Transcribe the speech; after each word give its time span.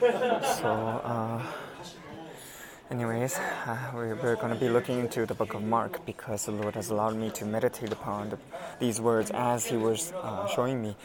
So, 0.00 0.68
uh, 1.04 1.42
anyways, 2.90 3.38
uh, 3.38 3.90
we're, 3.94 4.14
we're 4.16 4.36
going 4.36 4.52
to 4.52 4.60
be 4.60 4.68
looking 4.68 4.98
into 4.98 5.24
the 5.24 5.34
book 5.34 5.54
of 5.54 5.62
Mark 5.62 6.04
because 6.04 6.44
the 6.44 6.52
Lord 6.52 6.74
has 6.74 6.90
allowed 6.90 7.16
me 7.16 7.30
to 7.30 7.44
meditate 7.46 7.92
upon 7.92 8.30
the, 8.30 8.38
these 8.78 9.00
words 9.00 9.30
as 9.32 9.64
He 9.66 9.76
was 9.76 10.12
uh, 10.12 10.46
showing 10.48 10.82
me 10.82 10.96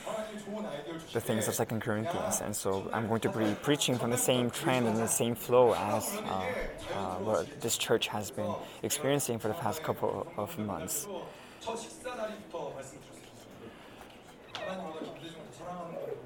the 1.13 1.21
things 1.21 1.47
of 1.47 1.53
Second 1.53 1.81
Corinthians, 1.81 2.41
and 2.41 2.55
so 2.55 2.89
I'm 2.91 3.07
going 3.07 3.21
to 3.21 3.29
be 3.29 3.55
preaching 3.61 3.97
from 3.97 4.09
the 4.11 4.17
same 4.17 4.49
trend 4.49 4.87
and 4.87 4.97
the 4.97 5.07
same 5.07 5.35
flow 5.35 5.73
as 5.73 6.17
uh, 6.25 6.45
uh, 6.93 7.15
what 7.15 7.61
this 7.61 7.77
church 7.77 8.07
has 8.07 8.29
been 8.31 8.53
experiencing 8.83 9.39
for 9.39 9.47
the 9.47 9.53
past 9.53 9.83
couple 9.83 10.27
of 10.37 10.57
months. 10.59 11.07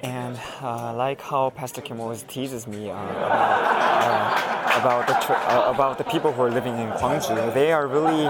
And 0.01 0.39
uh, 0.61 0.93
like 0.95 1.21
how 1.21 1.49
Pastor 1.49 1.81
Kim 1.81 1.99
always 1.99 2.23
teases 2.23 2.67
me 2.67 2.89
uh, 2.89 2.93
about, 2.93 4.75
uh, 4.75 4.79
about, 4.79 5.07
the 5.07 5.13
tr- 5.13 5.33
uh, 5.33 5.71
about 5.73 5.97
the 5.97 6.03
people 6.03 6.31
who 6.31 6.41
are 6.43 6.51
living 6.51 6.77
in 6.77 6.89
Gwangju, 6.91 7.53
they 7.53 7.71
are 7.71 7.87
really 7.87 8.27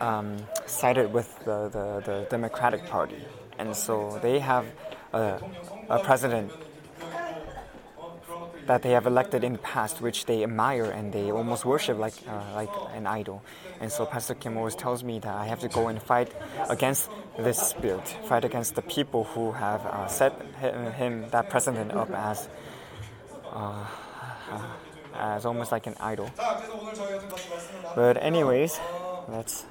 um, 0.00 0.36
sided 0.66 1.12
with 1.12 1.38
the, 1.44 1.68
the, 1.68 2.02
the 2.04 2.26
Democratic 2.30 2.86
Party. 2.86 3.24
And 3.58 3.74
so 3.74 4.18
they 4.22 4.38
have 4.38 4.66
a, 5.12 5.40
a 5.88 5.98
president 5.98 6.52
that 8.68 8.82
they 8.82 8.90
have 8.90 9.06
elected 9.06 9.42
in 9.42 9.54
the 9.54 9.58
past, 9.58 10.00
which 10.02 10.26
they 10.26 10.44
admire 10.44 10.84
and 10.84 11.10
they 11.10 11.32
almost 11.32 11.64
worship 11.64 11.98
like 11.98 12.12
uh, 12.28 12.54
like 12.54 12.68
an 12.94 13.06
idol. 13.06 13.42
And 13.80 13.90
so 13.90 14.04
Pastor 14.04 14.34
Kim 14.34 14.56
always 14.56 14.76
tells 14.76 15.02
me 15.02 15.18
that 15.20 15.34
I 15.34 15.46
have 15.46 15.60
to 15.60 15.68
go 15.68 15.88
and 15.88 16.00
fight 16.00 16.30
against 16.68 17.08
this 17.38 17.58
spirit, 17.58 18.06
fight 18.28 18.44
against 18.44 18.74
the 18.76 18.82
people 18.82 19.24
who 19.24 19.52
have 19.52 19.80
uh, 19.86 20.06
set 20.06 20.32
him, 20.60 21.24
that 21.30 21.48
president 21.48 21.92
up 21.92 22.10
as 22.10 22.48
uh, 23.50 23.86
as 25.14 25.46
almost 25.46 25.72
like 25.72 25.86
an 25.86 25.96
idol. 25.98 26.30
But 27.96 28.22
anyways, 28.22 28.78
let's 29.28 29.64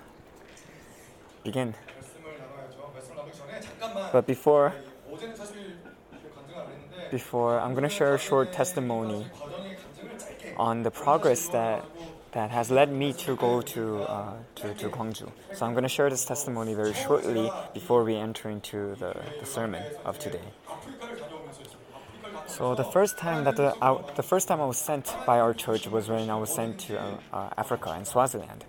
begin. 1.43 1.75
But 4.11 4.25
before 4.25 4.73
before, 7.11 7.59
I'm 7.59 7.73
going 7.73 7.83
to 7.83 7.89
share 7.89 8.15
a 8.15 8.19
short 8.19 8.53
testimony 8.53 9.25
on 10.57 10.83
the 10.83 10.91
progress 10.91 11.49
that 11.49 11.85
that 12.37 12.51
has 12.51 12.69
led 12.69 12.91
me 12.91 13.13
to 13.13 13.35
go 13.35 13.61
to, 13.61 14.03
uh, 14.03 14.33
to, 14.53 14.73
to 14.75 14.89
Gwangju. 14.89 15.31
So 15.55 15.65
I'm 15.65 15.71
going 15.71 15.83
to 15.83 15.89
share 15.89 16.09
this 16.09 16.23
testimony 16.23 16.75
very 16.75 16.93
shortly 16.93 17.49
before 17.73 18.03
we 18.03 18.15
enter 18.15 18.49
into 18.49 18.95
the, 18.95 19.15
the 19.39 19.45
sermon 19.45 19.83
of 20.05 20.19
today. 20.19 20.47
So 22.45 22.75
the 22.75 22.83
first 22.83 23.17
time 23.17 23.43
that 23.45 23.55
the, 23.55 23.75
I, 23.81 23.99
the 24.15 24.23
first 24.23 24.47
time 24.47 24.61
I 24.61 24.65
was 24.65 24.77
sent 24.77 25.13
by 25.25 25.39
our 25.39 25.53
church 25.53 25.87
was 25.87 26.09
when 26.09 26.29
I 26.29 26.35
was 26.35 26.53
sent 26.53 26.79
to 26.81 27.01
uh, 27.01 27.17
uh, 27.33 27.49
Africa 27.57 27.91
and 27.91 28.05
Swaziland. 28.05 28.65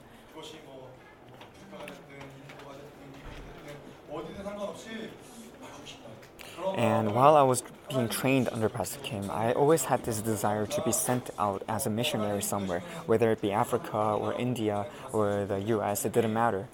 And 6.76 7.14
while 7.14 7.36
I 7.36 7.42
was 7.42 7.62
being 7.88 8.08
trained 8.08 8.48
under 8.52 8.68
Pastor 8.68 9.00
Kim, 9.00 9.30
I 9.30 9.52
always 9.52 9.84
had 9.84 10.04
this 10.04 10.20
desire 10.20 10.66
to 10.66 10.82
be 10.82 10.92
sent 10.92 11.30
out 11.38 11.62
as 11.68 11.86
a 11.86 11.90
missionary 11.90 12.42
somewhere, 12.42 12.80
whether 13.06 13.30
it 13.32 13.40
be 13.40 13.52
Africa 13.52 13.96
or 13.96 14.34
India 14.34 14.86
or 15.12 15.46
the 15.46 15.60
US, 15.76 16.04
it 16.04 16.12
didn't 16.12 16.32
matter. 16.32 16.68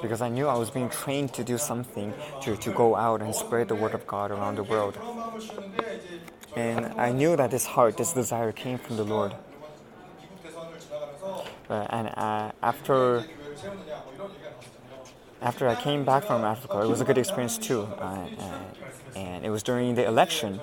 Because 0.00 0.20
I 0.20 0.28
knew 0.28 0.48
I 0.48 0.56
was 0.56 0.70
being 0.70 0.90
trained 0.90 1.32
to 1.34 1.44
do 1.44 1.58
something, 1.58 2.12
to, 2.42 2.56
to 2.56 2.70
go 2.72 2.96
out 2.96 3.22
and 3.22 3.34
spread 3.34 3.68
the 3.68 3.76
word 3.76 3.94
of 3.94 4.06
God 4.06 4.30
around 4.30 4.56
the 4.56 4.64
world. 4.64 4.98
And 6.56 6.86
I 7.00 7.12
knew 7.12 7.36
that 7.36 7.50
this 7.50 7.64
heart, 7.64 7.96
this 7.96 8.12
desire 8.12 8.52
came 8.52 8.78
from 8.78 8.96
the 8.96 9.04
Lord. 9.04 9.32
Uh, 11.70 11.86
and 11.88 12.08
uh, 12.08 12.52
after 12.62 13.24
after 15.42 15.68
I 15.68 15.74
came 15.74 16.04
back 16.04 16.24
from 16.24 16.44
Africa, 16.44 16.80
it 16.80 16.88
was 16.88 17.00
a 17.00 17.04
good 17.04 17.18
experience 17.18 17.58
too. 17.58 17.82
Uh, 17.82 18.26
and 19.16 19.44
it 19.44 19.50
was 19.50 19.62
during 19.62 19.94
the 19.94 20.06
election. 20.06 20.60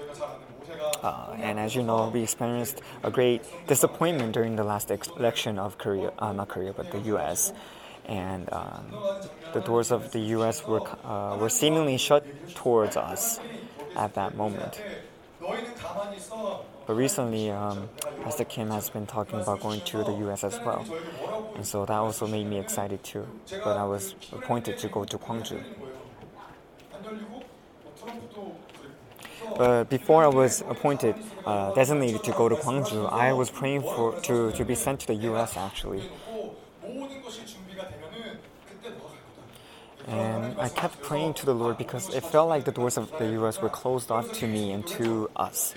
Uh, 1.03 1.35
and 1.37 1.59
as 1.59 1.75
you 1.75 1.83
know, 1.83 2.09
we 2.09 2.23
experienced 2.23 2.81
a 3.03 3.11
great 3.11 3.41
disappointment 3.67 4.33
during 4.33 4.55
the 4.55 4.63
last 4.63 4.91
ex- 4.91 5.07
election 5.17 5.59
of 5.59 5.77
Korea, 5.77 6.11
uh, 6.19 6.33
not 6.33 6.47
Korea, 6.49 6.73
but 6.73 6.91
the 6.91 6.99
U.S. 7.13 7.53
And 8.05 8.51
um, 8.51 8.91
the 9.53 9.61
doors 9.61 9.91
of 9.91 10.11
the 10.11 10.19
U.S. 10.37 10.65
were 10.65 10.81
uh, 11.05 11.37
were 11.37 11.49
seemingly 11.49 11.97
shut 11.97 12.25
towards 12.55 12.97
us 12.97 13.39
at 13.95 14.15
that 14.15 14.35
moment. 14.35 14.81
But 16.89 16.95
recently, 16.95 17.51
um, 17.51 17.87
Pastor 18.23 18.45
Kim 18.45 18.71
has 18.71 18.89
been 18.89 19.05
talking 19.05 19.39
about 19.39 19.59
going 19.59 19.79
to 19.81 20.03
the 20.03 20.11
U.S. 20.25 20.43
as 20.43 20.59
well. 20.61 20.83
And 21.55 21.63
so 21.63 21.85
that 21.85 21.93
also 21.93 22.25
made 22.25 22.47
me 22.47 22.57
excited 22.57 23.03
too. 23.03 23.27
But 23.63 23.77
I 23.77 23.83
was 23.83 24.15
appointed 24.31 24.79
to 24.79 24.87
go 24.87 25.03
to 25.03 25.19
Gwangju. 25.19 25.63
But 29.55 29.83
before 29.91 30.23
I 30.23 30.29
was 30.29 30.61
appointed, 30.61 31.13
uh, 31.45 31.75
designated 31.75 32.23
to 32.23 32.31
go 32.31 32.49
to 32.49 32.55
Gwangju, 32.55 33.13
I 33.13 33.33
was 33.33 33.51
praying 33.51 33.83
for 33.83 34.19
to, 34.21 34.51
to 34.51 34.65
be 34.65 34.73
sent 34.73 35.01
to 35.01 35.07
the 35.13 35.15
U.S. 35.29 35.57
actually. 35.57 36.09
And 40.07 40.59
I 40.59 40.69
kept 40.69 41.03
praying 41.03 41.35
to 41.35 41.45
the 41.45 41.53
Lord 41.53 41.77
because 41.77 42.11
it 42.15 42.23
felt 42.23 42.49
like 42.49 42.65
the 42.65 42.71
doors 42.71 42.97
of 42.97 43.15
the 43.19 43.29
U.S. 43.33 43.61
were 43.61 43.69
closed 43.69 44.09
off 44.09 44.33
to 44.39 44.47
me 44.47 44.71
and 44.71 44.87
to 44.87 45.29
us. 45.35 45.75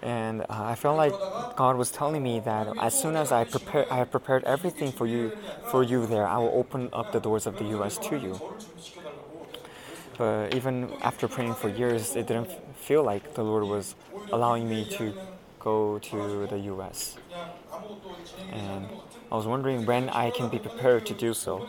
And 0.00 0.42
uh, 0.42 0.46
I 0.48 0.74
felt 0.76 0.96
like 0.96 1.12
God 1.56 1.76
was 1.76 1.90
telling 1.90 2.22
me 2.22 2.40
that 2.40 2.68
as 2.78 2.98
soon 2.98 3.16
as 3.16 3.32
I 3.32 3.44
prepare, 3.44 3.92
I 3.92 3.96
have 3.96 4.10
prepared 4.10 4.44
everything 4.44 4.92
for 4.92 5.06
you, 5.06 5.32
for 5.70 5.82
you 5.82 6.06
there, 6.06 6.26
I 6.26 6.38
will 6.38 6.52
open 6.54 6.88
up 6.92 7.12
the 7.12 7.20
doors 7.20 7.46
of 7.46 7.58
the 7.58 7.64
U.S. 7.76 7.98
to 7.98 8.16
you. 8.16 8.40
But 10.16 10.54
even 10.54 10.90
after 11.02 11.28
praying 11.28 11.54
for 11.54 11.68
years, 11.68 12.16
it 12.16 12.26
didn't 12.26 12.50
feel 12.76 13.02
like 13.02 13.34
the 13.34 13.42
Lord 13.42 13.64
was 13.64 13.94
allowing 14.32 14.68
me 14.68 14.84
to 14.98 15.14
go 15.58 15.98
to 15.98 16.46
the 16.46 16.58
U.S. 16.72 17.16
And 18.52 18.86
I 19.30 19.36
was 19.36 19.46
wondering 19.46 19.84
when 19.84 20.08
I 20.08 20.30
can 20.30 20.48
be 20.48 20.58
prepared 20.58 21.06
to 21.06 21.14
do 21.14 21.34
so. 21.34 21.68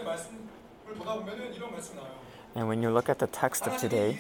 And 2.56 2.68
when 2.68 2.82
you 2.82 2.90
look 2.90 3.10
at 3.10 3.20
the 3.20 3.28
text 3.28 3.68
of 3.68 3.78
today, 3.78 4.18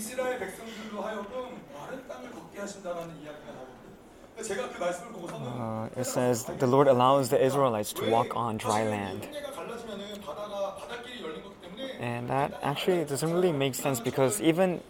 uh, 4.40 5.90
it 5.98 6.06
says 6.06 6.46
the 6.46 6.68
Lord 6.68 6.88
allows 6.88 7.30
the 7.30 7.44
Israelites 7.44 7.94
to 7.94 8.10
walk 8.10 8.36
on 8.36 8.58
dry 8.58 8.84
land. 8.88 9.28
And 12.00 12.30
that 12.30 12.58
actually 12.64 13.04
doesn't 13.04 13.32
really 13.32 13.52
make 13.52 13.76
sense 13.76 14.00
because 14.00 14.42
even 14.42 14.82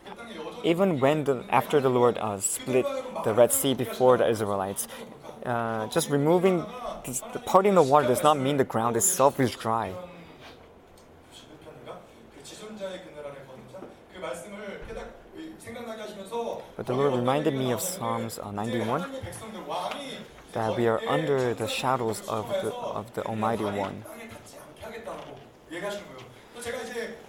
even 0.63 0.99
when 0.99 1.23
the, 1.23 1.45
after 1.49 1.79
the 1.79 1.89
Lord 1.89 2.17
uh, 2.17 2.39
split 2.39 2.85
the 3.23 3.33
Red 3.33 3.51
Sea 3.53 3.73
before 3.73 4.17
the 4.17 4.27
Israelites, 4.27 4.87
uh, 5.45 5.87
just 5.87 6.09
removing 6.09 6.65
the 7.33 7.41
parting 7.45 7.75
the 7.75 7.81
water 7.81 8.07
does 8.07 8.23
not 8.23 8.37
mean 8.37 8.57
the 8.57 8.65
ground 8.65 8.97
itself 8.97 9.39
is 9.39 9.51
dry. 9.55 9.93
But 16.79 16.87
the 16.87 16.93
Lord 16.93 17.13
reminded 17.13 17.53
me 17.55 17.73
of 17.73 17.81
Psalms 17.81 18.39
uh, 18.39 18.51
91 18.51 19.05
that 20.53 20.77
we 20.77 20.87
are 20.87 21.01
under 21.09 21.53
the 21.53 21.67
shadows 21.67 22.25
of 22.29 22.47
the, 22.63 22.73
of 22.73 23.13
the 23.15 23.25
Almighty 23.25 23.65
One. 23.65 24.05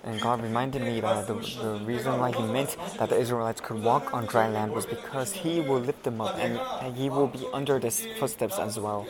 And 0.04 0.20
God 0.20 0.40
reminded 0.40 0.82
me 0.82 1.00
that 1.00 1.26
the, 1.26 1.34
the 1.34 1.82
reason 1.84 2.20
why 2.20 2.30
He 2.30 2.44
meant 2.44 2.76
that 3.00 3.08
the 3.08 3.18
Israelites 3.18 3.60
could 3.60 3.82
walk 3.82 4.14
on 4.14 4.26
dry 4.26 4.48
land 4.48 4.70
was 4.70 4.86
because 4.86 5.32
He 5.32 5.58
will 5.58 5.80
lift 5.80 6.04
them 6.04 6.20
up 6.20 6.38
and, 6.38 6.56
and 6.80 6.96
He 6.96 7.10
will 7.10 7.26
be 7.26 7.44
under 7.52 7.80
their 7.80 7.90
footsteps 7.90 8.56
as 8.56 8.78
well. 8.78 9.04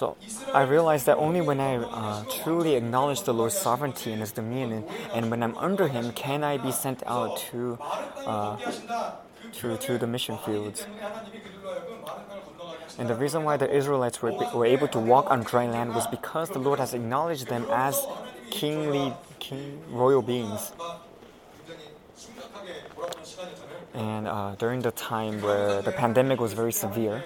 So 0.00 0.16
I 0.54 0.62
realized 0.62 1.04
that 1.04 1.18
only 1.18 1.42
when 1.42 1.60
I 1.60 1.76
uh, 1.76 2.24
truly 2.42 2.74
acknowledge 2.74 3.20
the 3.24 3.34
Lord's 3.34 3.54
sovereignty 3.54 4.12
and 4.12 4.22
His 4.22 4.32
dominion, 4.32 4.84
and 5.12 5.30
when 5.30 5.42
I'm 5.42 5.54
under 5.58 5.88
Him, 5.88 6.12
can 6.12 6.42
I 6.42 6.56
be 6.56 6.72
sent 6.72 7.02
out 7.06 7.36
to 7.50 7.76
uh, 8.24 8.56
to 9.60 9.76
to 9.76 9.98
the 9.98 10.06
mission 10.06 10.38
fields. 10.38 10.86
And 12.98 13.10
the 13.10 13.14
reason 13.14 13.44
why 13.44 13.58
the 13.58 13.68
Israelites 13.70 14.22
were, 14.22 14.32
were 14.54 14.64
able 14.64 14.88
to 14.88 14.98
walk 14.98 15.30
on 15.30 15.42
dry 15.42 15.66
land 15.66 15.94
was 15.94 16.06
because 16.06 16.48
the 16.48 16.58
Lord 16.58 16.78
has 16.78 16.94
acknowledged 16.94 17.48
them 17.48 17.66
as 17.68 18.00
kingly, 18.48 19.12
king, 19.38 19.82
royal 19.90 20.22
beings. 20.22 20.72
And 23.92 24.26
uh, 24.26 24.54
during 24.56 24.80
the 24.80 24.92
time 24.92 25.42
where 25.42 25.82
the 25.82 25.92
pandemic 25.92 26.40
was 26.40 26.54
very 26.54 26.72
severe, 26.72 27.22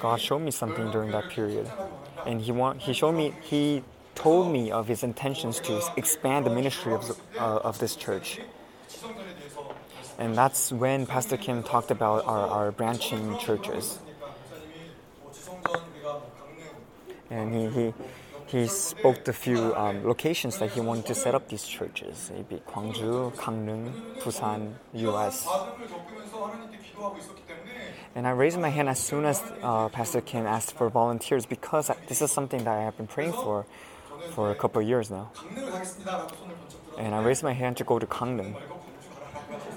God 0.00 0.20
showed 0.20 0.40
me 0.40 0.50
something 0.50 0.90
during 0.90 1.10
that 1.12 1.28
period, 1.30 1.70
and 2.26 2.40
He 2.40 2.52
want 2.52 2.82
He 2.82 2.92
showed 2.92 3.12
me 3.12 3.34
He 3.42 3.82
told 4.14 4.52
me 4.52 4.70
of 4.70 4.88
His 4.88 5.02
intentions 5.02 5.60
to 5.60 5.80
expand 5.96 6.46
the 6.46 6.50
ministry 6.50 6.92
of 6.92 7.18
uh, 7.38 7.56
of 7.64 7.78
this 7.78 7.96
church. 7.96 8.40
And 10.18 10.36
that's 10.36 10.70
when 10.70 11.06
Pastor 11.06 11.36
Kim 11.36 11.62
talked 11.62 11.90
about 11.90 12.24
our, 12.26 12.46
our 12.46 12.72
branching 12.72 13.36
churches. 13.38 13.98
And 17.30 17.52
he, 17.52 17.68
he, 17.68 17.94
he 18.46 18.66
spoke 18.66 19.24
the 19.24 19.32
few 19.32 19.74
um, 19.74 20.06
locations 20.06 20.58
that 20.58 20.70
he 20.70 20.80
wanted 20.80 21.06
to 21.06 21.14
set 21.14 21.34
up 21.34 21.48
these 21.48 21.64
churches. 21.64 22.30
Maybe 22.34 22.62
Gwangju, 22.66 23.34
Gangneung, 23.36 23.92
Busan, 24.20 24.74
US. 24.92 25.46
And 28.14 28.26
I 28.26 28.30
raised 28.30 28.58
my 28.58 28.68
hand 28.68 28.88
as 28.88 29.00
soon 29.00 29.24
as 29.24 29.42
uh, 29.62 29.88
Pastor 29.88 30.20
Kim 30.20 30.46
asked 30.46 30.76
for 30.76 30.88
volunteers 30.88 31.46
because 31.46 31.90
this 32.06 32.22
is 32.22 32.30
something 32.30 32.62
that 32.64 32.78
I 32.78 32.82
have 32.82 32.96
been 32.96 33.06
praying 33.06 33.32
for 33.32 33.66
for 34.30 34.50
a 34.50 34.54
couple 34.54 34.80
of 34.80 34.88
years 34.88 35.10
now. 35.10 35.30
And 36.98 37.14
I 37.14 37.22
raised 37.22 37.42
my 37.42 37.52
hand 37.52 37.76
to 37.78 37.84
go 37.84 37.98
to 37.98 38.06
Gangneung. 38.06 38.56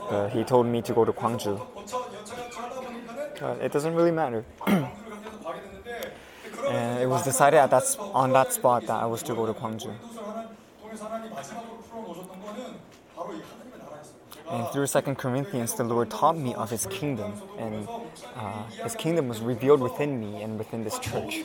But 0.09 0.29
he 0.29 0.43
told 0.43 0.67
me 0.67 0.81
to 0.83 0.93
go 0.93 1.03
to 1.03 1.11
Gwangju. 1.11 1.59
Uh, 3.41 3.55
it 3.61 3.71
doesn't 3.71 3.93
really 3.93 4.11
matter. 4.11 4.45
and 6.69 7.01
it 7.01 7.07
was 7.07 7.23
decided 7.23 7.57
at 7.57 7.69
that 7.71 7.95
on 7.99 8.33
that 8.33 8.53
spot 8.53 8.85
that 8.87 9.01
I 9.01 9.05
was 9.05 9.23
to 9.23 9.33
go 9.33 9.45
to 9.45 9.53
Gwangju. 9.53 9.93
And 14.49 14.67
through 14.69 14.87
Second 14.87 15.17
Corinthians, 15.17 15.73
the 15.73 15.83
Lord 15.83 16.09
taught 16.09 16.37
me 16.37 16.53
of 16.55 16.69
His 16.69 16.85
kingdom, 16.85 17.33
and 17.57 17.87
uh, 18.35 18.63
His 18.83 18.95
kingdom 18.95 19.27
was 19.27 19.41
revealed 19.41 19.81
within 19.81 20.19
me 20.19 20.41
and 20.41 20.57
within 20.57 20.83
this 20.83 20.97
church. 20.99 21.43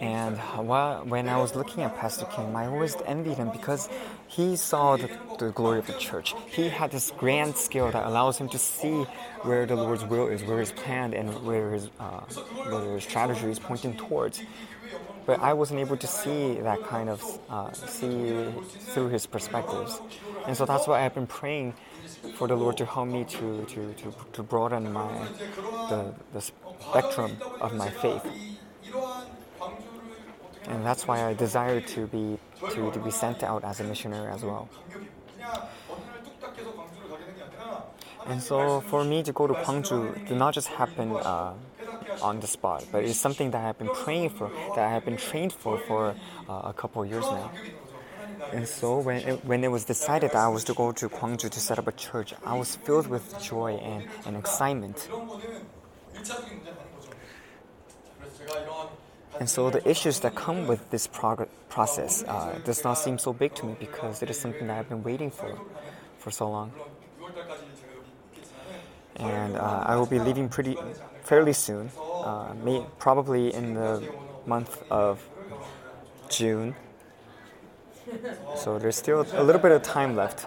And 0.00 0.38
while, 0.38 1.04
when 1.04 1.28
I 1.28 1.38
was 1.38 1.56
looking 1.56 1.82
at 1.82 1.96
Pastor 1.96 2.24
Kim, 2.26 2.54
I 2.54 2.66
always 2.66 2.94
envied 3.04 3.36
him 3.36 3.50
because 3.50 3.88
he 4.28 4.54
saw 4.54 4.96
the, 4.96 5.10
the, 5.38 5.50
glory 5.50 5.80
of 5.80 5.88
the 5.88 5.94
church. 5.94 6.34
He 6.46 6.68
had 6.68 6.92
this 6.92 7.10
grand 7.16 7.56
skill 7.56 7.90
that 7.90 8.06
allows 8.06 8.38
him 8.38 8.48
to 8.50 8.58
see 8.58 9.02
where 9.42 9.66
the 9.66 9.74
Lord's 9.74 10.04
will 10.04 10.28
is, 10.28 10.44
where 10.44 10.60
His 10.60 10.70
plan, 10.70 11.14
and 11.14 11.44
where 11.44 11.72
His, 11.72 11.90
uh, 11.98 12.20
where 12.20 12.94
his 12.94 13.04
strategy 13.04 13.50
is 13.50 13.58
pointing 13.58 13.96
towards. 13.96 14.40
But 15.26 15.40
I 15.40 15.52
wasn't 15.52 15.80
able 15.80 15.96
to 15.96 16.06
see 16.06 16.54
that 16.54 16.84
kind 16.84 17.08
of 17.08 17.22
uh, 17.50 17.72
see 17.72 18.50
through 18.92 19.08
his 19.08 19.26
perspectives, 19.26 20.00
and 20.46 20.56
so 20.56 20.64
that's 20.64 20.86
why 20.86 21.04
I've 21.04 21.14
been 21.14 21.26
praying 21.26 21.74
for 22.36 22.48
the 22.48 22.56
Lord 22.56 22.78
to 22.78 22.86
help 22.86 23.08
me 23.08 23.24
to 23.24 23.64
to, 23.66 23.92
to, 23.92 24.14
to 24.32 24.42
broaden 24.42 24.90
my 24.90 25.28
the, 25.90 26.14
the 26.32 26.40
spectrum 26.40 27.36
of 27.60 27.74
my 27.74 27.90
faith 27.90 28.24
and 30.68 30.84
that's 30.84 31.06
why 31.06 31.24
I 31.24 31.34
desire 31.34 31.80
to 31.80 32.06
be 32.06 32.38
to, 32.70 32.90
to 32.90 32.98
be 32.98 33.10
sent 33.10 33.42
out 33.42 33.64
as 33.64 33.80
a 33.80 33.84
missionary 33.84 34.30
as 34.30 34.42
well. 34.42 34.68
And 38.26 38.42
so 38.42 38.80
for 38.82 39.04
me 39.04 39.22
to 39.22 39.32
go 39.32 39.46
to 39.46 39.54
Gwangju 39.54 40.28
did 40.28 40.36
not 40.36 40.52
just 40.52 40.68
happen 40.68 41.12
uh, 41.12 41.54
on 42.20 42.40
the 42.40 42.46
spot, 42.46 42.84
but 42.92 43.04
it's 43.04 43.18
something 43.18 43.50
that 43.52 43.64
I've 43.64 43.78
been 43.78 43.94
praying 44.04 44.30
for, 44.30 44.50
that 44.74 44.84
I 44.84 44.90
have 44.90 45.04
been 45.04 45.16
trained 45.16 45.52
for 45.52 45.78
for 45.78 46.14
uh, 46.48 46.60
a 46.64 46.74
couple 46.74 47.02
of 47.02 47.08
years 47.08 47.24
now. 47.24 47.50
And 48.52 48.68
so 48.68 48.98
when 48.98 49.16
it, 49.16 49.44
when 49.44 49.64
it 49.64 49.70
was 49.70 49.84
decided 49.84 50.32
that 50.32 50.42
I 50.44 50.48
was 50.48 50.64
to 50.64 50.74
go 50.74 50.92
to 50.92 51.08
Gwangju 51.08 51.50
to 51.50 51.60
set 51.60 51.78
up 51.78 51.86
a 51.86 51.92
church, 51.92 52.34
I 52.44 52.56
was 52.56 52.76
filled 52.76 53.06
with 53.06 53.24
joy 53.42 53.76
and, 53.76 54.04
and 54.26 54.36
excitement. 54.36 55.08
And 59.38 59.48
so 59.48 59.70
the 59.70 59.88
issues 59.88 60.20
that 60.20 60.34
come 60.34 60.66
with 60.66 60.90
this 60.90 61.06
prog- 61.06 61.48
process 61.68 62.24
uh, 62.26 62.58
does 62.64 62.82
not 62.82 62.94
seem 62.94 63.18
so 63.18 63.32
big 63.32 63.54
to 63.56 63.66
me 63.66 63.76
because 63.78 64.22
it 64.22 64.30
is 64.30 64.38
something 64.38 64.66
that 64.66 64.78
I've 64.78 64.88
been 64.88 65.02
waiting 65.02 65.30
for 65.30 65.58
for 66.18 66.30
so 66.30 66.50
long. 66.50 66.72
And 69.16 69.56
uh, 69.56 69.82
I 69.86 69.96
will 69.96 70.06
be 70.06 70.18
leaving 70.18 70.48
pretty 70.48 70.76
fairly 71.22 71.52
soon, 71.52 71.90
uh, 71.98 72.54
may, 72.64 72.84
probably 72.98 73.52
in 73.52 73.74
the 73.74 74.02
month 74.46 74.82
of 74.90 75.22
June. 76.28 76.74
So 78.56 78.78
there's 78.78 78.96
still 78.96 79.26
a 79.32 79.42
little 79.42 79.60
bit 79.60 79.72
of 79.72 79.82
time 79.82 80.16
left. 80.16 80.46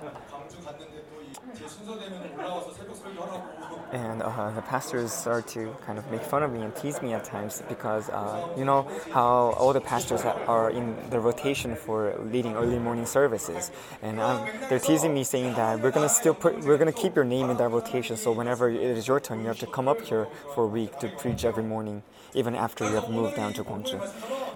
And 3.92 4.22
uh, 4.22 4.52
the 4.52 4.62
pastors 4.62 5.12
start 5.12 5.48
to 5.48 5.76
kind 5.86 5.98
of 5.98 6.10
make 6.12 6.22
fun 6.22 6.44
of 6.44 6.52
me 6.52 6.62
and 6.62 6.76
tease 6.76 7.02
me 7.02 7.14
at 7.14 7.24
times 7.26 7.62
because 7.68 8.10
uh, 8.10 8.48
you 8.58 8.66
know 8.66 8.88
how 9.12 9.54
all 9.58 9.74
the 9.74 9.82
pastors 9.82 10.22
are 10.24 10.70
in 10.70 10.96
the 11.10 11.20
rotation 11.20 11.76
for 11.76 12.16
leading 12.32 12.56
early 12.56 12.80
morning 12.80 13.06
services, 13.06 13.72
and 14.02 14.20
um, 14.20 14.48
they're 14.70 14.80
teasing 14.80 15.14
me 15.14 15.24
saying 15.24 15.54
that 15.56 15.80
we're 15.82 15.92
gonna 15.92 16.10
still 16.10 16.34
put 16.34 16.60
we're 16.62 16.78
gonna 16.78 16.92
keep 16.92 17.16
your 17.16 17.26
name 17.26 17.50
in 17.50 17.58
that 17.58 17.70
rotation. 17.70 18.16
So 18.18 18.32
whenever 18.32 18.70
it 18.70 18.82
is 18.82 19.08
your 19.08 19.20
turn, 19.20 19.42
you 19.42 19.48
have 19.48 19.60
to 19.60 19.68
come 19.68 19.88
up 19.88 20.02
here 20.02 20.28
for 20.56 20.64
a 20.64 20.68
week 20.68 20.98
to 21.00 21.08
preach 21.10 21.44
every 21.46 21.64
morning, 21.64 22.04
even 22.34 22.56
after 22.56 22.86
you 22.86 22.96
have 22.96 23.10
moved 23.10 23.36
down 23.36 23.54
to 23.54 23.64
Gwangju. 23.64 24.00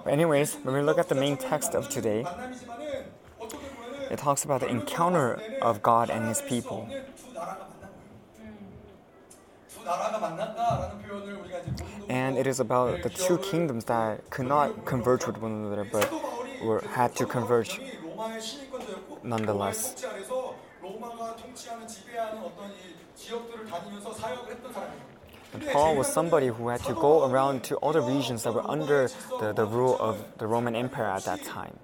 But 0.03 0.13
anyways, 0.13 0.55
when 0.63 0.75
we 0.75 0.81
look 0.81 0.97
at 0.97 1.09
the 1.09 1.15
main 1.15 1.37
text 1.37 1.73
of 1.75 1.89
today, 1.89 2.25
it 4.09 4.19
talks 4.19 4.45
about 4.45 4.61
the 4.61 4.67
encounter 4.67 5.41
of 5.61 5.81
God 5.81 6.09
and 6.09 6.25
His 6.25 6.41
people. 6.41 6.89
And 12.09 12.37
it 12.37 12.47
is 12.47 12.59
about 12.59 13.03
the 13.03 13.09
two 13.09 13.37
kingdoms 13.39 13.85
that 13.85 14.29
could 14.29 14.47
not 14.47 14.85
converge 14.85 15.25
with 15.27 15.37
one 15.37 15.51
another, 15.51 15.83
but 15.83 16.11
were, 16.63 16.81
had 16.81 17.15
to 17.17 17.25
converge 17.25 17.79
nonetheless. 19.23 20.05
And 25.53 25.65
Paul 25.67 25.95
was 25.95 26.07
somebody 26.11 26.47
who 26.47 26.67
had 26.67 26.83
to 26.83 26.93
go 26.93 27.29
around 27.29 27.63
to 27.65 27.75
all 27.77 27.93
the 27.93 28.01
regions 28.01 28.43
that 28.43 28.53
were 28.53 28.69
under 28.69 29.09
the, 29.39 29.53
the 29.53 29.65
rule 29.65 29.97
of 29.99 30.23
the 30.37 30.47
Roman 30.47 30.75
Empire 30.75 31.05
at 31.05 31.23
that 31.25 31.43
time. 31.43 31.79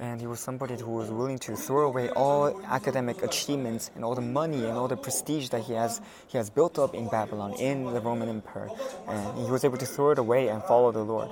And 0.00 0.20
he 0.20 0.26
was 0.26 0.38
somebody 0.38 0.76
who 0.76 0.90
was 0.90 1.10
willing 1.10 1.38
to 1.38 1.56
throw 1.56 1.86
away 1.86 2.08
all 2.10 2.60
academic 2.66 3.22
achievements 3.22 3.90
and 3.94 4.04
all 4.04 4.14
the 4.14 4.20
money 4.20 4.64
and 4.64 4.78
all 4.78 4.86
the 4.88 4.96
prestige 4.96 5.48
that 5.48 5.62
he 5.62 5.72
has 5.72 6.00
he 6.28 6.38
has 6.38 6.50
built 6.50 6.78
up 6.78 6.94
in 6.94 7.08
Babylon 7.08 7.52
in 7.54 7.84
the 7.84 8.00
Roman 8.00 8.28
Empire, 8.28 8.68
and 9.08 9.38
he 9.38 9.50
was 9.50 9.64
able 9.64 9.78
to 9.78 9.86
throw 9.86 10.10
it 10.10 10.18
away 10.18 10.48
and 10.48 10.62
follow 10.62 10.92
the 10.92 11.02
Lord. 11.02 11.30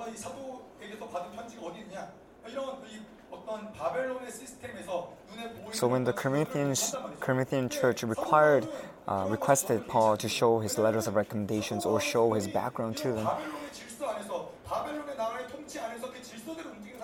So 5.72 5.86
when 5.86 6.04
the 6.04 6.12
Corinthians 6.12 6.94
Corinthian 7.20 7.68
church 7.68 8.02
required 8.02 8.68
uh, 9.06 9.26
requested 9.28 9.86
Paul 9.86 10.16
to 10.16 10.28
show 10.28 10.58
his 10.58 10.78
letters 10.78 11.06
of 11.06 11.14
recommendations 11.14 11.86
or 11.86 12.00
show 12.00 12.32
his 12.32 12.48
background 12.48 12.96
to 12.98 13.12
them, 13.12 13.28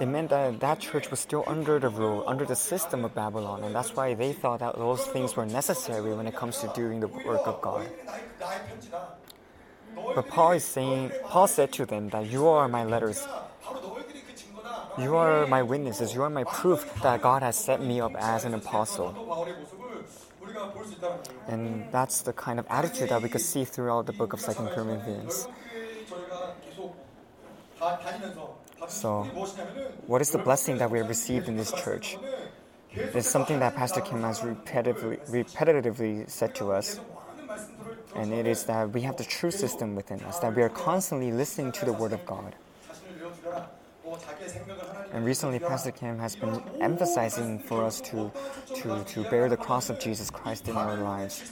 it 0.03 0.07
meant 0.07 0.31
that 0.31 0.59
that 0.59 0.81
church 0.81 1.11
was 1.11 1.21
still 1.21 1.45
under 1.47 1.79
the 1.79 1.89
rule, 1.89 2.25
under 2.27 2.45
the 2.45 2.57
system 2.57 3.05
of 3.05 3.15
Babylon, 3.15 3.63
and 3.63 3.73
that's 3.73 3.95
why 3.95 4.15
they 4.15 4.33
thought 4.33 4.59
that 4.59 4.75
those 4.75 5.07
things 5.07 5.37
were 5.37 5.47
necessary 5.47 6.13
when 6.13 6.27
it 6.27 6.35
comes 6.35 6.59
to 6.59 6.67
doing 6.75 6.99
the 6.99 7.07
work 7.07 7.47
of 7.47 7.61
God. 7.63 7.87
But 9.95 10.27
Paul 10.27 10.53
is 10.53 10.65
saying, 10.65 11.13
Paul 11.27 11.47
said 11.47 11.73
to 11.75 11.87
them 11.87 12.09
that 12.09 12.27
you 12.27 12.49
are 12.49 12.67
my 12.67 12.83
letters. 12.83 13.27
You 14.99 15.15
are 15.17 15.47
my 15.47 15.63
witnesses. 15.63 16.15
You 16.15 16.23
are 16.23 16.31
my 16.31 16.45
proof 16.45 16.85
that 17.03 17.23
God 17.23 17.43
has 17.43 17.57
set 17.57 17.81
me 17.81 18.01
up 18.01 18.15
as 18.19 18.45
an 18.45 18.55
apostle. 18.55 19.15
And 21.47 21.87
that's 21.93 22.23
the 22.23 22.33
kind 22.33 22.59
of 22.59 22.67
attitude 22.69 23.11
that 23.11 23.23
we 23.23 23.29
could 23.29 23.41
see 23.41 23.65
throughout 23.65 24.07
the 24.07 24.13
book 24.13 24.33
of 24.33 24.41
Second 24.41 24.69
Corinthians. 24.69 25.47
So, 28.89 29.23
what 30.07 30.21
is 30.21 30.31
the 30.31 30.39
blessing 30.39 30.79
that 30.79 30.91
we 30.91 30.99
have 30.99 31.09
received 31.09 31.49
in 31.49 31.57
this 31.57 31.73
church? 31.73 32.17
It's 32.93 33.29
something 33.29 33.59
that 33.61 33.75
Pastor 33.75 34.01
Kim 34.01 34.23
has 34.23 34.41
repetitively, 34.41 35.19
repetitively 35.31 36.29
said 36.29 36.55
to 36.57 36.73
us. 36.73 37.01
And 38.15 38.33
it 38.33 38.47
is 38.47 38.65
that 38.65 38.91
we 38.91 39.01
have 39.03 39.17
the 39.17 39.25
true 39.25 39.51
system 39.51 39.95
within 39.97 40.21
us, 40.25 40.39
that 40.41 40.55
we 40.55 40.63
are 40.63 40.69
constantly 40.69 41.33
listening 41.33 41.73
to 41.73 41.87
the 41.87 41.93
Word 41.93 42.13
of 42.13 42.25
God. 42.27 42.55
And 45.13 45.25
recently, 45.25 45.59
Pastor 45.59 45.91
Kim 45.91 46.19
has 46.19 46.37
been 46.37 46.63
emphasizing 46.81 47.59
for 47.59 47.85
us 47.85 48.01
to, 48.03 48.31
to, 48.75 49.05
to 49.05 49.23
bear 49.31 49.49
the 49.49 49.57
cross 49.57 49.89
of 49.89 49.99
Jesus 49.99 50.31
Christ 50.31 50.69
in 50.69 50.77
our 50.77 50.97
lives. 50.97 51.43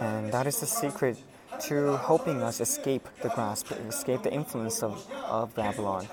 And 0.00 0.32
that 0.32 0.46
is 0.46 0.60
the 0.60 0.66
secret 0.66 1.18
to 1.60 1.96
helping 1.98 2.42
us 2.42 2.60
escape 2.60 3.08
the 3.22 3.28
grasp, 3.28 3.72
escape 3.88 4.22
the 4.22 4.32
influence 4.32 4.82
of, 4.82 5.10
of 5.24 5.54
Babylon. 5.54 6.08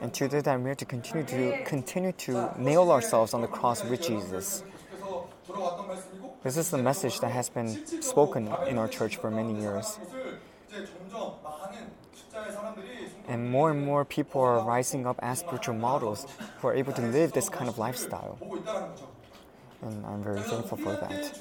And 0.00 0.12
to 0.14 0.28
do 0.28 0.42
that, 0.42 0.60
we 0.60 0.68
have 0.68 0.78
to 0.78 0.84
continue 0.84 1.26
to 1.26 1.64
continue 1.64 2.12
to 2.12 2.52
nail 2.58 2.90
ourselves 2.90 3.34
on 3.34 3.40
the 3.40 3.48
cross 3.48 3.84
with 3.84 4.02
Jesus. 4.06 4.62
This 6.42 6.56
is 6.56 6.70
the 6.70 6.78
message 6.78 7.20
that 7.20 7.32
has 7.32 7.48
been 7.48 7.84
spoken 8.02 8.48
in 8.68 8.78
our 8.78 8.88
church 8.88 9.16
for 9.16 9.30
many 9.30 9.58
years. 9.60 9.98
And 13.28 13.50
more 13.50 13.70
and 13.70 13.84
more 13.84 14.04
people 14.04 14.40
are 14.42 14.60
rising 14.60 15.06
up 15.06 15.18
as 15.20 15.40
spiritual 15.40 15.74
models 15.74 16.26
who 16.58 16.68
are 16.68 16.74
able 16.74 16.92
to 16.92 17.02
live 17.02 17.32
this 17.32 17.48
kind 17.48 17.68
of 17.68 17.78
lifestyle. 17.78 18.38
And 19.82 20.06
I'm 20.06 20.22
very 20.22 20.40
thankful 20.40 20.78
for 20.78 20.92
that. 20.92 21.38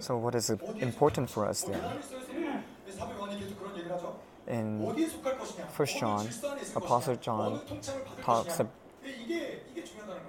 So, 0.00 0.16
what 0.16 0.34
is 0.34 0.50
important 0.50 1.30
for 1.30 1.46
us 1.46 1.62
then? 1.62 1.82
In 4.46 4.80
1 4.80 5.86
John, 5.98 6.28
Apostle 6.76 7.16
John 7.16 7.60
talks 8.22 8.60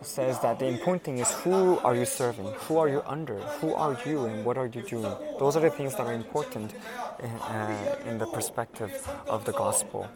says 0.05 0.39
that 0.41 0.60
the 0.60 0.67
important 0.67 1.03
thing 1.03 1.17
is 1.17 1.32
who 1.44 1.79
are 1.79 1.96
you 1.96 2.05
serving, 2.05 2.46
who 2.67 2.77
are 2.77 2.88
you 2.88 3.01
under, 3.05 3.39
who 3.60 3.74
are 3.74 3.98
you, 4.05 4.25
and 4.25 4.46
what 4.46 4.58
are 4.58 4.67
you 4.67 4.82
doing. 4.82 5.12
Those 5.39 5.58
are 5.58 5.62
the 5.62 5.70
things 5.70 5.96
that 5.96 6.05
are 6.05 6.13
important 6.13 6.74
in, 7.22 7.29
uh, 7.29 7.96
in 8.05 8.17
the 8.17 8.27
perspective 8.27 8.91
of 9.27 9.46
the 9.46 9.51
gospel. 9.51 10.08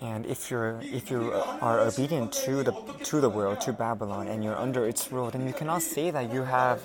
And 0.00 0.26
if 0.26 0.50
you're 0.50 0.80
if 0.82 1.10
you 1.10 1.32
are 1.60 1.80
obedient 1.80 2.32
to 2.44 2.62
the 2.62 2.72
to 3.04 3.20
the 3.20 3.28
world, 3.28 3.60
to 3.62 3.72
Babylon, 3.72 4.28
and 4.28 4.44
you're 4.44 4.56
under 4.56 4.86
its 4.86 5.10
rule, 5.10 5.30
then 5.30 5.46
you 5.46 5.52
cannot 5.52 5.82
say 5.82 6.10
that 6.10 6.32
you 6.32 6.42
have 6.42 6.82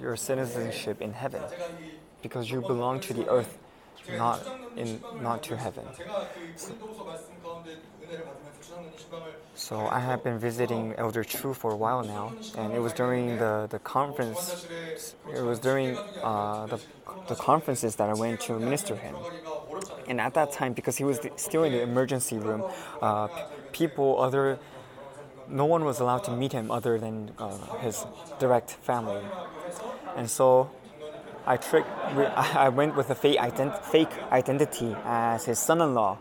your 0.00 0.16
citizenship 0.16 1.02
in 1.02 1.12
heaven, 1.12 1.42
because 2.22 2.50
you 2.50 2.62
belong 2.62 3.00
to 3.00 3.12
the 3.12 3.28
earth 3.28 3.58
not 4.16 4.40
in 4.76 5.00
not 5.20 5.42
to 5.44 5.56
heaven. 5.56 5.84
So, 6.56 6.72
so 9.54 9.86
I 9.86 10.00
have 10.00 10.24
been 10.24 10.38
visiting 10.38 10.94
Elder 10.96 11.22
Chu 11.22 11.52
for 11.52 11.72
a 11.72 11.76
while 11.76 12.02
now, 12.02 12.32
and 12.56 12.72
it 12.72 12.80
was 12.80 12.92
during 12.92 13.36
the, 13.38 13.66
the 13.70 13.78
conference. 13.78 14.66
It 15.34 15.42
was 15.42 15.58
during 15.58 15.96
uh, 16.22 16.66
the, 16.66 16.80
the 17.28 17.34
conferences 17.34 17.96
that 17.96 18.08
I 18.08 18.14
went 18.14 18.40
to 18.42 18.58
minister 18.58 18.96
him. 18.96 19.14
And 20.08 20.20
at 20.20 20.34
that 20.34 20.52
time, 20.52 20.72
because 20.72 20.96
he 20.96 21.04
was 21.04 21.20
still 21.36 21.64
in 21.64 21.72
the 21.72 21.82
emergency 21.82 22.38
room, 22.38 22.64
uh, 23.00 23.28
people 23.72 24.20
other 24.20 24.58
no 25.50 25.64
one 25.64 25.84
was 25.84 26.00
allowed 26.00 26.24
to 26.24 26.30
meet 26.30 26.52
him 26.52 26.70
other 26.70 26.98
than 26.98 27.32
uh, 27.38 27.50
his 27.78 28.06
direct 28.38 28.70
family. 28.70 29.22
And 30.16 30.30
so 30.30 30.70
I 31.46 31.56
tricked. 31.56 31.88
I 31.88 32.68
went 32.68 32.96
with 32.96 33.10
a 33.10 33.14
fake, 33.14 33.38
ident- 33.38 33.82
fake 33.82 34.12
identity 34.30 34.96
as 35.04 35.44
his 35.44 35.58
son-in-law, 35.58 36.18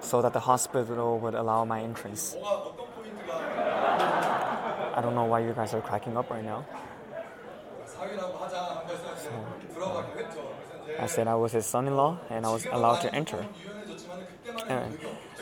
so 0.00 0.22
that 0.22 0.32
the 0.32 0.40
hospital 0.40 1.18
would 1.18 1.34
allow 1.34 1.64
my 1.64 1.82
entrance. 1.82 2.36
I 4.94 5.00
don't 5.02 5.14
know 5.14 5.24
why 5.24 5.40
you 5.40 5.52
guys 5.52 5.74
are 5.74 5.80
cracking 5.80 6.16
up 6.16 6.30
right 6.30 6.44
now. 6.44 6.64
So, 7.86 8.00
I 10.98 11.06
said 11.06 11.28
I 11.28 11.34
was 11.34 11.52
his 11.52 11.66
son-in-law 11.66 12.18
and 12.30 12.44
I 12.44 12.50
was 12.50 12.66
allowed 12.66 13.00
to 13.02 13.14
enter. 13.14 13.46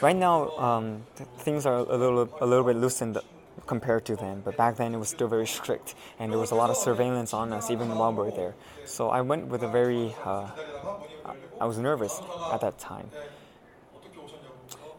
Right 0.01 0.17
now, 0.17 0.51
um, 0.59 1.03
things 1.39 1.67
are 1.67 1.79
a 1.79 1.97
little 1.97 2.29
a 2.41 2.47
little 2.47 2.65
bit 2.65 2.77
loosened 2.77 3.19
compared 3.67 4.05
to 4.07 4.17
then. 4.17 4.41
But 4.45 4.57
back 4.57 4.77
then 4.77 4.95
it 4.95 4.99
was 4.99 5.09
still 5.09 5.29
very 5.29 5.47
strict, 5.47 5.95
and 6.19 6.33
there 6.33 6.39
was 6.39 6.51
a 6.51 6.55
lot 6.55 6.71
of 6.71 6.77
surveillance 6.77 7.35
on 7.35 7.53
us 7.53 7.71
even 7.71 7.89
while 7.97 8.13
we 8.13 8.19
were 8.19 8.31
there. 8.31 8.55
So 8.85 9.11
I 9.11 9.21
went 9.23 9.49
with 9.49 9.63
a 9.63 9.69
very, 9.69 10.15
uh, 10.25 10.49
I 11.61 11.67
was 11.67 11.79
nervous 11.79 12.21
at 12.53 12.61
that 12.61 12.79
time. 12.79 13.11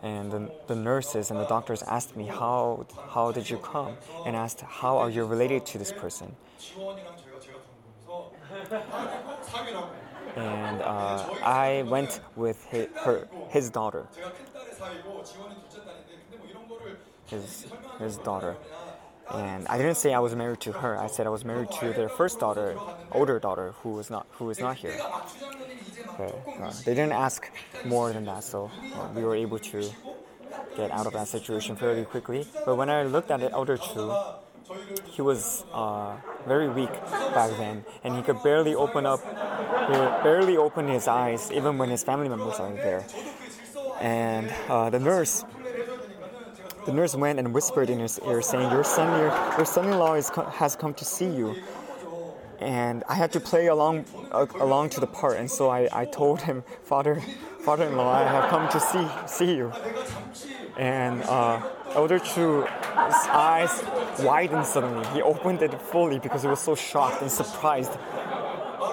And 0.01 0.32
the, 0.32 0.51
the 0.68 0.75
nurses 0.75 1.29
and 1.29 1.39
the 1.39 1.46
doctors 1.46 1.84
asked 1.84 2.15
me, 2.15 2.25
how, 2.25 2.86
how 3.10 3.32
did 3.32 3.50
you 3.50 3.58
come? 3.58 3.98
And 4.25 4.36
asked, 4.36 4.62
how 4.62 4.98
are 4.98 5.10
you 5.10 5.25
related 5.25 5.65
to 5.68 5.77
this 5.77 5.91
person? 5.91 6.36
and 10.36 10.82
uh, 10.82 11.25
I 11.44 11.84
went 11.88 12.22
with 12.36 12.63
his, 12.65 12.88
her, 13.03 13.27
his 13.50 13.70
daughter 13.70 14.08
his 17.29 17.65
his 18.00 18.18
daughter. 18.18 18.56
And 19.33 19.67
I 19.67 19.77
didn't 19.77 19.95
say 19.95 20.13
I 20.13 20.19
was 20.19 20.36
married 20.36 20.59
to 20.62 20.71
her. 20.71 20.98
I 20.98 21.07
said 21.07 21.27
I 21.27 21.29
was 21.29 21.45
married 21.45 21.71
to 21.79 21.93
their 21.93 22.09
first 22.09 22.39
daughter, 22.39 22.75
older 23.12 23.39
daughter, 23.39 23.74
who 23.83 23.89
was 23.89 24.09
not 24.09 24.25
who 24.31 24.50
is 24.50 24.59
not 24.59 24.77
here. 24.77 24.98
But, 26.17 26.36
uh, 26.59 26.71
they 26.86 26.93
didn't 26.95 27.13
ask 27.13 27.50
more 27.86 28.12
than 28.12 28.25
that, 28.25 28.43
so 28.43 28.71
uh, 28.95 29.07
we 29.15 29.24
were 29.24 29.36
able 29.36 29.59
to 29.59 29.89
get 30.75 30.91
out 30.91 31.05
of 31.07 31.13
that 31.13 31.27
situation 31.27 31.75
fairly 31.75 32.05
quickly. 32.05 32.48
But 32.65 32.75
when 32.75 32.89
I 32.89 33.03
looked 33.03 33.31
at 33.31 33.39
the 33.39 33.51
elder 33.51 33.77
Chu, 33.77 34.13
he 35.05 35.21
was 35.21 35.63
uh, 35.74 36.15
very 36.48 36.69
weak 36.69 36.91
back 37.33 37.51
then, 37.57 37.86
and 38.03 38.15
he 38.15 38.21
could 38.21 38.41
barely 38.43 38.75
open 38.75 39.05
up, 39.05 39.21
he 39.88 39.93
barely 40.24 40.57
open 40.57 40.88
his 40.88 41.07
eyes, 41.07 41.51
even 41.51 41.77
when 41.77 41.89
his 41.89 42.03
family 42.03 42.29
members 42.29 42.59
are 42.59 42.71
there. 42.74 43.05
And 44.01 44.51
uh, 44.67 44.89
the 44.89 45.00
nurse 45.00 45.43
the 46.89 46.96
nurse 46.96 47.13
went 47.13 47.38
and 47.38 47.53
whispered 47.53 47.88
in 47.89 48.00
his 48.00 48.19
ear, 48.25 48.41
saying, 48.41 48.72
"Your 48.72 48.84
son, 48.84 49.08
your, 49.19 49.29
your 49.58 49.65
son-in-law 49.65 50.15
is, 50.15 50.29
has 50.53 50.75
come 50.75 50.93
to 50.96 51.05
see 51.05 51.29
you." 51.29 51.55
And 52.58 53.03
I 53.08 53.13
had 53.13 53.31
to 53.34 53.39
play 53.39 53.67
along 53.67 54.05
uh, 54.31 54.48
along 54.60 54.89
to 54.96 55.00
the 55.00 55.05
part, 55.05 55.38
and 55.38 55.50
so 55.50 55.69
I, 55.69 55.88
I 55.93 56.05
told 56.05 56.41
him, 56.41 56.63
"Father, 56.84 57.22
father-in-law, 57.62 58.12
I 58.12 58.24
have 58.36 58.50
come 58.50 58.65
to 58.69 58.79
see 58.79 59.05
see 59.27 59.55
you." 59.55 59.72
And 60.77 61.22
uh, 61.24 61.62
Elder 61.93 62.17
Chu's 62.17 62.65
eyes 63.50 63.74
widened 64.19 64.65
suddenly. 64.65 65.05
He 65.13 65.22
opened 65.22 65.62
it 65.62 65.79
fully 65.79 66.17
because 66.17 66.41
he 66.41 66.50
was 66.50 66.60
so 66.60 66.74
shocked 66.74 67.22
and 67.22 67.31
surprised 67.31 67.93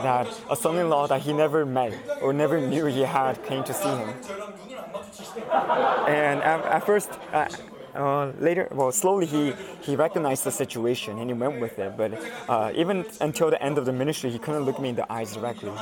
that 0.02 0.28
a 0.50 0.56
son-in-law 0.56 1.06
that 1.06 1.22
he 1.22 1.32
never 1.32 1.64
met 1.64 1.94
or 2.20 2.34
never 2.34 2.60
knew 2.60 2.84
he 2.84 3.02
had 3.02 3.42
came 3.48 3.64
to 3.64 3.72
see 3.72 3.88
him. 3.88 4.10
And 6.06 6.42
at, 6.42 6.60
at 6.76 6.86
first, 6.86 7.10
uh, 7.32 7.48
uh, 7.96 8.32
later, 8.38 8.68
well, 8.70 8.92
slowly 8.92 9.26
he, 9.26 9.52
he 9.80 9.96
recognized 9.96 10.44
the 10.44 10.50
situation 10.50 11.18
and 11.18 11.30
he 11.30 11.34
went 11.34 11.60
with 11.60 11.78
it. 11.78 11.96
But 11.96 12.12
uh, 12.48 12.72
even 12.74 13.06
until 13.20 13.50
the 13.50 13.62
end 13.62 13.78
of 13.78 13.86
the 13.86 13.92
ministry, 13.92 14.30
he 14.30 14.38
couldn't 14.38 14.64
look 14.64 14.80
me 14.80 14.90
in 14.90 14.96
the 14.96 15.10
eyes 15.10 15.34
directly. 15.34 15.72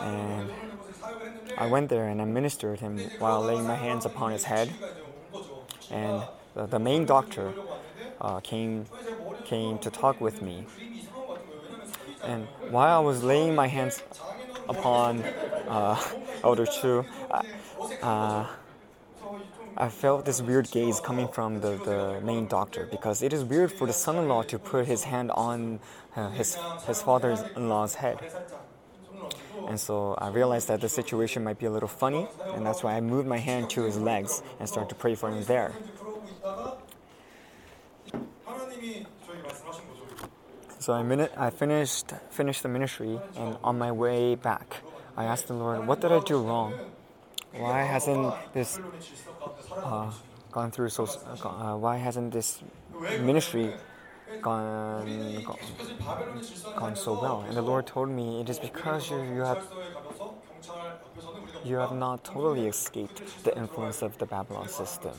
And 0.00 0.50
I 1.58 1.66
went 1.66 1.88
there 1.88 2.08
and 2.08 2.20
I 2.20 2.24
ministered 2.24 2.80
him 2.80 2.98
while 3.18 3.42
laying 3.42 3.66
my 3.66 3.74
hands 3.74 4.04
upon 4.04 4.32
his 4.32 4.44
head. 4.44 4.70
And 5.90 6.22
the, 6.54 6.66
the 6.66 6.78
main 6.78 7.04
doctor 7.06 7.52
uh, 8.20 8.40
came 8.40 8.86
came 9.44 9.78
to 9.78 9.90
talk 9.90 10.20
with 10.20 10.42
me. 10.42 10.66
And 12.24 12.46
while 12.70 12.98
I 12.98 13.00
was 13.00 13.22
laying 13.22 13.54
my 13.54 13.68
hands 13.68 14.02
upon 14.68 15.22
uh, 15.68 16.00
Elder 16.42 16.66
Chu, 16.66 17.04
uh, 18.02 18.46
I 19.78 19.90
felt 19.90 20.24
this 20.24 20.40
weird 20.40 20.70
gaze 20.70 21.00
coming 21.00 21.28
from 21.28 21.60
the, 21.60 21.76
the 21.76 22.20
main 22.24 22.46
doctor 22.46 22.86
because 22.90 23.22
it 23.22 23.34
is 23.34 23.44
weird 23.44 23.70
for 23.70 23.86
the 23.86 23.92
son 23.92 24.16
in 24.16 24.26
law 24.26 24.42
to 24.44 24.58
put 24.58 24.86
his 24.86 25.04
hand 25.04 25.30
on 25.32 25.80
uh, 26.16 26.30
his, 26.30 26.56
his 26.86 27.02
father 27.02 27.36
in 27.54 27.68
law's 27.68 27.94
head. 27.94 28.18
And 29.68 29.78
so 29.78 30.14
I 30.14 30.28
realized 30.28 30.68
that 30.68 30.80
the 30.80 30.88
situation 30.88 31.44
might 31.44 31.58
be 31.58 31.66
a 31.66 31.70
little 31.70 31.88
funny, 31.88 32.26
and 32.54 32.64
that's 32.64 32.82
why 32.82 32.94
I 32.94 33.00
moved 33.02 33.28
my 33.28 33.36
hand 33.36 33.68
to 33.70 33.82
his 33.82 33.98
legs 33.98 34.42
and 34.58 34.68
started 34.68 34.88
to 34.90 34.94
pray 34.94 35.14
for 35.14 35.28
him 35.30 35.44
there. 35.44 35.72
So 40.78 40.92
I, 40.92 41.02
minute, 41.02 41.32
I 41.36 41.50
finished, 41.50 42.12
finished 42.30 42.62
the 42.62 42.68
ministry, 42.68 43.18
and 43.36 43.58
on 43.62 43.76
my 43.76 43.92
way 43.92 44.36
back, 44.36 44.82
I 45.16 45.24
asked 45.24 45.48
the 45.48 45.54
Lord, 45.54 45.86
What 45.86 46.00
did 46.00 46.12
I 46.12 46.20
do 46.20 46.40
wrong? 46.40 46.74
Why 47.52 47.82
hasn't 47.82 48.34
this 48.52 48.78
uh, 49.76 50.10
gone 50.50 50.70
through 50.70 50.88
so? 50.88 51.04
Uh, 51.04 51.76
why 51.76 51.96
hasn't 51.96 52.32
this 52.32 52.60
ministry 53.20 53.72
gone, 54.40 55.42
gone 55.42 55.58
gone 56.76 56.96
so 56.96 57.20
well? 57.20 57.44
And 57.46 57.56
the 57.56 57.62
Lord 57.62 57.86
told 57.86 58.08
me 58.08 58.40
it 58.40 58.48
is 58.48 58.58
because 58.58 59.10
you, 59.10 59.22
you 59.22 59.40
have 59.40 59.62
you 61.64 61.76
have 61.76 61.92
not 61.92 62.24
totally 62.24 62.66
escaped 62.66 63.22
the 63.44 63.56
influence 63.56 64.02
of 64.02 64.16
the 64.18 64.26
Babylon 64.26 64.68
system. 64.68 65.12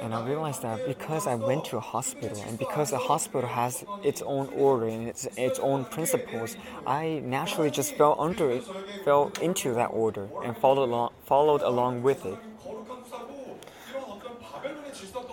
And 0.00 0.12
I 0.12 0.18
realized 0.18 0.62
that 0.62 0.84
because 0.84 1.26
I 1.26 1.36
went 1.36 1.64
to 1.66 1.76
a 1.76 1.80
hospital 1.80 2.42
and 2.42 2.58
because 2.58 2.90
the 2.90 2.98
hospital 2.98 3.48
has 3.50 3.84
its 4.02 4.20
own 4.22 4.48
order 4.48 4.86
and 4.88 5.06
its, 5.08 5.26
its 5.36 5.58
own 5.60 5.84
principles, 5.84 6.56
I 6.86 7.20
naturally 7.24 7.70
just 7.70 7.96
fell 7.96 8.16
under 8.20 8.50
it, 8.50 8.66
fell 9.04 9.34
into 9.38 9.74
that 9.74 9.86
order 9.92 10.32
and 10.40 10.58
followed 10.58 10.84
along, 10.84 11.10
followed 11.24 11.62
along 11.62 12.02
with 12.02 12.24
it. 12.26 12.40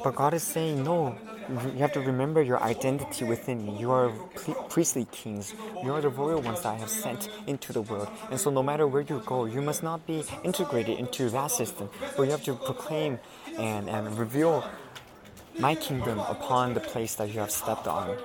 But 0.06 0.14
God 0.14 0.36
is 0.36 0.44
saying, 0.44 0.84
no, 0.84 1.18
you 1.50 1.80
have 1.80 1.92
to 1.94 2.00
remember 2.00 2.40
your 2.40 2.62
identity 2.62 3.26
within 3.26 3.66
me. 3.66 3.76
You 3.80 3.90
are 3.90 4.12
priestly 4.70 5.06
kings. 5.06 5.56
You 5.84 5.96
are 5.96 6.00
the 6.00 6.10
royal 6.10 6.42
ones 6.42 6.62
that 6.62 6.76
I 6.76 6.76
have 6.76 6.92
sent 6.92 7.28
into 7.48 7.74
the 7.74 7.82
world. 7.82 8.08
And 8.30 8.40
so, 8.40 8.52
no 8.52 8.62
matter 8.62 8.86
where 8.86 9.02
you 9.02 9.24
go, 9.26 9.46
you 9.46 9.64
must 9.64 9.82
not 9.82 10.06
be 10.06 10.24
integrated 10.44 11.00
into 11.00 11.32
that 11.32 11.50
system, 11.50 11.90
but 12.16 12.22
you 12.22 12.30
have 12.30 12.44
to 12.44 12.54
proclaim 12.54 13.18
and, 13.58 13.90
and 13.90 14.16
reveal 14.16 14.64
my 15.58 15.74
kingdom 15.74 16.20
upon 16.20 16.76
the 16.76 16.82
place 16.82 17.16
that 17.16 17.34
you 17.34 17.40
have 17.40 17.50
stepped 17.50 17.88
on. 17.88 18.16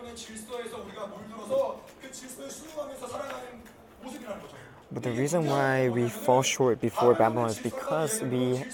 But 4.92 5.04
the 5.04 5.12
reason 5.12 5.46
why 5.46 5.88
we 5.88 6.08
fall 6.08 6.42
short 6.42 6.80
before 6.80 7.14
Babylon 7.14 7.50
is 7.50 7.58
because 7.58 8.22
we 8.22 8.64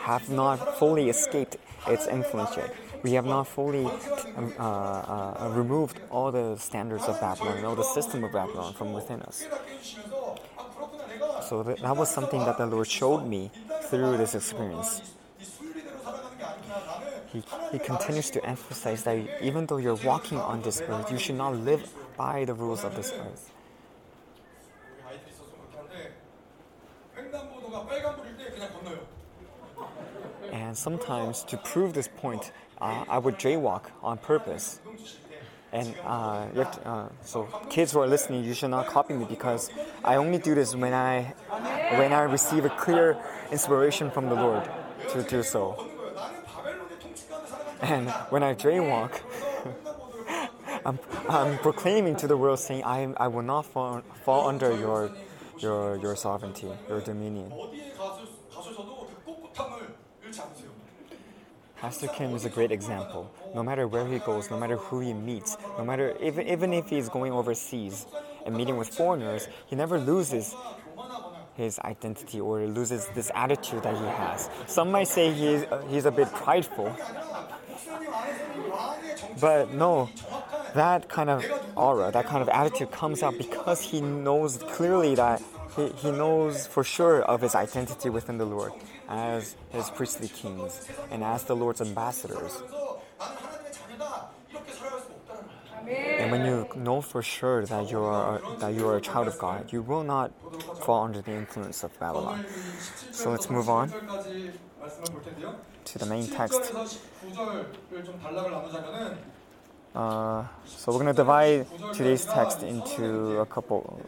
have 0.00 0.28
not 0.28 0.78
fully 0.78 1.08
escaped 1.08 1.56
its 1.86 2.06
influence 2.06 2.56
yet. 2.56 2.74
We 3.02 3.12
have 3.14 3.24
not 3.24 3.48
fully 3.48 3.86
um, 4.36 4.52
uh, 4.58 4.62
uh, 4.62 5.52
removed 5.54 5.98
all 6.10 6.30
the 6.30 6.56
standards 6.56 7.04
of 7.04 7.18
Babylon, 7.20 7.64
all 7.64 7.74
the 7.74 7.82
system 7.82 8.22
of 8.22 8.32
Babylon 8.32 8.74
from 8.74 8.92
within 8.92 9.22
us. 9.22 9.46
So 11.48 11.62
that, 11.62 11.80
that 11.80 11.96
was 11.96 12.10
something 12.10 12.40
that 12.40 12.58
the 12.58 12.66
Lord 12.66 12.86
showed 12.86 13.26
me 13.26 13.50
through 13.84 14.18
this 14.18 14.34
experience. 14.34 15.00
He, 17.32 17.42
he 17.72 17.78
continues 17.78 18.30
to 18.30 18.44
emphasize 18.44 19.04
that 19.04 19.16
even 19.40 19.66
though 19.66 19.78
you're 19.78 19.94
walking 20.04 20.38
on 20.38 20.60
this 20.60 20.82
earth, 20.82 21.10
you 21.10 21.18
should 21.18 21.36
not 21.36 21.56
live 21.56 21.82
by 22.16 22.44
the 22.44 22.52
rules 22.52 22.84
of 22.84 22.94
this 22.94 23.10
earth. 23.12 23.50
And 30.52 30.76
sometimes, 30.76 31.44
to 31.44 31.56
prove 31.56 31.94
this 31.94 32.08
point, 32.08 32.52
uh, 32.80 33.04
I 33.08 33.18
would 33.18 33.38
jaywalk 33.38 33.84
on 34.02 34.18
purpose. 34.18 34.80
And 35.72 35.94
uh, 36.04 36.48
to, 36.50 36.88
uh, 36.88 37.08
so, 37.22 37.48
kids 37.70 37.92
who 37.92 38.00
are 38.00 38.06
listening, 38.06 38.44
you 38.44 38.52
should 38.52 38.70
not 38.70 38.86
copy 38.88 39.14
me 39.14 39.24
because 39.24 39.70
I 40.04 40.16
only 40.16 40.38
do 40.38 40.54
this 40.54 40.76
when 40.76 40.92
I 40.92 41.34
when 41.96 42.12
I 42.12 42.22
receive 42.22 42.64
a 42.66 42.70
clear 42.70 43.16
inspiration 43.50 44.10
from 44.10 44.28
the 44.28 44.34
Lord 44.34 44.68
to 45.12 45.22
do 45.22 45.42
so. 45.42 45.88
And 47.80 48.10
when 48.30 48.42
I 48.42 48.54
jaywalk, 48.54 49.20
I'm, 50.86 50.98
I'm 51.28 51.58
proclaiming 51.58 52.16
to 52.16 52.26
the 52.26 52.36
world, 52.36 52.58
saying, 52.58 52.84
I, 52.84 53.12
I 53.16 53.28
will 53.28 53.42
not 53.42 53.66
fall, 53.66 54.02
fall 54.24 54.48
under 54.48 54.76
your, 54.76 55.10
your, 55.62 55.96
your 55.96 56.16
sovereignty, 56.16 56.68
your 56.88 57.00
dominion. 57.00 57.52
Pastor 61.76 62.06
Kim 62.08 62.34
is 62.34 62.44
a 62.44 62.48
great 62.48 62.70
example. 62.70 63.30
No 63.54 63.62
matter 63.62 63.88
where 63.88 64.06
he 64.06 64.18
goes, 64.18 64.50
no 64.50 64.58
matter 64.58 64.76
who 64.76 65.00
he 65.00 65.12
meets, 65.12 65.56
no 65.78 65.84
matter 65.84 66.16
even, 66.22 66.46
even 66.48 66.72
if 66.72 66.88
he's 66.88 67.08
going 67.08 67.32
overseas 67.32 68.06
and 68.46 68.56
meeting 68.56 68.76
with 68.76 68.88
foreigners, 68.88 69.48
he 69.66 69.74
never 69.74 69.98
loses 69.98 70.54
his 71.54 71.78
identity 71.80 72.40
or 72.40 72.60
loses 72.66 73.08
this 73.14 73.30
attitude 73.34 73.82
that 73.82 73.96
he 73.96 74.04
has. 74.04 74.48
Some 74.66 74.90
might 74.90 75.08
say 75.08 75.32
he's, 75.32 75.64
he's 75.90 76.04
a 76.06 76.10
bit 76.10 76.28
prideful. 76.32 76.94
But 79.40 79.74
no, 79.74 80.08
that 80.74 81.08
kind 81.08 81.30
of 81.30 81.44
aura, 81.76 82.10
that 82.10 82.26
kind 82.26 82.42
of 82.42 82.48
attitude 82.48 82.90
comes 82.90 83.22
out 83.22 83.36
because 83.38 83.80
he 83.80 84.00
knows 84.00 84.58
clearly 84.58 85.14
that 85.14 85.42
he, 85.76 85.88
he 85.88 86.10
knows 86.10 86.66
for 86.66 86.84
sure 86.84 87.22
of 87.22 87.40
his 87.40 87.54
identity 87.54 88.10
within 88.10 88.38
the 88.38 88.44
Lord 88.44 88.72
as 89.08 89.56
his 89.70 89.90
priestly 89.90 90.28
kings 90.28 90.88
and 91.10 91.22
as 91.24 91.44
the 91.44 91.56
Lord's 91.56 91.80
ambassadors. 91.80 92.62
And 95.88 96.30
when 96.30 96.44
you 96.44 96.68
know 96.76 97.00
for 97.00 97.22
sure 97.22 97.66
that 97.66 97.90
you 97.90 98.02
are 98.02 98.40
that 98.60 98.72
you 98.74 98.86
are 98.88 98.96
a 98.96 99.00
child 99.00 99.26
of 99.26 99.36
God, 99.38 99.72
you 99.72 99.82
will 99.82 100.04
not 100.04 100.30
fall 100.84 101.04
under 101.04 101.20
the 101.20 101.32
influence 101.32 101.82
of 101.82 101.98
Babylon. 101.98 102.46
So 103.10 103.30
let's 103.30 103.50
move 103.50 103.68
on 103.68 103.92
to 105.84 105.98
the 105.98 106.06
main 106.06 106.28
text. 106.28 106.72
Uh, 109.94 110.44
so 110.64 110.90
we're 110.90 110.98
going 110.98 111.06
to 111.06 111.12
divide 111.12 111.66
today's 111.92 112.24
text 112.24 112.62
into 112.62 113.38
a 113.40 113.46
couple, 113.46 114.00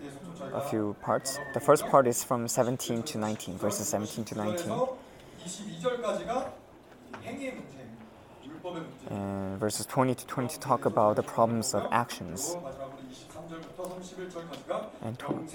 a 0.54 0.60
few 0.62 0.96
parts. 1.02 1.38
The 1.52 1.60
first 1.60 1.84
part 1.86 2.06
is 2.06 2.24
from 2.24 2.48
17 2.48 3.02
to 3.02 3.18
19, 3.18 3.58
verses 3.58 3.88
17 3.88 4.24
to 4.24 4.34
19. 4.34 4.72
And 9.10 9.58
verses 9.60 9.84
20 9.84 10.14
to 10.14 10.26
22 10.26 10.58
talk 10.58 10.86
about 10.86 11.16
the 11.16 11.22
problems 11.22 11.74
of 11.74 11.86
actions. 11.90 12.56
And 15.02 15.18
tw- 15.18 15.50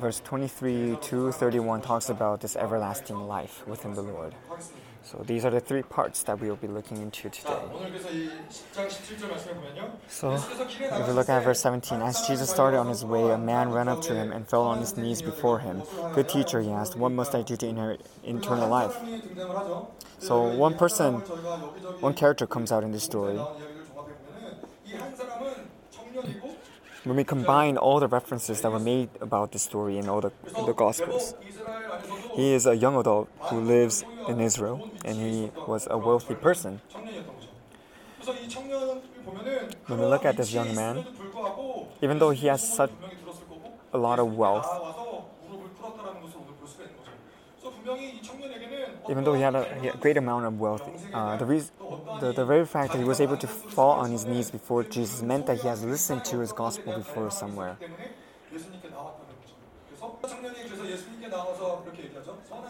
verse 0.00 0.20
23 0.20 0.98
to 1.02 1.32
31 1.32 1.82
talks 1.82 2.08
about 2.08 2.40
this 2.40 2.54
everlasting 2.54 3.26
life 3.26 3.66
within 3.66 3.94
the 3.94 4.02
Lord. 4.02 4.34
So 5.04 5.22
these 5.26 5.44
are 5.44 5.50
the 5.50 5.60
three 5.60 5.82
parts 5.82 6.22
that 6.22 6.40
we 6.40 6.48
will 6.48 6.56
be 6.56 6.68
looking 6.68 6.98
into 6.98 7.28
today. 7.28 7.58
So 10.08 10.32
if 10.34 11.06
we 11.06 11.12
look 11.12 11.28
at 11.28 11.42
verse 11.42 11.60
17, 11.60 12.00
as 12.00 12.26
Jesus 12.26 12.48
started 12.48 12.78
on 12.78 12.88
his 12.88 13.04
way, 13.04 13.30
a 13.30 13.38
man 13.38 13.70
ran 13.72 13.88
up 13.88 14.00
to 14.02 14.14
him 14.14 14.32
and 14.32 14.48
fell 14.48 14.62
on 14.62 14.78
his 14.78 14.96
knees 14.96 15.20
before 15.20 15.58
him. 15.58 15.82
Good 16.14 16.28
teacher, 16.28 16.60
he 16.60 16.70
asked, 16.70 16.96
what 16.96 17.12
must 17.12 17.34
I 17.34 17.42
do 17.42 17.56
to 17.56 17.66
inherit 17.66 18.06
eternal 18.24 18.68
life? 18.68 18.96
So 20.18 20.42
one 20.56 20.76
person, 20.78 21.14
one 22.00 22.14
character 22.14 22.46
comes 22.46 22.70
out 22.70 22.84
in 22.84 22.92
this 22.92 23.04
story. 23.04 23.40
When 27.04 27.16
we 27.16 27.24
combine 27.24 27.76
all 27.76 27.98
the 27.98 28.06
references 28.06 28.60
that 28.60 28.70
were 28.70 28.78
made 28.78 29.08
about 29.20 29.50
this 29.50 29.62
story 29.62 29.98
in 29.98 30.08
all 30.08 30.20
the, 30.20 30.30
the 30.54 30.72
Gospels, 30.72 31.34
he 32.36 32.52
is 32.52 32.64
a 32.66 32.76
young 32.76 32.96
adult 32.96 33.28
who 33.40 33.60
lives 33.60 34.04
in 34.28 34.40
Israel 34.40 34.88
and 35.04 35.16
he 35.16 35.50
was 35.66 35.88
a 35.90 35.98
wealthy 35.98 36.36
person. 36.36 36.80
When 39.86 39.98
we 39.98 40.06
look 40.06 40.24
at 40.24 40.36
this 40.36 40.52
young 40.52 40.76
man, 40.76 41.04
even 42.00 42.20
though 42.20 42.30
he 42.30 42.46
has 42.46 42.62
such 42.62 42.92
a 43.92 43.98
lot 43.98 44.20
of 44.20 44.36
wealth, 44.36 44.70
even 49.08 49.24
though 49.24 49.34
he 49.34 49.42
had 49.42 49.54
a, 49.54 49.64
he 49.80 49.86
had 49.86 49.94
a 49.94 49.98
great 49.98 50.16
amount 50.16 50.46
of 50.46 50.58
wealth, 50.60 50.88
uh, 51.12 51.36
the, 51.36 51.44
reason, 51.44 51.70
the, 52.20 52.32
the 52.32 52.44
very 52.44 52.64
fact 52.64 52.92
that 52.92 52.98
he 52.98 53.04
was 53.04 53.20
able 53.20 53.36
to 53.36 53.46
fall 53.46 53.92
on 53.92 54.10
his 54.10 54.24
knees 54.24 54.50
before 54.50 54.84
Jesus 54.84 55.22
meant 55.22 55.46
that 55.46 55.60
he 55.60 55.68
has 55.68 55.84
listened 55.84 56.24
to 56.26 56.38
his 56.38 56.52
gospel 56.52 56.94
before 56.94 57.30
somewhere. 57.30 57.76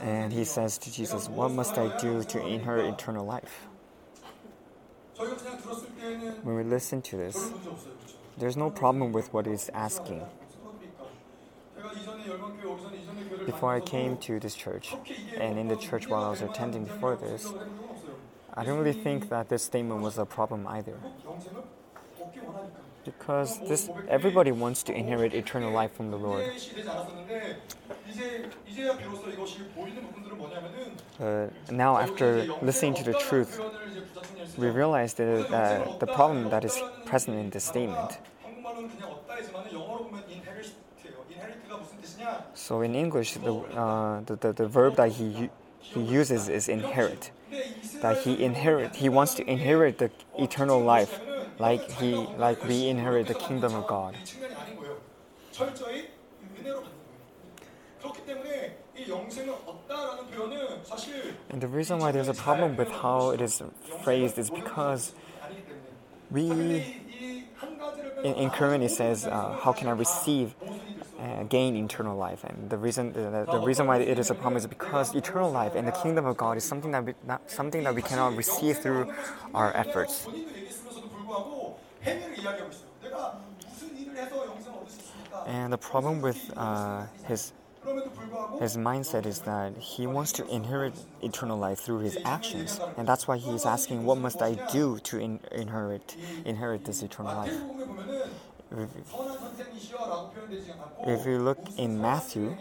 And 0.00 0.32
he 0.32 0.44
says 0.44 0.78
to 0.78 0.92
Jesus, 0.92 1.28
What 1.28 1.52
must 1.52 1.78
I 1.78 1.96
do 1.98 2.22
to 2.24 2.46
inherit 2.46 2.86
eternal 2.86 3.24
life? 3.24 3.66
When 6.42 6.56
we 6.56 6.64
listen 6.64 7.02
to 7.02 7.16
this, 7.16 7.50
there's 8.36 8.56
no 8.56 8.70
problem 8.70 9.12
with 9.12 9.32
what 9.32 9.46
he's 9.46 9.68
asking. 9.74 10.22
Before 13.46 13.74
I 13.74 13.80
came 13.80 14.16
to 14.18 14.38
this 14.38 14.54
church, 14.54 14.94
and 15.38 15.58
in 15.58 15.68
the 15.68 15.76
church 15.76 16.08
while 16.08 16.24
I 16.24 16.30
was 16.30 16.42
attending 16.42 16.84
before 16.84 17.16
this, 17.16 17.46
I 18.54 18.64
don't 18.64 18.78
really 18.78 18.92
think 18.92 19.28
that 19.30 19.48
this 19.48 19.62
statement 19.64 20.02
was 20.02 20.18
a 20.18 20.26
problem 20.26 20.66
either 20.66 20.96
because 23.04 23.58
this 23.68 23.90
everybody 24.08 24.52
wants 24.52 24.82
to 24.84 24.92
inherit 24.92 25.34
eternal 25.34 25.72
life 25.72 25.92
from 25.92 26.10
the 26.10 26.16
Lord. 26.16 26.44
Uh, 31.20 31.46
now, 31.70 31.98
after 31.98 32.46
listening 32.62 32.94
to 32.94 33.04
the 33.04 33.14
truth, 33.14 33.60
we 34.56 34.68
realize 34.68 35.14
that 35.14 35.52
uh, 35.52 35.98
the 35.98 36.06
problem 36.06 36.50
that 36.50 36.64
is 36.64 36.78
present 37.06 37.38
in 37.38 37.50
this 37.50 37.64
statement. 37.64 38.18
So 42.54 42.82
in 42.82 42.94
English, 42.94 43.34
the, 43.34 43.54
uh, 43.54 44.20
the, 44.20 44.36
the, 44.36 44.52
the 44.52 44.68
verb 44.68 44.96
that 44.96 45.12
he 45.12 45.50
he 45.82 46.00
uses 46.00 46.48
is 46.48 46.68
inherit. 46.68 47.30
That 48.00 48.18
he 48.18 48.42
inherit, 48.42 48.96
he 48.96 49.08
wants 49.08 49.34
to 49.34 49.50
inherit 49.50 49.98
the 49.98 50.10
eternal 50.38 50.80
life 50.80 51.20
like 51.58 51.90
he 51.90 52.14
like 52.14 52.64
we 52.64 52.88
inherit 52.88 53.26
the 53.26 53.34
kingdom 53.34 53.74
of 53.74 53.86
God. 53.86 54.16
And 61.50 61.60
the 61.60 61.68
reason 61.68 61.98
why 61.98 62.12
there's 62.12 62.28
a 62.28 62.34
problem 62.34 62.76
with 62.76 62.90
how 62.90 63.30
it 63.30 63.40
is 63.40 63.62
phrased 64.02 64.38
is 64.38 64.48
because 64.50 65.12
we 66.30 67.02
in, 68.24 68.34
in 68.34 68.50
Korean 68.50 68.82
it 68.82 68.90
says 68.90 69.26
uh, 69.26 69.58
how 69.60 69.72
can 69.72 69.88
I 69.88 69.92
receive 69.92 70.54
uh, 71.22 71.44
gain 71.44 71.76
eternal 71.76 72.16
life. 72.16 72.42
And 72.44 72.68
the 72.68 72.76
reason 72.76 73.12
the, 73.12 73.46
the 73.50 73.60
reason 73.60 73.86
why 73.86 73.98
it 73.98 74.18
is 74.18 74.30
a 74.30 74.34
problem 74.34 74.56
is 74.56 74.66
because 74.66 75.14
eternal 75.14 75.50
life 75.50 75.74
and 75.74 75.86
the 75.86 75.92
kingdom 75.92 76.26
of 76.26 76.36
God 76.36 76.56
is 76.56 76.64
something 76.64 76.90
that 76.90 77.04
we, 77.04 77.14
not, 77.26 77.50
something 77.50 77.84
that 77.84 77.94
we 77.94 78.02
cannot 78.02 78.36
receive 78.36 78.78
through 78.78 79.12
our 79.54 79.74
efforts. 79.76 80.26
And 85.46 85.72
the 85.72 85.78
problem 85.78 86.22
with 86.22 86.52
uh, 86.56 87.06
his 87.26 87.52
his 88.60 88.76
mindset 88.76 89.26
is 89.26 89.40
that 89.40 89.76
he 89.76 90.06
wants 90.06 90.30
to 90.32 90.46
inherit 90.46 90.94
eternal 91.20 91.58
life 91.58 91.80
through 91.80 91.98
his 91.98 92.16
actions, 92.24 92.80
and 92.96 93.08
that's 93.08 93.26
why 93.26 93.36
he 93.36 93.50
is 93.50 93.66
asking, 93.66 94.04
"What 94.04 94.18
must 94.18 94.40
I 94.40 94.54
do 94.70 94.98
to 95.00 95.18
in- 95.18 95.40
inherit 95.50 96.16
inherit 96.44 96.84
this 96.84 97.02
eternal 97.02 97.34
life?" 97.34 97.54
If, 101.06 101.26
you 101.26 101.38
look 101.38 101.58
in 101.76 102.00
Matthew, 102.00 102.56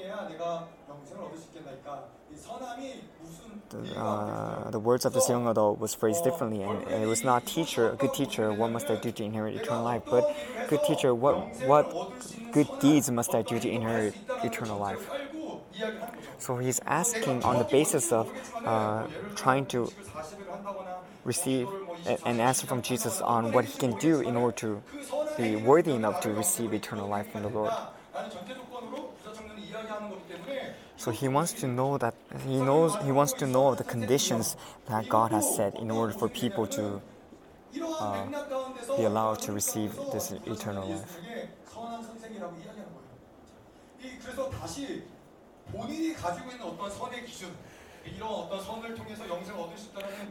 the, 3.69 3.97
uh, 3.97 4.69
the 4.71 4.79
words 4.79 5.05
of 5.05 5.13
this 5.13 5.29
young 5.29 5.47
adult 5.47 5.79
was 5.79 5.93
phrased 5.93 6.23
differently, 6.23 6.63
and 6.63 6.85
it 7.03 7.07
was 7.07 7.23
not 7.23 7.45
teacher, 7.45 7.91
a 7.91 7.95
good 7.95 8.13
teacher, 8.13 8.51
what 8.51 8.71
must 8.71 8.89
I 8.89 8.95
do 8.97 9.11
to 9.11 9.23
inherit 9.23 9.55
eternal 9.55 9.83
life, 9.83 10.03
but 10.09 10.35
good 10.67 10.83
teacher, 10.85 11.15
what 11.15 11.35
what 11.65 11.89
good 12.51 12.67
deeds 12.81 13.09
must 13.09 13.33
I 13.33 13.41
do 13.43 13.59
to 13.59 13.69
inherit 13.69 14.15
eternal 14.43 14.77
life? 14.77 15.09
So 16.39 16.57
he's 16.57 16.81
asking 16.85 17.43
on 17.43 17.57
the 17.57 17.63
basis 17.65 18.11
of 18.11 18.29
uh, 18.65 19.07
trying 19.35 19.65
to 19.67 19.91
receive 21.23 21.67
an 22.25 22.39
answer 22.39 22.67
from 22.67 22.81
Jesus 22.81 23.21
on 23.21 23.51
what 23.51 23.65
he 23.65 23.77
can 23.77 23.97
do 23.97 24.21
in 24.21 24.35
order 24.35 24.55
to 24.57 24.83
be 25.37 25.55
worthy 25.55 25.91
enough 25.91 26.21
to 26.21 26.31
receive 26.31 26.73
eternal 26.73 27.07
life 27.07 27.31
from 27.31 27.43
the 27.43 27.49
Lord. 27.49 27.73
So 30.97 31.09
he 31.09 31.27
wants 31.27 31.53
to 31.53 31.67
know 31.67 31.97
that 31.97 32.13
he 32.45 32.61
knows 32.61 32.95
he 33.03 33.11
wants 33.11 33.33
to 33.33 33.47
know 33.47 33.73
the 33.73 33.83
conditions 33.83 34.55
that 34.87 35.09
God 35.09 35.31
has 35.31 35.55
set 35.55 35.75
in 35.79 35.89
order 35.89 36.13
for 36.13 36.29
people 36.29 36.67
to 36.67 37.01
uh, 37.73 38.25
be 38.97 39.03
allowed 39.03 39.39
to 39.41 39.51
receive 39.51 39.95
this 40.13 40.31
eternal 40.45 40.87
life. 40.87 41.17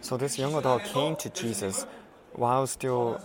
So 0.01 0.17
this 0.17 0.39
young 0.39 0.55
adult 0.55 0.85
came 0.85 1.17
to 1.17 1.31
Jesus 1.31 1.87
while 2.33 2.67
still 2.67 3.21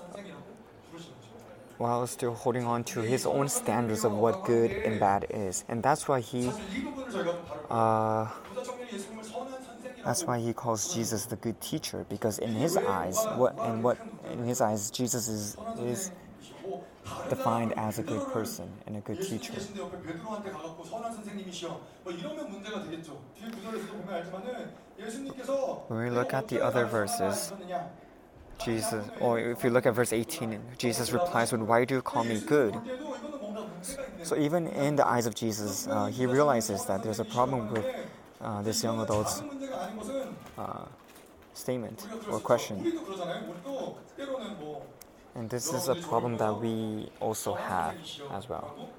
while 1.77 2.07
still 2.07 2.33
holding 2.33 2.63
on 2.65 2.83
to 2.85 3.01
his 3.01 3.25
own 3.25 3.49
standards 3.49 4.05
of 4.05 4.13
what 4.13 4.45
good 4.45 4.71
and 4.71 4.99
bad 4.99 5.25
is. 5.29 5.65
And 5.67 5.83
that's 5.83 6.07
why 6.07 6.21
he 6.21 6.49
uh, 7.69 8.27
that's 10.05 10.23
why 10.23 10.39
he 10.39 10.53
calls 10.53 10.93
Jesus 10.93 11.25
the 11.25 11.35
good 11.35 11.59
teacher 11.59 12.05
because 12.09 12.39
in 12.39 12.53
his 12.53 12.77
eyes 12.77 13.17
what 13.35 13.57
and 13.59 13.83
what 13.83 13.97
in 14.31 14.43
his 14.45 14.61
eyes 14.61 14.91
Jesus 14.91 15.27
is 15.27 15.57
is 15.79 16.11
defined 17.29 17.73
as 17.77 17.99
a 17.99 18.03
good 18.03 18.25
person 18.31 18.69
and 18.85 18.97
a 18.97 19.01
good 19.01 19.21
teacher. 19.21 19.53
When 25.87 26.03
we 26.03 26.09
look 26.09 26.33
at 26.33 26.47
the 26.47 26.63
other 26.63 26.85
verses, 26.85 27.53
Jesus, 28.63 29.05
or 29.19 29.39
if 29.39 29.63
you 29.63 29.69
look 29.69 29.85
at 29.85 29.93
verse 29.93 30.13
18, 30.13 30.59
Jesus 30.77 31.11
replies 31.11 31.51
with, 31.51 31.61
Why 31.61 31.85
do 31.85 31.95
you 31.95 32.01
call 32.01 32.23
me 32.23 32.39
good? 32.39 32.75
So 34.23 34.37
even 34.37 34.67
in 34.67 34.95
the 34.95 35.05
eyes 35.05 35.25
of 35.25 35.35
Jesus, 35.35 35.87
uh, 35.87 36.07
he 36.07 36.25
realizes 36.25 36.85
that 36.85 37.03
there's 37.03 37.19
a 37.19 37.25
problem 37.25 37.71
with 37.71 37.85
uh, 38.41 38.61
this 38.61 38.83
young 38.83 38.99
adult's 39.01 39.43
uh, 40.57 40.85
statement 41.53 42.07
or 42.29 42.39
question. 42.39 42.83
And 45.35 45.49
this 45.49 45.73
is 45.73 45.89
a 45.89 45.95
problem 45.95 46.37
that 46.37 46.61
we 46.61 47.09
also 47.19 47.53
have 47.53 47.95
as 48.31 48.47
well. 48.47 48.89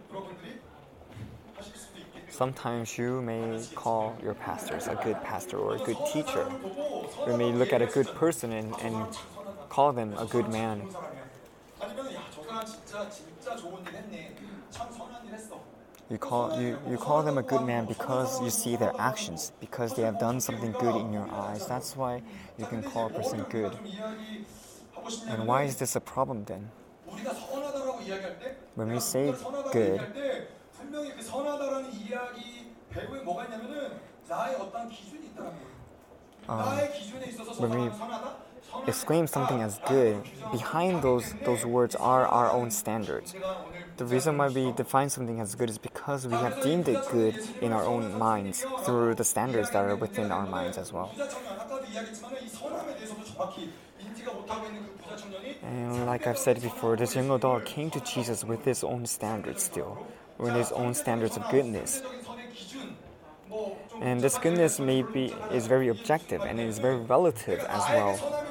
Sometimes 2.29 2.99
you 2.99 3.23
may 3.23 3.65
call 3.75 4.15
your 4.23 4.35
pastors 4.35 4.87
a 4.87 4.97
good 5.03 5.17
pastor 5.23 5.57
or 5.57 5.77
a 5.77 5.79
good 5.79 5.97
teacher. 6.13 6.47
You 7.27 7.39
may 7.39 7.51
look 7.53 7.73
at 7.73 7.81
a 7.81 7.87
good 7.87 8.09
person 8.09 8.53
and, 8.53 8.75
and 8.83 9.19
call 9.71 9.95
them 9.95 10.13
a 10.19 10.27
good 10.27 10.51
man. 10.51 10.83
You 16.11 16.19
call, 16.19 16.61
you, 16.61 16.79
you 16.89 16.99
call 16.99 17.23
them 17.23 17.39
a 17.39 17.43
good 17.43 17.63
man 17.63 17.87
because 17.87 18.41
you 18.43 18.51
see 18.51 18.77
their 18.77 18.93
actions, 18.99 19.53
because 19.59 19.95
they 19.95 20.03
have 20.03 20.21
done 20.21 20.41
something 20.41 20.73
good 20.73 20.95
in 20.97 21.13
your 21.13 21.29
eyes. 21.33 21.67
That's 21.67 21.97
why 21.97 22.23
you 22.59 22.67
can 22.67 22.83
call 22.83 23.07
a 23.07 23.11
person 23.11 23.45
good. 23.49 23.73
And 25.29 25.47
why 25.47 25.65
is 25.65 25.77
this 25.77 25.95
a 25.97 26.01
problem 26.01 26.45
then? 26.45 26.71
When 28.75 28.93
we 28.93 29.01
say 29.01 29.35
good, 29.73 30.01
um, 36.49 36.79
when 37.59 37.71
we 37.71 37.91
exclaim 38.87 39.27
something 39.27 39.61
as 39.61 39.81
good, 39.89 40.23
behind 40.53 41.03
those, 41.03 41.35
those 41.45 41.65
words 41.65 41.95
are 41.97 42.27
our 42.27 42.51
own 42.51 42.71
standards. 42.71 43.35
The 43.97 44.05
reason 44.05 44.37
why 44.37 44.49
we 44.49 44.73
define 44.73 45.09
something 45.09 45.41
as 45.41 45.55
good 45.55 45.71
is 45.71 45.79
because 45.79 46.27
we 46.27 46.35
have 46.35 46.63
deemed 46.63 46.89
it 46.89 47.03
good 47.11 47.39
in 47.63 47.73
our 47.73 47.85
own 47.85 48.19
minds 48.19 48.65
through 48.85 49.15
the 49.15 49.25
standards 49.25 49.71
that 49.71 49.85
are 49.85 49.97
within 49.97 50.31
our 50.31 50.47
minds 50.47 50.77
as 50.79 50.93
well. 50.93 51.13
And 55.63 56.07
like 56.07 56.27
I've 56.27 56.39
said 56.39 56.61
before, 56.63 56.97
this 56.97 57.15
young 57.15 57.31
adult 57.31 57.65
came 57.65 57.91
to 57.91 58.01
Jesus 58.01 58.45
with 58.45 58.65
his 58.65 58.85
own 58.85 59.07
standards 59.07 59.63
still, 59.63 60.07
with 60.39 60.55
his 60.55 60.73
own 60.73 60.95
standards 60.95 61.37
of 61.37 61.49
goodness. 61.51 62.03
And 64.01 64.21
this 64.21 64.39
goodness 64.39 64.79
may 64.79 65.03
be 65.03 65.35
is 65.51 65.67
very 65.67 65.89
objective 65.89 66.43
and 66.43 66.61
it 66.61 66.67
is 66.67 66.79
very 66.79 66.97
relative 66.97 67.61
as 67.61 67.83
well. 67.89 68.47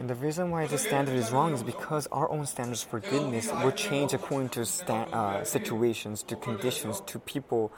And 0.00 0.08
the 0.08 0.14
reason 0.14 0.50
why 0.50 0.66
this 0.66 0.80
standard 0.84 1.14
is 1.14 1.30
wrong 1.30 1.52
is 1.52 1.62
because 1.62 2.06
our 2.06 2.30
own 2.30 2.46
standards 2.46 2.82
for 2.82 3.00
goodness 3.00 3.52
will 3.52 3.70
change 3.70 4.14
according 4.14 4.48
to 4.56 4.64
sta- 4.64 5.08
uh, 5.12 5.44
situations, 5.44 6.22
to 6.22 6.36
conditions, 6.36 7.02
to 7.02 7.18
people, 7.18 7.70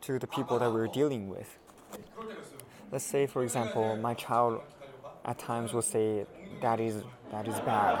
to 0.00 0.18
the 0.18 0.26
people 0.26 0.58
that 0.58 0.72
we're 0.72 0.88
dealing 0.88 1.28
with. 1.28 1.56
Let's 2.90 3.04
say, 3.04 3.28
for 3.28 3.44
example, 3.44 3.96
my 3.96 4.14
child 4.14 4.62
at 5.24 5.38
times 5.38 5.72
will 5.72 5.82
say, 5.82 6.26
"That 6.60 6.80
is 6.80 7.04
that 7.30 7.46
is 7.46 7.60
bad," 7.60 7.94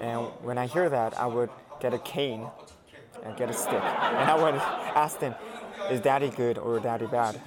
and 0.00 0.18
when 0.46 0.58
I 0.58 0.66
hear 0.66 0.88
that, 0.88 1.18
I 1.18 1.26
would 1.26 1.50
get 1.80 1.92
a 1.92 1.98
cane 1.98 2.46
and 3.24 3.36
get 3.36 3.50
a 3.50 3.52
stick, 3.52 3.82
and 3.82 4.30
I 4.30 4.36
would 4.40 4.54
ask 5.04 5.18
them, 5.18 5.34
"Is 5.90 6.00
Daddy 6.00 6.30
good 6.30 6.56
or 6.56 6.78
Daddy 6.78 7.06
bad?" 7.06 7.40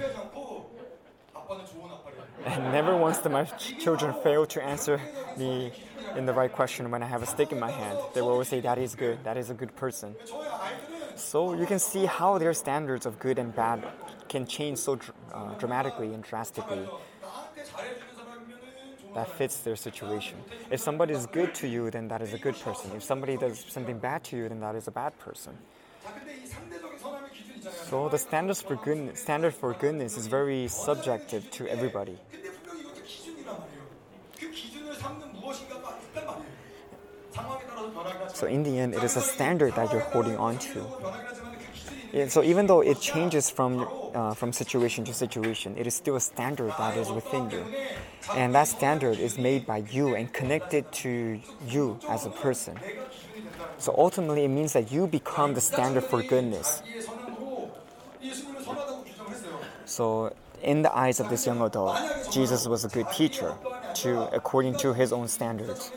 And 2.45 2.71
never 2.71 2.95
once 2.97 3.19
do 3.19 3.29
my 3.29 3.45
children 3.45 4.13
fail 4.23 4.45
to 4.47 4.63
answer 4.63 4.99
me 5.38 5.71
in 6.15 6.25
the 6.25 6.34
right 6.34 6.51
question 6.51 6.91
when 6.91 7.01
I 7.01 7.08
have 7.08 7.23
a 7.23 7.25
stick 7.25 7.51
in 7.51 7.60
my 7.60 7.71
hand. 7.71 7.97
They 8.13 8.21
will 8.21 8.29
always 8.29 8.49
say, 8.49 8.60
That 8.60 8.77
is 8.77 8.95
good, 8.95 9.23
that 9.23 9.38
is 9.38 9.49
a 9.49 9.53
good 9.53 9.75
person. 9.75 10.15
So 11.15 11.53
you 11.53 11.65
can 11.65 11.79
see 11.79 12.06
how 12.06 12.38
their 12.38 12.53
standards 12.53 13.06
of 13.06 13.19
good 13.19 13.39
and 13.39 13.56
bad 13.56 13.84
can 14.27 14.45
change 14.45 14.79
so 14.79 14.99
uh, 15.32 15.53
dramatically 15.56 16.13
and 16.13 16.23
drastically. 16.23 16.88
That 19.13 19.29
fits 19.29 19.58
their 19.60 19.75
situation. 19.75 20.39
If 20.71 20.79
somebody 20.79 21.13
is 21.13 21.27
good 21.27 21.53
to 21.56 21.67
you, 21.67 21.91
then 21.91 22.08
that 22.08 22.23
is 22.23 22.34
a 22.34 22.39
good 22.39 22.60
person. 22.60 22.91
If 22.95 23.03
somebody 23.03 23.38
does 23.38 23.63
something 23.69 23.99
bad 23.99 24.23
to 24.25 24.38
you, 24.38 24.49
then 24.49 24.60
that 24.62 24.75
is 24.75 24.88
a 24.88 24.91
bad 24.91 25.17
person. 25.19 25.56
So 27.71 28.10
the 28.10 28.17
standards 28.17 28.62
for 28.62 28.76
goodness, 28.76 29.21
standard 29.21 29.54
for 29.54 29.73
goodness 29.73 30.17
is 30.17 30.28
very 30.28 30.67
subjective 30.67 31.49
to 31.52 31.67
everybody. 31.67 32.17
So 38.34 38.47
in 38.47 38.63
the 38.63 38.78
end, 38.80 38.93
it 38.93 39.04
is 39.04 39.15
a 39.15 39.21
standard 39.21 39.76
that 39.76 39.91
you're 39.91 40.02
holding 40.02 40.36
on 40.36 40.58
to. 40.60 40.86
Yeah, 42.12 42.28
so 42.28 42.43
even 42.43 42.67
though 42.67 42.82
it 42.82 42.99
changes 42.99 43.49
from 43.49 43.88
uh, 44.13 44.34
from 44.36 44.54
situation 44.54 45.04
to 45.06 45.13
situation, 45.13 45.76
it 45.78 45.88
is 45.88 45.95
still 45.95 46.15
a 46.15 46.21
standard 46.21 46.73
that 46.78 46.97
is 46.97 47.10
within 47.12 47.49
you, 47.49 47.65
and 48.36 48.54
that 48.54 48.67
standard 48.67 49.17
is 49.17 49.38
made 49.39 49.65
by 49.65 49.78
you 49.89 50.13
and 50.13 50.32
connected 50.32 50.91
to 50.91 51.39
you 51.67 51.99
as 52.08 52.26
a 52.26 52.30
person. 52.30 52.78
So 53.80 53.95
ultimately, 53.97 54.45
it 54.45 54.49
means 54.49 54.73
that 54.73 54.91
you 54.91 55.08
become 55.08 55.56
the 55.56 55.62
standard 55.62 56.04
for 56.04 56.21
goodness. 56.21 56.84
So, 59.86 60.34
in 60.62 60.82
the 60.82 60.96
eyes 60.96 61.20
of 61.20 61.30
this 61.30 61.46
young 61.46 61.62
adult, 61.62 61.98
Jesus 62.32 62.68
was 62.68 62.86
a 62.86 62.88
good 62.88 63.10
teacher, 63.12 63.54
to 63.96 64.34
according 64.34 64.78
to 64.78 64.94
his 64.94 65.12
own 65.12 65.28
standards. 65.28 65.92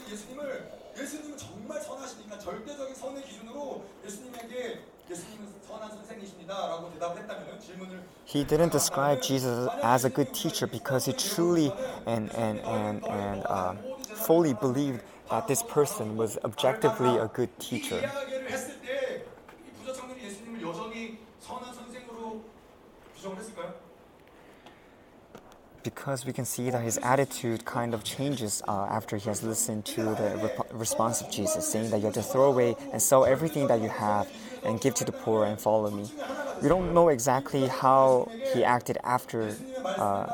He 8.25 8.45
didn't 8.45 8.73
describe 8.73 9.23
Jesus 9.23 9.69
as 9.83 10.05
a 10.05 10.11
good 10.11 10.35
teacher 10.35 10.67
because 10.67 11.07
he 11.07 11.13
truly 11.13 11.73
and, 12.07 12.31
and, 12.35 12.59
and, 12.61 13.07
and 13.07 13.43
uh, 13.47 13.75
fully 14.27 14.53
believed 14.53 15.01
that 15.31 15.49
this 15.49 15.63
person 15.63 16.17
was 16.17 16.37
objectively 16.45 17.17
a 17.17 17.29
good 17.29 17.57
teacher 17.59 18.11
규정을 23.26 23.38
했을까요? 23.38 23.74
Because 25.84 26.28
we 26.28 26.32
can 26.32 26.46
see 26.46 26.70
that 26.70 26.84
his 26.84 27.00
attitude 27.02 27.66
kind 27.66 27.96
of 27.96 28.04
changes 28.04 28.62
uh, 28.68 28.86
after 28.88 29.18
he 29.18 29.28
has 29.30 29.42
listened 29.42 29.84
to 29.86 30.14
the 30.14 30.38
rep- 30.38 30.70
response 30.72 31.22
of 31.22 31.32
Jesus, 31.32 31.66
saying 31.66 31.90
that 31.90 31.98
you 31.98 32.06
have 32.06 32.14
to 32.14 32.22
throw 32.22 32.52
away 32.52 32.76
and 32.94 33.02
sell 33.02 33.26
everything 33.26 33.66
that 33.66 33.82
you 33.82 33.90
have 33.90 34.30
and 34.64 34.80
give 34.80 34.94
to 34.96 35.04
the 35.06 35.12
poor 35.12 35.46
and 35.46 35.60
follow 35.60 35.90
me. 35.90 36.06
We 36.62 36.70
don't 36.70 36.94
know 36.94 37.10
exactly 37.10 37.66
how 37.68 38.30
he 38.54 38.64
acted 38.64 39.00
after 39.04 39.56
uh, 39.84 40.28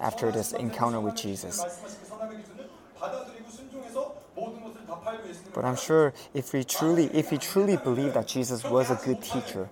after 0.00 0.32
this 0.32 0.52
encounter 0.52 0.98
with 1.00 1.14
Jesus. 1.14 1.60
말씀하신 1.62 2.00
그 2.02 2.06
선함의 2.08 2.38
기준을 2.42 2.68
받아들이고 2.98 3.50
순종해서 3.50 4.14
모든 4.34 4.64
것을 4.64 4.84
다 4.84 4.98
팔고 4.98 5.28
예수님을 5.28 5.52
But 5.54 5.64
I'm 5.64 5.76
sure 5.76 6.12
if 6.34 6.52
we 6.52 6.64
truly 6.64 7.06
if 7.14 7.30
he 7.30 7.38
truly 7.38 7.76
believed 7.76 8.14
that 8.14 8.26
Jesus 8.26 8.64
was 8.64 8.90
a 8.90 8.96
good 8.96 9.22
teacher, 9.22 9.68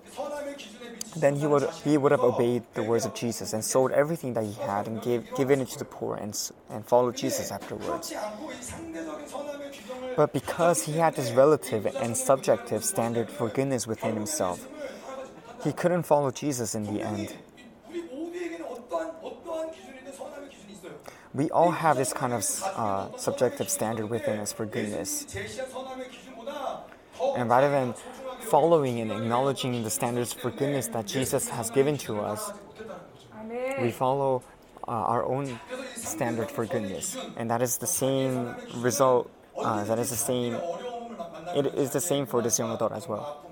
then 1.16 1.36
he 1.36 1.46
would 1.46 1.68
he 1.84 1.98
would 1.98 2.12
have 2.12 2.20
obeyed 2.20 2.62
the 2.74 2.82
words 2.82 3.04
of 3.04 3.14
Jesus 3.14 3.52
and 3.52 3.64
sold 3.64 3.92
everything 3.92 4.32
that 4.34 4.44
he 4.44 4.54
had 4.54 4.86
and 4.86 5.02
gave 5.02 5.34
given 5.34 5.60
it 5.60 5.68
to 5.68 5.78
the 5.78 5.84
poor 5.84 6.16
and 6.16 6.32
and 6.70 6.86
followed 6.86 7.16
Jesus 7.16 7.50
afterwards. 7.50 8.14
But 10.16 10.32
because 10.32 10.82
he 10.84 10.92
had 10.92 11.14
this 11.16 11.32
relative 11.32 11.86
and 11.86 12.16
subjective 12.16 12.84
standard 12.84 13.30
for 13.30 13.48
goodness 13.48 13.86
within 13.86 14.14
himself, 14.14 14.68
he 15.64 15.72
couldn't 15.72 16.04
follow 16.04 16.30
Jesus 16.30 16.74
in 16.74 16.84
the 16.84 17.02
end. 17.02 17.34
We 21.34 21.50
all 21.50 21.70
have 21.70 21.96
this 21.96 22.12
kind 22.12 22.34
of 22.34 22.44
uh, 22.76 23.16
subjective 23.16 23.70
standard 23.70 24.10
within 24.10 24.38
us 24.38 24.52
for 24.52 24.66
goodness. 24.66 25.24
And 27.36 27.48
rather 27.48 27.70
than 27.70 27.94
following 28.52 29.00
and 29.00 29.10
acknowledging 29.10 29.82
the 29.82 29.88
standards 29.88 30.34
for 30.34 30.50
goodness 30.50 30.86
that 30.88 31.06
Jesus 31.06 31.48
has 31.48 31.70
given 31.70 31.96
to 31.96 32.20
us, 32.20 32.52
we 33.80 33.90
follow 33.90 34.42
uh, 34.86 35.12
our 35.12 35.24
own 35.24 35.58
standard 35.96 36.50
for 36.50 36.66
goodness, 36.66 37.16
and 37.38 37.50
that 37.50 37.62
is 37.62 37.78
the 37.78 37.86
same 37.86 38.54
result. 38.76 39.30
Uh, 39.56 39.84
that 39.84 39.98
is 39.98 40.10
the 40.10 40.20
same. 40.30 40.52
It 41.56 41.64
is 41.84 41.92
the 41.92 42.00
same 42.00 42.26
for 42.26 42.42
this 42.42 42.58
young 42.58 42.70
adult 42.74 42.92
as 42.92 43.08
well. 43.08 43.48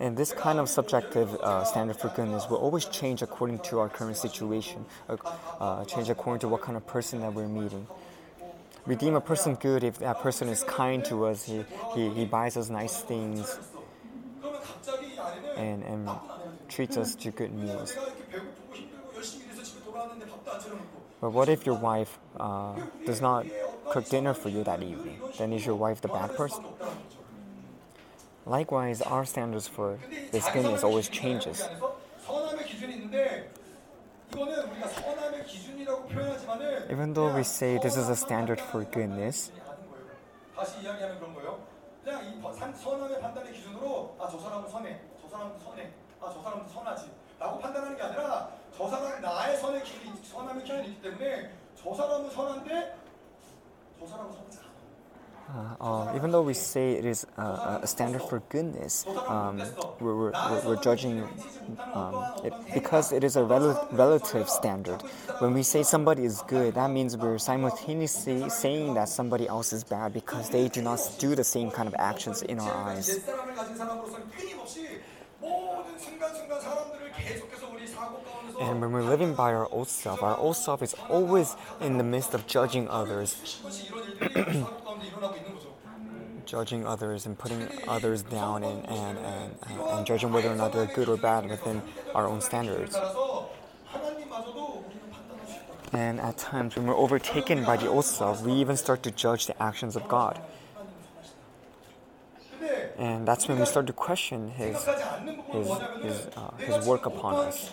And 0.00 0.16
this 0.16 0.32
kind 0.32 0.58
of 0.58 0.68
subjective 0.68 1.36
uh, 1.36 1.62
standard 1.62 1.98
for 1.98 2.08
goodness 2.08 2.50
will 2.50 2.58
always 2.66 2.86
change 2.86 3.22
according 3.22 3.60
to 3.70 3.78
our 3.78 3.88
current 3.88 4.16
situation, 4.16 4.84
uh, 5.08 5.16
uh, 5.60 5.84
change 5.84 6.10
according 6.10 6.40
to 6.40 6.48
what 6.48 6.62
kind 6.62 6.76
of 6.76 6.84
person 6.84 7.20
that 7.20 7.32
we're 7.32 7.46
meeting 7.46 7.86
we 8.86 8.96
deem 8.96 9.14
a 9.14 9.20
person 9.20 9.54
good 9.54 9.82
if 9.82 9.98
that 9.98 10.20
person 10.20 10.48
is 10.48 10.62
kind 10.62 11.04
to 11.06 11.26
us. 11.26 11.44
He, 11.44 11.64
he, 11.94 12.10
he 12.10 12.24
buys 12.24 12.56
us 12.56 12.68
nice 12.68 13.00
things 13.00 13.58
and, 15.56 15.82
and 15.82 16.10
treats 16.68 16.96
us 16.96 17.14
to 17.16 17.30
good 17.30 17.52
meals. 17.52 17.96
But 21.20 21.30
what 21.30 21.48
if 21.48 21.64
your 21.64 21.76
wife 21.76 22.18
uh, 22.38 22.74
does 23.06 23.20
not 23.22 23.46
cook 23.88 24.08
dinner 24.08 24.34
for 24.34 24.50
you 24.50 24.62
that 24.64 24.82
evening? 24.82 25.18
Then 25.38 25.52
is 25.52 25.64
your 25.64 25.76
wife 25.76 26.02
the 26.02 26.08
bad 26.08 26.34
person? 26.36 26.64
Likewise, 28.44 29.00
our 29.00 29.24
standards 29.24 29.66
for 29.66 29.98
this 30.30 30.46
goodness 30.50 30.84
always 30.84 31.08
changes. 31.08 31.66
Even 36.90 37.12
though 37.14 37.32
we 37.34 37.42
say 37.44 37.78
this 37.78 37.96
is 37.96 38.08
a 38.08 38.16
standard 38.16 38.60
for 38.60 38.84
goodness. 38.90 39.52
다시 40.56 40.80
이야기하면 40.82 41.18
그런 41.18 41.34
거예요. 41.34 41.58
그냥 42.04 42.24
이 42.24 42.40
선함의 42.76 43.20
판단의 43.20 43.52
기준으로 43.52 44.16
아 44.20 44.28
저 44.28 44.38
사람은 44.38 44.68
선해, 44.68 45.00
저 45.22 45.28
사람은 45.28 45.58
선해, 45.58 45.90
아 46.20 46.32
저 46.32 46.42
사람은 46.42 46.68
선하지라고 46.68 47.58
판단하는 47.60 47.96
게 47.96 48.02
아니라 48.02 48.50
저 48.76 48.88
사람 48.88 49.20
나의 49.20 49.56
선의 49.58 49.82
기준이 49.84 50.20
선함의 50.24 50.64
기준이 50.64 50.88
있기 50.88 51.02
때문에 51.02 51.50
저 51.76 51.94
사람은 51.94 52.30
선한데 52.30 52.96
저 54.00 54.06
사람은 54.06 54.32
선하지. 54.32 54.63
Uh, 55.46 55.76
uh, 55.80 56.12
even 56.16 56.30
though 56.30 56.42
we 56.42 56.54
say 56.54 56.92
it 56.92 57.04
is 57.04 57.26
uh, 57.36 57.78
a 57.82 57.86
standard 57.86 58.22
for 58.22 58.40
goodness, 58.48 59.06
um, 59.28 59.58
we're, 60.00 60.16
we're, 60.16 60.32
we're, 60.32 60.66
we're 60.66 60.82
judging 60.82 61.22
um, 61.92 62.14
it 62.42 62.52
because 62.72 63.12
it 63.12 63.22
is 63.22 63.36
a 63.36 63.44
rel- 63.44 63.88
relative 63.92 64.48
standard. 64.48 65.02
When 65.38 65.52
we 65.52 65.62
say 65.62 65.82
somebody 65.82 66.24
is 66.24 66.42
good, 66.48 66.74
that 66.74 66.90
means 66.90 67.16
we're 67.16 67.38
simultaneously 67.38 68.48
saying 68.48 68.94
that 68.94 69.08
somebody 69.08 69.46
else 69.46 69.72
is 69.72 69.84
bad 69.84 70.14
because 70.14 70.48
they 70.48 70.68
do 70.68 70.80
not 70.80 70.98
do 71.18 71.34
the 71.34 71.44
same 71.44 71.70
kind 71.70 71.88
of 71.88 71.94
actions 71.98 72.42
in 72.42 72.58
our 72.58 72.72
eyes. 72.88 73.20
And 78.60 78.80
when 78.80 78.92
we're 78.92 79.02
living 79.02 79.34
by 79.34 79.52
our 79.52 79.68
old 79.70 79.88
self, 79.88 80.22
our 80.22 80.36
old 80.36 80.56
self 80.56 80.82
is 80.82 80.94
always 81.08 81.56
in 81.80 81.98
the 81.98 82.04
midst 82.04 82.34
of 82.34 82.46
judging 82.46 82.88
others. 82.88 83.60
judging 86.46 86.86
others 86.86 87.26
and 87.26 87.38
putting 87.38 87.66
others 87.88 88.22
down 88.22 88.62
and, 88.62 88.88
and, 88.88 89.18
and, 89.18 89.54
and 89.80 90.06
judging 90.06 90.32
whether 90.32 90.50
or 90.50 90.54
not 90.54 90.72
they're 90.72 90.86
good 90.86 91.08
or 91.08 91.16
bad 91.16 91.48
within 91.48 91.82
our 92.14 92.28
own 92.28 92.40
standards. 92.40 92.96
And 95.92 96.20
at 96.20 96.36
times, 96.38 96.76
when 96.76 96.86
we're 96.86 96.96
overtaken 96.96 97.64
by 97.64 97.76
the 97.76 97.88
old 97.88 98.04
self, 98.04 98.42
we 98.42 98.52
even 98.52 98.76
start 98.76 99.02
to 99.04 99.10
judge 99.10 99.46
the 99.46 99.60
actions 99.62 99.96
of 99.96 100.08
God. 100.08 100.40
And 102.98 103.26
that's 103.26 103.48
when 103.48 103.58
we 103.58 103.66
start 103.66 103.86
to 103.86 103.92
question 103.92 104.50
his, 104.50 104.76
his, 105.52 105.68
his, 106.02 106.28
uh, 106.36 106.50
his 106.58 106.86
work 106.86 107.06
upon 107.06 107.46
us. 107.46 107.70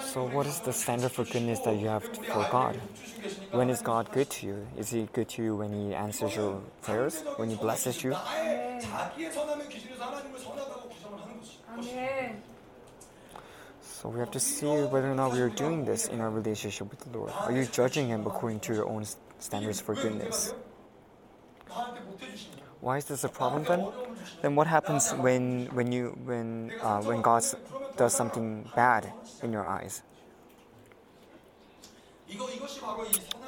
So, 0.00 0.24
what 0.26 0.46
is 0.46 0.60
the 0.60 0.72
standard 0.72 1.12
for 1.12 1.24
goodness 1.24 1.60
that 1.60 1.76
you 1.76 1.88
have 1.88 2.04
for 2.04 2.48
God? 2.50 2.76
When 3.50 3.70
is 3.70 3.82
God 3.82 4.10
good 4.12 4.30
to 4.30 4.46
you? 4.46 4.66
Is 4.76 4.90
He 4.90 5.08
good 5.12 5.28
to 5.30 5.42
you 5.42 5.56
when 5.56 5.72
He 5.72 5.94
answers 5.94 6.34
your 6.34 6.60
prayers? 6.82 7.22
When 7.36 7.50
He 7.50 7.56
blesses 7.56 8.02
you? 8.02 8.14
Amen. 11.78 12.42
So 13.98 14.08
we 14.08 14.20
have 14.20 14.30
to 14.30 14.38
see 14.38 14.64
whether 14.64 15.10
or 15.10 15.14
not 15.16 15.32
we 15.32 15.40
are 15.40 15.48
doing 15.48 15.84
this 15.84 16.06
in 16.06 16.20
our 16.20 16.30
relationship 16.30 16.88
with 16.88 17.00
the 17.00 17.18
Lord. 17.18 17.32
Are 17.34 17.50
you 17.50 17.66
judging 17.66 18.06
Him 18.06 18.24
according 18.28 18.60
to 18.60 18.72
your 18.72 18.88
own 18.88 19.04
standards 19.40 19.80
for 19.80 19.96
goodness? 19.96 20.54
Why 22.80 22.98
is 22.98 23.06
this 23.06 23.24
a 23.24 23.28
problem 23.28 23.64
then? 23.64 23.88
Then 24.40 24.54
what 24.54 24.68
happens 24.68 25.10
when 25.10 25.66
when 25.74 25.90
you 25.90 26.16
when 26.22 26.70
uh, 26.80 27.02
when 27.02 27.22
God 27.22 27.42
does 27.96 28.14
something 28.14 28.70
bad 28.76 29.12
in 29.42 29.52
your 29.52 29.66
eyes? 29.66 30.02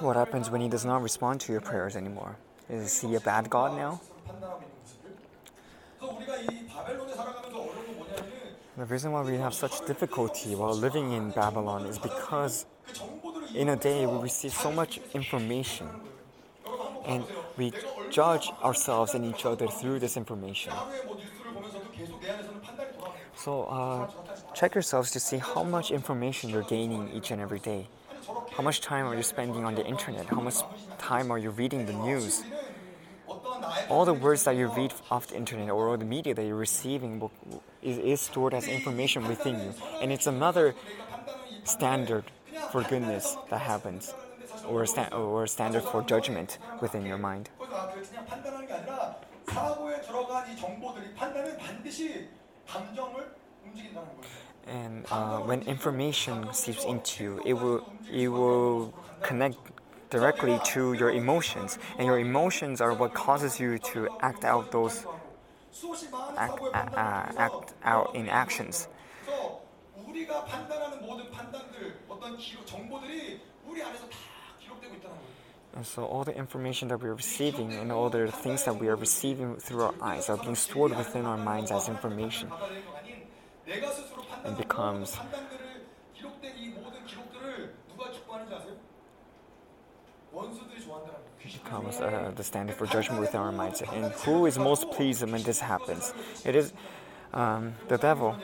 What 0.01 0.17
happens 0.17 0.51
when 0.51 0.61
He 0.61 0.69
does 0.69 0.85
not 0.85 1.01
respond 1.01 1.41
to 1.43 1.53
your 1.53 1.61
prayers 1.61 1.95
anymore? 1.95 2.35
Is 2.69 3.01
He 3.01 3.15
a 3.15 3.21
bad 3.21 3.49
God 3.51 3.77
now? 3.79 4.01
The 8.81 8.87
reason 8.87 9.13
why 9.13 9.21
we 9.21 9.37
have 9.37 9.53
such 9.53 9.85
difficulty 9.85 10.55
while 10.55 10.73
living 10.73 11.13
in 11.13 11.33
Babylon 11.33 11.85
is 11.85 11.99
because 11.99 12.65
in 13.55 13.69
a 13.69 13.77
day 13.77 14.07
we 14.07 14.19
receive 14.23 14.55
so 14.55 14.73
much 14.73 14.99
information 15.13 15.87
and 17.05 17.23
we 17.59 17.75
judge 18.09 18.51
ourselves 18.65 19.13
and 19.13 19.23
each 19.27 19.45
other 19.45 19.69
through 19.69 19.99
this 19.99 20.17
information. 20.17 20.73
So 23.37 23.65
uh, 23.65 24.11
check 24.55 24.75
yourselves 24.75 25.11
to 25.11 25.21
see 25.21 25.37
how 25.37 25.63
much 25.63 25.91
information 25.91 26.49
you're 26.49 26.63
gaining 26.63 27.13
each 27.13 27.33
and 27.33 27.41
every 27.43 27.59
day. 27.59 27.87
How 28.57 28.63
much 28.63 28.81
time 28.81 29.05
are 29.05 29.15
you 29.15 29.23
spending 29.23 29.67
on 29.67 29.75
the 29.75 29.85
internet? 29.85 30.25
How 30.25 30.41
much 30.41 30.63
time 30.97 31.31
are 31.31 31.39
you 31.39 31.51
reading 31.51 31.85
the 31.85 31.93
news? 31.93 32.45
All 33.91 34.07
the 34.07 34.15
words 34.15 34.45
that 34.45 34.57
you 34.57 34.69
read 34.69 34.95
off 35.11 35.27
the 35.27 35.37
internet 35.37 35.69
or 35.69 35.91
all 35.91 35.99
the 35.99 36.07
media 36.07 36.33
that 36.33 36.47
you're 36.47 36.57
receiving 36.57 37.21
will, 37.21 37.31
is, 37.83 37.99
is 37.99 38.21
stored 38.21 38.55
as 38.55 38.69
information 38.69 39.27
within 39.27 39.55
you. 39.61 39.75
And 40.01 40.13
it's 40.13 40.27
another 40.27 40.75
standard 41.65 42.25
for 42.71 42.83
goodness 42.83 43.37
that 43.51 43.61
happens, 43.61 44.15
or, 44.67 44.87
sta 44.87 45.09
or 45.13 45.47
standard 45.47 45.83
for 45.83 46.03
judgment 46.03 46.59
within 46.81 47.05
your 47.07 47.19
mind. 47.19 47.49
And 54.67 55.05
uh, 55.11 55.39
when 55.39 55.63
information 55.63 56.53
seeps 56.53 56.85
into 56.85 57.25
you, 57.25 57.43
it 57.45 57.55
will, 57.55 57.93
it 58.13 58.29
will 58.29 58.95
connect 59.23 59.57
directly 60.11 60.61
to 60.65 60.93
your 60.95 61.11
emotions, 61.11 61.79
and 61.97 62.07
your 62.07 62.19
emotions 62.19 62.81
are 62.81 62.93
what 62.93 63.15
causes 63.15 63.59
you 63.59 63.79
to 63.79 64.09
act 64.21 64.45
out 64.45 64.71
those 64.71 65.07
act, 66.37 66.61
uh, 66.63 67.39
act 67.39 67.75
out 67.85 68.15
in 68.15 68.29
actions. 68.29 68.89
And 75.73 75.87
so 75.87 76.05
all 76.05 76.25
the 76.25 76.37
information 76.37 76.89
that 76.89 77.01
we 77.01 77.09
are 77.09 77.15
receiving 77.15 77.73
and 77.73 77.93
all 77.93 78.11
the 78.11 78.31
things 78.31 78.65
that 78.65 78.77
we 78.77 78.89
are 78.89 78.97
receiving 78.97 79.57
through 79.57 79.83
our 79.83 79.95
eyes 80.03 80.29
are 80.29 80.37
being 80.37 80.57
stored 80.57 80.97
within 80.97 81.25
our 81.27 81.37
minds 81.37 81.71
as 81.71 81.89
information 81.89 82.51
and 84.45 84.57
becomes 84.57 85.17
He 91.39 91.59
becomes 91.59 92.01
uh, 92.01 92.33
the 92.37 92.45
standard 92.45 92.77
for 92.77 92.87
judgment 92.87 93.21
with 93.21 93.35
our 93.35 93.51
minds. 93.51 93.83
And 93.83 94.13
who 94.13 94.47
is 94.47 94.59
most 94.59 94.91
pleased 94.91 95.23
when 95.23 95.43
this 95.43 95.61
happens? 95.61 96.13
It 96.45 96.55
is 96.55 96.73
um, 97.33 97.75
the 97.89 97.97
devil 97.97 98.37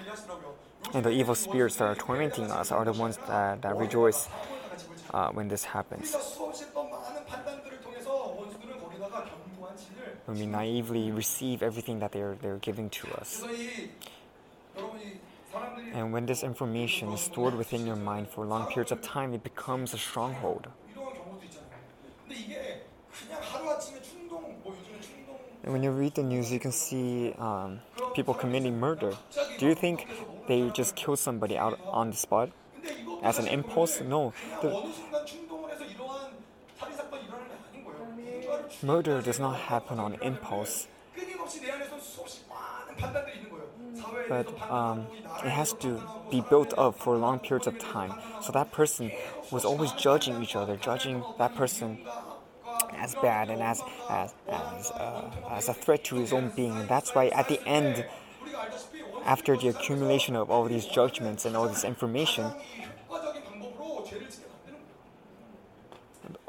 and 0.95 1.05
the 1.05 1.11
evil 1.11 1.35
spirits 1.35 1.77
that 1.77 1.85
are 1.85 1.95
tormenting 1.95 2.51
us 2.51 2.73
are 2.73 2.85
the 2.85 2.93
ones 2.93 3.19
that, 3.29 3.63
that 3.63 3.77
rejoice 3.77 4.29
uh, 5.13 5.31
when 5.31 5.49
this 5.49 5.65
happens. 5.65 6.17
When 10.27 10.39
we 10.39 10.47
naively 10.47 11.11
receive 11.11 11.63
everything 11.63 12.01
that 12.01 12.13
they're, 12.13 12.37
they're 12.41 12.59
giving 12.59 12.91
to 12.91 13.09
us. 13.15 13.45
And 15.93 16.13
when 16.13 16.27
this 16.27 16.43
information 16.43 17.13
is 17.13 17.21
stored 17.21 17.55
within 17.55 17.87
your 17.87 17.97
mind 17.97 18.29
for 18.29 18.45
long 18.45 18.67
periods 18.67 18.93
of 18.93 19.03
time, 19.03 19.35
it 19.35 19.43
becomes 19.43 19.95
a 19.95 19.99
stronghold. 19.99 20.69
When 25.63 25.83
you 25.83 25.91
read 25.91 26.15
the 26.15 26.23
news, 26.23 26.53
you 26.53 26.61
can 26.61 26.73
see 26.73 27.35
um, 27.39 27.81
people 28.15 28.35
committing 28.35 28.79
murder. 28.79 29.13
Do 29.59 29.67
you 29.67 29.75
think 29.75 30.07
they 30.47 30.71
just 30.71 30.95
kill 30.95 31.17
somebody 31.17 31.59
out 31.59 31.79
on 31.87 32.11
the 32.11 32.17
spot 32.17 32.51
as 33.23 33.39
an 33.39 33.49
impulse? 33.49 34.01
No. 34.01 34.33
The 34.63 34.93
murder 38.83 39.23
does 39.23 39.41
not 39.41 39.57
happen 39.57 39.99
on 39.99 40.15
impulse 40.23 40.87
but 44.29 44.49
um, 44.71 45.07
it 45.45 45.51
has 45.51 45.73
to 45.75 46.03
be 46.31 46.41
built 46.41 46.75
up 46.77 46.99
for 46.99 47.17
long 47.17 47.39
periods 47.39 47.67
of 47.67 47.79
time. 47.79 48.13
So 48.43 48.53
that 48.53 48.73
person 48.73 49.13
was 49.51 49.65
always 49.65 49.93
judging 49.93 50.43
each 50.43 50.57
other, 50.57 50.77
judging 50.77 51.23
that 51.39 51.55
person 51.55 51.99
as 52.97 53.15
bad 53.17 53.51
and 53.51 53.63
as 53.63 53.83
as 54.11 54.35
as, 54.49 54.91
uh, 54.91 55.31
as 55.51 55.69
a 55.69 55.75
threat 55.75 56.05
to 56.05 56.17
his 56.17 56.33
own 56.33 56.53
being. 56.57 56.77
And 56.77 56.89
that's 56.89 57.15
why 57.15 57.29
at 57.29 57.49
the 57.49 57.61
end, 57.67 58.05
after 59.25 59.57
the 59.57 59.69
accumulation 59.69 60.37
of 60.37 60.51
all 60.51 60.65
these 60.65 60.87
judgments 60.87 61.45
and 61.45 61.57
all 61.57 61.69
this 61.69 61.85
information, 61.85 62.51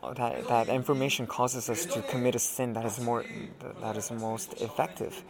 uh, 0.01 0.13
that, 0.13 0.47
that 0.47 0.69
information 0.69 1.27
causes 1.27 1.69
us 1.69 1.85
to 1.85 2.01
commit 2.03 2.35
a 2.35 2.39
sin 2.39 2.73
that 2.73 2.85
is 2.85 2.99
more 2.99 3.25
that 3.81 3.97
is 3.97 4.11
most 4.11 4.53
effective 4.61 5.23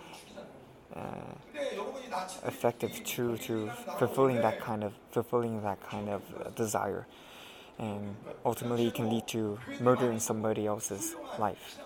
uh, 0.98 1.34
effective 2.46 3.04
to 3.04 3.38
to 3.38 3.70
fulfilling 4.00 4.42
that 4.42 4.60
kind 4.60 4.84
of 4.84 4.94
fulfilling 5.12 5.62
that 5.62 5.80
kind 5.90 6.10
of 6.10 6.22
uh, 6.40 6.50
desire, 6.56 7.06
and 7.78 8.16
ultimately 8.46 8.88
it 8.88 8.96
can 8.96 9.10
lead 9.10 9.28
to 9.28 9.60
murdering 9.80 10.20
somebody 10.20 10.66
else's 10.66 11.16
life. 11.38 11.78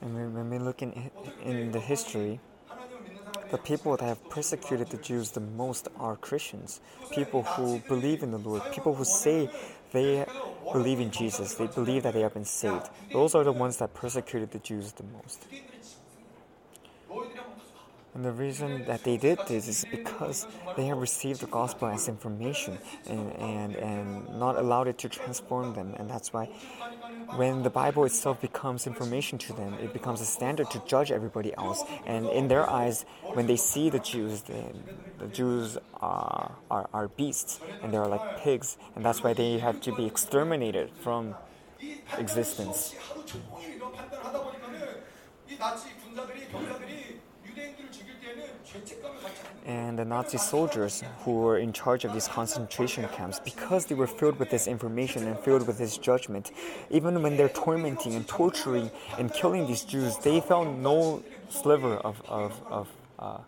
And 0.00 0.34
when 0.34 0.50
we 0.50 0.58
look 0.58 0.82
in, 0.82 1.10
in 1.44 1.70
the 1.70 1.78
history, 1.78 2.40
the 3.52 3.58
people 3.58 3.96
that 3.96 4.04
have 4.04 4.28
persecuted 4.30 4.88
the 4.88 4.96
Jews 4.96 5.30
the 5.30 5.40
most 5.40 5.86
are 5.96 6.16
Christians, 6.16 6.80
people 7.12 7.42
who 7.44 7.78
believe 7.86 8.24
in 8.24 8.32
the 8.32 8.38
Lord, 8.38 8.62
people 8.72 8.94
who 8.94 9.04
say 9.04 9.48
they 9.92 10.24
believe 10.72 11.00
in 11.00 11.10
Jesus. 11.10 11.54
They 11.54 11.66
believe 11.66 12.02
that 12.04 12.14
they 12.14 12.20
have 12.20 12.34
been 12.34 12.44
saved. 12.44 12.88
Those 13.12 13.34
are 13.34 13.44
the 13.44 13.52
ones 13.52 13.76
that 13.78 13.94
persecuted 13.94 14.50
the 14.50 14.58
Jews 14.58 14.92
the 14.92 15.04
most 15.04 15.46
and 18.14 18.22
the 18.22 18.32
reason 18.32 18.84
that 18.84 19.04
they 19.04 19.16
did 19.16 19.38
this 19.48 19.66
is 19.68 19.86
because 19.90 20.46
they 20.76 20.84
have 20.86 20.98
received 20.98 21.40
the 21.40 21.46
gospel 21.46 21.88
as 21.88 22.08
information 22.08 22.78
and, 23.08 23.32
and, 23.36 23.76
and 23.76 24.38
not 24.38 24.58
allowed 24.58 24.86
it 24.88 24.98
to 24.98 25.08
transform 25.08 25.72
them. 25.72 25.94
And 25.98 26.10
that's 26.10 26.30
why 26.30 26.50
when 27.36 27.62
the 27.62 27.70
Bible 27.70 28.04
itself 28.04 28.38
becomes 28.42 28.86
information 28.86 29.38
to 29.38 29.54
them, 29.54 29.74
it 29.74 29.94
becomes 29.94 30.20
a 30.20 30.26
standard 30.26 30.70
to 30.72 30.82
judge 30.86 31.10
everybody 31.10 31.56
else. 31.56 31.82
And 32.04 32.26
in 32.26 32.48
their 32.48 32.68
eyes, 32.68 33.06
when 33.32 33.46
they 33.46 33.56
see 33.56 33.88
the 33.88 34.00
Jews, 34.00 34.42
the, 34.42 34.62
the 35.18 35.28
Jews 35.28 35.78
are, 35.94 36.52
are, 36.70 36.90
are 36.92 37.08
beasts 37.08 37.60
and 37.82 37.94
they're 37.94 38.06
like 38.06 38.40
pigs. 38.40 38.76
And 38.94 39.02
that's 39.02 39.22
why 39.22 39.32
they 39.32 39.58
have 39.58 39.80
to 39.82 39.94
be 39.94 40.04
exterminated 40.04 40.90
from 41.00 41.34
existence. 42.18 42.94
And 49.64 49.98
the 49.98 50.04
Nazi 50.04 50.38
soldiers 50.38 51.04
who 51.20 51.32
were 51.32 51.58
in 51.58 51.72
charge 51.72 52.04
of 52.04 52.12
these 52.12 52.26
concentration 52.26 53.06
camps, 53.08 53.38
because 53.38 53.86
they 53.86 53.94
were 53.94 54.08
filled 54.08 54.38
with 54.38 54.50
this 54.50 54.66
information 54.66 55.26
and 55.28 55.38
filled 55.38 55.66
with 55.66 55.78
this 55.78 55.98
judgment, 55.98 56.50
even 56.90 57.22
when 57.22 57.36
they're 57.36 57.48
tormenting 57.48 58.14
and 58.14 58.26
torturing 58.26 58.90
and 59.18 59.32
killing 59.32 59.66
these 59.66 59.82
Jews, 59.82 60.16
they 60.18 60.40
felt 60.40 60.76
no 60.78 61.22
sliver 61.48 61.94
of, 61.98 62.20
of, 62.28 62.60
of, 62.68 62.88
uh, 63.18 63.38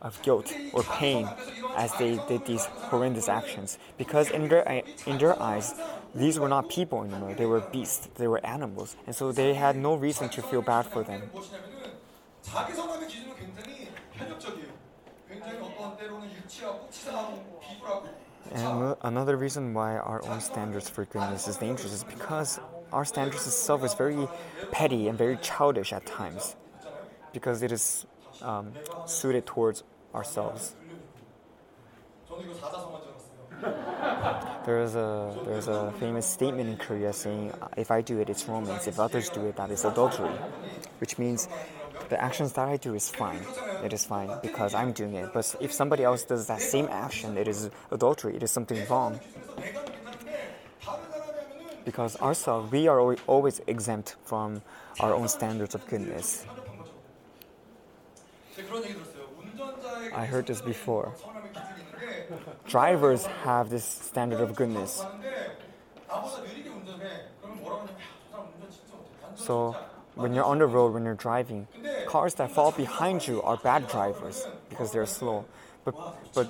of 0.00 0.22
guilt 0.22 0.54
or 0.72 0.82
pain 0.84 1.28
as 1.76 1.92
they 1.98 2.18
did 2.26 2.46
these 2.46 2.64
horrendous 2.64 3.28
actions. 3.28 3.78
Because 3.98 4.30
in 4.30 4.48
their, 4.48 4.82
in 5.06 5.18
their 5.18 5.40
eyes, 5.42 5.74
these 6.14 6.38
were 6.38 6.48
not 6.48 6.70
people 6.70 7.02
anymore, 7.02 7.34
they 7.34 7.46
were 7.46 7.60
beasts, 7.60 8.08
they 8.14 8.28
were 8.28 8.44
animals. 8.46 8.96
And 9.06 9.14
so 9.14 9.32
they 9.32 9.52
had 9.52 9.76
no 9.76 9.94
reason 9.94 10.30
to 10.30 10.42
feel 10.42 10.62
bad 10.62 10.86
for 10.86 11.02
them. 11.02 11.22
무엇이냐면은 12.53 12.53
자기 12.53 12.73
선함의 12.73 13.07
기준은 13.07 13.35
굉장히 13.35 13.91
편협적이에요. 14.13 14.67
굉장히 15.27 15.59
어떤 15.59 15.97
때로는 15.97 16.31
유치하고 16.31 16.89
치사하고 16.89 17.59
비굴하고 17.59 18.07
And 18.51 18.65
ano- 18.65 18.97
another 19.03 19.37
reason 19.37 19.75
why 19.75 19.97
our 19.97 20.21
own 20.25 20.39
standards 20.39 20.89
for 20.89 21.05
goodness 21.05 21.47
is 21.47 21.59
dangerous 21.59 21.93
is 21.93 22.03
because 22.03 22.59
our 22.91 23.05
standards 23.05 23.45
itself 23.45 23.83
is 23.83 23.93
very 23.93 24.27
petty 24.71 25.07
and 25.07 25.17
very 25.17 25.37
childish 25.37 25.93
at 25.93 26.05
times, 26.07 26.55
because 27.31 27.61
it 27.61 27.71
is 27.71 28.07
um, 28.41 28.73
suited 29.05 29.45
towards 29.45 29.83
ourselves. 30.15 30.73
저는 32.27 32.49
이거 32.49 32.53
사자성어인 32.57 33.03
줄 33.03 33.13
알았어요. 33.61 34.63
There 34.65 34.81
is 34.81 34.95
a 34.95 35.35
there 35.45 35.57
is 35.59 35.67
a 35.67 35.91
famous 35.99 36.25
statement 36.25 36.69
in 36.71 36.77
Korea 36.77 37.13
saying, 37.13 37.51
"If 37.77 37.91
I 37.91 38.01
do 38.01 38.17
it, 38.19 38.29
it's 38.31 38.47
romance. 38.47 38.87
If 38.87 38.97
others 38.99 39.29
do 39.29 39.45
it, 39.45 39.57
that 39.57 39.69
is 39.69 39.85
adultery," 39.85 40.33
which 40.99 41.19
means 41.19 41.47
the 42.08 42.22
actions 42.22 42.52
that 42.54 42.68
I 42.68 42.76
do 42.76 42.94
is 42.94 43.08
fine. 43.08 43.40
It 43.82 43.92
is 43.92 44.04
fine 44.04 44.30
because 44.42 44.74
I'm 44.74 44.92
doing 44.92 45.14
it. 45.14 45.30
But 45.32 45.54
if 45.60 45.72
somebody 45.72 46.04
else 46.04 46.24
does 46.24 46.46
that 46.46 46.60
same 46.60 46.88
action, 46.90 47.36
it 47.36 47.48
is 47.48 47.70
adultery. 47.90 48.36
It 48.36 48.42
is 48.42 48.50
something 48.50 48.86
wrong. 48.88 49.20
Because 51.84 52.16
ourselves, 52.20 52.72
we 52.72 52.88
are 52.88 53.00
always 53.26 53.60
exempt 53.66 54.16
from 54.24 54.62
our 55.00 55.14
own 55.14 55.28
standards 55.28 55.74
of 55.74 55.86
goodness. 55.86 56.46
I 60.14 60.24
heard 60.24 60.46
this 60.46 60.60
before. 60.60 61.14
Drivers 62.66 63.26
have 63.44 63.68
this 63.70 63.84
standard 63.84 64.40
of 64.40 64.54
goodness. 64.54 65.04
So 69.34 69.76
when 70.14 70.34
you're 70.34 70.44
on 70.44 70.58
the 70.58 70.66
road, 70.66 70.94
when 70.94 71.04
you're 71.04 71.14
driving, 71.14 71.66
cars 72.06 72.34
that 72.34 72.50
fall 72.52 72.72
behind 72.72 73.26
you 73.26 73.42
are 73.42 73.56
bad 73.56 73.88
drivers 73.88 74.46
because 74.68 74.92
they're 74.92 75.06
slow. 75.06 75.44
But, 75.84 75.94
but, 76.34 76.48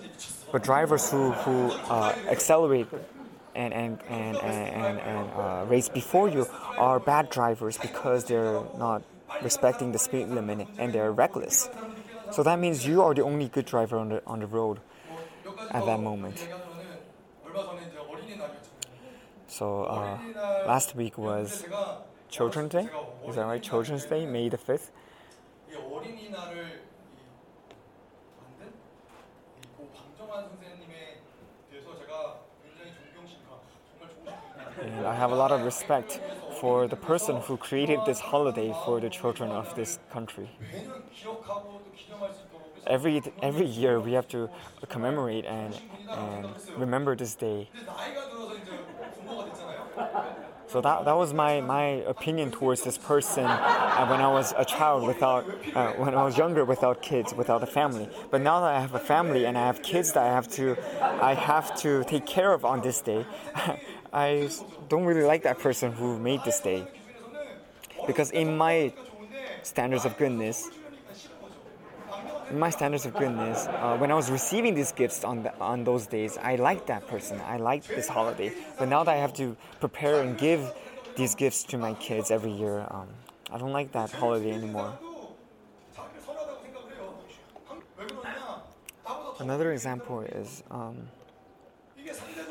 but 0.52 0.62
drivers 0.62 1.10
who, 1.10 1.32
who 1.32 1.72
uh, 1.88 2.14
accelerate 2.28 2.86
and 3.54 3.72
and 3.72 4.00
and 4.08 4.36
and, 4.36 4.98
and, 4.98 5.30
uh, 5.30 5.64
race 5.68 5.88
before 5.88 6.28
you 6.28 6.46
are 6.76 6.98
bad 6.98 7.30
drivers 7.30 7.78
because 7.78 8.24
they're 8.24 8.62
not 8.76 9.02
respecting 9.42 9.92
the 9.92 9.98
speed 9.98 10.28
limit 10.28 10.66
and 10.78 10.92
they're 10.92 11.12
reckless. 11.12 11.68
So 12.32 12.42
that 12.42 12.58
means 12.58 12.86
you 12.86 13.02
are 13.02 13.14
the 13.14 13.22
only 13.22 13.48
good 13.48 13.66
driver 13.66 13.96
on 13.96 14.08
the 14.08 14.22
on 14.26 14.40
the 14.40 14.46
road 14.46 14.80
at 15.70 15.84
that 15.86 16.00
moment. 16.00 16.46
So 19.46 19.84
uh, 19.84 20.18
last 20.66 20.96
week 20.96 21.16
was 21.16 21.64
Children's 22.34 22.72
Day? 22.72 22.88
Is 23.28 23.36
that 23.36 23.46
right? 23.46 23.62
Children's 23.62 24.06
Day, 24.06 24.26
May 24.26 24.48
the 24.48 24.58
5th? 24.58 24.90
And 34.82 35.06
I 35.06 35.14
have 35.14 35.30
a 35.30 35.36
lot 35.36 35.52
of 35.52 35.62
respect 35.62 36.20
for 36.60 36.88
the 36.88 36.96
person 36.96 37.36
who 37.36 37.56
created 37.56 38.00
this 38.04 38.18
holiday 38.18 38.74
for 38.84 38.98
the 38.98 39.10
children 39.10 39.52
of 39.52 39.72
this 39.76 40.00
country. 40.10 40.50
Every, 42.88 43.22
every 43.42 43.66
year 43.66 44.00
we 44.00 44.12
have 44.12 44.26
to 44.28 44.50
commemorate 44.88 45.44
and, 45.44 45.80
and 46.10 46.48
remember 46.76 47.14
this 47.14 47.36
day. 47.36 47.70
So 50.74 50.80
that, 50.80 51.04
that 51.04 51.16
was 51.16 51.32
my, 51.32 51.60
my 51.60 52.02
opinion 52.14 52.50
towards 52.50 52.82
this 52.82 52.98
person 52.98 53.44
uh, 53.44 54.08
when 54.08 54.20
I 54.20 54.26
was 54.26 54.52
a 54.58 54.64
child 54.64 55.06
without, 55.06 55.46
uh, 55.72 55.92
when 55.92 56.16
I 56.16 56.24
was 56.24 56.36
younger 56.36 56.64
without 56.64 57.00
kids, 57.00 57.32
without 57.32 57.62
a 57.62 57.66
family. 57.66 58.08
But 58.32 58.40
now 58.40 58.58
that 58.58 58.74
I 58.74 58.80
have 58.80 58.92
a 58.92 58.98
family 58.98 59.46
and 59.46 59.56
I 59.56 59.66
have 59.66 59.84
kids 59.84 60.14
that 60.14 60.24
I 60.24 60.32
have 60.32 60.50
to, 60.54 60.76
I 61.00 61.34
have 61.34 61.76
to 61.82 62.02
take 62.02 62.26
care 62.26 62.52
of 62.52 62.64
on 62.64 62.80
this 62.80 63.00
day, 63.00 63.24
I 64.12 64.50
don't 64.88 65.04
really 65.04 65.22
like 65.22 65.44
that 65.44 65.60
person 65.60 65.92
who 65.92 66.18
made 66.18 66.42
this 66.42 66.58
day. 66.58 66.88
Because 68.08 68.32
in 68.32 68.56
my 68.56 68.92
standards 69.62 70.04
of 70.04 70.18
goodness, 70.18 70.70
my 72.52 72.70
standards 72.70 73.06
of 73.06 73.14
goodness, 73.14 73.66
uh, 73.66 73.96
when 73.96 74.10
I 74.10 74.14
was 74.14 74.30
receiving 74.30 74.74
these 74.74 74.92
gifts 74.92 75.24
on 75.24 75.42
the, 75.42 75.56
on 75.58 75.84
those 75.84 76.06
days, 76.06 76.38
I 76.38 76.56
liked 76.56 76.86
that 76.88 77.06
person. 77.06 77.40
I 77.46 77.56
liked 77.56 77.88
this 77.88 78.08
holiday. 78.08 78.52
But 78.78 78.88
now 78.88 79.04
that 79.04 79.12
I 79.12 79.18
have 79.18 79.32
to 79.34 79.56
prepare 79.80 80.20
and 80.20 80.36
give 80.36 80.72
these 81.16 81.34
gifts 81.34 81.64
to 81.64 81.78
my 81.78 81.94
kids 81.94 82.30
every 82.30 82.52
year, 82.52 82.86
um, 82.90 83.08
I 83.50 83.58
don't 83.58 83.72
like 83.72 83.92
that 83.92 84.10
holiday 84.10 84.52
anymore. 84.52 84.98
Another 89.40 89.72
example 89.72 90.20
is. 90.20 90.62
Um, 90.70 91.08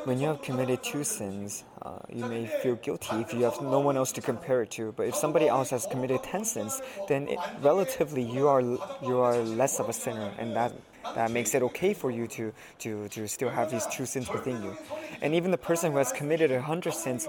when 0.06 0.20
you 0.20 0.28
have 0.28 0.42
committed 0.42 0.84
two 0.84 1.04
sins, 1.04 1.64
uh, 1.82 2.00
you 2.12 2.26
may 2.26 2.46
feel 2.46 2.76
guilty 2.76 3.16
if 3.18 3.34
you 3.34 3.44
have 3.44 3.62
no 3.62 3.80
one 3.80 3.98
else 3.98 4.12
to 4.14 4.22
compare 4.22 4.64
it 4.64 4.72
to. 4.72 4.92
But 4.92 5.08
if 5.08 5.16
somebody 5.16 5.48
else 5.48 5.70
has 5.70 5.86
committed 5.86 6.24
ten 6.24 6.46
sins, 6.46 6.82
then 7.08 7.28
it, 7.28 7.40
relatively 7.62 8.24
you 8.24 8.48
are 8.48 8.62
you 8.62 9.20
are 9.20 9.38
less 9.38 9.80
of 9.80 9.90
a 9.90 9.94
sinner, 9.94 10.32
and 10.38 10.56
that 10.56 10.74
that 11.16 11.32
makes 11.32 11.54
it 11.54 11.62
okay 11.64 11.94
for 11.94 12.12
you 12.12 12.28
to 12.28 12.54
to 12.80 13.08
to 13.10 13.28
still 13.28 13.50
have 13.50 13.72
these 13.72 13.86
two 13.88 14.06
sins 14.06 14.30
within 14.30 14.62
you. 14.64 14.76
And 15.22 15.36
even 15.36 15.52
the 15.52 15.58
person 15.58 15.92
who 15.92 15.98
has 15.98 16.12
committed 16.12 16.52
a 16.52 16.62
hundred 16.62 16.94
sins, 16.94 17.28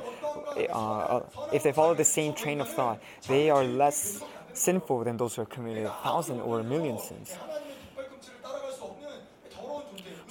uh, 0.70 1.20
if 1.52 1.62
they 1.62 1.72
follow 1.72 1.94
the 1.94 2.04
same 2.04 2.34
train 2.34 2.60
of 2.60 2.68
thought, 2.68 3.00
they 3.28 3.50
are 3.50 3.64
less 3.64 4.22
sinful 4.52 5.04
than 5.04 5.16
those 5.16 5.34
who 5.34 5.42
have 5.42 5.50
committed 5.50 5.84
a 5.84 5.94
thousand 6.02 6.40
or 6.40 6.60
a 6.60 6.64
million 6.64 6.98
sins. 6.98 7.36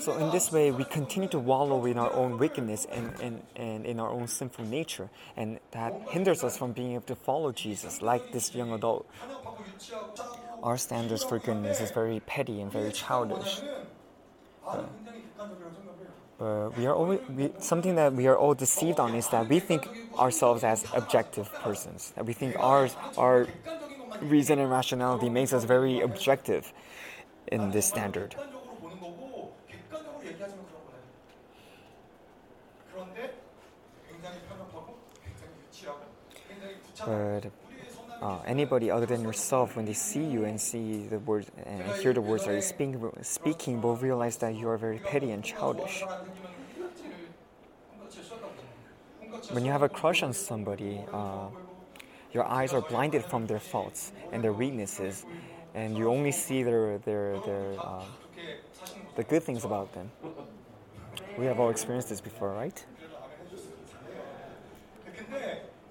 So 0.04 0.18
in 0.18 0.32
this 0.32 0.52
way, 0.52 0.70
we 0.70 0.84
continue 0.84 1.30
to 1.30 1.40
wallow 1.40 1.86
in 1.86 1.98
our 1.98 2.12
own 2.12 2.38
wickedness 2.38 2.86
and, 2.92 3.18
and, 3.22 3.42
and 3.56 3.86
in 3.86 4.02
our 4.02 4.10
own 4.10 4.28
sinful 4.28 4.66
nature, 4.66 5.10
and 5.38 5.62
that 5.72 5.94
hinders 6.10 6.44
us 6.44 6.58
from 6.58 6.74
being 6.74 6.92
able 6.92 7.06
to 7.06 7.16
follow 7.16 7.54
Jesus 7.54 8.02
like 8.02 8.34
this 8.34 8.54
young 8.54 8.74
adult. 8.74 9.10
Our 10.62 10.78
standards 10.78 11.24
for 11.24 11.40
goodness 11.40 11.80
is 11.80 11.92
very 11.92 12.20
petty 12.20 12.60
and 12.60 12.70
very 12.70 12.92
childish. 12.92 13.62
Uh, 14.68 14.84
we 16.78 16.86
are 16.86 16.94
always, 16.94 17.22
we, 17.30 17.52
something 17.60 17.96
that 17.96 18.12
we 18.12 18.28
are 18.28 18.36
all 18.36 18.54
deceived 18.54 19.00
on 19.00 19.16
is 19.16 19.30
that 19.30 19.48
we 19.48 19.62
think 19.62 19.88
ourselves 20.20 20.66
as 20.66 20.84
objective 20.94 21.50
persons. 21.54 22.12
That 22.18 22.26
we 22.26 22.34
think 22.34 22.58
ours, 22.60 22.98
our 23.18 23.48
reason 24.20 24.60
and 24.60 24.70
rationality 24.70 25.30
makes 25.30 25.54
us 25.54 25.64
very 25.64 26.02
objective 26.02 26.74
in 27.48 27.72
this 27.72 27.86
standard. 27.86 28.36
but 37.06 37.52
uh, 38.22 38.40
anybody 38.46 38.90
other 38.90 39.06
than 39.06 39.22
yourself, 39.22 39.76
when 39.76 39.86
they 39.86 39.94
see 39.94 40.24
you 40.24 40.46
and 40.46 40.60
see 40.60 41.08
the 41.08 41.20
words 41.20 41.52
and 41.66 41.84
hear 42.02 42.14
the 42.14 42.22
words 42.22 42.46
that 42.46 42.52
you're 42.52 42.62
speaking, 42.62 43.12
speaking, 43.22 43.82
will 43.82 43.98
realize 43.98 44.38
that 44.38 44.56
you 44.56 44.70
are 44.70 44.78
very 44.78 45.00
petty 45.00 45.32
and 45.32 45.44
childish. 45.44 46.04
When 49.52 49.66
you 49.66 49.72
have 49.72 49.82
a 49.82 49.90
crush 49.90 50.24
on 50.24 50.32
somebody, 50.34 51.02
uh, 51.12 51.48
your 52.32 52.46
eyes 52.46 52.72
are 52.74 52.82
blinded 52.82 53.26
from 53.26 53.46
their 53.46 53.60
faults 53.60 54.14
and 54.32 54.44
their 54.44 54.54
weaknesses, 54.54 55.26
and 55.76 55.98
you 55.98 56.10
only 56.10 56.32
see 56.32 56.64
their 56.64 56.98
their 57.00 57.40
their 57.40 57.76
uh, 57.80 58.06
the 59.16 59.24
good 59.24 59.44
things 59.44 59.66
about 59.66 59.94
them. 59.94 60.10
We 61.38 61.46
have 61.46 61.60
all 61.60 61.70
experienced 61.70 62.10
this 62.10 62.22
before, 62.22 62.54
right? 62.54 62.86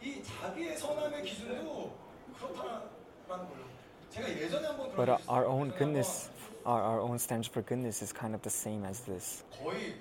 근데 0.02 0.10
이 0.10 0.24
자기의 0.24 0.78
선함의 0.78 1.24
기준도 1.24 1.92
그렇다라는 2.38 2.88
거예요. 3.28 3.66
제가 4.12 4.30
예전에 4.30 4.68
한번 4.68 4.96
But 4.96 5.06
들은 5.06 5.18
uh, 5.18 5.32
our 5.32 5.46
own 5.46 5.72
goodness, 5.78 6.30
our, 6.66 6.82
our 6.82 7.00
own 7.02 7.16
standards 7.18 7.50
for 7.52 7.62
goodness 7.66 8.02
is 8.02 8.14
kind 8.14 8.34
of 8.36 8.42
the 8.42 8.52
same 8.52 8.86
as 8.86 9.02
this. 9.06 9.44
거의 9.62 9.96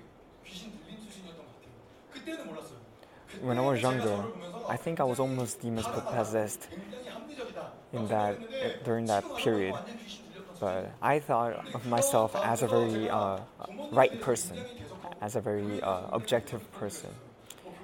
귀신 0.45 0.71
들린 0.79 1.01
수준이었던 1.01 1.37
것 1.37 1.45
같아요. 1.45 1.71
그때는 2.13 2.47
몰랐어요. 2.47 2.77
When 3.43 3.57
I 3.59 3.65
was 3.67 3.81
제가 3.81 3.91
younger, 3.91 4.15
저를 4.17 4.31
보면서 4.33 4.65
I 4.69 4.77
think 4.77 4.99
I 5.01 5.05
was 5.07 5.19
almost 5.19 5.61
demon 5.61 5.83
possessed 6.13 6.69
굉장히 6.69 7.09
합리적이다. 7.09 7.71
in 7.93 8.07
that 8.07 8.37
during 8.83 9.05
that 9.07 9.23
period. 9.37 9.73
완전 9.75 9.97
귀신 9.97 10.23
들렸던 10.31 10.55
수준. 10.55 10.59
But 10.59 10.89
I 11.01 11.19
thought 11.19 11.53
of 11.75 11.85
myself 11.85 12.33
as 12.35 12.63
a 12.63 12.67
very 12.67 13.09
uh, 13.09 13.39
right 13.91 14.19
person, 14.21 14.57
as 15.21 15.35
a 15.35 15.41
very 15.41 15.81
uh, 15.83 16.07
objective 16.13 16.61
person. 16.73 17.11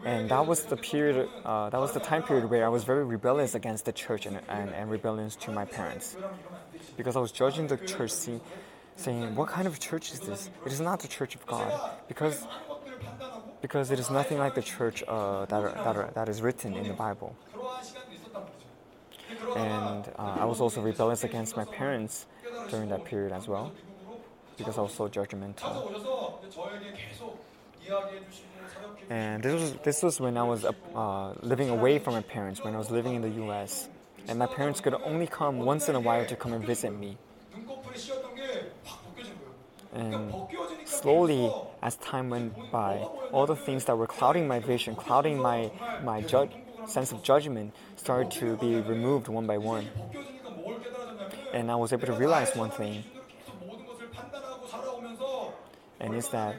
and 0.04 0.28
that 0.30 0.46
was 0.46 0.64
the 0.64 0.76
period 0.76 1.28
uh, 1.44 1.70
that 1.70 1.80
was 1.80 1.92
the 1.92 2.00
time 2.00 2.22
period 2.22 2.48
where 2.50 2.64
i 2.64 2.68
was 2.68 2.84
very 2.84 3.04
rebellious 3.04 3.54
against 3.54 3.84
the 3.84 3.92
church 3.92 4.26
and, 4.26 4.40
and, 4.48 4.70
and 4.70 4.90
rebellious 4.90 5.36
to 5.36 5.50
my 5.50 5.64
parents. 5.64 6.16
Because 6.96 7.16
i 7.16 7.20
was 7.20 7.32
judging 7.32 7.66
the 7.66 7.76
church 7.76 8.10
see, 8.10 8.40
saying 8.96 9.34
what 9.34 9.48
kind 9.48 9.66
of 9.66 9.78
church 9.78 10.12
is 10.12 10.20
this? 10.20 10.50
It 10.66 10.72
is 10.72 10.80
not 10.80 11.00
the 11.00 11.08
church 11.08 11.34
of 11.34 11.46
god. 11.46 11.72
Because 12.08 12.46
because 13.60 13.90
it 13.90 13.98
is 13.98 14.10
nothing 14.10 14.38
like 14.38 14.54
the 14.54 14.62
church 14.62 15.02
uh, 15.08 15.44
that, 15.46 15.60
are, 15.60 15.72
that, 15.72 15.96
are, 15.96 16.10
that 16.14 16.28
is 16.28 16.40
written 16.42 16.74
in 16.74 16.86
the 16.86 16.94
bible. 16.94 17.34
And 19.56 20.04
uh, 20.18 20.42
i 20.42 20.44
was 20.44 20.60
also 20.60 20.80
rebellious 20.80 21.24
against 21.24 21.56
my 21.56 21.64
parents 21.64 22.26
during 22.70 22.88
that 22.90 23.04
period 23.04 23.32
as 23.32 23.48
well 23.48 23.72
because 24.56 24.78
i 24.78 24.80
was 24.82 24.92
so 24.92 25.08
judgmental. 25.08 25.70
And 29.10 29.42
this 29.42 29.52
was 29.54 29.72
this 29.82 30.02
was 30.02 30.20
when 30.20 30.36
I 30.36 30.42
was 30.42 30.64
uh, 30.64 31.32
living 31.42 31.70
away 31.70 31.98
from 31.98 32.14
my 32.14 32.22
parents, 32.22 32.62
when 32.62 32.74
I 32.74 32.78
was 32.78 32.90
living 32.90 33.14
in 33.14 33.22
the 33.22 33.30
U.S. 33.44 33.88
And 34.28 34.38
my 34.38 34.46
parents 34.46 34.80
could 34.80 34.94
only 34.94 35.26
come 35.26 35.60
once 35.60 35.88
in 35.88 35.94
a 35.94 36.00
while 36.00 36.26
to 36.26 36.36
come 36.36 36.52
and 36.52 36.64
visit 36.64 36.90
me. 36.92 37.16
And 39.94 40.34
slowly, 40.84 41.50
as 41.82 41.96
time 41.96 42.28
went 42.28 42.52
by, 42.70 42.98
all 43.32 43.46
the 43.46 43.56
things 43.56 43.86
that 43.86 43.96
were 43.96 44.06
clouding 44.06 44.46
my 44.46 44.60
vision, 44.60 44.94
clouding 44.94 45.38
my 45.38 45.70
my 46.04 46.20
ju- 46.20 46.50
sense 46.86 47.12
of 47.12 47.22
judgment, 47.22 47.72
started 47.96 48.30
to 48.32 48.56
be 48.58 48.80
removed 48.82 49.28
one 49.28 49.46
by 49.46 49.56
one. 49.56 49.86
And 51.54 51.70
I 51.70 51.76
was 51.76 51.92
able 51.94 52.06
to 52.06 52.12
realize 52.12 52.54
one 52.54 52.70
thing, 52.70 53.02
and 56.00 56.14
it's 56.14 56.28
that 56.28 56.54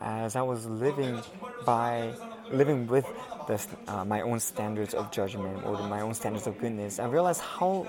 as 0.00 0.36
I 0.36 0.42
was 0.42 0.66
living 0.66 1.20
by 1.64 2.12
living 2.50 2.86
with 2.86 3.06
the, 3.46 3.60
uh, 3.86 4.04
my 4.04 4.20
own 4.22 4.40
standards 4.40 4.94
of 4.94 5.10
judgment 5.10 5.64
or 5.64 5.76
my 5.88 6.00
own 6.00 6.14
standards 6.14 6.46
of 6.46 6.58
goodness, 6.58 6.98
I 6.98 7.06
realized 7.06 7.40
how 7.40 7.86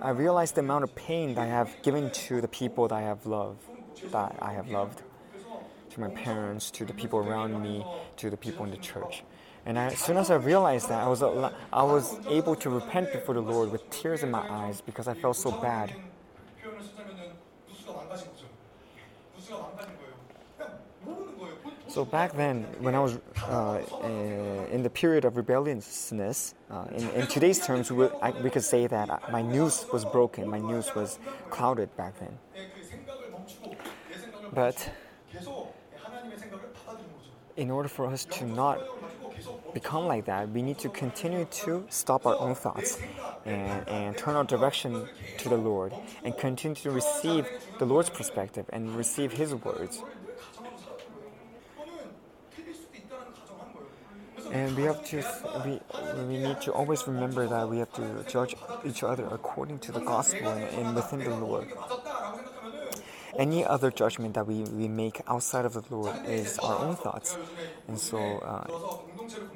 I 0.00 0.10
realized 0.10 0.54
the 0.54 0.60
amount 0.60 0.84
of 0.84 0.94
pain 0.94 1.34
that 1.34 1.42
I 1.42 1.46
have 1.46 1.70
given 1.82 2.10
to 2.10 2.40
the 2.40 2.48
people 2.48 2.88
that 2.88 2.94
I 2.94 3.02
have 3.02 3.26
loved, 3.26 3.60
that 4.12 4.36
I 4.40 4.52
have 4.52 4.70
loved, 4.70 5.02
to 5.90 6.00
my 6.00 6.08
parents, 6.08 6.70
to 6.72 6.84
the 6.86 6.94
people 6.94 7.18
around 7.18 7.60
me, 7.62 7.84
to 8.16 8.30
the 8.30 8.36
people 8.36 8.64
in 8.64 8.70
the 8.70 8.78
church. 8.78 9.22
And 9.66 9.78
I, 9.78 9.86
as 9.86 9.98
soon 9.98 10.16
as 10.16 10.30
I 10.30 10.36
realized 10.36 10.88
that, 10.88 11.02
I 11.02 11.08
was 11.08 11.22
I 11.22 11.82
was 11.82 12.18
able 12.28 12.56
to 12.56 12.70
repent 12.70 13.12
before 13.12 13.34
the 13.34 13.42
Lord 13.42 13.70
with 13.70 13.88
tears 13.90 14.22
in 14.22 14.30
my 14.30 14.48
eyes 14.48 14.80
because 14.80 15.06
I 15.06 15.14
felt 15.14 15.36
so 15.36 15.50
bad. 15.50 15.92
So 21.90 22.04
back 22.04 22.36
then, 22.36 22.62
when 22.78 22.94
I 22.94 23.00
was 23.00 23.18
uh, 23.48 23.82
eh, 24.04 24.66
in 24.70 24.84
the 24.84 24.90
period 24.90 25.24
of 25.24 25.36
rebelliousness, 25.36 26.54
uh, 26.70 26.84
in, 26.94 27.10
in, 27.10 27.26
today's 27.26 27.58
terms, 27.66 27.90
we, 27.90 28.06
I, 28.22 28.30
we 28.42 28.48
could 28.48 28.62
say 28.62 28.86
that 28.86 29.10
uh, 29.10 29.18
my 29.32 29.42
news 29.42 29.86
was 29.92 30.04
broken, 30.04 30.48
my 30.48 30.60
news 30.60 30.94
was 30.94 31.18
clouded 31.50 31.94
back 31.96 32.14
then. 32.20 32.38
But 34.52 34.88
in 37.56 37.72
order 37.72 37.88
for 37.88 38.06
us 38.06 38.24
to 38.26 38.44
not 38.44 38.78
become 39.74 40.06
like 40.06 40.26
that, 40.26 40.48
we 40.50 40.62
need 40.62 40.78
to 40.78 40.90
continue 40.90 41.44
to 41.46 41.84
stop 41.88 42.24
our 42.24 42.38
own 42.38 42.54
thoughts 42.54 42.98
and, 43.44 43.88
and 43.88 44.16
turn 44.16 44.36
our 44.36 44.44
direction 44.44 45.08
to 45.38 45.48
the 45.48 45.56
Lord 45.56 45.92
and 46.22 46.38
continue 46.38 46.76
to 46.76 46.92
receive 46.92 47.48
the 47.80 47.84
Lord's 47.84 48.10
perspective 48.10 48.66
and 48.72 48.94
receive 48.94 49.32
His 49.32 49.56
words. 49.56 50.02
And 54.52 54.76
we 54.76 54.82
have 54.84 55.04
to 55.10 55.22
we 55.64 55.80
we 56.28 56.38
need 56.38 56.60
to 56.62 56.72
always 56.72 57.06
remember 57.06 57.46
that 57.46 57.68
we 57.68 57.78
have 57.78 57.92
to 57.94 58.24
judge 58.28 58.56
each 58.84 59.02
other 59.02 59.26
according 59.30 59.78
to 59.80 59.92
the 59.92 60.00
gospel 60.00 60.48
and, 60.48 60.64
and 60.78 60.94
within 60.94 61.20
the 61.20 61.36
Lord. 61.36 61.68
Any 63.38 63.64
other 63.64 63.90
judgment 63.92 64.34
that 64.34 64.46
we, 64.46 64.64
we 64.64 64.88
make 64.88 65.20
outside 65.28 65.64
of 65.64 65.74
the 65.74 65.84
Lord 65.88 66.14
is 66.26 66.58
our 66.58 66.78
own 66.84 66.96
thoughts, 66.96 67.38
and 67.86 67.98
so 67.98 68.18
uh, 68.18 68.66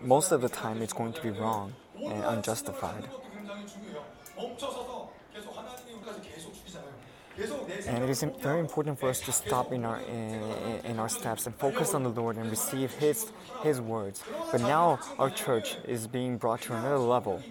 most 0.02 0.30
of 0.30 0.40
the 0.42 0.48
time 0.48 0.80
it's 0.80 0.92
going 0.92 1.12
to 1.12 1.22
be 1.22 1.30
wrong 1.30 1.74
and 2.00 2.24
unjustified. 2.24 3.08
And 7.86 8.04
it 8.04 8.10
is 8.10 8.24
very 8.40 8.60
important 8.60 8.98
for 8.98 9.08
us 9.08 9.20
to 9.22 9.32
stop 9.32 9.72
in 9.72 9.84
our 9.84 10.00
in, 10.00 10.80
in, 10.84 10.98
our 10.98 11.08
steps 11.08 11.46
and 11.46 11.54
focus 11.54 11.94
on 11.94 12.02
the 12.04 12.10
Lord 12.10 12.36
and 12.36 12.48
receive 12.50 12.92
His 12.92 13.32
His 13.62 13.80
words. 13.80 14.22
But 14.52 14.60
now 14.60 15.00
our 15.18 15.30
church 15.30 15.76
is 15.84 16.06
being 16.06 16.38
brought 16.38 16.62
to 16.62 16.74
another 16.74 16.98
level. 16.98 17.42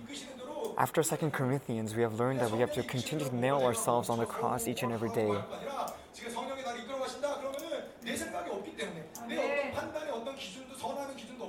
After 0.78 1.04
Second 1.04 1.32
Corinthians, 1.32 1.96
we 1.96 2.02
have 2.02 2.20
learned 2.20 2.40
that 2.40 2.52
we 2.52 2.60
have 2.60 2.74
to 2.74 2.84
continue 2.84 3.28
to 3.28 3.36
nail 3.36 3.62
ourselves 3.62 4.10
on 4.10 4.20
the 4.20 4.26
cross 4.26 4.68
each 4.68 4.84
and 4.84 4.92
every 4.92 5.10
day. 5.10 5.36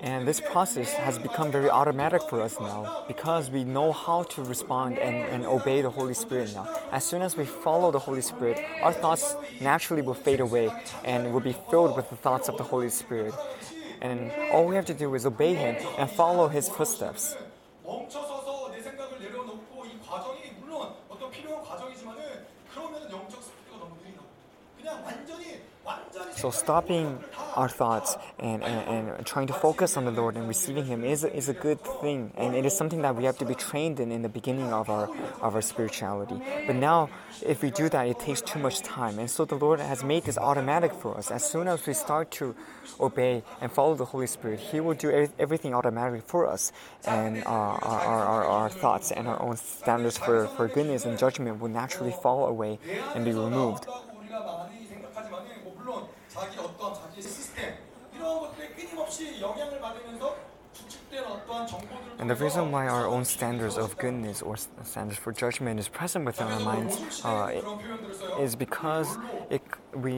And 0.04 0.28
this 0.28 0.38
process 0.38 0.92
has 0.92 1.18
become 1.18 1.50
very 1.50 1.70
automatic 1.70 2.20
for 2.28 2.42
us 2.42 2.60
now 2.60 3.04
because 3.08 3.50
we 3.50 3.64
know 3.64 3.90
how 3.90 4.24
to 4.24 4.44
respond 4.44 4.98
and, 4.98 5.16
and 5.16 5.46
obey 5.46 5.80
the 5.80 5.88
Holy 5.88 6.12
Spirit 6.12 6.52
now. 6.54 6.68
As 6.92 7.04
soon 7.04 7.22
as 7.22 7.38
we 7.38 7.46
follow 7.46 7.90
the 7.90 7.98
Holy 7.98 8.20
Spirit, 8.20 8.60
our 8.82 8.92
thoughts 8.92 9.34
naturally 9.62 10.02
will 10.02 10.12
fade 10.12 10.40
away 10.40 10.70
and 11.06 11.32
will 11.32 11.40
be 11.40 11.56
filled 11.70 11.96
with 11.96 12.10
the 12.10 12.16
thoughts 12.16 12.50
of 12.50 12.58
the 12.58 12.62
Holy 12.64 12.90
Spirit. 12.90 13.32
And 14.02 14.30
all 14.52 14.66
we 14.66 14.74
have 14.74 14.84
to 14.92 14.94
do 14.94 15.14
is 15.14 15.24
obey 15.24 15.54
Him 15.54 15.76
and 15.96 16.10
follow 16.10 16.48
His 16.48 16.68
footsteps. 16.68 17.34
So 26.36 26.50
stopping 26.50 27.18
our 27.54 27.68
thoughts 27.68 28.16
and, 28.38 28.62
and, 28.62 29.08
and, 29.08 29.26
trying 29.26 29.46
to 29.46 29.52
focus 29.52 29.96
on 29.96 30.04
the 30.04 30.10
Lord 30.10 30.36
and 30.36 30.46
receiving 30.48 30.84
Him 30.86 31.04
is, 31.04 31.24
is 31.24 31.48
a 31.48 31.52
good 31.52 31.80
thing. 31.80 32.32
And 32.36 32.54
it 32.54 32.64
is 32.64 32.76
something 32.76 33.02
that 33.02 33.16
we 33.16 33.24
have 33.24 33.38
to 33.38 33.44
be 33.44 33.54
trained 33.54 34.00
in 34.00 34.12
in 34.12 34.22
the 34.22 34.28
beginning 34.28 34.72
of 34.72 34.90
our, 34.90 35.08
of 35.40 35.54
our 35.54 35.62
spirituality. 35.62 36.40
But 36.66 36.76
now, 36.76 37.10
if 37.42 37.62
we 37.62 37.70
do 37.70 37.88
that, 37.88 38.08
it 38.08 38.18
takes 38.18 38.40
too 38.40 38.58
much 38.58 38.80
time. 38.80 39.18
And 39.18 39.30
so 39.30 39.44
the 39.44 39.54
Lord 39.54 39.80
has 39.80 40.04
made 40.04 40.24
this 40.24 40.38
automatic 40.38 40.92
for 40.92 41.16
us. 41.16 41.30
As 41.30 41.44
soon 41.44 41.68
as 41.68 41.86
we 41.86 41.94
start 41.94 42.30
to 42.32 42.54
obey 43.00 43.42
and 43.60 43.70
follow 43.70 43.94
the 43.94 44.04
Holy 44.04 44.26
Spirit, 44.26 44.60
He 44.60 44.80
will 44.80 44.94
do 44.94 45.28
everything 45.38 45.74
automatically 45.74 46.22
for 46.26 46.46
us. 46.48 46.72
And 47.06 47.44
uh, 47.44 47.48
our, 47.48 47.84
our, 47.84 48.24
our, 48.24 48.44
our 48.44 48.70
thoughts 48.70 49.12
and 49.12 49.28
our 49.28 49.40
own 49.40 49.56
standards 49.56 50.18
for, 50.18 50.46
for 50.48 50.68
goodness 50.68 51.04
and 51.04 51.18
judgment 51.18 51.60
will 51.60 51.70
naturally 51.70 52.14
fall 52.22 52.46
away 52.46 52.78
and 53.14 53.24
be 53.24 53.32
removed. 53.32 53.86
And 62.18 62.30
the 62.30 62.34
reason 62.34 62.70
why 62.72 62.86
our 62.88 63.06
own 63.06 63.24
standards 63.24 63.76
of 63.76 63.96
goodness 63.98 64.42
or 64.42 64.56
standards 64.56 65.18
for 65.18 65.32
judgment 65.32 65.78
is 65.78 65.88
present 65.88 66.24
within 66.24 66.46
our 66.46 66.60
minds 66.60 67.22
uh, 67.24 67.60
is 68.40 68.56
because 68.56 69.16
it, 69.50 69.62
we 69.94 70.14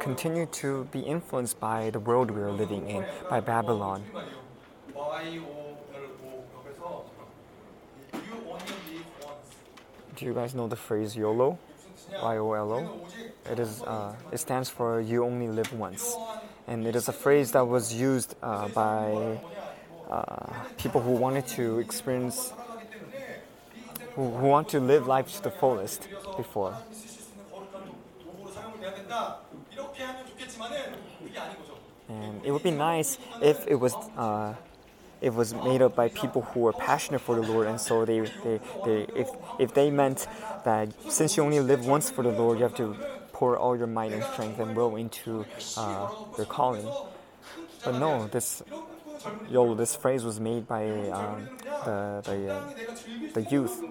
continue 0.00 0.46
to 0.46 0.84
be 0.92 1.00
influenced 1.00 1.58
by 1.60 1.90
the 1.90 2.00
world 2.00 2.30
we 2.30 2.40
are 2.40 2.52
living 2.52 2.88
in, 2.88 3.04
by 3.28 3.40
Babylon. 3.40 4.04
Do 10.16 10.24
you 10.24 10.34
guys 10.34 10.54
know 10.54 10.66
the 10.68 10.76
phrase 10.76 11.16
YOLO? 11.16 11.58
Y-O-L-O. 12.12 13.06
It 13.50 13.58
is. 13.58 13.82
Uh, 13.82 14.14
it 14.32 14.38
stands 14.38 14.68
for 14.68 15.00
"You 15.00 15.24
only 15.24 15.48
live 15.48 15.72
once," 15.72 16.16
and 16.66 16.86
it 16.86 16.96
is 16.96 17.08
a 17.08 17.12
phrase 17.12 17.52
that 17.52 17.66
was 17.66 17.94
used 17.94 18.34
uh, 18.42 18.68
by 18.68 19.40
uh, 20.10 20.52
people 20.76 21.00
who 21.00 21.12
wanted 21.12 21.46
to 21.46 21.78
experience, 21.78 22.52
who, 24.14 24.30
who 24.30 24.46
want 24.46 24.68
to 24.70 24.80
live 24.80 25.06
life 25.06 25.32
to 25.36 25.42
the 25.42 25.50
fullest 25.50 26.08
before. 26.36 26.74
And 32.08 32.40
it 32.44 32.50
would 32.52 32.62
be 32.62 32.70
nice 32.70 33.18
if 33.42 33.66
it 33.66 33.74
was 33.74 33.94
uh, 34.16 34.54
it 35.20 35.34
was 35.34 35.52
made 35.52 35.82
up 35.82 35.96
by 35.96 36.08
people 36.08 36.42
who 36.42 36.60
were 36.60 36.72
passionate 36.72 37.20
for 37.20 37.34
the 37.34 37.42
Lord, 37.42 37.66
and 37.66 37.80
so 37.80 38.04
they, 38.04 38.20
they, 38.20 38.60
they 38.84 39.06
if 39.14 39.28
if 39.58 39.74
they 39.74 39.90
meant 39.90 40.26
that 40.64 40.88
since 41.10 41.36
you 41.36 41.42
only 41.42 41.60
live 41.60 41.86
once 41.86 42.10
for 42.10 42.22
the 42.22 42.30
Lord, 42.30 42.58
you 42.58 42.64
have 42.64 42.76
to 42.76 42.96
pour 43.32 43.56
all 43.56 43.76
your 43.76 43.86
might 43.86 44.12
and 44.12 44.22
strength 44.22 44.58
and 44.58 44.76
will 44.76 44.96
into 44.96 45.44
uh, 45.76 46.10
your 46.36 46.46
calling. 46.46 46.88
But 47.84 47.98
no, 47.98 48.26
this 48.28 48.62
yo, 49.50 49.74
this 49.74 49.96
phrase 49.96 50.24
was 50.24 50.38
made 50.40 50.66
by 50.66 50.88
um, 51.10 51.48
the 51.84 52.22
the, 52.24 52.52
uh, 52.52 52.72
the 53.34 53.42
youth 53.50 53.82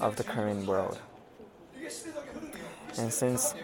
of 0.00 0.16
the 0.16 0.24
current 0.24 0.66
world, 0.66 0.98
and 2.96 3.12
since 3.12 3.54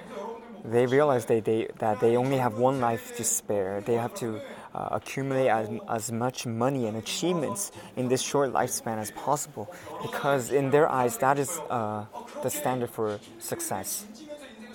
they 0.65 0.87
realize 0.87 1.27
they, 1.27 1.41
they, 1.41 1.69
that 1.79 2.01
they 2.01 2.17
only 2.17 2.39
have 2.39 2.59
one 2.59 2.81
life 2.81 3.17
to 3.17 3.25
spare, 3.25 3.81
they 3.81 3.95
have 3.95 4.15
to 4.15 4.41
uh, 4.77 4.89
accumulate 4.93 5.49
as, 5.49 5.71
as 5.89 6.13
much 6.13 6.45
money 6.45 6.87
and 6.87 6.97
achievements 6.99 7.73
in 7.97 8.09
this 8.09 8.21
short 8.21 8.53
lifespan 8.53 8.99
as 8.99 9.11
possible 9.13 9.73
because 10.03 10.51
in 10.51 10.71
their 10.71 10.87
eyes 10.91 11.17
that 11.19 11.39
is 11.39 11.51
uh, 11.71 12.05
the 12.43 12.51
standard 12.51 12.91
for 12.91 13.19
success 13.39 14.05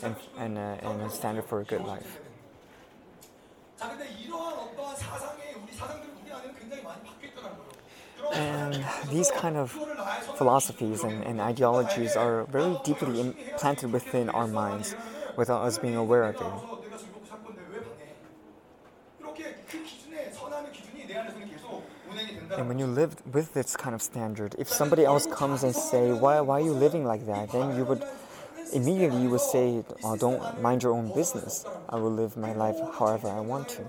and, 0.02 0.16
and, 0.38 0.58
uh, 0.58 0.62
and 0.82 1.02
a 1.04 1.10
standard 1.10 1.46
for 1.46 1.62
a 1.62 1.64
good 1.64 1.86
life. 1.86 2.20
And 8.34 8.84
these 9.10 9.30
kind 9.32 9.58
of 9.58 9.72
philosophies 10.38 11.04
and, 11.04 11.24
and 11.24 11.40
ideologies 11.40 12.16
are 12.16 12.46
very 12.46 12.76
deeply 12.84 13.20
implanted 13.20 13.92
within 13.92 14.30
our 14.30 14.48
minds 14.48 14.96
without 15.36 15.62
us 15.62 15.78
being 15.78 15.96
aware 15.96 16.24
of 16.24 16.36
it. 16.36 16.82
And 22.58 22.68
when 22.68 22.80
you 22.80 22.86
live 22.86 23.16
with 23.34 23.54
this 23.54 23.76
kind 23.78 23.96
of 23.96 24.02
standard, 24.02 24.56
if 24.60 24.68
somebody 24.68 25.06
else 25.06 25.26
comes 25.26 25.64
and 25.64 25.76
say, 25.76 26.12
why, 26.12 26.42
why 26.42 26.60
are 26.60 26.64
you 26.64 26.74
living 26.74 27.06
like 27.06 27.26
that? 27.26 27.52
Then 27.52 27.76
you 27.78 27.86
would 27.86 28.04
immediately 28.74 29.22
you 29.22 29.30
would 29.30 29.42
say, 29.42 29.84
oh, 30.04 30.18
don't 30.18 30.62
mind 30.62 30.84
your 30.84 30.94
own 30.94 31.14
business. 31.14 31.66
I 31.90 31.96
will 31.96 32.12
live 32.12 32.38
my 32.38 32.54
life 32.54 32.78
however 32.98 33.30
I 33.30 33.40
want 33.40 33.70
to. 33.70 33.84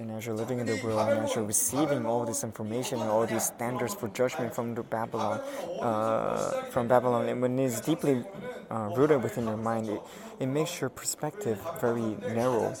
And 0.00 0.10
as 0.12 0.24
you're 0.24 0.34
living 0.34 0.60
in 0.60 0.66
the 0.66 0.80
world 0.82 1.10
and 1.10 1.20
as 1.24 1.34
you're 1.34 1.44
receiving 1.44 2.06
all 2.06 2.24
this 2.24 2.42
information 2.42 3.02
and 3.02 3.10
all 3.10 3.26
these 3.26 3.44
standards 3.44 3.92
for 3.94 4.08
judgment 4.08 4.54
from 4.54 4.72
Babylon, 4.72 5.42
uh, 5.78 6.62
from 6.70 6.88
Babylon, 6.88 7.28
and 7.28 7.42
when 7.42 7.58
it's 7.58 7.82
deeply 7.82 8.24
uh, 8.70 8.88
rooted 8.96 9.22
within 9.22 9.44
your 9.44 9.58
mind, 9.58 9.90
it, 9.90 10.00
it 10.40 10.46
makes 10.46 10.80
your 10.80 10.88
perspective 10.88 11.60
very 11.82 12.16
narrow, 12.32 12.74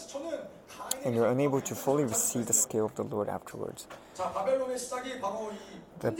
and 1.04 1.14
you're 1.14 1.28
unable 1.28 1.60
to 1.60 1.74
fully 1.74 2.04
receive 2.04 2.46
the 2.46 2.54
scale 2.54 2.86
of 2.86 2.94
the 2.94 3.04
Lord 3.04 3.28
afterwards. 3.28 3.86
The, 6.00 6.10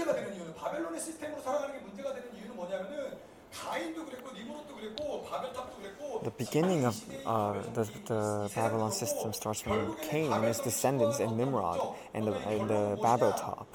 the 6.22 6.30
beginning 6.36 6.84
of 6.84 7.02
uh, 7.26 7.54
the, 7.74 7.84
the, 8.06 8.50
Babylon 8.54 8.92
system 8.92 9.32
starts 9.32 9.60
from 9.62 9.96
Cain 10.02 10.32
and 10.32 10.44
his 10.44 10.60
descendants 10.60 11.18
and 11.18 11.36
Nimrod 11.36 11.96
and 12.14 12.26
the, 12.26 12.34
and 12.48 12.68
the 12.68 12.98
Babel 13.02 13.32
top, 13.32 13.74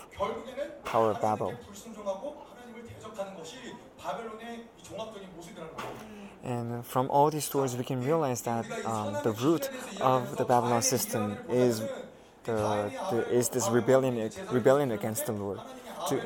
Tower 0.86 1.12
of 1.12 1.22
Babel. 1.22 1.54
And 6.44 6.86
from 6.86 7.10
all 7.10 7.32
these 7.32 7.46
stories, 7.46 7.76
we 7.76 7.84
can 7.84 8.04
realize 8.04 8.42
that 8.44 8.70
um, 8.86 9.18
the 9.24 9.32
root 9.32 9.70
of 10.00 10.38
the 10.38 10.46
Babylon 10.46 10.84
system 10.84 11.38
is 11.50 11.82
the, 12.44 12.92
the, 13.10 13.28
is 13.32 13.50
this 13.50 13.68
rebellion 13.70 14.30
rebellion 14.52 14.92
against 14.92 15.26
the 15.26 15.32
Lord. 15.34 15.60
To, 16.10 16.22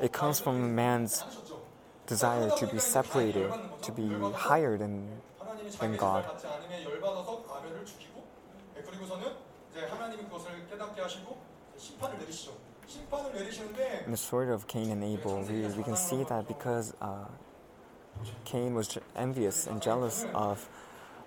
it 0.00 0.12
comes 0.12 0.38
from 0.38 0.76
man's 0.76 1.24
desire 2.07 2.49
to 2.57 2.67
be 2.67 2.79
separated, 2.79 3.51
to 3.81 3.91
be 3.93 4.07
higher 4.33 4.77
than 4.77 5.21
하나님이 5.39 5.71
than 5.77 5.91
자기 5.93 5.97
God. 5.97 6.23
제사를 6.23 6.33
받지 6.33 6.47
않음에 6.47 6.83
열받아서 6.85 7.43
아벨을 7.49 7.85
죽이고 7.85 8.23
예, 8.77 8.81
그리고서는 8.81 9.33
이제 9.71 9.85
하나님이 9.85 10.23
그것을 10.23 10.67
깨닫게 10.69 11.01
하시고 11.01 11.37
심판을 11.77 12.17
내리시죠. 12.19 12.53
심판을 12.87 13.33
내리시는데 13.33 13.99
In 14.07 14.13
the 14.13 14.17
story 14.17 14.49
of 14.53 14.65
Cain 14.67 14.89
and 14.91 15.03
Abel, 15.03 15.43
we, 15.43 15.65
we 15.75 15.83
can 15.83 15.95
see 15.97 16.23
that 16.23 16.47
because 16.47 16.93
uh, 17.01 17.25
Cain 18.45 18.73
was 18.73 18.87
je- 18.87 19.01
envious 19.15 19.67
and 19.67 19.81
jealous 19.81 20.25
of 20.33 20.67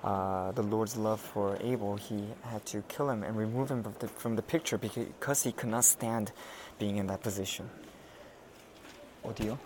uh, 0.03 0.51
the 0.53 0.63
Lord's 0.63 0.97
love 0.97 1.21
for 1.21 1.59
Abel, 1.61 1.97
he 1.97 2.25
had 2.43 2.65
to 2.65 2.83
kill 2.89 3.11
him 3.11 3.23
and 3.23 3.37
remove 3.37 3.71
him 3.71 3.83
from 3.83 3.95
the, 3.99 4.09
from 4.09 4.35
the 4.37 4.43
picture 4.43 4.79
because 4.79 5.43
he 5.43 5.53
could 5.53 5.69
not 5.69 5.85
stand 5.85 6.33
being 6.79 6.97
in 6.97 7.07
that 7.09 7.23
position. 7.23 7.69
어디요? 9.23 9.59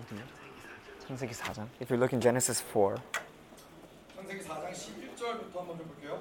어디요? 0.00 0.22
창세기 1.06 1.32
4장. 1.34 1.66
If 1.80 1.90
you 1.90 1.98
look 1.98 2.12
in 2.12 2.20
Genesis 2.20 2.62
4, 2.72 2.96
창세기 4.16 4.42
4장 4.44 4.70
11절부터 4.72 5.58
한번 5.58 5.78
좀 5.78 5.86
볼게요. 5.86 6.20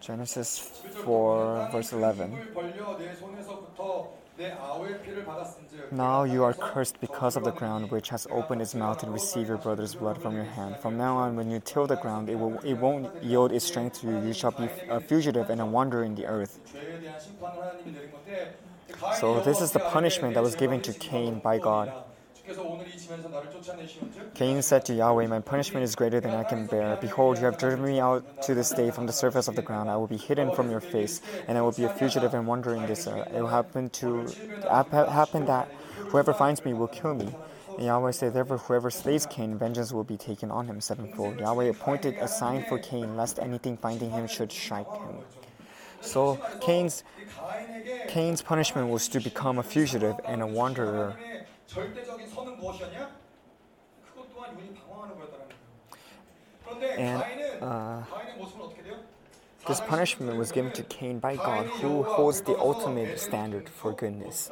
Genesis 0.00 0.82
11절 0.82 1.04
4, 1.04 1.70
verse 1.70 1.92
11. 1.98 2.32
입을 2.32 2.54
벌려 2.54 2.96
내 2.96 3.14
손에서부터 3.14 4.20
내 4.36 4.52
아우의 4.52 5.02
피를 5.02 5.24
받았은즉 5.26 5.92
Now 5.92 6.24
you 6.24 6.42
are 6.44 6.54
cursed 6.54 6.98
because 7.00 7.36
of 7.36 7.44
the 7.44 7.52
ground 7.52 7.90
which 7.92 8.08
has 8.08 8.26
opened 8.30 8.62
its 8.62 8.74
mouth 8.74 8.98
to 9.04 9.10
receive 9.10 9.48
your 9.48 9.58
brother's 9.60 9.94
blood 9.94 10.16
from 10.16 10.34
your 10.34 10.46
hand. 10.48 10.80
From 10.80 10.96
now 10.96 11.18
on, 11.18 11.36
when 11.36 11.50
you 11.50 11.60
till 11.60 11.86
the 11.86 11.96
ground, 12.00 12.30
it, 12.30 12.38
will, 12.38 12.56
it 12.64 12.78
won't 12.80 13.12
yield 13.22 13.52
its 13.52 13.66
strength 13.66 14.00
to 14.00 14.06
you. 14.08 14.16
You 14.24 14.32
shall 14.32 14.52
be 14.52 14.70
a 14.88 15.00
fugitive 15.00 15.50
and 15.50 15.60
a 15.60 15.66
wanderer 15.66 16.04
in 16.04 16.14
the 16.14 16.24
earth. 16.24 16.60
죄에 16.72 17.00
대한 17.00 17.20
심판을 17.20 17.60
하나님이 17.60 17.92
내린 17.92 18.10
건데 18.10 18.56
So 19.20 19.40
this 19.40 19.60
is 19.60 19.72
the 19.72 19.80
punishment 19.80 20.34
that 20.34 20.42
was 20.42 20.54
given 20.56 20.80
to 20.82 20.92
Cain 20.94 21.40
by 21.40 21.58
God. 21.58 21.92
Cain 24.35 24.61
said 24.61 24.85
to 24.85 24.93
Yahweh, 24.93 25.27
My 25.27 25.39
punishment 25.39 25.83
is 25.83 25.95
greater 25.95 26.19
than 26.19 26.31
I 26.31 26.43
can 26.43 26.67
bear. 26.67 26.95
Behold, 26.97 27.37
you 27.39 27.45
have 27.45 27.57
driven 27.57 27.83
me 27.83 27.99
out 27.99 28.43
to 28.43 28.53
this 28.53 28.69
day 28.69 28.91
from 28.91 29.07
the 29.07 29.13
surface 29.13 29.47
of 29.47 29.55
the 29.55 29.61
ground. 29.63 29.89
I 29.89 29.95
will 29.95 30.07
be 30.07 30.17
hidden 30.17 30.53
from 30.53 30.69
your 30.69 30.79
face, 30.79 31.21
and 31.47 31.57
I 31.57 31.61
will 31.61 31.71
be 31.71 31.85
a 31.85 31.89
fugitive 31.89 32.33
and 32.33 32.45
wandering 32.45 32.85
this 32.85 33.07
earth. 33.07 33.27
It 33.33 33.41
will 33.41 33.47
happen 33.47 33.89
to 34.01 34.27
happen 34.69 35.45
that 35.45 35.71
whoever 36.09 36.33
finds 36.33 36.63
me 36.63 36.73
will 36.73 36.87
kill 36.87 37.15
me. 37.15 37.33
And 37.77 37.85
Yahweh 37.85 38.11
said, 38.11 38.33
Therefore, 38.33 38.59
whoever 38.59 38.91
slays 38.91 39.25
Cain, 39.25 39.57
vengeance 39.57 39.91
will 39.91 40.03
be 40.03 40.17
taken 40.17 40.51
on 40.51 40.67
him 40.67 40.79
sevenfold. 40.81 41.39
Yahweh 41.39 41.65
appointed 41.65 42.15
a 42.15 42.27
sign 42.27 42.63
for 42.69 42.77
Cain, 42.77 43.17
lest 43.17 43.39
anything 43.39 43.75
finding 43.75 44.11
him 44.11 44.27
should 44.27 44.51
strike 44.51 44.91
him. 44.91 45.17
So 46.01 46.39
Cain's, 46.61 47.03
Cain's 48.07 48.41
punishment 48.41 48.89
was 48.89 49.07
to 49.09 49.19
become 49.19 49.57
a 49.57 49.63
fugitive 49.63 50.15
and 50.25 50.43
a 50.43 50.47
wanderer 50.47 51.17
하나님의 51.64 51.64
절대적인 51.66 52.28
선은 52.28 52.56
무엇이었냐? 52.58 53.10
그것 54.08 54.26
또한 54.34 54.58
윤이 54.58 54.74
방황하는 54.74 55.16
거였다는 55.16 55.46
거예요. 55.48 55.60
그런데 56.64 56.86
And, 56.98 57.22
가인은 57.22 57.44
uh, 57.62 58.10
가인의 58.10 58.36
모습은 58.36 58.64
어떻게 58.66 58.82
돼요? 58.82 58.96
This 59.66 59.80
punishment 59.80 60.38
was 60.38 60.52
given 60.52 60.72
to 60.72 60.82
Cain 60.84 61.20
by 61.20 61.36
God, 61.36 61.66
who 61.82 62.02
holds 62.02 62.40
the 62.42 62.56
ultimate 62.58 63.18
standard 63.20 63.68
for 63.68 63.94
goodness. 63.94 64.50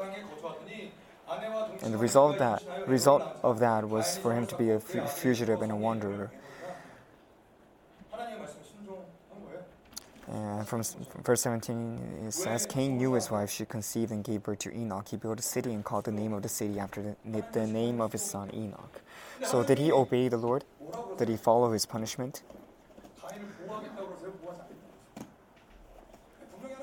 And 1.82 1.92
the 1.92 1.98
result 1.98 2.38
that 2.38 2.62
result 2.86 3.22
of 3.42 3.58
that 3.60 3.88
was 3.88 4.18
for 4.18 4.32
him 4.34 4.46
to 4.46 4.56
be 4.56 4.70
a 4.70 4.78
fu- 4.80 5.04
fugitive 5.06 5.62
and 5.62 5.72
a 5.72 5.76
wanderer. 5.76 6.30
From 10.65 10.81
verse 11.23 11.41
17, 11.41 12.25
it 12.27 12.33
says, 12.33 12.65
Cain 12.65 12.97
knew 12.97 13.13
his 13.13 13.29
wife, 13.29 13.51
she 13.51 13.65
conceived 13.65 14.11
and 14.11 14.23
gave 14.23 14.41
birth 14.41 14.59
to 14.59 14.75
Enoch. 14.75 15.07
He 15.07 15.17
built 15.17 15.39
a 15.39 15.43
city 15.43 15.71
and 15.71 15.83
called 15.85 16.05
the 16.05 16.11
name 16.11 16.33
of 16.33 16.41
the 16.41 16.49
city 16.49 16.79
after 16.79 17.15
the, 17.23 17.43
the 17.51 17.67
name 17.67 18.01
of 18.01 18.13
his 18.13 18.23
son 18.23 18.49
Enoch. 18.53 19.01
So, 19.43 19.63
did 19.63 19.77
he 19.77 19.91
obey 19.91 20.29
the 20.29 20.37
Lord? 20.37 20.63
Did 21.19 21.29
he 21.29 21.37
follow 21.37 21.71
his 21.71 21.85
punishment? 21.85 22.41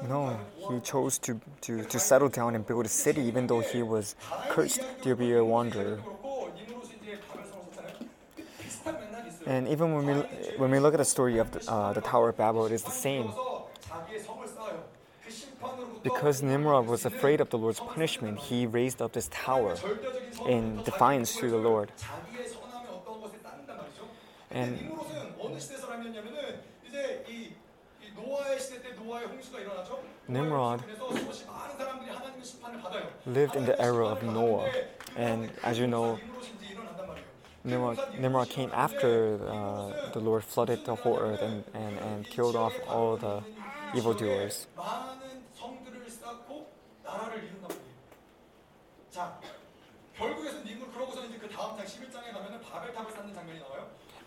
No, 0.09 0.39
he 0.69 0.81
chose 0.81 1.19
to, 1.19 1.41
to, 1.63 1.85
to 1.85 1.99
settle 1.99 2.29
down 2.29 2.55
and 2.55 2.65
build 2.65 2.87
a 2.87 2.89
city 2.89 3.23
even 3.23 3.47
though 3.47 3.61
he 3.61 3.83
was 3.83 4.15
cursed 4.49 4.81
to 5.03 5.17
be 5.17 5.33
a 5.33 5.45
wanderer. 5.45 5.99
And 9.51 9.67
even 9.67 9.93
when 9.93 10.07
we, 10.07 10.15
when 10.59 10.71
we 10.71 10.79
look 10.79 10.95
at 10.95 10.99
the 10.99 11.05
story 11.05 11.39
of 11.39 11.51
the, 11.51 11.69
uh, 11.69 11.93
the 11.93 12.01
Tower 12.01 12.29
of 12.29 12.37
Babel, 12.37 12.67
it 12.67 12.73
is 12.73 12.85
the 12.85 12.93
same. 12.93 13.33
Because 16.05 16.41
Nimrod 16.41 16.87
was 16.87 17.05
afraid 17.05 17.41
of 17.41 17.51
the 17.51 17.59
Lord's 17.59 17.81
punishment, 17.81 18.39
he 18.39 18.67
raised 18.67 19.03
up 19.03 19.13
this 19.13 19.29
tower 19.33 19.77
in 20.47 20.81
defiance 20.85 21.35
to 21.39 21.51
the 21.51 21.57
Lord. 21.57 21.91
And 24.53 24.79
Nimrod 30.29 30.85
lived 33.27 33.57
in 33.57 33.67
the 33.67 33.83
era 33.83 34.07
of 34.07 34.23
Noah. 34.23 34.71
And 35.17 35.51
as 35.65 35.77
you 35.77 35.89
know, 35.89 36.21
Nimrod, 37.63 37.99
Nimrod 38.19 38.49
came 38.49 38.71
after 38.73 39.39
uh, 39.47 40.11
the 40.13 40.21
Lord 40.21 40.45
flooded 40.45 40.85
the 40.87 40.95
whole 40.95 41.19
earth 41.19 41.43
and, 41.43 41.63
and, 41.75 41.99
and 41.99 42.27
killed 42.27 42.57
off 42.57 42.73
all 42.89 43.17
the 43.17 43.43
evildoers. 43.95 44.67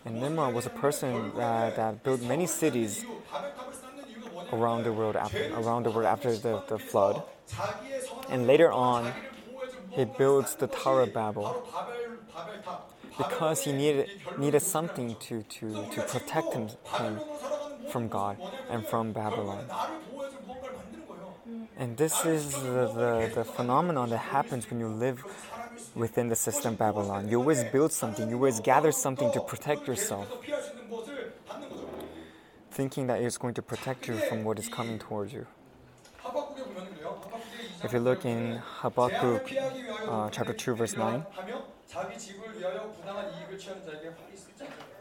And 0.04 0.20
Nimrod 0.20 0.54
was 0.54 0.66
a 0.66 0.70
person 0.70 1.32
uh, 1.34 1.72
that 1.74 2.04
built 2.04 2.22
many 2.22 2.46
cities 2.46 3.04
around 4.52 4.84
the 4.84 4.92
world 4.92 5.16
after, 5.16 5.52
around 5.54 5.84
the 5.84 5.90
world 5.90 6.06
after 6.06 6.36
the, 6.36 6.62
the 6.68 6.78
flood. 6.78 7.22
And 8.28 8.46
later 8.46 8.70
on, 8.70 9.12
he 9.90 10.04
builds 10.04 10.54
the 10.54 10.66
Tower 10.68 11.02
of 11.02 11.14
Babel 11.14 11.66
because 13.16 13.64
he 13.64 13.72
needed, 13.72 14.10
needed 14.38 14.60
something 14.60 15.16
to, 15.20 15.42
to, 15.42 15.86
to 15.92 16.02
protect 16.02 16.52
him, 16.54 16.68
him 16.98 17.20
from 17.88 18.08
God 18.08 18.36
and 18.70 18.86
from 18.86 19.12
Babylon. 19.12 19.64
And 21.76 21.96
this 21.96 22.24
is 22.24 22.52
the, 22.52 22.86
the, 22.94 23.32
the, 23.34 23.44
phenomenon 23.44 24.10
that 24.10 24.18
happens 24.18 24.70
when 24.70 24.78
you 24.80 24.88
live 24.88 25.24
within 25.94 26.28
the 26.28 26.36
system 26.36 26.74
Babylon. 26.76 27.28
You 27.28 27.38
always 27.38 27.64
build 27.64 27.92
something, 27.92 28.28
you 28.28 28.36
always 28.36 28.60
gather 28.60 28.92
something 28.92 29.30
to 29.32 29.40
protect 29.40 29.86
yourself, 29.88 30.28
thinking 32.70 33.06
that 33.08 33.20
it's 33.20 33.38
going 33.38 33.54
to 33.54 33.62
protect 33.62 34.08
you 34.08 34.14
from 34.28 34.44
what 34.44 34.58
is 34.58 34.68
coming 34.68 34.98
towards 34.98 35.32
you. 35.32 35.46
If 37.82 37.92
you 37.92 37.98
look 37.98 38.24
in 38.24 38.62
Habakkuk 38.80 39.52
uh, 40.08 40.30
chapter 40.30 40.52
2, 40.52 40.74
verse 40.74 40.96
9, 40.96 41.24
자기 41.93 42.17
집을 42.17 42.57
위하여 42.59 42.91
부당한 42.91 43.31
이익을 43.33 43.57
취하는 43.57 43.83
자에게 43.83 44.09
활이 44.09 44.33
있을지 44.33 44.63
않으라. 44.63 44.99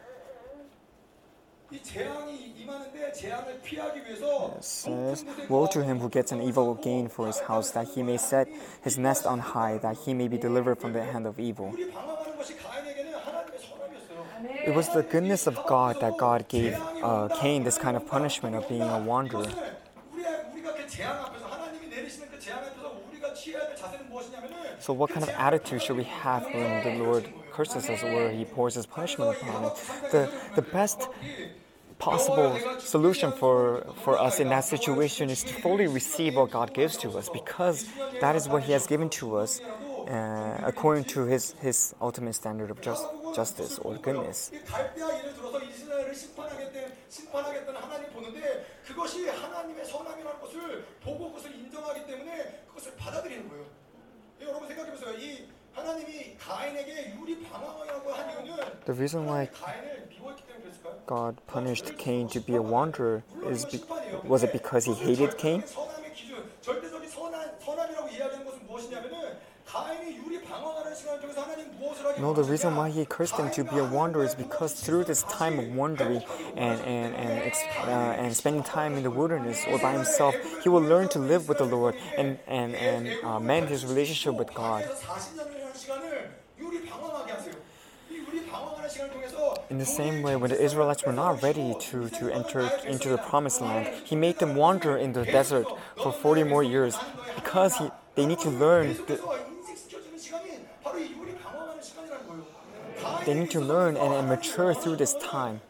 이 1.71 1.83
재앙이 1.83 2.55
임하는데 2.57 3.13
재앙을 3.13 3.61
피하기 3.61 4.01
위해서 4.03 4.53
it 4.57 4.65
says, 4.65 5.25
Woe 5.51 5.69
to 5.69 5.83
him 5.83 5.99
who 6.01 6.09
gets 6.09 6.33
an 6.33 6.41
evil 6.41 6.75
gain 6.81 7.11
for 7.11 7.27
his 7.27 7.41
house, 7.41 7.73
that 7.73 7.93
he 7.93 8.03
may 8.03 8.17
set 8.17 8.49
his 8.83 8.99
nest 8.99 9.27
on 9.27 9.39
high, 9.39 9.77
that 9.79 9.99
he 10.07 10.15
may 10.15 10.29
be 10.29 10.39
delivered 10.39 10.79
from 10.81 10.95
the 10.95 11.05
hand 11.05 11.27
of 11.29 11.39
evil. 11.39 11.71
우리 11.75 11.91
방황하는 11.93 12.39
것이 12.39 12.57
가인에게는 12.57 13.15
하나님의 13.15 13.59
선함이었어요. 13.61 14.65
It 14.65 14.75
was 14.75 14.89
the 14.89 15.03
goodness 15.03 15.47
of 15.47 15.61
God 15.69 16.01
that 16.01 16.17
God 16.17 16.49
gave 16.49 16.73
uh, 17.05 17.29
Cain 17.39 17.65
this 17.65 17.77
kind 17.77 17.97
of 17.99 18.07
punishment 18.09 18.57
of 18.57 18.67
being 18.67 18.89
a 18.89 18.99
wanderer. 19.05 19.45
So, 24.80 24.94
what 24.94 25.10
kind 25.10 25.24
of 25.24 25.30
attitude 25.30 25.82
should 25.82 25.98
we 25.98 26.04
have 26.04 26.44
when 26.46 26.84
the 26.84 27.04
Lord 27.04 27.30
curses 27.52 27.90
us 27.90 28.04
or 28.04 28.30
He 28.30 28.46
pours 28.46 28.76
His 28.76 28.86
punishment 28.86 29.38
upon 29.38 29.66
us? 29.66 29.88
The, 30.12 30.32
the 30.56 30.62
best 30.62 31.08
possible 32.00 32.60
solution 32.80 33.32
for, 33.32 33.86
for 34.04 34.20
us 34.20 34.40
in 34.40 34.50
that 34.50 34.66
situation 34.66 35.30
is 35.30 35.44
to 35.44 35.54
fully 35.54 35.88
receive 35.88 36.36
what 36.36 36.52
God 36.52 36.74
gives 36.74 36.98
to 36.98 37.10
us 37.12 37.30
because 37.30 37.88
that 38.20 38.36
is 38.36 38.50
what 38.50 38.64
He 38.64 38.74
has 38.74 38.88
given 38.88 39.10
to 39.12 39.38
us 39.38 39.62
uh, 39.62 40.62
according 40.64 41.06
to 41.06 41.26
His, 41.26 41.54
His 41.62 41.96
ultimate 42.02 42.34
standard 42.34 42.72
of 42.72 42.82
just, 42.82 43.06
justice 43.34 43.80
or 43.80 43.96
goodness. 43.96 44.52
The 58.86 58.94
reason 58.94 59.26
why 59.26 59.50
God 61.06 61.38
punished 61.48 61.98
Cain 61.98 62.28
to 62.30 62.40
be 62.40 62.56
a 62.56 62.62
wanderer 62.62 63.24
is 63.46 63.66
be, 63.66 63.82
was 64.24 64.44
it 64.44 64.52
because 64.52 64.86
he 64.86 64.94
hated 64.94 65.38
Cain? 65.38 65.64
No, 72.20 72.34
the 72.34 72.44
reason 72.44 72.76
why 72.76 72.90
he 72.90 73.06
cursed 73.06 73.38
them 73.38 73.50
to 73.52 73.64
be 73.64 73.78
a 73.78 73.84
wanderer 73.84 74.24
is 74.24 74.36
because 74.36 74.74
through 74.74 75.06
this 75.06 75.24
time 75.24 75.58
of 75.58 75.68
wandering 75.74 76.22
and 76.56 76.80
and 76.82 77.16
and, 77.16 77.54
uh, 77.86 78.22
and 78.22 78.36
spending 78.36 78.64
time 78.64 78.94
in 78.96 79.04
the 79.04 79.10
wilderness 79.10 79.66
or 79.68 79.80
by 79.80 79.94
himself, 79.94 80.36
he 80.64 80.70
will 80.70 80.82
learn 80.82 81.10
to 81.10 81.20
live 81.20 81.50
with 81.50 81.58
the 81.58 81.66
Lord 81.66 81.96
and 82.18 82.38
and 82.48 82.76
and 82.76 83.24
uh, 83.24 83.40
mend 83.40 83.70
his 83.70 83.86
relationship 83.86 84.36
with 84.36 84.54
God. 84.54 84.86
In 89.70 89.80
the 89.80 89.86
same 89.86 90.22
way, 90.22 90.36
when 90.36 90.52
the 90.52 90.62
Israelites 90.62 91.04
were 91.04 91.14
not 91.14 91.42
ready 91.42 91.74
to, 91.80 92.10
to 92.10 92.30
enter 92.30 92.70
into 92.86 93.10
the 93.10 93.18
promised 93.18 93.60
land, 93.60 93.88
he 94.06 94.16
made 94.16 94.38
them 94.38 94.56
wander 94.56 94.98
in 94.98 95.14
the 95.14 95.26
desert 95.26 95.66
for 96.02 96.12
40 96.12 96.44
more 96.44 96.64
years 96.64 96.96
because 97.36 97.78
he, 97.78 97.90
they 98.16 98.26
need 98.26 98.40
to 98.40 98.50
learn 98.50 98.94
the, 99.08 99.20
They 103.26 103.34
need 103.34 103.52
to 103.52 103.62
learn 103.62 103.96
and, 103.96 104.14
and 104.14 104.28
mature 104.28 104.74
through 104.74 104.98
this 104.98 105.16
time. 105.16 105.62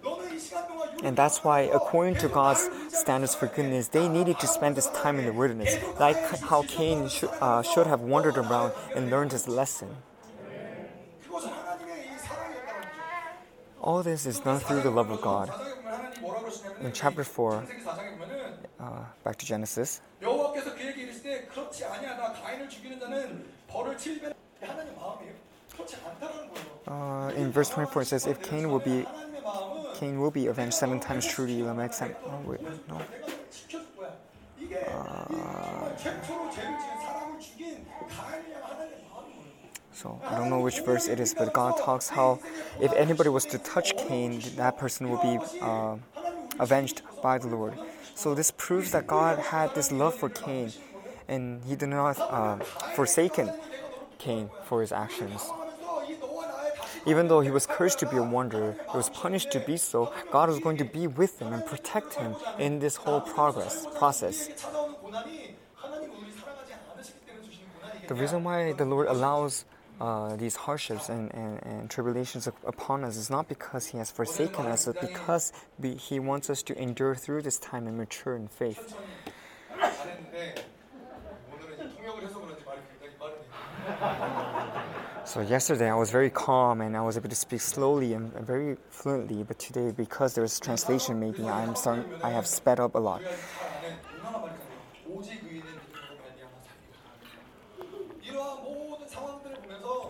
And 1.04 1.18
that's 1.18 1.44
why, 1.44 1.62
according 1.62 2.16
to 2.16 2.30
God's 2.30 2.70
standards 2.90 3.36
for 3.36 3.48
goodness, 3.48 3.90
they 3.90 4.08
needed 4.08 4.40
to 4.40 4.48
spend 4.48 4.76
this 4.76 4.88
time 4.92 5.20
in 5.20 5.26
the 5.26 5.34
wilderness, 5.34 5.76
like 6.00 6.18
how 6.40 6.64
Cain 6.64 7.10
should, 7.10 7.30
uh, 7.42 7.62
should 7.62 7.88
have 7.88 8.02
wandered 8.02 8.38
around 8.38 8.72
and 8.96 9.10
learned 9.10 9.34
his 9.34 9.48
lesson. 9.48 9.90
All 13.82 14.02
this 14.02 14.26
is 14.26 14.40
done 14.40 14.60
through 14.62 14.82
the 14.82 14.92
love 14.92 15.12
of 15.12 15.22
God. 15.22 15.52
In 16.82 16.94
chapter 16.94 17.26
4, 17.26 17.68
uh, 18.80 19.04
back 19.24 19.36
to 19.38 19.46
Genesis 19.46 20.00
uh, 26.94 27.32
in 27.36 27.52
verse 27.52 27.70
24 27.70 28.02
it 28.02 28.06
says, 28.06 28.28
"If 28.28 28.42
Cain 28.42 28.70
will 28.70 28.80
be, 28.80 29.06
Cain 29.96 30.20
will 30.20 30.32
be 30.32 30.48
avenged 30.48 30.76
seven 30.76 31.00
times. 31.00 31.26
Truly, 31.26 31.64
Lamech 31.64 31.94
said, 31.94 32.16
Oh 32.26 32.42
wait, 32.46 32.62
no. 32.90 33.02
Uh, 34.88 35.90
so 39.94 40.20
I 40.26 40.36
don't 40.36 40.50
know 40.50 40.60
which 40.60 40.80
verse 40.82 41.08
it 41.08 41.20
is, 41.20 41.34
but 41.34 41.54
God 41.54 41.78
talks 41.78 42.10
how 42.10 42.40
if 42.82 42.92
anybody 42.94 43.30
was 43.30 43.46
to 43.46 43.58
touch 43.58 43.96
Cain, 43.98 44.42
that 44.58 44.78
person 44.78 45.10
would 45.10 45.22
be 45.22 45.38
uh, 45.62 45.96
avenged 46.60 47.02
by 47.22 47.38
the 47.38 47.48
Lord. 47.48 47.74
So 48.16 48.36
this 48.36 48.52
proves 48.52 48.92
that 48.92 49.08
God 49.08 49.40
had 49.40 49.74
this 49.76 49.92
love 49.92 50.16
for 50.16 50.30
Cain, 50.30 50.72
and 51.28 51.64
He 51.64 51.76
did 51.76 51.90
not 51.90 52.20
uh, 52.20 52.58
Cain 54.20 54.50
for 54.66 54.82
his 54.82 54.92
actions. 54.92 55.42
Even 57.06 57.28
though 57.28 57.42
he 57.42 57.52
was 57.52 57.66
cursed 57.66 58.00
to 58.00 58.06
be 58.06 58.18
a 58.18 58.24
wanderer, 58.24 58.76
he 58.92 58.98
was 58.98 59.10
punished 59.10 59.52
to 59.52 59.60
be 59.60 59.78
so, 59.78 60.14
God 60.32 60.50
was 60.50 60.60
going 60.60 60.78
to 60.78 60.86
be 60.86 61.08
with 61.08 61.42
him 61.42 61.52
and 61.52 61.66
protect 61.66 62.14
him 62.14 62.36
in 62.60 62.80
this 62.80 62.96
whole 62.96 63.22
progress 63.22 63.86
process. 63.98 64.50
The 68.08 68.16
reason 68.16 68.44
why 68.44 68.74
the 68.74 68.86
Lord 68.86 69.08
allows 69.08 69.66
uh, 70.02 70.36
these 70.36 70.56
hardships 70.56 71.10
and, 71.10 71.34
and, 71.34 71.64
and, 71.64 71.90
tribulations 71.90 72.48
upon 72.48 73.04
us 73.04 73.16
is 73.16 73.30
not 73.30 73.48
because 73.48 73.86
He 73.86 73.98
has 73.98 74.12
forsaken 74.12 74.66
us, 74.66 74.86
but 74.88 75.00
because 75.00 75.54
we, 75.80 75.94
He 75.94 76.20
wants 76.20 76.50
us 76.50 76.64
to 76.64 76.78
endure 76.78 77.16
through 77.16 77.44
this 77.44 77.60
time 77.60 77.88
and 77.88 77.98
mature 77.98 78.36
in 78.36 78.48
faith. 78.48 78.98
So 85.34 85.42
yesterday 85.42 85.90
I 85.90 85.96
was 85.96 86.12
very 86.12 86.30
calm 86.30 86.82
and 86.82 86.96
I 86.96 87.02
was 87.02 87.18
able 87.18 87.28
to 87.28 87.36
speak 87.36 87.60
slowly 87.60 88.14
and 88.14 88.32
very 88.46 88.78
fluently, 88.92 89.42
but 89.42 89.58
today 89.58 89.90
because 89.90 90.36
there 90.36 90.44
was 90.44 90.60
translation 90.60 91.20
maybe 91.20 91.44
I'm 91.50 91.74
starting, 91.76 92.06
I 92.22 92.30
have 92.30 92.46
sped 92.46 92.80
up 92.80 92.94
a 92.94 93.00
lot. 93.00 93.20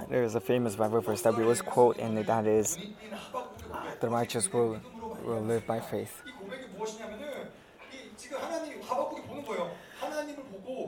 There 0.09 0.25
is 0.25 0.35
a 0.35 0.41
famous 0.41 0.75
Bible 0.75 0.99
verse 0.99 1.21
that 1.21 1.37
we 1.37 1.43
always 1.43 1.61
quote 1.61 1.99
and 1.99 2.17
that 2.17 2.45
is 2.45 2.77
the 4.01 4.09
righteous 4.09 4.51
will, 4.51 4.77
will 5.23 5.39
live 5.39 5.65
by 5.65 5.79
faith. 5.79 6.21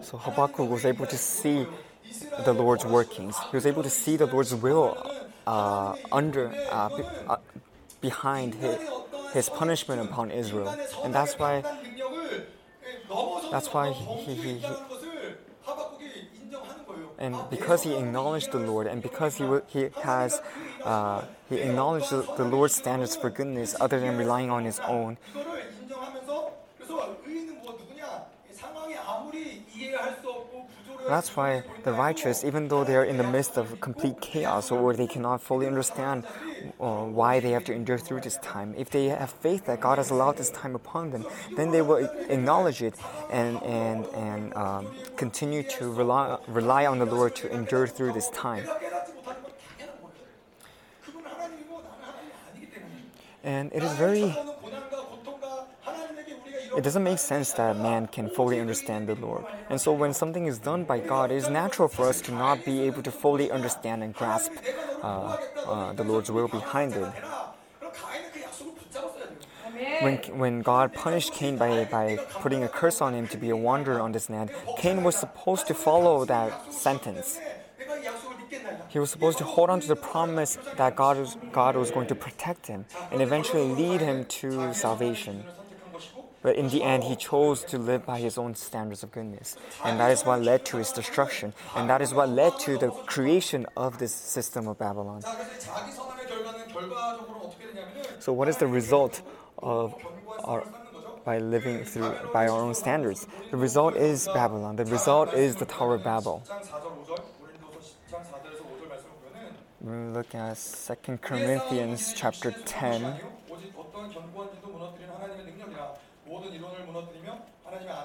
So 0.01 0.17
Habakkuk 0.17 0.69
was 0.69 0.83
able 0.83 1.05
to 1.05 1.17
see 1.17 1.65
the 2.45 2.53
Lord's 2.53 2.85
workings. 2.85 3.35
He 3.51 3.55
was 3.55 3.65
able 3.65 3.83
to 3.83 3.89
see 3.89 4.17
the 4.17 4.25
Lord's 4.25 4.53
will 4.53 4.97
uh, 5.47 5.95
under 6.11 6.49
uh, 6.71 6.89
be, 6.97 7.03
uh, 7.27 7.37
behind 8.01 8.55
his, 8.55 8.77
his 9.33 9.49
punishment 9.49 10.01
upon 10.01 10.31
Israel, 10.31 10.69
and 11.03 11.13
that's 11.13 11.37
why 11.39 11.63
that's 13.51 13.73
why 13.73 13.91
he- 13.91 14.33
he- 14.33 14.57
he- 14.59 14.65
and 17.17 17.35
because 17.49 17.83
he 17.83 17.95
acknowledged 17.95 18.51
the 18.51 18.59
Lord, 18.59 18.87
and 18.87 19.01
because 19.01 19.37
he 19.37 19.45
he 19.67 19.89
has 20.01 20.41
uh, 20.83 21.21
he 21.49 21.57
acknowledged 21.57 22.09
the, 22.11 22.21
the 22.37 22.43
Lord's 22.43 22.75
standards 22.75 23.15
for 23.15 23.29
goodness, 23.29 23.75
other 23.79 23.99
than 23.99 24.17
relying 24.17 24.49
on 24.49 24.65
his 24.65 24.79
own. 24.81 25.17
That's 31.07 31.35
why 31.35 31.63
the 31.83 31.91
righteous, 31.91 32.43
even 32.43 32.67
though 32.67 32.83
they 32.83 32.95
are 32.95 33.03
in 33.03 33.17
the 33.17 33.23
midst 33.23 33.57
of 33.57 33.79
complete 33.79 34.19
chaos 34.21 34.71
or 34.71 34.93
they 34.93 35.07
cannot 35.07 35.41
fully 35.41 35.67
understand 35.67 36.25
uh, 36.79 37.03
why 37.03 37.39
they 37.39 37.51
have 37.51 37.63
to 37.65 37.73
endure 37.73 37.97
through 37.97 38.21
this 38.21 38.37
time, 38.37 38.73
if 38.77 38.89
they 38.89 39.05
have 39.05 39.29
faith 39.29 39.65
that 39.65 39.81
God 39.81 39.97
has 39.97 40.09
allowed 40.09 40.37
this 40.37 40.49
time 40.49 40.73
upon 40.75 41.11
them, 41.11 41.25
then 41.55 41.71
they 41.71 41.81
will 41.81 41.97
acknowledge 42.29 42.81
it 42.81 42.95
and 43.31 43.61
and 43.63 44.05
and 44.07 44.53
um, 44.55 44.87
continue 45.15 45.63
to 45.63 45.91
rely 45.91 46.37
rely 46.47 46.85
on 46.85 46.97
the 46.99 47.05
Lord 47.05 47.35
to 47.37 47.51
endure 47.53 47.87
through 47.87 48.13
this 48.13 48.29
time. 48.29 48.67
And 53.43 53.71
it 53.73 53.83
is 53.83 53.93
very 53.93 54.35
it 56.77 56.83
doesn't 56.83 57.03
make 57.03 57.19
sense 57.19 57.53
that 57.53 57.77
man 57.77 58.07
can 58.07 58.29
fully 58.29 58.59
understand 58.59 59.07
the 59.07 59.15
Lord. 59.15 59.45
And 59.69 59.79
so 59.79 59.91
when 59.93 60.13
something 60.13 60.45
is 60.45 60.59
done 60.59 60.83
by 60.83 60.99
God, 60.99 61.31
it 61.31 61.35
is 61.35 61.49
natural 61.49 61.87
for 61.87 62.07
us 62.07 62.21
to 62.21 62.31
not 62.31 62.65
be 62.65 62.81
able 62.81 63.03
to 63.03 63.11
fully 63.11 63.51
understand 63.51 64.03
and 64.03 64.13
grasp 64.13 64.51
uh, 65.01 65.37
uh, 65.65 65.93
the 65.93 66.03
Lord's 66.03 66.31
will 66.31 66.47
behind 66.47 66.93
it. 66.93 67.13
When, 70.01 70.17
when 70.37 70.61
God 70.61 70.93
punished 70.93 71.33
Cain 71.33 71.57
by, 71.57 71.85
by 71.85 72.17
putting 72.41 72.63
a 72.63 72.69
curse 72.69 73.01
on 73.01 73.13
him 73.13 73.27
to 73.29 73.37
be 73.37 73.49
a 73.49 73.55
wanderer 73.55 73.99
on 73.99 74.11
this 74.11 74.29
land, 74.29 74.51
Cain 74.77 75.03
was 75.03 75.15
supposed 75.15 75.67
to 75.67 75.73
follow 75.73 76.25
that 76.25 76.73
sentence. 76.73 77.39
He 78.89 78.99
was 78.99 79.09
supposed 79.09 79.37
to 79.39 79.43
hold 79.43 79.69
on 79.69 79.81
to 79.81 79.87
the 79.87 79.95
promise 79.95 80.57
that 80.77 80.95
God 80.95 81.17
was, 81.17 81.37
God 81.51 81.75
was 81.75 81.91
going 81.91 82.07
to 82.07 82.15
protect 82.15 82.67
him 82.67 82.85
and 83.11 83.21
eventually 83.21 83.63
lead 83.63 83.99
him 84.01 84.25
to 84.25 84.73
salvation. 84.73 85.43
But 86.45 86.57
in 86.57 86.69
the 86.69 86.83
end, 86.83 87.03
he 87.03 87.15
chose 87.15 87.63
to 87.73 87.79
live 87.79 88.05
by 88.05 88.19
his 88.19 88.37
own 88.37 88.53
standards 88.53 89.01
of 89.01 89.11
goodness. 89.11 89.57
And 89.83 89.99
that 89.99 90.11
is 90.11 90.23
what 90.23 90.43
led 90.43 90.63
to 90.65 90.77
his 90.77 90.91
destruction. 90.91 91.53
And 91.75 91.89
that 91.89 92.03
is 92.03 92.13
what 92.13 92.29
led 92.29 92.59
to 92.59 92.77
the 92.77 92.91
creation 92.91 93.65
of 93.75 93.97
this 93.97 94.13
system 94.13 94.67
of 94.67 94.77
Babylon. 94.77 95.23
So, 98.19 98.31
what 98.31 98.47
is 98.47 98.57
the 98.57 98.67
result 98.67 99.23
of 99.57 99.95
our 100.43 100.63
by 101.25 101.39
living 101.39 101.83
through 101.83 102.13
by 102.31 102.47
our 102.47 102.61
own 102.61 102.75
standards. 102.75 103.25
The 103.49 103.57
result 103.57 103.95
is 103.95 104.27
Babylon. 104.27 104.75
The 104.75 104.85
result 104.85 105.33
is 105.33 105.55
the 105.55 105.65
Tower 105.65 105.95
of 105.95 106.03
Babel. 106.03 106.43
We 109.81 109.97
look 110.13 110.35
at 110.35 110.59
2 111.03 111.17
Corinthians 111.17 112.13
chapter 112.15 112.51
10. 112.51 113.15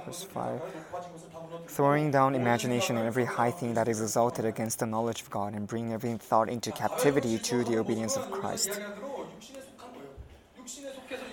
Verse 0.05 0.25
5 0.25 0.61
Throwing 1.68 2.11
down 2.11 2.35
imagination 2.35 2.97
and 2.97 3.07
every 3.07 3.25
high 3.25 3.51
thing 3.51 3.75
that 3.75 3.89
is 3.89 4.01
exalted 4.01 4.45
against 4.45 4.79
the 4.81 4.87
knowledge 4.87 5.23
of 5.23 5.31
God, 5.31 5.55
and 5.55 5.66
bring 5.66 5.93
every 5.93 6.14
thought 6.14 6.49
into 6.49 6.71
captivity 6.73 7.39
to 7.39 7.64
the 7.64 7.79
obedience 7.79 8.16
of 8.16 8.31
Christ. 8.31 8.81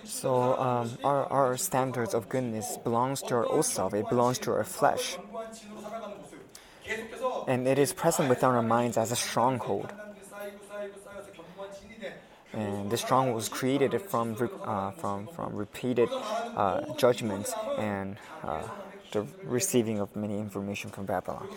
So, 0.06 0.58
um, 0.58 0.98
our, 1.04 1.26
our 1.26 1.58
standards 1.58 2.14
of 2.14 2.30
goodness 2.30 2.78
belongs 2.84 3.22
to 3.24 3.36
our 3.36 3.46
old 3.46 3.66
self, 3.66 3.94
it 3.94 4.08
belongs 4.10 4.40
to 4.40 4.52
our 4.52 4.64
flesh. 4.64 5.18
And 7.48 7.68
it 7.68 7.78
is 7.78 7.94
present 7.94 8.30
within 8.30 8.50
our 8.50 8.62
minds 8.62 8.98
as 8.98 9.12
a 9.12 9.16
stronghold. 9.16 9.94
And 12.58 12.90
this 12.90 13.02
stronghold 13.02 13.36
was 13.36 13.50
created 13.50 14.02
from 14.02 14.36
uh, 14.64 14.92
from 14.92 15.28
from 15.28 15.56
repeated 15.56 16.10
uh, 16.12 16.82
judgments 16.98 17.54
and 17.78 18.18
uh, 18.44 18.64
the 19.12 19.28
receiving 19.44 20.00
of 20.00 20.16
many 20.16 20.40
information 20.40 20.90
from 20.90 21.06
Babylon. 21.06 21.48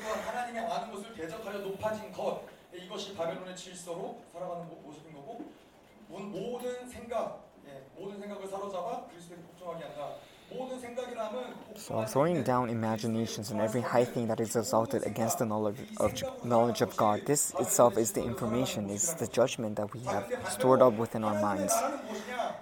So 11.77 12.05
throwing 12.05 12.43
down 12.43 12.71
imaginations 12.71 13.51
and 13.51 13.61
every 13.61 13.81
high 13.81 14.05
thing 14.05 14.27
that 14.29 14.41
is 14.41 14.57
exalted 14.57 15.07
against 15.07 15.39
the 15.39 15.47
knowledge 15.47 15.77
of 15.99 16.23
knowledge 16.45 16.81
of 16.81 16.97
God. 16.97 17.23
This 17.27 17.55
itself 17.61 17.97
is 17.97 18.13
the 18.13 18.23
information, 18.23 18.91
is 18.91 19.15
the 19.15 19.27
judgment 19.27 19.77
that 19.77 19.93
we 19.95 20.01
have 20.01 20.27
stored 20.49 20.83
up 20.83 20.95
within 20.95 21.25
our 21.25 21.41
minds. 21.41 21.75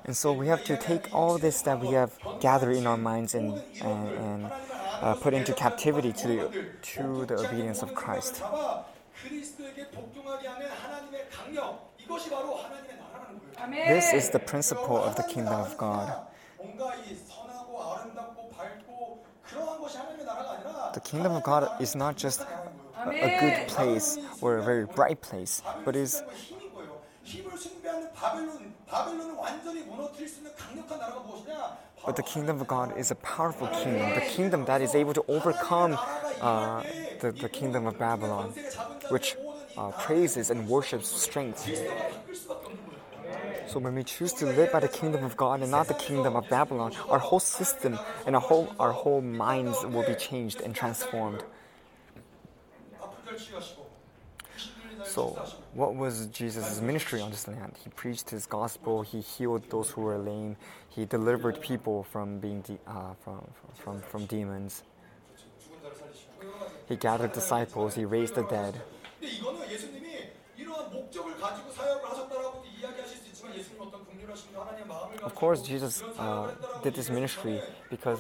And 0.05 0.17
so 0.17 0.33
we 0.33 0.49
have 0.49 0.65
to 0.65 0.77
take 0.77 1.13
all 1.15 1.39
this 1.39 1.63
that 1.63 1.81
we 1.81 1.89
have 1.89 2.13
gathered 2.41 2.77
in 2.77 2.87
our 2.87 2.97
minds 2.97 3.35
and 3.35 3.55
and, 3.81 4.09
and 4.09 4.53
uh, 5.01 5.15
put 5.15 5.35
into 5.35 5.53
captivity 5.53 6.13
to 6.13 6.29
the, 6.29 6.67
to 6.83 7.25
the 7.27 7.37
obedience 7.47 7.83
of 7.83 7.95
Christ. 7.95 8.43
This 13.87 14.13
is 14.13 14.31
the 14.31 14.39
principle 14.39 14.97
of 14.97 15.17
the 15.17 15.23
kingdom 15.25 15.61
of 15.61 15.77
God. 15.77 16.27
The 20.95 21.01
kingdom 21.01 21.33
of 21.33 21.43
God 21.43 21.81
is 21.81 21.95
not 21.95 22.17
just 22.17 22.41
a, 22.41 23.11
a 23.11 23.41
good 23.41 23.69
place 23.69 24.19
or 24.41 24.59
a 24.59 24.63
very 24.63 24.85
bright 24.87 25.21
place, 25.21 25.63
but 25.85 25.97
is 25.97 26.23
but 32.05 32.17
the 32.17 32.23
kingdom 32.23 32.61
of 32.61 32.67
God 32.67 32.97
is 32.97 33.11
a 33.11 33.15
powerful 33.17 33.67
kingdom, 33.69 34.15
the 34.15 34.23
kingdom 34.23 34.65
that 34.65 34.81
is 34.81 34.95
able 34.95 35.13
to 35.15 35.25
overcome 35.29 35.99
uh, 36.41 36.83
the, 37.21 37.33
the 37.33 37.49
kingdom 37.49 37.87
of 37.87 37.99
Babylon, 37.99 38.55
which 39.11 39.37
uh, 39.77 39.91
praises 39.91 40.51
and 40.51 40.67
worships 40.69 41.09
strength. 41.09 41.69
So 43.69 43.79
when 43.79 43.95
we 43.95 44.03
choose 44.03 44.33
to 44.35 44.47
live 44.47 44.73
by 44.73 44.81
the 44.81 44.89
kingdom 44.89 45.25
of 45.25 45.37
God 45.37 45.61
and 45.61 45.71
not 45.71 45.89
the 45.89 45.95
kingdom 45.95 46.37
of 46.37 46.49
Babylon, 46.49 46.93
our 47.09 47.19
whole 47.19 47.41
system 47.41 47.99
and 48.27 48.35
our 48.35 48.41
whole 48.41 48.75
our 48.81 48.93
whole 48.93 49.21
minds 49.21 49.85
will 49.85 50.07
be 50.07 50.15
changed 50.15 50.61
and 50.61 50.75
transformed. 50.75 51.45
So, 55.05 55.41
what 55.73 55.95
was 55.95 56.27
Jesus' 56.27 56.81
ministry 56.81 57.21
on 57.21 57.31
this 57.31 57.47
land? 57.47 57.75
He 57.83 57.91
preached 57.91 58.31
his 58.31 58.47
gospel. 58.47 59.03
He 59.03 59.21
healed 59.21 59.71
those 59.71 59.91
who 59.91 60.03
were 60.03 60.19
lame. 60.19 60.57
He 60.89 61.07
delivered 61.07 61.61
people 61.61 62.03
from 62.03 62.41
being 62.41 62.61
de- 62.63 62.79
uh, 62.87 63.15
from, 63.25 63.47
from, 63.75 64.03
from 64.03 64.27
demons. 64.27 64.83
He 66.89 66.97
gathered 66.97 67.33
disciples. 67.33 67.95
He 67.95 68.05
raised 68.05 68.35
the 68.35 68.43
dead. 68.43 68.81
Of 75.29 75.35
course, 75.35 75.61
Jesus 75.61 76.03
uh, 76.19 76.51
did 76.83 76.95
this 76.95 77.11
ministry 77.11 77.61
because 77.91 78.19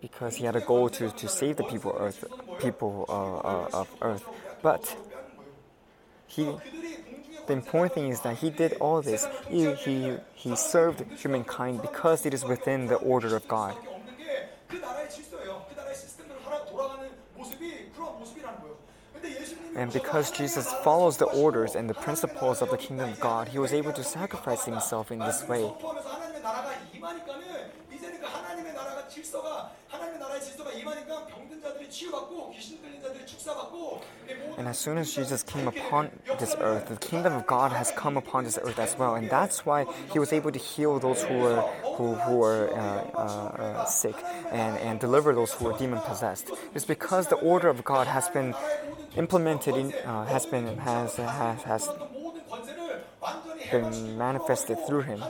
because 0.00 0.34
he 0.34 0.44
had 0.44 0.56
a 0.56 0.60
goal 0.60 0.88
to, 0.88 1.04
to 1.10 1.28
save 1.28 1.54
the 1.56 1.62
people 1.62 1.94
earth 1.96 2.24
people 2.58 3.06
uh, 3.08 3.12
uh, 3.14 3.80
of 3.82 3.88
earth. 4.02 4.24
But 4.60 4.82
he 6.26 6.50
the 7.46 7.52
important 7.52 7.94
thing 7.94 8.08
is 8.08 8.20
that 8.22 8.38
he 8.38 8.50
did 8.50 8.72
all 8.80 9.02
this. 9.02 9.22
He, 9.48 9.72
he, 9.74 10.16
he 10.34 10.56
served 10.56 10.98
humankind 11.22 11.80
because 11.80 12.26
it 12.26 12.34
is 12.34 12.44
within 12.44 12.88
the 12.88 12.96
order 12.96 13.36
of 13.36 13.46
God. 13.46 13.76
And 19.78 19.92
because 19.92 20.32
Jesus 20.32 20.72
follows 20.82 21.18
the 21.18 21.26
orders 21.26 21.76
and 21.76 21.88
the 21.88 21.94
principles 21.94 22.62
of 22.62 22.70
the 22.70 22.76
kingdom 22.76 23.10
of 23.10 23.20
God, 23.20 23.46
he 23.46 23.60
was 23.60 23.72
able 23.72 23.92
to 23.92 24.02
sacrifice 24.02 24.64
himself 24.64 25.12
in 25.12 25.20
this 25.20 25.46
way. 25.46 25.70
And 34.58 34.66
as 34.68 34.78
soon 34.78 34.98
as 34.98 35.14
Jesus 35.14 35.42
came 35.42 35.68
upon 35.68 36.10
this 36.38 36.54
earth, 36.60 36.88
the 36.88 36.96
kingdom 36.96 37.32
of 37.32 37.46
God 37.46 37.72
has 37.72 37.90
come 37.92 38.16
upon 38.16 38.44
this 38.44 38.58
earth 38.60 38.78
as 38.78 38.98
well, 38.98 39.14
and 39.14 39.30
that's 39.30 39.64
why 39.64 39.86
he 40.12 40.18
was 40.18 40.32
able 40.32 40.50
to 40.50 40.58
heal 40.58 40.98
those 40.98 41.22
who 41.22 41.38
were 41.38 41.60
who, 41.96 42.14
who 42.14 42.36
were 42.36 42.68
uh, 42.74 42.76
uh, 42.76 43.18
uh, 43.18 43.84
sick 43.86 44.16
and, 44.50 44.76
and 44.78 45.00
deliver 45.00 45.32
those 45.34 45.52
who 45.52 45.66
were 45.66 45.78
demon 45.78 46.00
possessed. 46.00 46.50
It's 46.74 46.84
because 46.84 47.28
the 47.28 47.36
order 47.36 47.68
of 47.68 47.84
God 47.84 48.06
has 48.06 48.28
been 48.28 48.54
implemented 49.16 49.76
in 49.76 49.94
uh, 50.04 50.26
has 50.26 50.44
been 50.46 50.76
has 50.78 51.16
has 51.16 51.62
has 51.62 51.88
been 53.70 54.18
manifested 54.18 54.78
through 54.86 55.02
him. 55.02 55.22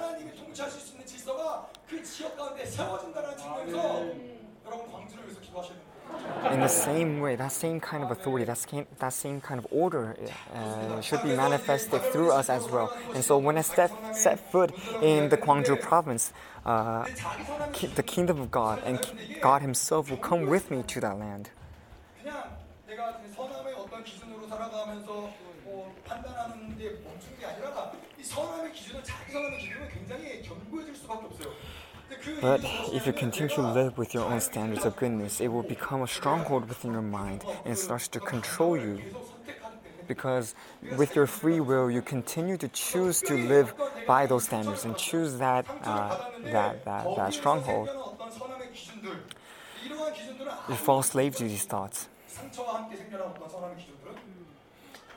In 6.53 6.61
the 6.61 6.69
same 6.69 7.21
way, 7.21 7.37
that 7.37 7.53
same 7.53 7.81
kind 7.81 8.03
of 8.03 8.11
authority, 8.11 8.45
that 8.45 8.59
same, 8.59 8.87
that 8.99 9.13
same 9.13 9.41
kind 9.41 9.59
of 9.59 9.67
order 9.71 10.17
uh, 10.55 11.01
should 11.01 11.23
be 11.23 11.35
manifested 11.35 12.01
through 12.13 12.31
us 12.31 12.49
as 12.49 12.65
well. 12.71 12.93
And 13.15 13.25
so 13.25 13.37
when 13.39 13.59
I 13.59 13.63
set, 13.63 13.91
set 14.15 14.39
foot 14.51 14.73
in 15.03 15.29
the 15.29 15.37
Guangzhou 15.37 15.81
province, 15.81 16.33
uh, 16.65 17.05
ki- 17.73 17.89
the 17.89 18.03
kingdom 18.03 18.41
of 18.41 18.51
God 18.51 18.81
and 18.85 19.01
ki- 19.03 19.37
God 19.41 19.63
Himself 19.63 20.11
will 20.11 20.17
come 20.17 20.47
with 20.47 20.71
me 20.71 20.83
to 20.87 21.01
that 21.01 21.19
land. 21.19 21.51
But 32.41 32.61
if 32.93 33.07
you 33.07 33.13
continue 33.13 33.55
to 33.55 33.63
live 33.63 33.99
with 33.99 34.15
your 34.15 34.25
own 34.25 34.41
standards 34.41 34.85
of 34.85 34.97
goodness, 34.97 35.41
it 35.41 35.49
will 35.49 35.63
become 35.63 36.03
a 36.03 36.07
stronghold 36.07 36.69
within 36.69 36.93
your 36.93 37.03
mind 37.03 37.45
and 37.65 37.77
starts 37.77 38.09
to 38.09 38.21
control 38.21 38.77
you. 38.77 39.01
Because 40.07 40.55
with 40.97 41.15
your 41.15 41.27
free 41.27 41.61
will, 41.61 41.91
you 41.91 42.01
continue 42.01 42.57
to 42.57 42.69
choose 42.69 43.21
to 43.23 43.35
live 43.35 43.75
by 44.07 44.27
those 44.27 44.45
standards 44.45 44.85
and 44.85 44.97
choose 44.97 45.37
that, 45.39 45.67
uh, 45.83 46.17
that, 46.45 46.85
that, 46.85 47.17
that 47.17 47.35
stronghold. 47.35 47.91
You 50.69 50.75
fall 50.75 51.03
slave 51.03 51.37
to 51.37 51.45
these 51.45 51.65
thoughts 51.65 52.09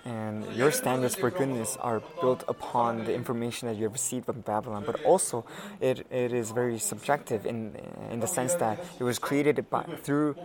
and 0.06 0.46
your 0.56 0.72
standards 0.72 1.16
for 1.16 1.30
goodness 1.30 1.78
are 1.80 2.02
built 2.22 2.44
upon 2.48 3.06
the 3.06 3.14
information 3.14 3.68
that 3.68 3.76
you 3.78 3.84
have 3.84 3.94
received 3.94 4.26
from 4.26 4.42
Babylon, 4.42 4.84
but 4.86 5.04
also 5.06 5.46
it, 5.80 6.06
it 6.12 6.34
is 6.34 6.52
very 6.52 6.80
subjective 6.80 7.46
in, 7.46 7.76
in 8.10 8.20
the 8.20 8.28
sense 8.28 8.56
that 8.56 8.80
it 9.00 9.04
was 9.04 9.20
created 9.20 9.70
by, 9.70 9.84
through 10.02 10.36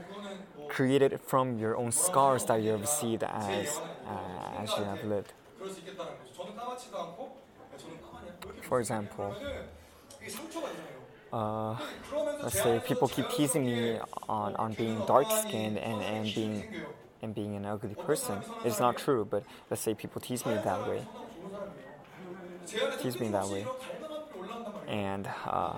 created 0.69 1.21
from 1.21 1.59
your 1.59 1.77
own 1.77 1.93
scars 1.93 2.45
that 2.47 2.61
you 2.63 2.71
have 2.71 2.81
received 2.81 3.23
as, 3.23 3.81
uh, 4.07 4.63
as 4.63 4.71
you 4.77 4.85
have 4.85 5.03
lived. 5.05 5.33
For 8.63 8.81
example, 8.81 9.35
uh, 11.33 11.77
let's 12.43 12.61
say 12.61 12.81
people 12.87 13.09
keep 13.09 13.29
teasing 13.31 13.67
me 13.67 13.99
on, 14.29 14.57
on 14.57 14.73
being 14.75 15.03
dark 15.07 15.31
skinned 15.31 15.79
and, 15.79 16.03
and 16.03 16.35
being 16.35 16.65
and 17.23 17.35
being 17.35 17.55
an 17.57 17.65
ugly 17.65 17.95
person. 17.95 18.39
It's 18.65 18.81
not 18.81 18.99
true, 18.99 19.25
but 19.25 19.45
let's 19.71 19.83
say 19.83 19.95
people 19.95 20.21
tease 20.21 20.45
me 20.45 20.55
that 20.55 20.89
way. 20.89 21.07
Tease 23.03 23.21
me 23.21 23.29
that 23.29 23.49
way. 23.49 23.67
And 24.89 25.29
uh, 25.45 25.77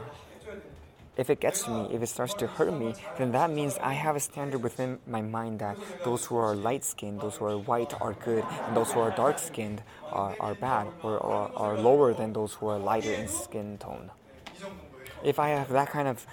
if 1.16 1.30
it 1.30 1.40
gets 1.40 1.64
to 1.64 1.70
me, 1.70 1.88
if 1.94 2.00
it 2.00 2.06
starts 2.06 2.32
to 2.34 2.46
hurt 2.46 2.72
me, 2.72 2.94
then 3.18 3.32
that 3.32 3.50
means 3.50 3.76
I 3.78 3.92
have 3.92 4.14
a 4.14 4.20
standard 4.20 4.62
within 4.62 4.98
my 5.06 5.20
mind 5.20 5.58
that 5.58 5.76
those 6.04 6.24
who 6.24 6.36
are 6.36 6.54
light 6.54 6.84
skinned, 6.84 7.20
those 7.20 7.36
who 7.36 7.46
are 7.46 7.58
white 7.58 7.92
are 8.00 8.14
good, 8.14 8.44
and 8.66 8.76
those 8.76 8.92
who 8.92 9.00
are 9.00 9.10
dark 9.10 9.38
skinned 9.38 9.82
are, 10.12 10.36
are 10.38 10.54
bad, 10.54 10.86
or, 11.02 11.18
or 11.18 11.50
are 11.56 11.76
lower 11.76 12.14
than 12.14 12.32
those 12.32 12.54
who 12.54 12.68
are 12.68 12.78
lighter 12.78 13.12
in 13.12 13.26
skin 13.26 13.78
tone. 13.78 14.10
If 15.24 15.40
I 15.40 15.48
have 15.48 15.70
that 15.70 15.90
kind 15.90 16.06
of 16.06 16.24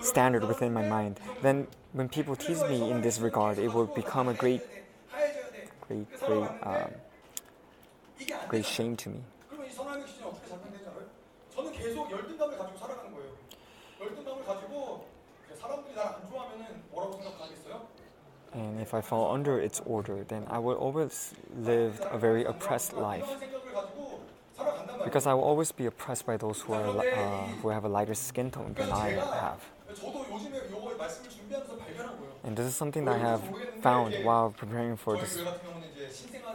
standard 0.00 0.44
within 0.44 0.72
my 0.72 0.88
mind, 0.88 1.18
then 1.42 1.66
when 1.92 2.08
people 2.08 2.36
tease 2.36 2.62
me 2.64 2.90
in 2.90 3.00
this 3.00 3.18
regard, 3.18 3.58
it 3.58 3.72
will 3.72 3.86
become 3.86 4.28
a 4.28 4.34
great, 4.34 4.62
great, 5.88 6.06
great, 6.20 6.48
um, 6.62 6.90
great 8.48 8.64
shame 8.64 8.96
to 8.96 9.10
me. 9.10 9.20
And 18.52 18.80
if 18.80 18.94
I 18.94 19.00
fall 19.00 19.32
under 19.32 19.60
its 19.60 19.80
order, 19.86 20.24
then 20.24 20.44
I 20.50 20.58
will 20.58 20.74
always 20.74 21.32
live 21.56 22.00
a 22.10 22.18
very 22.18 22.44
oppressed 22.44 22.92
life. 22.92 23.28
Because 25.04 25.26
I 25.26 25.34
will 25.34 25.44
always 25.44 25.72
be 25.72 25.86
oppressed 25.86 26.26
by 26.26 26.36
those 26.36 26.60
who, 26.60 26.74
are, 26.74 26.98
uh, 26.98 27.46
who 27.62 27.68
have 27.70 27.84
a 27.84 27.88
lighter 27.88 28.14
skin 28.14 28.50
tone 28.50 28.74
than 28.74 28.90
I 28.90 29.10
have. 29.10 29.64
And 32.44 32.56
this 32.56 32.66
is 32.66 32.74
something 32.74 33.04
that 33.04 33.16
I 33.16 33.18
have 33.18 33.42
found 33.80 34.16
while 34.16 34.50
preparing 34.50 34.96
for 34.96 35.16
this 35.16 35.42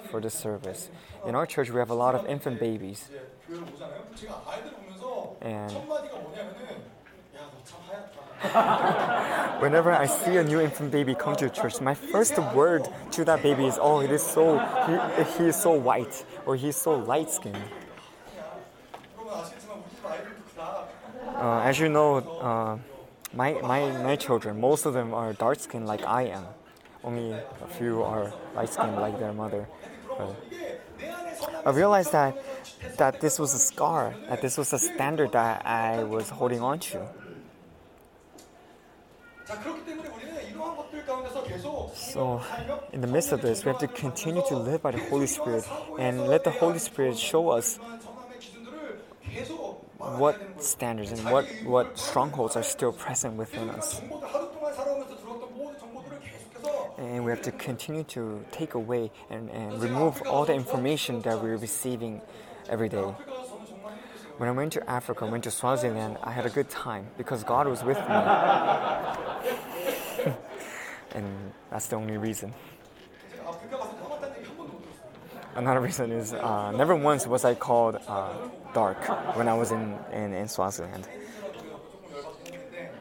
for 0.09 0.21
this 0.21 0.33
service. 0.33 0.89
In 1.25 1.35
our 1.35 1.45
church, 1.45 1.69
we 1.69 1.79
have 1.79 1.89
a 1.89 1.95
lot 1.95 2.15
of 2.15 2.25
infant 2.25 2.59
babies, 2.59 3.09
and 5.41 5.73
whenever 9.59 9.91
I 9.91 10.05
see 10.05 10.37
a 10.37 10.43
new 10.43 10.59
infant 10.59 10.91
baby 10.91 11.15
come 11.15 11.35
to 11.37 11.49
church, 11.49 11.81
my 11.81 11.93
first 11.93 12.37
word 12.37 12.87
to 13.11 13.25
that 13.25 13.41
baby 13.41 13.65
is, 13.65 13.77
"Oh, 13.81 13.99
it 14.01 14.11
is 14.11 14.23
so 14.23 14.59
he, 14.85 15.23
he 15.37 15.49
is 15.49 15.55
so 15.55 15.71
white, 15.73 16.25
or 16.45 16.55
he 16.55 16.69
is 16.69 16.75
so 16.75 16.95
light 16.95 17.29
skinned." 17.29 17.63
Uh, 21.35 21.61
as 21.61 21.79
you 21.79 21.89
know. 21.89 22.17
Uh, 22.17 22.77
my, 23.35 23.53
my, 23.61 23.91
my 24.01 24.15
children, 24.15 24.59
most 24.59 24.85
of 24.85 24.93
them 24.93 25.13
are 25.13 25.33
dark 25.33 25.59
skinned 25.59 25.85
like 25.85 26.03
I 26.05 26.23
am. 26.23 26.45
Only 27.03 27.31
a 27.33 27.67
few 27.77 28.01
are 28.01 28.33
light 28.55 28.69
skinned 28.69 28.95
like 28.95 29.19
their 29.19 29.33
mother. 29.33 29.67
But 30.17 30.35
I 31.65 31.69
realized 31.71 32.11
that 32.13 32.37
that 32.97 33.19
this 33.19 33.37
was 33.39 33.53
a 33.53 33.59
scar, 33.59 34.15
that 34.29 34.41
this 34.41 34.57
was 34.57 34.71
a 34.73 34.79
standard 34.79 35.33
that 35.33 35.65
I 35.65 36.03
was 36.03 36.29
holding 36.29 36.61
on 36.61 36.79
to. 36.79 37.07
So, 41.93 42.41
in 42.93 43.01
the 43.01 43.07
midst 43.07 43.31
of 43.31 43.41
this, 43.41 43.65
we 43.65 43.69
have 43.69 43.79
to 43.79 43.87
continue 43.87 44.43
to 44.47 44.57
live 44.57 44.81
by 44.81 44.91
the 44.91 45.03
Holy 45.09 45.27
Spirit 45.27 45.67
and 45.99 46.27
let 46.27 46.43
the 46.43 46.51
Holy 46.51 46.79
Spirit 46.79 47.17
show 47.17 47.49
us 47.49 47.79
what 50.17 50.63
standards 50.63 51.11
and 51.11 51.23
what, 51.25 51.45
what 51.63 51.97
strongholds 51.97 52.55
are 52.55 52.63
still 52.63 52.91
present 52.91 53.35
within 53.35 53.69
us. 53.69 54.01
And 56.97 57.25
we 57.25 57.31
have 57.31 57.41
to 57.41 57.51
continue 57.51 58.03
to 58.05 58.43
take 58.51 58.75
away 58.75 59.11
and, 59.29 59.49
and 59.49 59.81
remove 59.81 60.21
all 60.23 60.45
the 60.45 60.53
information 60.53 61.21
that 61.21 61.41
we're 61.41 61.57
receiving 61.57 62.21
every 62.69 62.89
day. 62.89 63.13
When 64.37 64.49
I 64.49 64.51
went 64.51 64.73
to 64.73 64.89
Africa, 64.89 65.25
went 65.25 65.45
to 65.45 65.51
Swaziland, 65.51 66.17
I 66.23 66.31
had 66.31 66.45
a 66.45 66.49
good 66.49 66.69
time 66.69 67.07
because 67.17 67.43
God 67.43 67.67
was 67.67 67.83
with 67.83 67.97
me. 67.97 68.05
and 71.13 71.53
that's 71.69 71.87
the 71.87 71.95
only 71.95 72.17
reason 72.17 72.53
Another 75.56 75.80
reason 75.80 76.12
is 76.12 76.32
uh, 76.32 76.70
never 76.72 76.94
once 76.94 77.26
was 77.26 77.44
I 77.44 77.54
called 77.54 77.98
uh, 78.06 78.28
dark 78.72 78.98
when 79.36 79.48
I 79.48 79.54
was 79.54 79.72
in, 79.72 79.96
in, 80.12 80.32
in 80.32 80.46
Swaziland. 80.48 81.08
조금 81.52 82.14
열받긴 82.14 82.54
했는데 82.54 82.92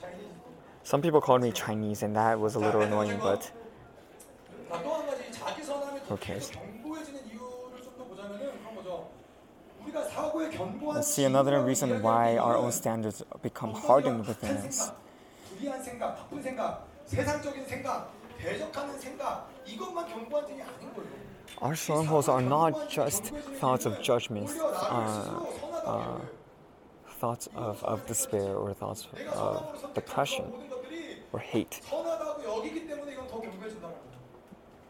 차이니즈 0.00 0.28
Some 0.84 1.02
people 1.02 1.20
called 1.20 1.42
me 1.42 1.52
Chinese, 1.52 2.02
and 2.04 2.14
that 2.16 2.38
was 2.38 2.54
a 2.56 2.60
little 2.60 2.82
annoying, 2.82 3.18
but 3.20 3.50
또한 4.68 5.06
가지 5.06 5.32
자기 5.32 5.62
선함이 5.62 6.00
더 6.06 6.14
Okay. 6.14 6.36
계속 6.38 6.52
견고해지는 6.52 7.20
이유를 7.26 7.82
좀 7.82 7.96
더 7.98 8.04
보자면은 8.04 8.52
그런 8.60 8.76
거죠. 8.76 9.08
우리가 9.82 10.04
사고의 10.04 10.50
견고한 10.50 11.00
let's 11.00 11.08
see 11.08 11.24
another 11.24 11.56
지위라고 11.56 11.64
reason 11.64 11.90
why 12.02 12.36
our 12.38 12.54
own 12.56 12.68
이야기하는 12.68 12.76
standards 12.76 13.24
become 13.42 13.72
어떤 13.74 13.82
hardened 13.88 14.22
이런 14.22 14.28
within 14.28 14.54
착한 14.54 14.68
us. 14.68 14.76
생각, 14.76 15.00
불이한 15.48 15.82
생각, 15.82 16.14
나쁜 16.16 16.42
생각, 16.42 16.86
세상적인 17.06 17.66
생각, 17.66 18.10
대적하는 18.38 18.98
생각 19.00 19.48
이것만 19.64 20.06
견고한 20.06 20.46
점이 20.46 20.60
아닌 20.62 20.92
거예요. 20.94 21.19
Our 21.59 21.75
strongholds 21.75 22.27
are 22.27 22.41
not 22.41 22.89
just 22.89 23.25
thoughts 23.59 23.85
of 23.85 24.01
judgments, 24.01 24.57
uh, 24.57 25.45
uh, 25.85 26.19
thoughts 27.19 27.47
of, 27.55 27.83
of 27.83 28.05
despair 28.07 28.55
or 28.55 28.73
thoughts 28.73 29.07
of 29.33 29.93
depression 29.93 30.45
or 31.31 31.39
hate. 31.39 31.81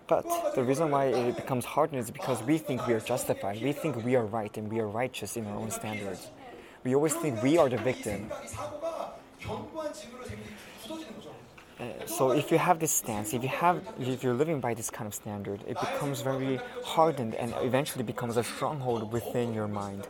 But 0.07 0.25
the 0.55 0.63
reason 0.63 0.91
why 0.91 1.05
it 1.05 1.35
becomes 1.37 1.63
hardened 1.63 2.01
is 2.01 2.11
because 2.11 2.43
we 2.43 2.57
think 2.57 2.85
we 2.85 2.93
are 2.93 2.99
justified, 2.99 3.61
we 3.61 3.71
think 3.71 4.03
we 4.03 4.15
are 4.15 4.25
right 4.25 4.55
and 4.57 4.69
we 4.71 4.79
are 4.79 4.87
righteous 4.87 5.37
in 5.37 5.45
our 5.47 5.55
own 5.55 5.71
standards. 5.71 6.31
We 6.83 6.95
always 6.95 7.13
think 7.13 7.41
we 7.41 7.57
are 7.57 7.69
the 7.69 7.77
victim 7.77 8.29
so 12.05 12.31
if 12.31 12.51
you 12.51 12.57
have 12.57 12.79
this 12.79 12.91
stance, 12.91 13.33
if 13.33 13.41
you 13.41 13.49
have, 13.49 13.81
if 13.99 14.23
you're 14.23 14.33
living 14.33 14.59
by 14.59 14.73
this 14.73 14.89
kind 14.89 15.07
of 15.07 15.15
standard, 15.15 15.61
it 15.67 15.79
becomes 15.79 16.21
very 16.21 16.59
hardened 16.83 17.33
and 17.35 17.53
eventually 17.61 18.03
becomes 18.03 18.37
a 18.37 18.43
stronghold 18.43 19.11
within 19.11 19.53
your 19.53 19.67
mind. 19.67 20.07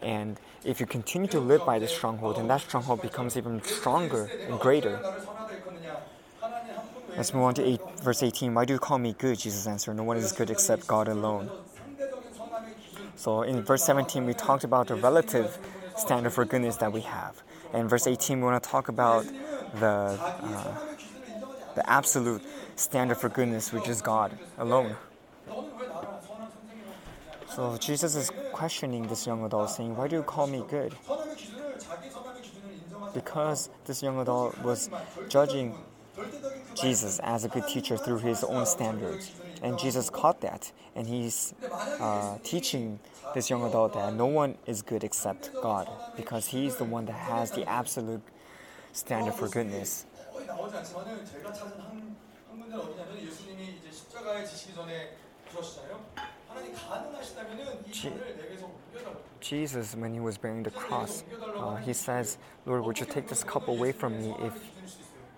And 0.00 0.40
if 0.64 0.80
you 0.80 0.86
continue 0.86 1.28
to 1.28 1.40
live 1.40 1.66
by 1.66 1.78
this 1.78 1.94
stronghold, 1.94 2.38
and 2.38 2.48
that 2.48 2.62
stronghold 2.62 3.02
becomes 3.02 3.36
even 3.36 3.62
stronger 3.62 4.30
and 4.48 4.58
greater. 4.58 4.98
Let's 7.16 7.34
move 7.34 7.42
on 7.42 7.54
to 7.54 7.64
eight, 7.64 7.80
verse 8.02 8.22
18. 8.22 8.54
Why 8.54 8.64
do 8.64 8.72
you 8.72 8.78
call 8.78 8.98
me 8.98 9.14
good? 9.18 9.38
Jesus 9.38 9.66
answered, 9.66 9.96
No 9.96 10.04
one 10.04 10.16
is 10.16 10.32
good 10.32 10.48
except 10.48 10.86
God 10.86 11.08
alone. 11.08 11.50
So 13.16 13.42
in 13.42 13.62
verse 13.62 13.84
17, 13.84 14.24
we 14.24 14.32
talked 14.32 14.64
about 14.64 14.86
the 14.88 14.94
relative 14.94 15.58
standard 15.98 16.30
for 16.30 16.46
goodness 16.46 16.76
that 16.76 16.92
we 16.92 17.02
have. 17.02 17.42
And 17.74 17.90
verse 17.90 18.06
18, 18.06 18.38
we 18.38 18.44
want 18.44 18.62
to 18.62 18.70
talk 18.70 18.88
about 18.88 19.26
the. 19.74 19.86
Uh, 19.86 20.86
the 21.74 21.88
absolute 21.88 22.42
standard 22.76 23.16
for 23.16 23.28
goodness, 23.28 23.72
which 23.72 23.88
is 23.88 24.00
God 24.02 24.36
alone. 24.58 24.96
So 27.48 27.76
Jesus 27.78 28.14
is 28.14 28.30
questioning 28.52 29.08
this 29.08 29.26
young 29.26 29.44
adult, 29.44 29.70
saying, 29.70 29.96
Why 29.96 30.06
do 30.08 30.16
you 30.16 30.22
call 30.22 30.46
me 30.46 30.62
good? 30.68 30.94
Because 33.12 33.70
this 33.86 34.02
young 34.02 34.20
adult 34.20 34.56
was 34.62 34.88
judging 35.28 35.74
Jesus 36.80 37.18
as 37.20 37.44
a 37.44 37.48
good 37.48 37.66
teacher 37.66 37.96
through 37.96 38.18
his 38.18 38.44
own 38.44 38.66
standards. 38.66 39.32
And 39.62 39.78
Jesus 39.78 40.10
caught 40.10 40.40
that, 40.40 40.72
and 40.94 41.06
he's 41.06 41.54
uh, 42.00 42.38
teaching 42.44 42.98
this 43.34 43.50
young 43.50 43.64
adult 43.66 43.94
that 43.94 44.14
no 44.14 44.26
one 44.26 44.56
is 44.66 44.82
good 44.82 45.04
except 45.04 45.50
God, 45.62 45.88
because 46.16 46.46
he's 46.46 46.76
the 46.76 46.84
one 46.84 47.06
that 47.06 47.12
has 47.12 47.50
the 47.50 47.68
absolute 47.68 48.22
standard 48.92 49.34
for 49.34 49.48
goodness. 49.48 50.06
나오지 50.60 50.76
않지만은 50.76 51.24
제가 51.24 51.52
찾은 51.52 51.80
한, 51.80 52.16
한 52.48 52.60
군데는 52.60 52.84
어디냐면 52.84 53.18
예수님이 53.18 53.78
이제 53.78 53.90
십자가에 53.90 54.44
지시기 54.44 54.74
전에 54.74 55.16
그러시잖아요. 55.50 56.04
하나님 56.46 56.74
가능하시다면은 56.74 57.86
이 57.86 57.92
잔을 57.92 58.36
내게서 58.36 58.66
옮겨달라고. 58.66 59.20
Jesus, 59.40 59.96
when 59.96 60.12
he 60.12 60.20
was 60.20 60.36
bearing 60.36 60.62
the 60.62 60.70
cross, 60.76 61.24
uh, 61.56 61.76
he 61.76 61.94
says, 61.94 62.36
Lord, 62.66 62.84
would 62.84 63.00
you 63.00 63.06
take 63.06 63.26
this 63.26 63.42
cup 63.42 63.68
away 63.68 63.92
from 63.92 64.20
me 64.20 64.34
if, 64.44 64.54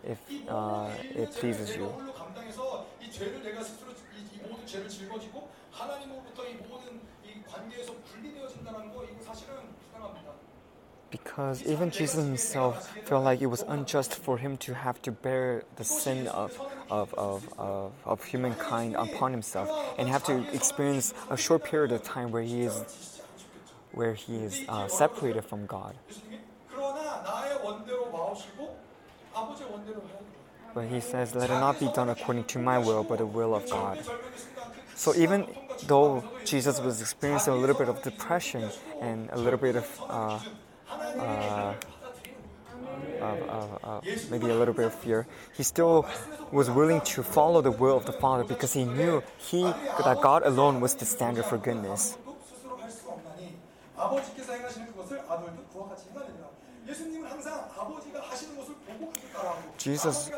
if 0.02 0.18
uh, 0.50 0.90
it 1.14 1.30
pleases 1.38 1.76
you? 1.76 1.86
감당해서 2.18 2.86
이 3.00 3.08
죄를 3.10 3.42
내가 3.44 3.62
스스로 3.62 3.92
이, 3.92 4.26
이 4.34 4.38
모든 4.48 4.66
죄를 4.66 4.88
짊어지고 4.88 5.48
하나님으로부터 5.70 6.48
이 6.48 6.54
모든 6.66 7.00
이 7.22 7.40
관계에서 7.46 7.94
분리되어진다는 8.10 8.92
거 8.92 9.04
이거 9.04 9.22
사실은 9.22 9.54
불쌍합니다. 9.78 10.41
because 11.12 11.62
even 11.64 11.90
Jesus 11.90 12.24
himself 12.24 12.88
felt 13.04 13.22
like 13.22 13.40
it 13.42 13.46
was 13.46 13.62
unjust 13.68 14.14
for 14.16 14.38
him 14.38 14.56
to 14.56 14.74
have 14.74 15.00
to 15.02 15.12
bear 15.12 15.62
the 15.76 15.84
sin 15.84 16.26
of, 16.28 16.58
of, 16.90 17.14
of, 17.14 17.46
of, 17.58 17.92
of 18.04 18.24
humankind 18.24 18.96
upon 18.96 19.30
himself 19.30 19.68
and 19.98 20.08
have 20.08 20.24
to 20.24 20.42
experience 20.52 21.12
a 21.30 21.36
short 21.36 21.62
period 21.62 21.92
of 21.92 22.02
time 22.02 22.32
where 22.32 22.42
he 22.42 22.62
is, 22.62 23.20
where 23.92 24.14
he 24.14 24.36
is 24.36 24.64
uh, 24.68 24.88
separated 24.88 25.44
from 25.44 25.66
God. 25.66 25.94
But 30.74 30.86
he 30.86 31.00
says, 31.00 31.34
Let 31.34 31.50
it 31.50 31.60
not 31.60 31.78
be 31.78 31.90
done 31.94 32.08
according 32.08 32.44
to 32.44 32.58
my 32.58 32.78
will, 32.78 33.04
but 33.04 33.18
the 33.18 33.26
will 33.26 33.54
of 33.54 33.68
God. 33.68 34.02
So 34.94 35.14
even 35.14 35.46
though 35.86 36.24
Jesus 36.46 36.80
was 36.80 37.02
experiencing 37.02 37.52
a 37.52 37.56
little 37.56 37.76
bit 37.76 37.88
of 37.88 38.02
depression 38.02 38.70
and 39.00 39.28
a 39.30 39.38
little 39.38 39.58
bit 39.58 39.76
of 39.76 40.00
uh, 40.08 40.38
uh, 41.18 41.74
of, 43.20 43.42
of, 43.48 43.84
of 43.84 44.30
maybe 44.30 44.50
a 44.50 44.54
little 44.54 44.74
bit 44.74 44.86
of 44.86 44.94
fear, 44.94 45.26
he 45.56 45.62
still 45.62 46.06
was 46.50 46.70
willing 46.70 47.00
to 47.02 47.22
follow 47.22 47.60
the 47.60 47.70
will 47.70 47.96
of 47.96 48.06
the 48.06 48.12
Father 48.12 48.44
because 48.44 48.72
he 48.72 48.84
knew 48.84 49.22
he 49.38 49.62
that 49.62 50.18
God 50.20 50.42
alone 50.44 50.80
was 50.80 50.94
the 50.94 51.06
standard 51.06 51.44
for 51.44 51.58
goodness. 51.58 52.18
Jesus 59.78 60.30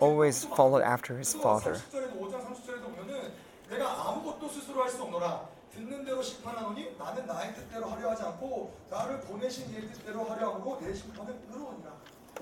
always 0.00 0.44
followed 0.44 0.82
after 0.82 1.18
his 1.18 1.34
Father. 1.34 1.80
30절에도 5.71 5.77
5장 5.77 5.87
30절에도 5.87 5.87
보면은 5.87 5.97
내가 5.97 5.97
아무것도 5.97 5.97
스스로 5.97 5.97
할 5.97 5.97
수 5.97 5.97
없노라 5.97 5.97
듣는 5.97 6.05
대로 6.05 6.23
심판하노니 6.23 6.95
나는 6.97 7.27
나의 7.27 7.55
뜻대로 7.55 7.89
하려 7.89 8.11
하지 8.11 8.23
않고 8.23 8.73
나를 8.89 9.21
보내신 9.21 9.69
이의 9.69 9.81
뜻대로 9.87 10.23
하려 10.23 10.53
하므로 10.55 10.79
내 10.81 10.93
심판은 10.93 11.39
의로우니라 11.49 11.91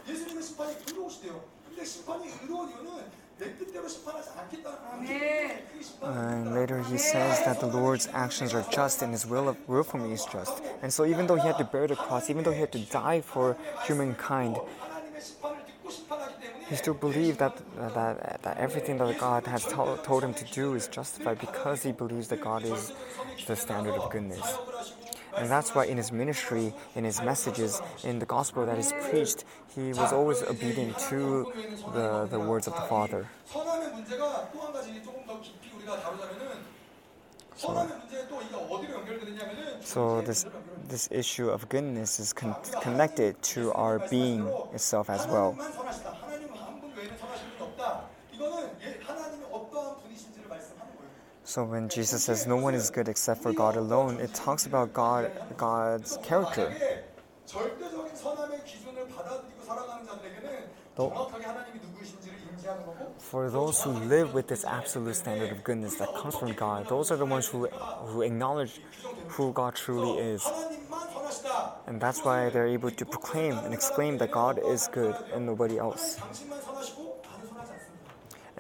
예수님의 0.08 0.44
심판이 0.44 0.76
의로우시대요 0.88 1.44
근데 1.68 1.84
심판이 1.86 2.28
의로운 2.42 2.70
이유는 2.70 3.26
내 3.38 3.58
뜻대로 3.58 3.88
심판하지 3.88 4.30
않겠다는 4.30 4.80
거예요 4.80 5.58
그 5.74 5.84
심판은 5.84 6.16
And 6.18 6.54
later 6.54 6.82
he 6.82 6.98
says 6.98 7.44
that 7.44 7.60
the 7.60 7.68
Lord's 7.68 8.08
actions 8.14 8.54
are 8.56 8.66
just 8.72 9.04
and 9.04 9.12
his 9.12 9.28
will, 9.28 9.50
of, 9.50 9.58
will 9.68 9.84
for 9.84 10.00
me 10.00 10.14
is 10.14 10.26
just. 10.32 10.64
And 10.82 10.94
so 10.94 11.06
even 11.06 11.28
though 11.28 11.36
he 11.36 11.46
had 11.48 11.58
to 11.58 11.66
bear 11.66 11.88
the 11.88 11.96
cross, 11.96 12.30
even 12.30 12.44
though 12.44 12.54
he 12.54 12.62
had 12.62 12.72
to 12.72 12.80
die 12.80 13.20
for 13.22 13.58
humankind, 13.86 14.56
he 16.71 16.77
still 16.77 16.95
believed 16.95 17.41
that, 17.41 17.61
that, 17.77 18.43
that 18.43 18.57
everything 18.57 18.97
that 18.99 19.19
God 19.19 19.45
has 19.47 19.65
to- 19.65 19.99
told 20.05 20.23
him 20.23 20.33
to 20.35 20.45
do 20.45 20.75
is 20.75 20.87
justified 20.87 21.41
because 21.41 21.83
he 21.83 21.91
believes 21.91 22.29
that 22.29 22.41
God 22.41 22.63
is 22.65 22.93
the 23.47 23.57
standard 23.57 23.95
of 23.95 24.11
goodness. 24.11 24.57
And 25.37 25.51
that's 25.51 25.75
why 25.75 25.87
in 25.87 25.97
his 25.97 26.13
ministry, 26.13 26.73
in 26.95 27.05
his 27.05 27.21
messages, 27.23 27.83
in 28.05 28.21
the 28.21 28.27
gospel 28.27 28.67
that 28.67 28.79
is 28.79 28.93
preached, 29.11 29.45
he 29.75 29.89
was 29.89 30.13
always 30.13 30.43
obedient 30.43 30.97
to 31.11 31.53
the, 31.93 32.27
the 32.31 32.39
words 32.39 32.67
of 32.67 32.75
the 32.75 32.83
Father. 32.83 33.27
So, 37.57 37.89
so 39.81 40.21
this, 40.23 40.47
this 40.89 41.09
issue 41.11 41.51
of 41.51 41.69
goodness 41.69 42.21
is 42.21 42.33
con- 42.33 42.57
connected 42.81 43.41
to 43.55 43.73
our 43.73 43.99
being 44.09 44.47
itself 44.73 45.11
as 45.11 45.27
well. 45.27 45.57
So 51.45 51.65
when 51.65 51.89
Jesus 51.89 52.23
says 52.25 52.47
no 52.47 52.57
one 52.57 52.75
is 52.75 52.91
good 52.91 53.09
except 53.09 53.43
for 53.43 53.53
God 53.53 53.77
alone, 53.77 54.21
it 54.21 54.33
talks 54.35 54.67
about 54.67 54.93
God, 54.93 55.33
God's 55.57 56.17
character. 56.23 56.73
For 63.19 63.51
those 63.51 63.83
who 63.83 63.91
live 63.91 64.35
with 64.35 64.47
this 64.47 64.65
absolute 64.65 65.17
standard 65.17 65.51
of 65.51 65.65
goodness 65.65 65.97
that 65.97 66.15
comes 66.15 66.37
from 66.37 66.53
God, 66.53 66.89
those 66.89 67.11
are 67.11 67.17
the 67.17 67.27
ones 67.27 67.49
who, 67.49 67.67
who 67.67 68.23
acknowledge 68.23 68.81
who 69.29 69.53
God 69.53 69.75
truly 69.75 70.19
is. 70.19 70.47
And 71.87 72.01
that's 72.01 72.25
why 72.25 72.51
they're 72.51 72.69
able 72.69 72.91
to 72.91 73.05
proclaim 73.05 73.59
and 73.59 73.75
exclaim 73.75 74.19
that 74.19 74.31
God 74.31 74.61
is 74.65 74.89
good 74.89 75.17
and 75.35 75.47
nobody 75.47 75.79
else 75.79 76.21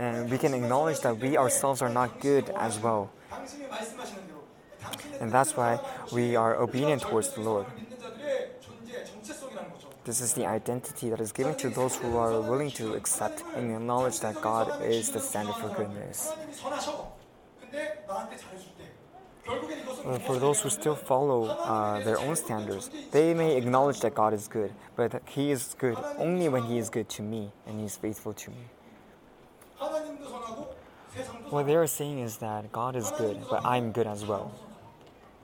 and 0.00 0.30
we 0.30 0.38
can 0.38 0.54
acknowledge 0.54 1.00
that 1.00 1.18
we 1.18 1.36
ourselves 1.36 1.82
are 1.82 1.90
not 1.90 2.20
good 2.20 2.48
as 2.56 2.78
well. 2.78 3.10
And 5.20 5.30
that's 5.30 5.54
why 5.54 5.78
we 6.10 6.36
are 6.36 6.56
obedient 6.56 7.02
towards 7.02 7.28
the 7.34 7.42
Lord. 7.42 7.66
This 10.04 10.22
is 10.22 10.32
the 10.32 10.46
identity 10.46 11.10
that 11.10 11.20
is 11.20 11.32
given 11.32 11.54
to 11.56 11.68
those 11.68 11.96
who 11.96 12.16
are 12.16 12.40
willing 12.40 12.70
to 12.80 12.94
accept 12.94 13.44
and 13.54 13.70
acknowledge 13.70 14.20
that 14.20 14.40
God 14.40 14.82
is 14.82 15.10
the 15.10 15.20
standard 15.20 15.56
for 15.56 15.68
goodness. 15.68 16.32
For 20.26 20.38
those 20.38 20.62
who 20.62 20.70
still 20.70 20.94
follow 20.94 21.44
uh, 21.44 22.02
their 22.04 22.18
own 22.18 22.36
standards, 22.36 22.88
they 23.10 23.34
may 23.34 23.58
acknowledge 23.58 24.00
that 24.00 24.14
God 24.14 24.32
is 24.32 24.48
good, 24.48 24.72
but 24.96 25.20
He 25.28 25.50
is 25.50 25.76
good 25.78 25.98
only 26.16 26.48
when 26.48 26.62
He 26.62 26.78
is 26.78 26.88
good 26.88 27.08
to 27.10 27.22
me 27.22 27.52
and 27.66 27.78
He 27.78 27.84
is 27.84 27.96
faithful 27.96 28.32
to 28.32 28.50
me. 28.50 28.64
What 31.50 31.66
they 31.66 31.74
are 31.74 31.86
saying 31.86 32.20
is 32.20 32.36
that 32.38 32.70
God 32.70 32.94
is 32.94 33.10
good, 33.18 33.38
but 33.50 33.64
I'm 33.64 33.90
good 33.92 34.06
as 34.06 34.24
well. 34.24 34.52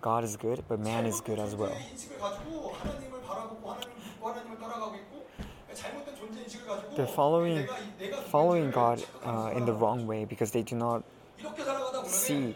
God 0.01 0.23
is 0.23 0.37
good, 0.37 0.63
but 0.69 0.79
man 0.79 1.07
is 1.07 1.21
good 1.21 1.39
as 1.39 1.55
well. 1.55 1.77
They're 6.97 7.07
following, 7.07 7.69
following 8.31 8.71
God 8.71 9.05
uh, 9.25 9.53
in 9.55 9.67
the 9.67 9.73
wrong 9.73 10.07
way 10.07 10.25
because 10.25 10.51
they 10.53 10.63
do 10.63 10.77
not 10.77 11.03
see 12.07 12.55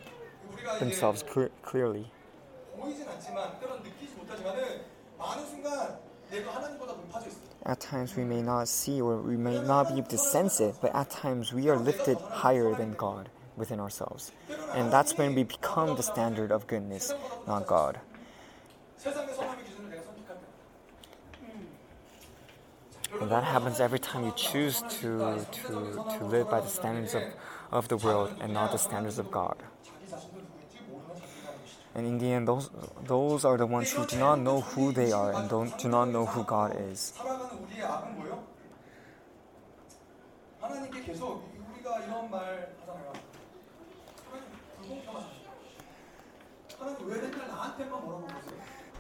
themselves 0.79 1.23
clear, 1.23 1.51
clearly. 1.63 2.07
At 7.65 7.81
times 7.81 8.17
we 8.17 8.25
may 8.25 8.43
not 8.43 8.69
see 8.69 9.01
or 9.01 9.17
we 9.21 9.37
may 9.37 9.61
not 9.61 9.89
be 9.89 9.99
able 9.99 10.09
to 10.09 10.19
sense 10.19 10.61
it, 10.61 10.77
but 10.81 10.95
at 10.95 11.11
times 11.11 11.53
we 11.53 11.69
are 11.69 11.77
lifted 11.77 12.19
higher 12.19 12.75
than 12.75 12.95
God 12.95 13.29
within 13.57 13.81
ourselves. 13.81 14.33
And 14.75 14.91
that's 14.93 15.17
when 15.19 15.35
we 15.35 15.45
become 15.45 15.97
the 15.97 16.03
standard 16.03 16.51
of 16.51 16.67
goodness, 16.67 17.13
not 17.47 17.67
God. 17.67 18.01
And 23.21 23.31
that 23.31 23.45
happens 23.45 23.81
every 23.81 23.99
time 23.99 24.25
you 24.25 24.33
choose 24.37 24.83
to, 25.01 25.45
to, 25.53 26.05
to 26.19 26.25
live 26.25 26.49
by 26.49 26.61
the 26.61 26.69
standards 26.69 27.15
of, 27.15 27.23
of 27.71 27.89
the 27.89 27.97
world 27.97 28.35
and 28.41 28.55
not 28.55 28.73
the 28.73 28.79
standards 28.79 29.19
of 29.19 29.31
God. 29.31 29.57
And 31.95 32.07
in 32.07 32.19
the 32.19 32.33
end, 32.33 32.47
those, 32.47 32.71
those 33.05 33.45
are 33.45 33.57
the 33.57 33.67
ones 33.67 33.91
who 33.93 34.07
do 34.07 34.17
not 34.17 34.39
know 34.39 34.61
who 34.61 34.93
they 34.93 35.11
are 35.13 35.33
and 35.35 35.51
don't, 35.51 35.77
do 35.79 35.89
not 35.89 36.09
know 36.09 36.25
who 36.27 36.45
God 36.45 36.77
is. 36.79 37.13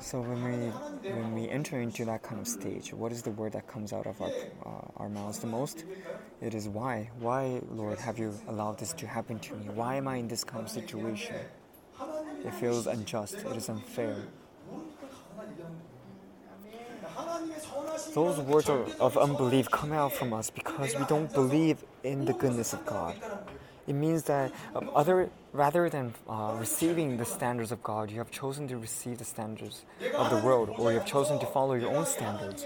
So 0.00 0.20
when 0.20 0.42
we 0.42 1.10
when 1.10 1.34
we 1.34 1.48
enter 1.48 1.80
into 1.80 2.04
that 2.06 2.22
kind 2.22 2.40
of 2.40 2.48
stage, 2.48 2.92
what 2.92 3.12
is 3.12 3.22
the 3.22 3.30
word 3.30 3.52
that 3.52 3.68
comes 3.68 3.92
out 3.92 4.06
of 4.06 4.20
our 4.20 4.32
uh, 4.66 4.70
our 4.96 5.08
mouths 5.08 5.38
the 5.38 5.46
most? 5.46 5.84
It 6.40 6.54
is 6.54 6.66
why, 6.66 7.10
why 7.20 7.60
Lord, 7.70 7.98
have 8.00 8.18
you 8.18 8.34
allowed 8.48 8.78
this 8.78 8.92
to 8.94 9.06
happen 9.06 9.38
to 9.38 9.54
me? 9.54 9.66
Why 9.72 9.96
am 9.96 10.08
I 10.08 10.16
in 10.16 10.26
this 10.26 10.42
kind 10.42 10.64
of 10.64 10.70
situation? 10.70 11.36
It 12.44 12.54
feels 12.54 12.86
unjust, 12.86 13.34
it 13.34 13.56
is 13.56 13.68
unfair. 13.68 14.16
Those 18.14 18.38
words 18.40 18.68
of 18.68 19.16
unbelief 19.18 19.70
come 19.70 19.92
out 19.92 20.12
from 20.12 20.32
us 20.32 20.50
because 20.50 20.96
we 20.96 21.04
don't 21.04 21.32
believe 21.32 21.84
in 22.02 22.24
the 22.24 22.32
goodness 22.32 22.72
of 22.72 22.84
God. 22.86 23.14
It 23.86 23.94
means 23.94 24.22
that 24.24 24.52
um, 24.74 24.90
other, 24.94 25.30
rather 25.52 25.88
than 25.88 26.14
uh, 26.28 26.54
receiving 26.58 27.16
the 27.16 27.24
standards 27.24 27.72
of 27.72 27.82
God, 27.82 28.10
you 28.10 28.18
have 28.18 28.30
chosen 28.30 28.68
to 28.68 28.78
receive 28.78 29.18
the 29.18 29.24
standards 29.24 29.84
of 30.14 30.30
the 30.30 30.36
world, 30.36 30.70
or 30.78 30.92
you 30.92 30.98
have 30.98 31.06
chosen 31.08 31.40
to 31.40 31.46
follow 31.46 31.74
your 31.74 31.90
own 31.90 32.06
standards. 32.06 32.64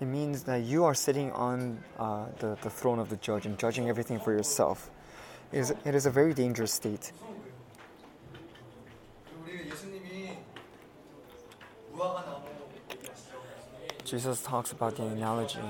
It 0.00 0.06
means 0.06 0.44
that 0.44 0.62
you 0.62 0.84
are 0.84 0.94
sitting 0.94 1.32
on 1.32 1.82
uh, 1.98 2.26
the, 2.38 2.56
the 2.62 2.70
throne 2.70 2.98
of 2.98 3.08
the 3.08 3.16
judge 3.16 3.46
and 3.46 3.58
judging 3.58 3.88
everything 3.88 4.20
for 4.20 4.32
yourself. 4.32 4.90
It 5.52 5.58
is, 5.58 5.74
it 5.84 5.94
is 5.94 6.06
a 6.06 6.10
very 6.10 6.32
dangerous 6.32 6.72
state. 6.72 7.12
Jesus 14.04 14.42
talks 14.42 14.72
about 14.72 14.96
the 14.96 15.04
analogy 15.04 15.60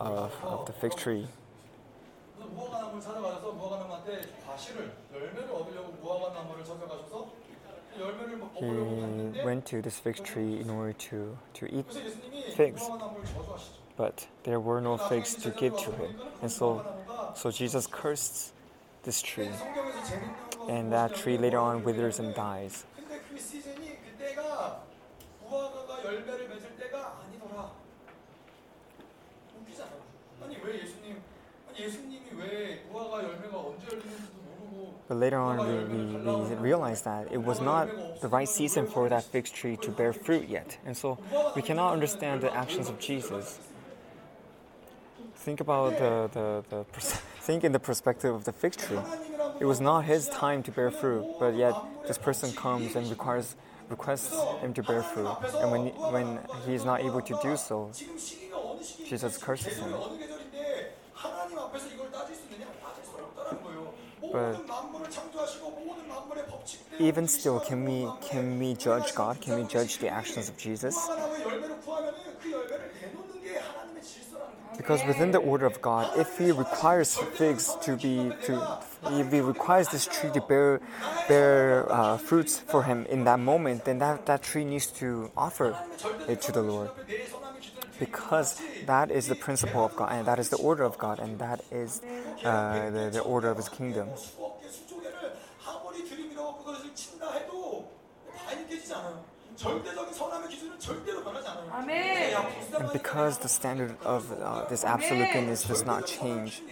of, 0.00 0.32
of 0.42 0.66
the 0.66 0.72
fig 0.72 0.94
tree. 0.96 1.26
He 8.58 9.44
went 9.44 9.66
to 9.66 9.82
this 9.82 9.98
fig 9.98 10.22
tree 10.24 10.60
in 10.60 10.70
order 10.70 10.92
to, 10.92 11.38
to 11.54 11.74
eat 11.74 11.86
figs, 12.54 12.82
but 13.96 14.26
there 14.44 14.60
were 14.60 14.80
no 14.80 14.96
figs 14.96 15.34
to 15.36 15.50
give 15.50 15.76
to 15.78 15.90
him. 15.92 16.14
And 16.42 16.50
so, 16.50 16.84
so 17.34 17.50
Jesus 17.50 17.86
cursed 17.86 18.52
this 19.02 19.22
tree. 19.22 19.50
And 20.68 20.92
that 20.92 21.14
tree 21.14 21.38
later 21.38 21.58
on 21.58 21.82
withers 21.82 22.18
and 22.18 22.34
dies. 22.34 22.84
But 35.08 35.18
later 35.18 35.38
on, 35.38 35.58
we, 35.58 35.96
we, 35.96 36.44
we, 36.44 36.54
realized 36.54 37.04
that 37.04 37.32
it 37.32 37.42
was 37.42 37.60
not 37.60 38.20
the 38.20 38.28
right 38.28 38.48
season 38.48 38.86
for 38.86 39.08
that 39.08 39.24
fig 39.24 39.46
tree 39.46 39.76
to 39.78 39.90
bear 39.90 40.12
fruit 40.12 40.48
yet. 40.48 40.78
And 40.86 40.96
so 40.96 41.18
we 41.56 41.62
cannot 41.62 41.92
understand 41.92 42.42
the 42.42 42.54
actions 42.54 42.88
of 42.88 43.00
Jesus 43.00 43.58
think 45.40 45.60
about 45.60 45.98
the, 45.98 46.28
the, 46.32 46.64
the 46.68 46.84
think 47.40 47.64
in 47.64 47.72
the 47.72 47.80
perspective 47.80 48.34
of 48.34 48.44
the 48.44 48.52
fig 48.52 48.76
tree. 48.76 48.98
It 49.58 49.64
was 49.64 49.80
not 49.80 50.04
his 50.04 50.28
time 50.28 50.62
to 50.64 50.70
bear 50.70 50.90
fruit, 50.90 51.24
but 51.38 51.54
yet 51.56 51.74
this 52.06 52.18
person 52.18 52.52
comes 52.52 52.94
and 52.94 53.08
requires 53.08 53.56
requests 53.88 54.32
him 54.60 54.72
to 54.74 54.82
bear 54.84 55.02
fruit, 55.02 55.34
and 55.60 55.70
when 55.72 55.86
when 56.14 56.38
he 56.64 56.74
is 56.74 56.84
not 56.84 57.00
able 57.00 57.20
to 57.20 57.36
do 57.42 57.56
so, 57.56 57.90
Jesus 59.04 59.36
curses 59.36 59.78
him. 59.78 59.92
But 64.32 64.62
even 67.00 67.26
still, 67.26 67.58
can 67.58 67.84
we 67.84 68.06
can 68.20 68.58
we 68.60 68.74
judge 68.74 69.14
God? 69.14 69.40
Can 69.40 69.56
we 69.56 69.64
judge 69.66 69.98
the 69.98 70.08
actions 70.08 70.48
of 70.48 70.56
Jesus? 70.56 70.96
because 74.80 75.04
within 75.04 75.30
the 75.30 75.38
order 75.38 75.66
of 75.66 75.82
God, 75.82 76.08
if 76.16 76.38
He 76.38 76.52
requires 76.52 77.12
figs 77.36 77.76
to 77.82 78.00
be 78.00 78.32
to, 78.48 78.80
if 79.12 79.30
He 79.30 79.40
requires 79.40 79.88
this 79.92 80.06
tree 80.06 80.30
to 80.32 80.40
bear 80.40 80.80
bear 81.28 81.84
uh, 81.92 82.16
fruits 82.16 82.56
for 82.56 82.82
Him 82.82 83.04
in 83.12 83.24
that 83.24 83.38
moment, 83.38 83.84
then 83.84 83.98
that 83.98 84.24
that 84.24 84.42
tree 84.42 84.64
needs 84.64 84.86
to 85.04 85.30
offer 85.36 85.76
it 86.26 86.40
to 86.48 86.52
the 86.52 86.62
Lord, 86.62 86.88
because 88.00 88.56
that 88.86 89.10
is 89.10 89.28
the 89.28 89.36
principle 89.36 89.84
of 89.84 89.94
God, 89.96 90.12
and 90.12 90.24
that 90.24 90.38
is 90.38 90.48
the 90.48 90.56
order 90.56 90.84
of 90.84 90.96
God, 90.96 91.20
and 91.20 91.38
that 91.40 91.60
is 91.70 92.00
uh, 92.42 92.88
the, 92.88 93.10
the 93.12 93.20
order 93.20 93.50
of 93.50 93.58
His 93.58 93.68
kingdom. 93.68 94.08
And 102.78 102.92
because 102.92 103.38
the 103.38 103.48
standard 103.48 103.96
of 104.02 104.32
uh, 104.32 104.64
this 104.70 104.84
absolute 104.84 105.32
goodness 105.32 105.64
does 105.64 105.84
not 105.84 106.06
change. 106.06 106.62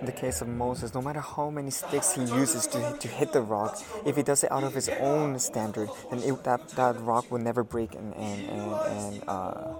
In 0.00 0.06
the 0.06 0.12
case 0.12 0.40
of 0.40 0.48
Moses, 0.48 0.94
no 0.94 1.02
matter 1.02 1.20
how 1.20 1.50
many 1.50 1.70
sticks 1.70 2.14
he 2.14 2.22
uses 2.22 2.66
to, 2.68 2.96
to 2.98 3.08
hit 3.08 3.32
the 3.32 3.42
rock, 3.42 3.78
if 4.06 4.16
he 4.16 4.22
does 4.22 4.42
it 4.44 4.50
out 4.50 4.64
of 4.64 4.74
his 4.74 4.88
own 4.88 5.38
standard, 5.38 5.90
then 6.10 6.20
it, 6.20 6.42
that, 6.44 6.70
that 6.70 6.98
rock 7.02 7.30
will 7.30 7.38
never 7.38 7.62
break 7.62 7.94
and, 7.94 8.14
and, 8.14 8.48
and, 8.48 8.72
and 8.72 9.24
uh, 9.28 9.74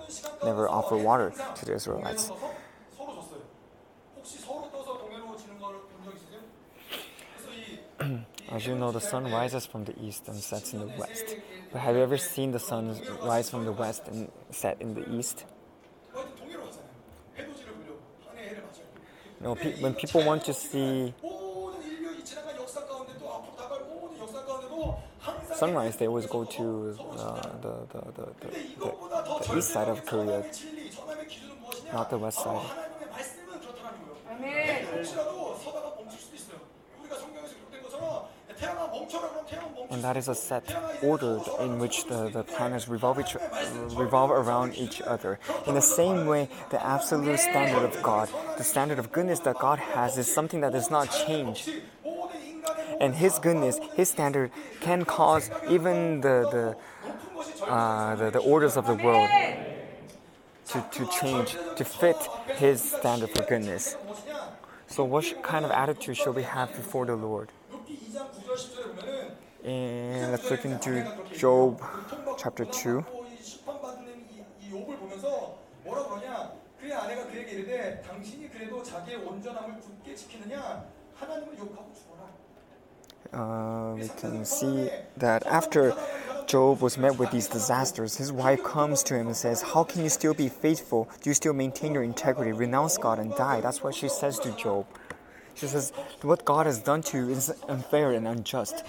never 0.44 0.68
offer 0.68 0.96
water 0.98 1.32
to 1.54 1.64
the 1.64 1.72
Israelites. 1.72 2.30
As 8.50 8.66
you 8.66 8.74
know, 8.74 8.90
the 8.90 9.00
sun 9.00 9.30
rises 9.30 9.64
from 9.66 9.84
the 9.84 9.94
east 10.02 10.26
and 10.28 10.36
sets 10.36 10.72
in 10.72 10.80
the 10.80 10.86
west. 10.98 11.36
But 11.72 11.80
have 11.82 11.94
you 11.94 12.02
ever 12.02 12.16
seen 12.18 12.50
the 12.50 12.58
sun 12.58 12.96
rise 13.22 13.48
from 13.48 13.64
the 13.64 13.72
west 13.72 14.02
and 14.08 14.30
set 14.50 14.80
in 14.82 14.94
the 14.94 15.08
east? 15.14 15.44
No, 19.40 19.54
pe- 19.54 19.80
when 19.80 19.94
people 19.94 20.24
want 20.24 20.44
to 20.44 20.52
see 20.52 21.14
sunrise, 25.54 25.96
they 25.96 26.08
always 26.08 26.26
go 26.26 26.44
to 26.44 26.98
uh, 27.18 27.42
the, 27.62 27.74
the, 27.92 28.00
the, 28.16 28.26
the, 28.40 29.46
the 29.46 29.58
east 29.58 29.70
side 29.70 29.88
of 29.88 30.04
Korea, 30.06 30.44
not 31.92 32.10
the 32.10 32.18
west 32.18 32.38
side. 32.42 32.66
Amen. 34.30 34.86
And 39.90 40.04
that 40.04 40.16
is 40.16 40.28
a 40.28 40.34
set 40.34 40.64
order 41.02 41.40
in 41.60 41.78
which 41.78 42.04
the, 42.06 42.28
the 42.28 42.44
planets 42.44 42.88
revolve, 42.88 43.18
each, 43.18 43.36
revolve 43.96 44.30
around 44.30 44.76
each 44.76 45.00
other. 45.02 45.38
In 45.66 45.74
the 45.74 45.82
same 45.82 46.26
way, 46.26 46.48
the 46.70 46.84
absolute 46.84 47.38
standard 47.38 47.84
of 47.84 48.02
God, 48.02 48.28
the 48.56 48.64
standard 48.64 48.98
of 48.98 49.10
goodness 49.10 49.40
that 49.40 49.58
God 49.58 49.78
has, 49.78 50.16
is 50.16 50.32
something 50.32 50.60
that 50.60 50.72
does 50.72 50.90
not 50.90 51.10
change. 51.26 51.68
And 53.00 53.14
His 53.14 53.38
goodness, 53.38 53.78
His 53.94 54.10
standard, 54.10 54.50
can 54.80 55.04
cause 55.04 55.50
even 55.68 56.20
the, 56.20 56.76
the, 57.60 57.64
uh, 57.64 58.14
the, 58.16 58.30
the 58.30 58.38
orders 58.38 58.76
of 58.76 58.86
the 58.86 58.94
world 58.94 59.28
to, 60.68 60.86
to 60.92 61.06
change, 61.08 61.56
to 61.76 61.84
fit 61.84 62.16
His 62.56 62.82
standard 62.82 63.30
for 63.30 63.42
goodness. 63.42 63.96
So, 64.86 65.04
what 65.04 65.42
kind 65.42 65.64
of 65.64 65.70
attitude 65.70 66.16
should 66.16 66.34
we 66.34 66.42
have 66.42 66.74
before 66.74 67.06
the 67.06 67.16
Lord? 67.16 67.50
And 69.64 70.32
let's 70.32 70.50
look 70.50 70.64
into 70.64 71.06
Job 71.36 71.82
chapter 72.38 72.64
2. 72.64 73.04
Uh, 83.32 83.94
we 83.94 84.08
can 84.08 84.44
see 84.44 84.90
that 85.16 85.46
after 85.46 85.94
Job 86.48 86.80
was 86.80 86.98
met 86.98 87.16
with 87.16 87.30
these 87.30 87.46
disasters, 87.46 88.16
his 88.16 88.32
wife 88.32 88.64
comes 88.64 89.04
to 89.04 89.14
him 89.14 89.28
and 89.28 89.36
says, 89.36 89.62
How 89.62 89.84
can 89.84 90.02
you 90.02 90.08
still 90.08 90.34
be 90.34 90.48
faithful? 90.48 91.08
Do 91.22 91.30
you 91.30 91.34
still 91.34 91.52
maintain 91.52 91.94
your 91.94 92.02
integrity? 92.02 92.50
Renounce 92.50 92.98
God 92.98 93.20
and 93.20 93.32
die. 93.36 93.60
That's 93.60 93.84
what 93.84 93.94
she 93.94 94.08
says 94.08 94.40
to 94.40 94.50
Job. 94.56 94.86
She 95.60 95.66
says, 95.66 95.92
What 96.22 96.46
God 96.46 96.64
has 96.64 96.78
done 96.78 97.02
to 97.02 97.18
you 97.18 97.28
is 97.28 97.52
unfair 97.68 98.12
and 98.12 98.26
unjust. 98.26 98.82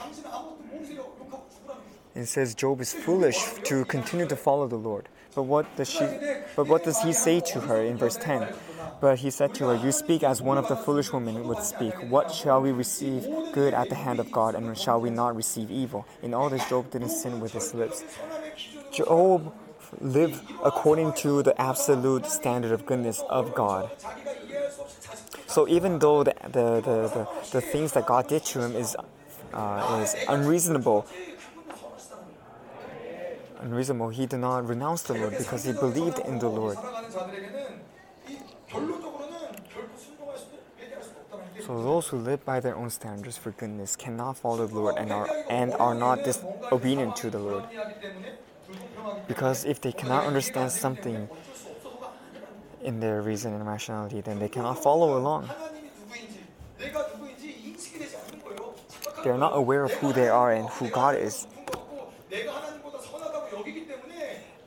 It 2.16 2.26
says 2.28 2.56
Job 2.56 2.80
is 2.80 2.94
foolish 2.94 3.38
to 3.64 3.84
continue 3.86 4.26
to 4.28 4.36
follow 4.38 4.68
the 4.68 4.78
Lord. 4.78 5.10
But 5.36 5.44
what 5.44 5.76
does 5.76 5.90
she 5.90 6.06
but 6.56 6.68
what 6.68 6.84
does 6.84 7.02
he 7.02 7.12
say 7.12 7.42
to 7.42 7.60
her 7.62 7.82
in 7.82 7.98
verse 7.98 8.18
10? 8.18 8.48
But 9.02 9.20
he 9.20 9.32
said 9.32 9.54
to 9.56 9.68
her, 9.70 9.76
You 9.76 9.92
speak 9.92 10.24
as 10.24 10.42
one 10.42 10.58
of 10.58 10.68
the 10.70 10.76
foolish 10.78 11.12
women 11.12 11.48
would 11.48 11.64
speak. 11.64 11.94
What 12.10 12.32
shall 12.32 12.62
we 12.62 12.72
receive 12.72 13.24
good 13.52 13.74
at 13.74 13.90
the 13.90 13.96
hand 13.96 14.20
of 14.20 14.32
God, 14.32 14.56
and 14.56 14.78
shall 14.78 15.02
we 15.02 15.10
not 15.10 15.36
receive 15.36 15.72
evil? 15.72 16.06
In 16.22 16.34
all 16.34 16.50
this, 16.50 16.68
Job 16.70 16.92
didn't 16.92 17.10
sin 17.10 17.40
with 17.40 17.54
his 17.54 17.74
lips. 17.74 18.04
Job 18.94 19.54
lived 20.00 20.42
according 20.64 21.14
to 21.14 21.44
the 21.44 21.60
absolute 21.60 22.26
standard 22.26 22.72
of 22.72 22.86
goodness 22.86 23.24
of 23.30 23.56
God. 23.56 23.90
So 25.52 25.68
even 25.68 26.00
though 26.00 26.24
the, 26.24 26.34
the, 26.44 26.82
the, 26.82 26.98
the, 27.12 27.28
the 27.52 27.62
things 27.62 27.92
that 27.92 28.06
God 28.06 28.28
did 28.28 28.46
to 28.46 28.62
him 28.62 28.76
is, 28.76 28.96
uh, 29.54 30.02
is 30.02 30.16
unreasonable, 30.30 31.06
unreasonable, 33.60 34.10
he 34.10 34.26
did 34.26 34.40
not 34.40 34.66
renounce 34.66 35.04
the 35.04 35.14
Lord 35.14 35.38
because 35.38 35.66
he 35.66 35.74
believed 35.74 36.20
in 36.20 36.40
the 36.40 36.48
Lord. 36.48 36.78
So 41.66 41.84
those 41.84 42.08
who 42.08 42.18
live 42.18 42.44
by 42.46 42.60
their 42.60 42.76
own 42.76 42.90
standards 42.90 43.38
for 43.38 43.52
goodness 43.52 43.96
cannot 43.96 44.38
follow 44.38 44.66
the 44.66 44.76
Lord 44.76 44.96
and 44.98 45.12
are, 45.12 45.30
and 45.50 45.74
are 45.74 45.94
not 45.94 46.24
disobedient 46.24 47.16
to 47.18 47.30
the 47.30 47.40
Lord. 47.40 47.66
Because 49.28 49.66
if 49.66 49.82
they 49.82 49.92
cannot 49.92 50.26
understand 50.26 50.72
something, 50.72 51.30
in 52.84 53.00
their 53.00 53.22
reason 53.22 53.54
and 53.54 53.66
rationality, 53.66 54.22
then 54.22 54.40
they 54.40 54.50
cannot 54.50 54.82
follow 54.82 55.18
along. 55.18 55.50
They 59.24 59.30
are 59.30 59.38
not 59.38 59.56
aware 59.56 59.84
of 59.84 59.92
who 59.94 60.14
they 60.14 60.30
are 60.30 60.52
and 60.52 60.68
who 60.70 60.90
God 60.90 61.16
is. 61.16 61.48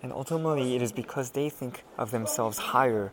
And 0.02 0.12
ultimately, 0.12 0.76
it 0.76 0.82
is 0.82 0.92
because 0.92 1.30
they 1.30 1.48
think 1.48 1.82
of 1.98 2.10
themselves 2.10 2.58
higher 2.58 3.12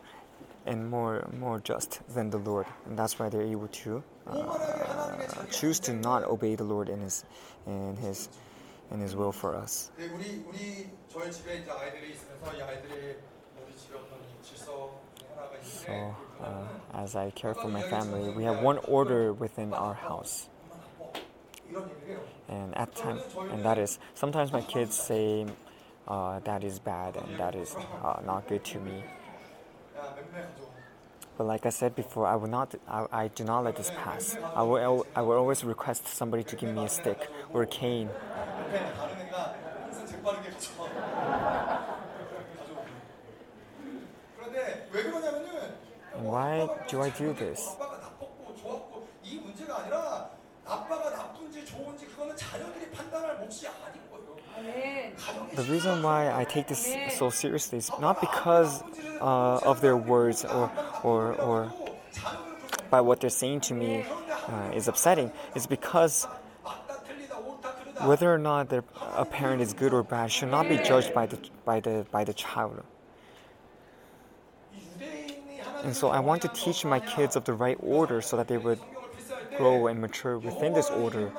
and 0.65 0.89
more 0.89 1.27
more 1.39 1.59
just 1.59 2.01
than 2.13 2.29
the 2.29 2.37
Lord, 2.37 2.67
and 2.85 2.97
that's 2.97 3.17
why 3.17 3.29
they're 3.29 3.41
able 3.41 3.67
to 3.67 4.03
uh, 4.27 5.45
choose 5.49 5.79
to 5.81 5.93
not 5.93 6.23
obey 6.25 6.53
the 6.55 6.63
Lord 6.63 6.89
in 6.89 6.99
His 7.01 7.25
in 7.65 7.95
His 7.97 8.29
in 8.91 8.99
His 8.99 9.15
will 9.15 9.31
for 9.31 9.55
us. 9.55 9.89
So, 15.63 16.15
uh, 16.41 16.67
as 16.93 17.15
I 17.15 17.29
care 17.31 17.53
for 17.53 17.67
my 17.67 17.81
family, 17.81 18.29
we 18.31 18.43
have 18.43 18.61
one 18.61 18.77
order 18.79 19.33
within 19.33 19.73
our 19.73 19.93
house. 19.93 20.49
And 22.49 22.77
at 22.77 22.93
time, 22.95 23.19
and 23.51 23.63
that 23.63 23.77
is 23.77 23.99
sometimes 24.13 24.51
my 24.51 24.61
kids 24.61 24.95
say 24.95 25.45
uh, 26.07 26.39
that 26.39 26.63
is 26.63 26.79
bad 26.79 27.15
and 27.15 27.39
that 27.39 27.55
is 27.55 27.75
uh, 28.03 28.21
not 28.25 28.47
good 28.47 28.63
to 28.65 28.79
me. 28.79 29.03
But 31.37 31.47
like 31.47 31.65
I 31.65 31.69
said 31.69 31.95
before, 31.95 32.27
I 32.27 32.35
will 32.35 32.49
not, 32.49 32.75
I, 32.87 33.05
I 33.11 33.27
do 33.29 33.43
not 33.43 33.63
let 33.63 33.75
this 33.77 33.91
pass. 33.95 34.37
I 34.55 34.61
will, 34.63 35.07
I 35.15 35.21
will 35.21 35.37
always 35.37 35.63
request 35.63 36.07
somebody 36.07 36.43
to 36.43 36.55
give 36.55 36.69
me 36.69 36.85
a 36.85 36.89
stick 36.89 37.27
or 37.53 37.63
a 37.63 37.67
cane. 37.67 38.09
Why 46.15 46.67
do 46.88 47.01
I 47.01 47.09
do 47.09 47.33
this? 47.33 47.75
The 55.55 55.63
reason 55.63 56.03
why 56.03 56.31
I 56.33 56.43
take 56.45 56.67
this 56.67 56.95
so 57.17 57.29
seriously 57.29 57.79
is 57.79 57.91
not 57.99 58.21
because 58.21 58.83
uh, 59.19 59.57
of 59.57 59.81
their 59.81 59.97
words 59.97 60.45
or, 60.45 60.71
or, 61.03 61.33
or 61.33 61.73
by 62.89 63.01
what 63.01 63.21
they're 63.21 63.29
saying 63.29 63.61
to 63.61 63.73
me 63.73 64.05
uh, 64.47 64.71
is 64.73 64.88
upsetting. 64.88 65.31
It's 65.55 65.67
because 65.67 66.25
whether 68.01 68.33
or 68.33 68.38
not 68.38 68.69
their, 68.69 68.83
a 69.15 69.25
parent 69.25 69.61
is 69.61 69.73
good 69.73 69.93
or 69.93 70.03
bad 70.03 70.31
should 70.31 70.49
not 70.49 70.69
be 70.69 70.77
judged 70.77 71.13
by 71.13 71.25
the, 71.25 71.38
by 71.65 71.79
the, 71.79 72.05
by 72.11 72.23
the 72.23 72.33
child. 72.33 72.83
And 75.83 75.95
so 75.95 76.09
I 76.09 76.19
want 76.19 76.41
to 76.43 76.47
teach 76.49 76.85
my 76.85 76.99
kids 76.99 77.35
of 77.35 77.43
the 77.45 77.53
right 77.53 77.77
order 77.81 78.21
so 78.21 78.37
that 78.37 78.47
they 78.47 78.57
would 78.57 78.79
grow 79.57 79.87
and 79.87 79.99
mature 79.99 80.37
within 80.37 80.73
this 80.73 80.89
order. 80.89 81.31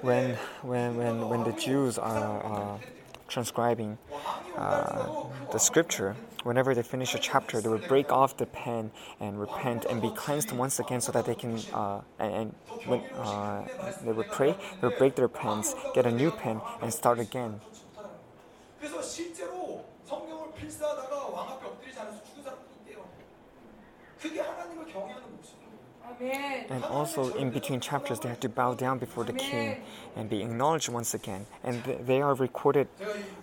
When, 0.00 0.34
when, 0.62 0.96
when, 0.96 1.28
when 1.28 1.44
the 1.44 1.52
Jews 1.52 1.96
are 1.96 2.44
uh, 2.44 2.78
transcribing 3.31 3.97
uh, 4.55 5.25
the 5.51 5.59
scripture, 5.59 6.15
whenever 6.43 6.73
they 6.73 6.83
finish 6.83 7.13
a 7.13 7.19
chapter, 7.19 7.59
they 7.61 7.69
would 7.69 7.87
break 7.87 8.11
off 8.11 8.37
the 8.37 8.45
pen 8.45 8.91
and 9.19 9.39
repent 9.39 9.85
and 9.85 10.01
be 10.01 10.09
cleansed 10.11 10.51
once 10.51 10.79
again, 10.79 11.01
so 11.01 11.11
that 11.11 11.25
they 11.25 11.35
can 11.35 11.59
uh, 11.73 12.01
and, 12.19 12.33
and 12.33 12.55
when 12.85 13.01
uh, 13.15 13.67
they 14.03 14.11
would 14.13 14.31
pray, 14.31 14.55
they 14.81 14.87
would 14.87 14.97
break 14.97 15.15
their 15.15 15.27
pens, 15.27 15.75
get 15.93 16.05
a 16.05 16.11
new 16.11 16.31
pen, 16.31 16.61
and 16.81 16.93
start 16.93 17.19
again. 17.19 17.59
그래서 18.79 19.01
실제로 19.01 19.83
성경을 20.05 20.53
필사하다가 20.53 21.27
왕 21.27 21.49
앞에 21.49 21.65
엎드리지 21.65 21.99
않아서 21.99 22.23
죽은 22.23 22.43
사람도 22.43 22.65
있대요. 22.79 23.03
그게 24.21 24.39
하나님을 24.39 24.85
경외하는 24.93 25.35
모습인 25.35 25.59
거예요. 25.59 25.60
아멘. 25.60 25.60
And 26.70 26.84
also, 26.84 27.32
in 27.34 27.50
between 27.50 27.80
chapters, 27.80 28.20
they 28.20 28.28
have 28.28 28.40
to 28.40 28.48
bow 28.48 28.74
down 28.74 28.98
before 28.98 29.24
the 29.24 29.32
king 29.32 29.76
and 30.16 30.30
be 30.30 30.40
acknowledged 30.42 30.88
once 30.88 31.12
again. 31.14 31.46
And 31.64 31.84
th- 31.84 31.98
they 32.02 32.22
are 32.22 32.34
recorded, 32.34 32.88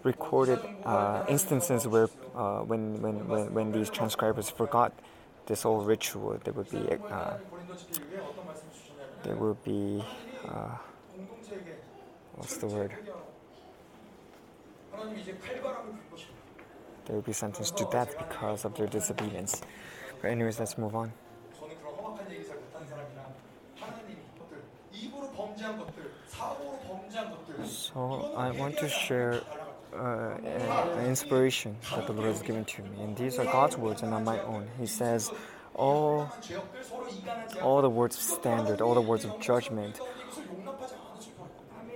recorded 0.03 0.59
uh, 0.85 1.23
instances 1.27 1.87
where, 1.87 2.09
uh, 2.35 2.61
when, 2.61 3.01
when, 3.01 3.27
when, 3.27 3.53
when 3.53 3.71
these 3.71 3.89
transcribers 3.89 4.49
forgot 4.49 4.93
this 5.45 5.63
whole 5.63 5.81
ritual, 5.81 6.39
they 6.43 6.51
would 6.51 6.69
be, 6.71 6.87
uh, 7.11 7.33
they 9.23 9.33
would 9.33 9.63
be, 9.63 10.03
uh, 10.47 10.77
what's 12.35 12.57
the 12.57 12.67
word? 12.67 12.93
They 17.05 17.13
would 17.15 17.25
be 17.25 17.33
sentenced 17.33 17.77
to 17.77 17.85
death 17.85 18.17
because 18.17 18.65
of 18.65 18.75
their 18.75 18.87
disobedience. 18.87 19.61
But 20.21 20.31
anyways, 20.31 20.59
let's 20.59 20.77
move 20.77 20.95
on. 20.95 21.11
So 27.65 28.33
I 28.35 28.51
want 28.51 28.77
to 28.77 28.89
share 28.89 29.41
uh, 29.93 30.35
an 30.43 31.05
inspiration 31.05 31.75
that 31.95 32.07
the 32.07 32.13
Lord 32.13 32.27
has 32.27 32.41
given 32.41 32.65
to 32.65 32.83
me, 32.83 33.01
and 33.01 33.17
these 33.17 33.39
are 33.39 33.45
God's 33.45 33.77
words 33.77 34.01
and 34.01 34.11
not 34.11 34.23
my 34.23 34.39
own. 34.41 34.67
He 34.79 34.85
says, 34.85 35.31
all, 35.75 36.31
oh, 36.51 37.61
all 37.61 37.81
the 37.81 37.89
words 37.89 38.15
of 38.17 38.21
standard, 38.21 38.81
all 38.81 38.93
the 38.93 39.01
words 39.01 39.25
of 39.25 39.39
judgment, 39.39 39.99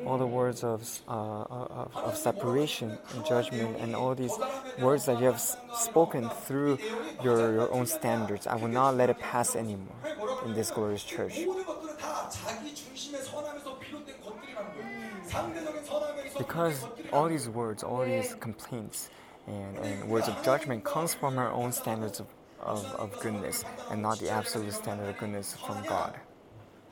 all 0.05 0.17
the 0.17 0.27
words 0.27 0.63
of, 0.63 1.01
uh, 1.07 1.11
uh 1.11 1.45
of, 1.45 1.95
of, 1.95 2.17
separation 2.17 2.97
and 3.13 3.25
judgment, 3.25 3.77
and 3.79 3.95
all 3.95 4.15
these 4.15 4.33
words 4.79 5.05
that 5.05 5.19
you 5.19 5.25
have 5.25 5.41
spoken 5.75 6.29
through 6.29 6.77
your, 7.23 7.53
your 7.53 7.71
own 7.71 7.85
standards, 7.85 8.47
I 8.47 8.55
will 8.55 8.67
not 8.67 8.95
let 8.95 9.09
it 9.09 9.19
pass 9.19 9.55
anymore 9.55 9.95
in 10.45 10.53
this 10.53 10.71
glorious 10.71 11.03
church. 11.03 11.39
다 12.03 12.27
자기 12.27 12.75
중심의 12.75 13.23
선함에서 13.23 13.80
비롯된 13.80 14.19
것들이라는 14.19 14.73
거예요. 14.73 15.23
상대적인 15.23 15.85
선함에서 15.85 16.38
Because 16.38 16.85
all 17.13 17.30
these 17.30 17.47
words, 17.49 17.85
all 17.85 18.03
these 18.03 18.35
complaints, 18.43 19.09
and, 19.47 19.80
and 19.80 20.11
words 20.11 20.27
of 20.27 20.35
judgment 20.43 20.84
comes 20.84 21.15
from 21.15 21.39
our 21.39 21.53
own 21.53 21.71
standards 21.71 22.19
of, 22.19 22.27
of, 22.59 22.84
of 22.99 23.09
goodness 23.21 23.63
and 23.89 24.01
not 24.01 24.19
the 24.19 24.30
absolute 24.30 24.75
standard 24.75 25.07
of 25.07 25.17
goodness 25.17 25.55
from 25.55 25.80
God. 25.88 26.19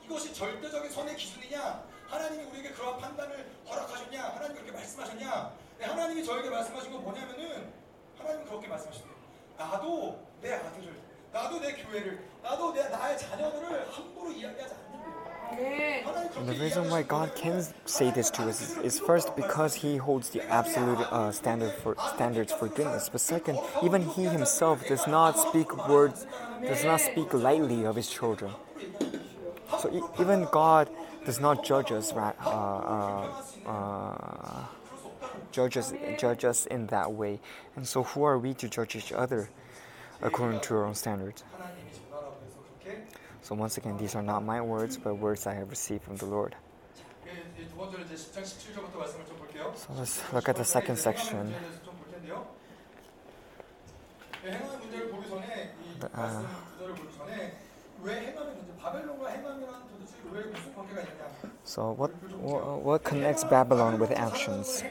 이것이 0.08 0.32
절대적인 0.32 0.90
선의 0.90 1.14
기준이냐? 1.16 1.84
하나님이 2.08 2.44
우리에게 2.44 2.70
그러한 2.72 2.98
판단을 2.98 3.52
허락하셨냐? 3.68 4.32
하나님 4.32 4.54
그렇게 4.56 4.72
말씀하셨냐? 4.72 5.52
네, 5.78 5.84
하나님이 5.86 6.24
저에게 6.24 6.48
말씀하신 6.48 6.90
건 6.90 7.02
뭐냐면은 7.04 7.70
하나님 8.16 8.46
그렇게 8.46 8.66
말씀하셨대요. 8.66 9.12
나도 9.58 10.18
내 10.40 10.54
아들을, 10.54 10.94
나도 11.32 11.60
내 11.60 11.72
교회를, 11.82 12.24
나도 12.42 12.72
내 12.72 12.88
나의 12.88 13.18
자녀들을 13.18 13.92
함부로 13.92 14.30
이야기하지 14.32 14.81
And 15.58 16.48
the 16.48 16.54
reason 16.54 16.88
why 16.90 17.02
God 17.02 17.34
can 17.34 17.64
say 17.84 18.10
this 18.10 18.30
to 18.30 18.42
us 18.48 18.76
is, 18.78 18.98
first 18.98 19.36
because 19.36 19.74
He 19.74 19.96
holds 19.96 20.30
the 20.30 20.42
absolute 20.48 20.98
uh, 21.12 21.30
standard 21.30 21.72
for 21.72 21.96
standards 22.14 22.52
for 22.52 22.68
goodness. 22.68 23.08
But 23.08 23.20
second, 23.20 23.58
even 23.82 24.02
He 24.02 24.24
Himself 24.24 24.86
does 24.88 25.06
not 25.06 25.38
speak 25.38 25.88
words, 25.88 26.26
does 26.62 26.84
not 26.84 27.00
speak 27.00 27.32
lightly 27.32 27.84
of 27.84 27.96
His 27.96 28.08
children. 28.10 28.52
So 29.78 29.90
e 29.92 30.00
even 30.20 30.48
God 30.50 30.88
does 31.24 31.38
not 31.40 31.64
judge 31.64 31.92
us, 31.92 32.12
right? 32.12 32.34
Uh, 32.44 32.48
uh, 32.48 33.42
uh, 33.66 34.64
judge 35.52 35.76
us, 35.76 35.92
judge 36.18 36.44
us 36.44 36.66
in 36.66 36.86
that 36.88 37.12
way. 37.12 37.40
And 37.76 37.86
so, 37.86 38.02
who 38.02 38.24
are 38.24 38.38
we 38.38 38.54
to 38.54 38.68
judge 38.68 38.96
each 38.96 39.12
other 39.12 39.48
according 40.20 40.60
to 40.62 40.74
our 40.74 40.84
own 40.84 40.94
standards? 40.94 41.44
So, 43.42 43.54
once 43.54 43.76
again, 43.76 43.96
these 43.98 44.14
are 44.14 44.22
not 44.22 44.44
my 44.44 44.60
words, 44.60 44.96
but 44.96 45.14
words 45.14 45.46
I 45.46 45.54
have 45.54 45.68
received 45.70 46.04
from 46.04 46.16
the 46.16 46.26
Lord. 46.26 46.54
So, 49.74 49.92
let's 49.96 50.32
look 50.32 50.48
at 50.48 50.56
the 50.56 50.64
second 50.64 50.96
section. 50.96 51.54
Uh, 56.14 56.42
so 61.64 61.92
what, 61.92 62.10
what 62.82 63.04
connects 63.04 63.44
Babylon 63.44 63.98
with 63.98 64.10
actions? 64.10 64.82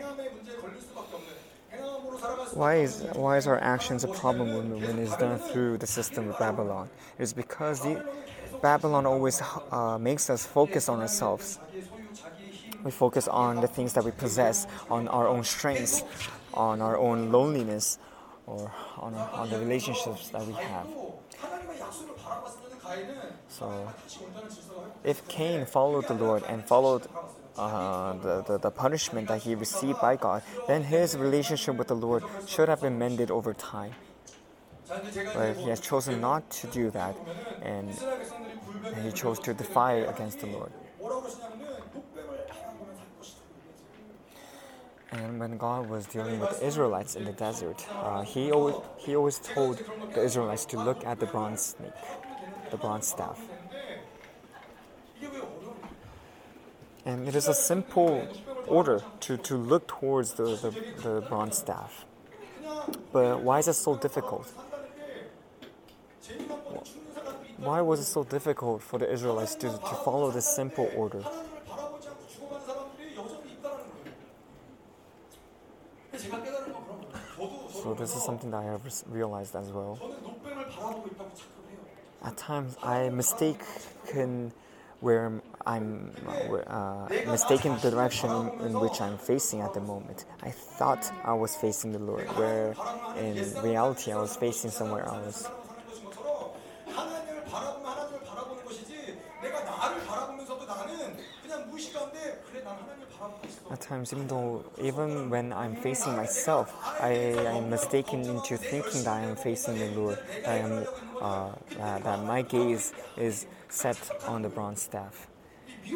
Why 2.53 2.75
is 2.75 3.05
why 3.13 3.37
is 3.37 3.47
our 3.47 3.59
actions 3.59 4.03
a 4.03 4.07
problem 4.07 4.53
when, 4.53 4.81
when 4.81 4.99
it's 4.99 5.15
done 5.17 5.39
through 5.39 5.77
the 5.77 5.87
system 5.87 6.29
of 6.29 6.39
Babylon? 6.39 6.89
It's 7.17 7.33
because 7.33 7.81
the, 7.81 8.03
Babylon 8.61 9.05
always 9.05 9.41
uh, 9.71 9.97
makes 9.97 10.29
us 10.29 10.45
focus 10.45 10.89
on 10.89 11.01
ourselves. 11.01 11.59
We 12.83 12.91
focus 12.91 13.27
on 13.27 13.61
the 13.61 13.67
things 13.67 13.93
that 13.93 14.03
we 14.03 14.11
possess, 14.11 14.65
on 14.89 15.07
our 15.07 15.27
own 15.27 15.43
strengths, 15.43 16.03
on 16.53 16.81
our 16.81 16.97
own 16.97 17.31
loneliness, 17.31 17.99
or 18.47 18.71
on, 18.97 19.13
on 19.13 19.49
the 19.49 19.59
relationships 19.59 20.29
that 20.29 20.45
we 20.45 20.53
have. 20.53 20.87
So, 23.47 23.93
if 25.03 25.27
Cain 25.27 25.65
followed 25.65 26.07
the 26.07 26.13
Lord 26.13 26.43
and 26.47 26.65
followed 26.65 27.07
uh, 27.57 28.13
the, 28.13 28.41
the, 28.43 28.57
the, 28.57 28.71
punishment 28.71 29.27
that 29.27 29.41
he 29.41 29.55
received 29.55 30.01
by 30.01 30.15
God, 30.15 30.41
then 30.67 30.83
his 30.83 31.17
relationship 31.17 31.75
with 31.75 31.87
the 31.87 31.95
Lord 31.95 32.23
should 32.47 32.69
have 32.69 32.81
been 32.81 32.97
mended 32.97 33.29
over 33.29 33.53
time. 33.53 33.93
But 35.33 35.57
he 35.57 35.69
has 35.69 35.79
chosen 35.79 36.19
not 36.19 36.49
to 36.51 36.67
do 36.67 36.89
that, 36.91 37.15
and 37.61 37.89
he 39.03 39.11
chose 39.11 39.39
to 39.39 39.53
defy 39.53 39.93
against 39.93 40.39
the 40.39 40.47
Lord. 40.47 40.71
And 45.11 45.39
when 45.39 45.57
God 45.57 45.89
was 45.89 46.05
dealing 46.05 46.39
with 46.39 46.57
the 46.57 46.65
Israelites 46.65 47.15
in 47.15 47.25
the 47.25 47.33
desert, 47.33 47.85
uh, 47.91 48.21
he, 48.21 48.51
always, 48.51 48.75
he 48.97 49.15
always 49.15 49.39
told 49.39 49.83
the 50.13 50.23
Israelites 50.23 50.65
to 50.67 50.81
look 50.81 51.05
at 51.05 51.19
the 51.19 51.25
bronze 51.25 51.61
snake, 51.61 51.91
the 52.69 52.77
bronze 52.77 53.07
staff. 53.07 53.39
And 57.05 57.27
it 57.27 57.35
is 57.35 57.47
a 57.47 57.53
simple 57.53 58.27
order 58.67 59.01
to, 59.21 59.37
to 59.37 59.57
look 59.57 59.87
towards 59.87 60.33
the, 60.33 60.55
the, 60.55 61.01
the 61.01 61.21
bronze 61.27 61.57
staff. 61.57 62.05
But 63.11 63.41
why 63.41 63.59
is 63.59 63.67
it 63.67 63.73
so 63.73 63.97
difficult? 63.97 64.47
Why 67.57 67.81
was 67.81 67.99
it 67.99 68.05
so 68.05 68.23
difficult 68.23 68.81
for 68.81 68.97
the 68.97 69.11
Israelites 69.11 69.55
to, 69.55 69.69
to 69.69 69.95
follow 70.03 70.31
this 70.31 70.47
simple 70.47 70.89
order? 70.95 71.23
So, 77.83 77.93
this 77.93 78.15
is 78.15 78.23
something 78.23 78.51
that 78.51 78.57
I 78.57 78.63
have 78.63 78.81
realized 79.07 79.55
as 79.55 79.69
well. 79.71 79.99
At 82.23 82.37
times, 82.37 82.75
I 82.83 83.09
mistaken 83.09 84.53
where 84.99 85.41
I'm 85.65 86.11
uh, 86.67 87.07
mistaken 87.25 87.77
the 87.81 87.91
direction 87.91 88.29
in, 88.61 88.79
which 88.79 89.01
I'm 89.01 89.17
facing 89.17 89.61
at 89.61 89.73
the 89.73 89.81
moment. 89.81 90.25
I 90.43 90.51
thought 90.51 91.11
I 91.23 91.33
was 91.33 91.55
facing 91.55 91.91
the 91.91 91.99
Lord, 91.99 92.27
where 92.37 92.75
in 93.17 93.35
reality 93.63 94.11
I 94.11 94.17
was 94.17 94.35
facing 94.35 94.71
somewhere 94.71 95.05
else. 95.05 95.49
바라보면 97.50 97.86
하나님을 97.86 98.20
바라보는 98.24 98.64
것이지 98.64 99.18
내가 99.42 99.60
나를 99.62 100.04
바라보면서도 100.06 100.64
나는 100.66 101.16
그냥 101.42 101.68
무의식 101.70 101.92
가운데 101.94 102.42
그래 102.50 102.62
난 102.62 102.76
하나님을 102.76 103.08
바라보고 103.08 103.46
있어. 103.46 103.56
At 103.70 103.80
times, 103.80 104.12
even 104.14 104.28
though 104.28 104.64
even 104.78 105.30
when 105.30 105.52
I'm 105.52 105.74
facing 105.76 106.14
myself, 106.16 106.72
I 107.00 107.12
am 107.12 107.68
mistaken 107.68 108.24
into 108.24 108.56
thinking 108.56 109.04
that 109.04 109.16
I 109.16 109.22
am 109.24 109.36
facing 109.36 109.78
the 109.78 109.90
Lord. 109.94 110.18
That 110.44 110.48
I 110.48 110.58
am 110.58 110.86
uh, 111.20 111.52
that, 111.78 112.04
that 112.04 112.24
my 112.24 112.42
gaze 112.42 112.92
is 113.16 113.46
set 113.68 113.98
on 114.28 114.42
the 114.42 114.48
bronze 114.48 114.82
staff, 114.82 115.26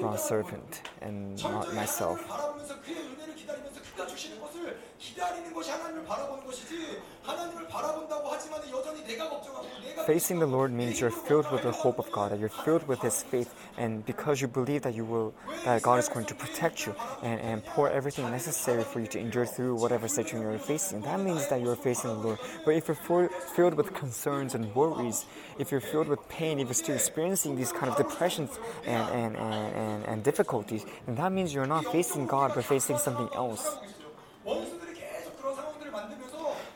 bronze 0.01 0.23
serpent, 0.23 0.82
and 1.01 1.40
not 1.43 1.74
myself. 1.74 2.20
Facing 10.05 10.39
the 10.39 10.45
Lord 10.45 10.72
means 10.72 11.01
you're 11.01 11.09
filled 11.09 11.51
with 11.51 11.63
the 11.63 11.72
hope 11.72 11.97
of 11.97 12.11
God, 12.11 12.31
and 12.31 12.39
you're 12.39 12.49
filled 12.49 12.88
with 12.88 13.01
His 13.01 13.23
faith, 13.23 13.53
and 13.77 14.05
because 14.05 14.39
you 14.39 14.47
believe 14.47 14.84
that 14.84 14.93
you 14.93 15.03
will, 15.03 15.34
that 15.63 15.81
God 15.81 15.97
is 15.97 16.07
going 16.07 16.26
to 16.27 16.35
protect 16.35 16.85
you 16.85 16.95
and, 17.23 17.41
and 17.41 17.65
pour 17.65 17.89
everything 17.89 18.30
necessary 18.30 18.84
for 18.84 18.99
you 18.99 19.07
to 19.07 19.19
endure 19.19 19.45
through 19.47 19.76
whatever 19.76 20.07
situation 20.07 20.41
you're 20.41 20.59
facing. 20.59 21.01
That 21.01 21.19
means 21.19 21.47
that 21.49 21.59
you're 21.61 21.76
facing 21.76 22.11
the 22.11 22.17
Lord. 22.17 22.39
But 22.63 22.76
if 22.76 22.88
you're 22.88 23.30
filled 23.55 23.73
with 23.73 23.93
concerns 23.95 24.53
and 24.53 24.73
worries, 24.76 25.26
if 25.57 25.72
you're 25.72 25.81
filled 25.81 26.07
with 26.07 26.27
pain, 26.30 26.59
if 26.59 26.67
you're 26.67 26.76
still 26.76 26.95
experiencing 26.95 27.55
these 27.55 27.72
kind 27.72 27.89
of 27.89 27.97
depressions 27.97 28.59
and, 28.85 29.09
and, 29.09 29.35
and, 29.35 29.76
and, 29.76 30.05
and 30.05 30.23
difficulties, 30.23 30.85
then 31.07 31.15
that 31.15 31.31
means 31.31 31.53
you're 31.53 31.65
not 31.65 31.84
facing 31.91 32.27
God, 32.27 32.51
but 32.53 32.63
facing 32.63 32.99
something 32.99 33.30
else. 33.34 33.77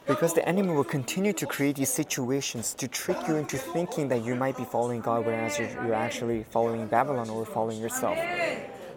Because 0.09 0.33
the 0.33 0.43
enemy 0.49 0.73
will 0.73 0.83
continue 0.83 1.33
to 1.33 1.45
create 1.45 1.75
these 1.75 1.91
situations 1.91 2.73
to 2.73 2.87
trick 2.87 3.17
you 3.27 3.35
into 3.35 3.57
thinking 3.59 4.07
that 4.07 4.25
you 4.25 4.33
might 4.33 4.57
be 4.57 4.65
following 4.65 5.01
God, 5.01 5.23
whereas 5.23 5.59
you're 5.59 5.93
actually 5.93 6.45
following 6.49 6.87
Babylon 6.87 7.29
or 7.29 7.45
following 7.45 7.79
yourself. 7.79 8.17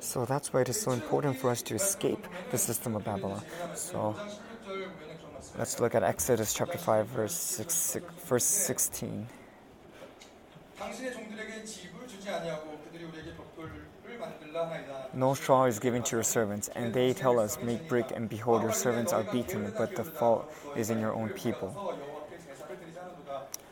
So 0.00 0.24
that's 0.24 0.54
why 0.54 0.62
it 0.62 0.70
is 0.70 0.80
so 0.80 0.92
important 0.92 1.36
for 1.36 1.50
us 1.50 1.60
to 1.68 1.74
escape 1.74 2.26
the 2.50 2.56
system 2.56 2.96
of 2.96 3.04
Babylon. 3.04 3.42
So 3.74 4.16
let's 5.58 5.78
look 5.80 5.94
at 5.94 6.02
Exodus 6.02 6.54
chapter 6.54 6.78
5, 6.78 7.06
verse, 7.08 7.34
6, 7.34 7.74
6, 7.74 8.06
verse 8.24 8.44
16. 8.44 9.26
No 15.14 15.34
straw 15.34 15.64
is 15.64 15.78
given 15.78 16.02
to 16.04 16.16
your 16.16 16.22
servants, 16.22 16.68
and 16.74 16.92
they 16.92 17.12
tell 17.12 17.38
us, 17.38 17.58
Make 17.62 17.88
brick, 17.88 18.12
and 18.14 18.28
behold, 18.28 18.62
your 18.62 18.72
servants 18.72 19.12
are 19.12 19.24
beaten, 19.24 19.72
but 19.76 19.94
the 19.94 20.04
fault 20.04 20.52
is 20.76 20.90
in 20.90 20.98
your 21.00 21.14
own 21.14 21.28
people. 21.30 21.96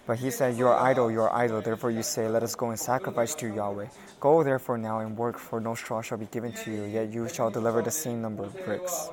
But 0.06 0.18
he 0.18 0.30
said, 0.30 0.56
You 0.56 0.66
are 0.68 0.78
idle, 0.78 1.10
you 1.10 1.20
are 1.22 1.32
idle. 1.32 1.60
Therefore 1.60 1.90
you 1.90 2.02
say, 2.02 2.28
Let 2.28 2.42
us 2.42 2.54
go 2.54 2.70
and 2.70 2.78
sacrifice 2.78 3.34
to 3.36 3.46
Yahweh. 3.46 3.86
Go 4.18 4.42
therefore 4.42 4.76
now 4.76 4.98
and 4.98 5.16
work, 5.16 5.38
for 5.38 5.60
no 5.60 5.74
straw 5.74 6.02
shall 6.02 6.18
be 6.18 6.26
given 6.26 6.52
to 6.52 6.70
you, 6.70 6.84
yet 6.84 7.12
you 7.12 7.28
shall 7.28 7.50
deliver 7.50 7.80
the 7.80 7.90
same 7.90 8.20
number 8.20 8.44
of 8.44 8.64
bricks. 8.64 9.10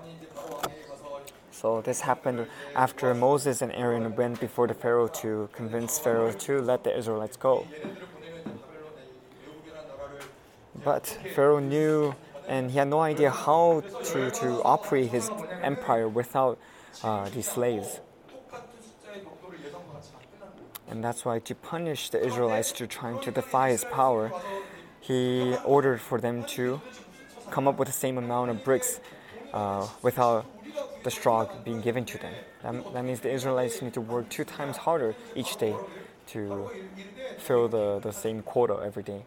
So 1.51 1.81
this 1.81 2.01
happened 2.01 2.47
after 2.76 3.14
Moses 3.14 3.61
and 3.61 3.72
Aaron 3.72 4.15
went 4.15 4.39
before 4.39 4.68
the 4.68 4.73
Pharaoh 4.73 5.07
to 5.22 5.49
convince 5.53 5.97
Pharaoh 5.97 6.31
to 6.31 6.61
let 6.61 6.84
the 6.84 6.95
Israelites 6.95 7.38
go. 7.38 7.65
But 10.88 11.05
Pharaoh 11.35 11.59
knew 11.59 12.15
and 12.47 12.72
he 12.72 12.77
had 12.77 12.88
no 12.88 13.01
idea 13.01 13.30
how 13.30 13.84
to, 14.05 14.31
to 14.31 14.64
operate 14.64 15.09
his 15.09 15.30
empire 15.61 16.07
without 16.07 16.57
uh, 17.03 17.27
these 17.27 17.45
slaves. 17.45 17.99
And 20.88 21.03
that's 21.03 21.26
why 21.26 21.39
to 21.39 21.55
punish 21.55 22.09
the 22.11 22.26
Israelites 22.26 22.72
to 22.72 22.88
trying 22.88 23.19
to 23.23 23.31
defy 23.31 23.72
his 23.72 23.84
power, 23.84 24.31
he 25.01 25.57
ordered 25.65 25.99
for 25.99 26.22
them 26.22 26.45
to 26.55 26.80
come 27.51 27.68
up 27.68 27.77
with 27.80 27.89
the 27.89 27.99
same 28.05 28.18
amount 28.18 28.51
of 28.51 28.64
bricks 28.64 29.01
uh, 29.51 29.85
without 30.03 30.45
the 31.03 31.11
straw 31.11 31.49
being 31.65 31.81
given 31.81 32.05
to 32.05 32.18
them. 32.18 32.34
That, 32.64 32.93
that, 32.93 33.03
means 33.03 33.19
the 33.19 33.34
Israelites 33.34 33.81
need 33.81 33.93
to 33.95 34.01
work 34.01 34.30
two 34.30 34.45
times 34.45 34.77
harder 34.77 35.15
each 35.35 35.57
day 35.57 35.76
to 36.27 36.72
fill 37.39 37.68
the, 37.68 37.99
the 37.99 38.14
same 38.14 38.41
quota 38.41 38.80
every 38.85 39.03
day. 39.03 39.23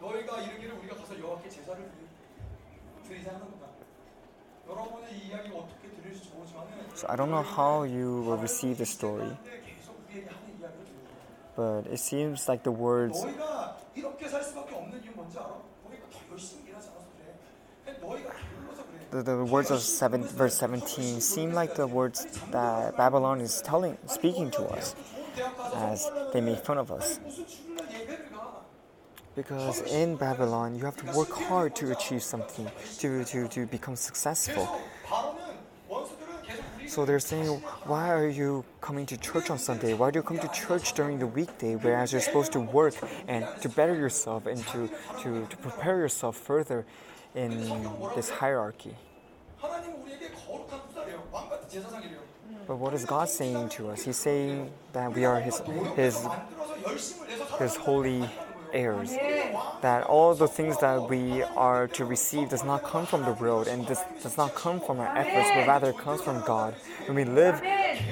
So 6.93 7.07
I 7.09 7.15
don't 7.15 7.31
know 7.31 7.41
how 7.41 7.83
you 7.83 8.21
will 8.21 8.37
receive 8.37 8.77
the 8.77 8.85
story, 8.85 9.31
but 11.55 11.87
it 11.87 11.99
seems 11.99 12.47
like 12.47 12.63
the 12.63 12.71
words. 12.71 13.25
The, 19.11 19.23
the 19.23 19.43
words 19.43 19.71
of 19.71 19.81
seven, 19.81 20.23
verse 20.23 20.57
17 20.57 21.19
seem 21.19 21.51
like 21.51 21.75
the 21.75 21.85
words 21.85 22.25
that 22.51 22.95
Babylon 22.95 23.41
is 23.41 23.61
telling, 23.61 23.97
speaking 24.05 24.49
to 24.51 24.63
us 24.67 24.95
as 25.75 26.09
they 26.33 26.39
make 26.39 26.59
fun 26.63 26.77
of 26.77 26.91
us. 26.91 27.19
Because 29.35 29.81
in 29.81 30.17
Babylon, 30.17 30.75
you 30.75 30.85
have 30.85 30.97
to 30.97 31.05
work 31.17 31.31
hard 31.31 31.75
to 31.77 31.91
achieve 31.91 32.21
something, 32.21 32.69
to, 32.99 33.23
to, 33.25 33.47
to 33.47 33.65
become 33.65 33.95
successful. 33.95 34.81
So 36.87 37.05
they're 37.05 37.19
saying, 37.19 37.47
why 37.85 38.11
are 38.11 38.27
you 38.27 38.65
coming 38.81 39.05
to 39.05 39.17
church 39.17 39.49
on 39.49 39.57
Sunday? 39.57 39.93
Why 39.93 40.11
do 40.11 40.19
you 40.19 40.23
come 40.23 40.39
to 40.39 40.47
church 40.49 40.93
during 40.93 41.19
the 41.19 41.27
weekday, 41.27 41.75
whereas 41.75 42.11
you're 42.11 42.21
supposed 42.21 42.51
to 42.51 42.59
work 42.59 42.95
and 43.27 43.45
to 43.61 43.69
better 43.69 43.95
yourself 43.95 44.45
and 44.45 44.59
to, 44.67 44.89
to, 45.21 45.45
to 45.45 45.57
prepare 45.57 45.97
yourself 45.99 46.35
further 46.35 46.85
in 47.33 47.51
this 48.15 48.29
hierarchy? 48.29 48.95
But 52.67 52.75
what 52.75 52.93
is 52.93 53.05
God 53.05 53.29
saying 53.29 53.69
to 53.69 53.89
us? 53.89 54.03
He's 54.03 54.17
saying 54.17 54.71
that 54.93 55.13
we 55.13 55.25
are 55.25 55.39
His, 55.39 55.61
His, 55.95 56.27
His 57.57 57.75
holy 57.75 58.29
heirs. 58.72 59.10
That 59.82 60.04
all 60.04 60.34
the 60.34 60.48
things 60.48 60.78
that 60.80 61.08
we 61.08 61.42
are 61.42 61.86
to 61.88 62.04
receive 62.04 62.48
does 62.50 62.64
not 62.64 62.82
come 62.82 63.06
from 63.06 63.24
the 63.24 63.32
world 63.32 63.68
and 63.68 63.86
this 63.86 64.00
does 64.22 64.36
not 64.36 64.54
come 64.54 64.80
from 64.80 64.98
our 65.00 65.16
efforts, 65.16 65.48
but 65.54 65.66
rather 65.66 65.92
comes 65.92 66.20
from 66.22 66.42
God. 66.44 66.74
When 67.06 67.14
we 67.16 67.24
live 67.24 67.62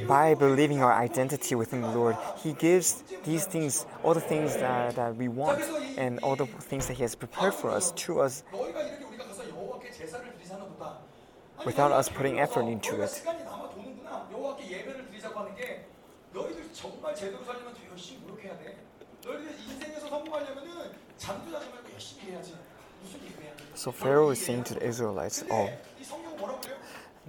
by 0.07 0.35
believing 0.35 0.83
our 0.83 0.93
identity 0.93 1.55
within 1.55 1.83
the 1.83 1.89
Lord, 1.91 2.17
He 2.43 2.53
gives 2.53 3.03
these 3.25 3.45
things, 3.47 3.85
all 4.03 4.15
the 4.15 4.21
things 4.21 4.55
that, 4.57 4.95
that 4.97 5.17
we 5.17 5.29
want, 5.29 5.61
and 5.99 6.19
all 6.21 6.37
the 6.37 6.47
things 6.47 6.87
that 6.87 6.95
He 6.95 7.03
has 7.03 7.15
prepared 7.15 7.55
for 7.55 7.71
us 7.71 7.91
to 8.07 8.21
us 8.21 8.43
너희가 8.53 8.81
이렇게 8.83 9.05
우리가 9.05 9.25
가서 9.27 9.49
여호와께 9.51 9.91
제사를 9.91 10.25
드리자는도다. 10.39 10.99
without 11.67 11.93
us 11.93 12.09
putting 12.09 12.39
effort 12.39 12.67
into 12.69 12.93
너희가 12.97 13.05
it. 13.05 13.15
시간이 13.15 13.45
남아 13.45 13.71
도는구나. 13.71 14.29
여호와께 14.33 14.71
예배를 14.71 15.07
드리자고 15.09 15.41
하는 15.41 15.55
게 15.57 15.85
너희들 16.33 16.73
정말 16.73 17.15
제대로 17.15 17.43
살려면 17.45 17.75
더 17.75 17.81
열심히 17.91 18.21
노력해야 18.27 18.57
돼. 18.59 18.77
너희들 19.29 19.53
인생에서 19.69 20.09
성공하려면은 20.09 20.93
잠도 21.17 21.51
자지 21.53 21.69
말고 21.71 21.93
열심히 21.93 22.33
해야지. 22.33 22.55
무슨 23.03 23.21
예배야? 23.25 23.53
So 23.75 23.91
Pharaoh 23.93 24.31
is 24.31 24.41
saying 24.41 24.65
to 24.69 24.79
the 24.79 24.87
Israelites, 24.87 25.45
oh, 25.51 25.71
이 26.01 26.05
성경 26.05 26.37
뭐라고 26.37 26.61
그래요? 26.61 26.77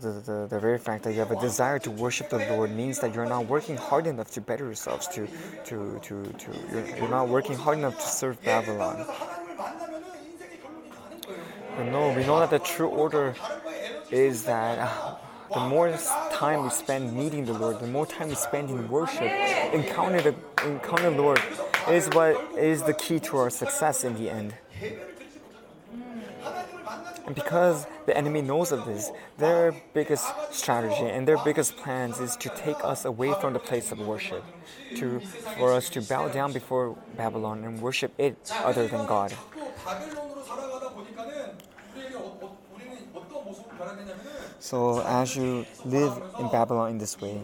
the, 0.01 0.11
the, 0.11 0.47
the 0.49 0.59
very 0.59 0.77
fact 0.77 1.03
that 1.03 1.13
you 1.13 1.19
have 1.19 1.31
a 1.31 1.39
desire 1.39 1.79
to 1.79 1.91
worship 1.91 2.29
the 2.29 2.37
Lord 2.49 2.71
means 2.71 2.99
that 2.99 3.13
you're 3.13 3.25
not 3.25 3.47
working 3.47 3.77
hard 3.77 4.07
enough 4.07 4.31
to 4.31 4.41
better 4.41 4.65
yourselves, 4.65 5.07
to, 5.09 5.27
to, 5.65 5.99
to, 6.03 6.23
to 6.23 6.51
you're, 6.71 6.97
you're 6.97 7.09
not 7.09 7.29
working 7.29 7.55
hard 7.55 7.77
enough 7.77 7.95
to 7.95 8.07
serve 8.07 8.41
Babylon. 8.43 8.95
그래서 8.97 9.11
하나님을 9.13 9.55
만나면은 9.55 10.03
인생의 10.25 10.59
결론이 10.61 10.89
나는 10.89 11.21
거예요. 11.21 11.77
But 11.77 11.85
no, 11.87 12.09
we 12.13 12.23
know 12.23 12.39
that 12.39 12.49
the 12.49 12.59
true 12.59 12.89
order 12.89 13.33
다른 13.33 13.63
거에 13.63 13.85
에너지 13.85 14.13
is 14.13 14.43
that 14.45 14.79
uh, 14.79 15.15
the 15.52 15.60
more 15.60 15.96
time 16.32 16.62
we 16.62 16.70
spend 16.70 17.12
meeting 17.12 17.44
the 17.44 17.52
Lord, 17.52 17.80
the 17.80 17.86
more 17.86 18.06
time 18.06 18.28
we 18.28 18.34
spend 18.34 18.70
in 18.70 18.88
worship, 18.88 19.30
encounter 19.72 20.20
the 20.20 20.34
encounter 20.64 21.10
the 21.10 21.22
Lord 21.22 21.40
is 21.88 22.08
what 22.10 22.36
is 22.58 22.82
the 22.82 22.94
key 22.94 23.18
to 23.20 23.36
our 23.38 23.50
success 23.50 24.04
in 24.04 24.14
the 24.14 24.30
end. 24.30 24.54
And 27.26 27.34
because 27.34 27.86
the 28.06 28.16
enemy 28.16 28.42
knows 28.42 28.72
of 28.72 28.86
this, 28.86 29.12
their 29.38 29.72
biggest 29.94 30.26
strategy 30.50 31.06
and 31.06 31.28
their 31.28 31.38
biggest 31.38 31.76
plans 31.76 32.18
is 32.18 32.34
to 32.36 32.48
take 32.50 32.82
us 32.84 33.04
away 33.04 33.32
from 33.40 33.52
the 33.52 33.60
place 33.60 33.92
of 33.92 34.00
worship, 34.00 34.44
to, 34.96 35.20
for 35.56 35.72
us 35.72 35.88
to 35.90 36.02
bow 36.02 36.28
down 36.28 36.52
before 36.52 36.96
Babylon 37.16 37.64
and 37.64 37.80
worship 37.80 38.12
it 38.18 38.36
other 38.64 38.88
than 38.88 39.06
God. 39.06 39.32
So, 44.58 45.00
as 45.02 45.36
you 45.36 45.66
live 45.84 46.20
in 46.38 46.48
Babylon 46.48 46.90
in 46.90 46.98
this 46.98 47.20
way, 47.20 47.40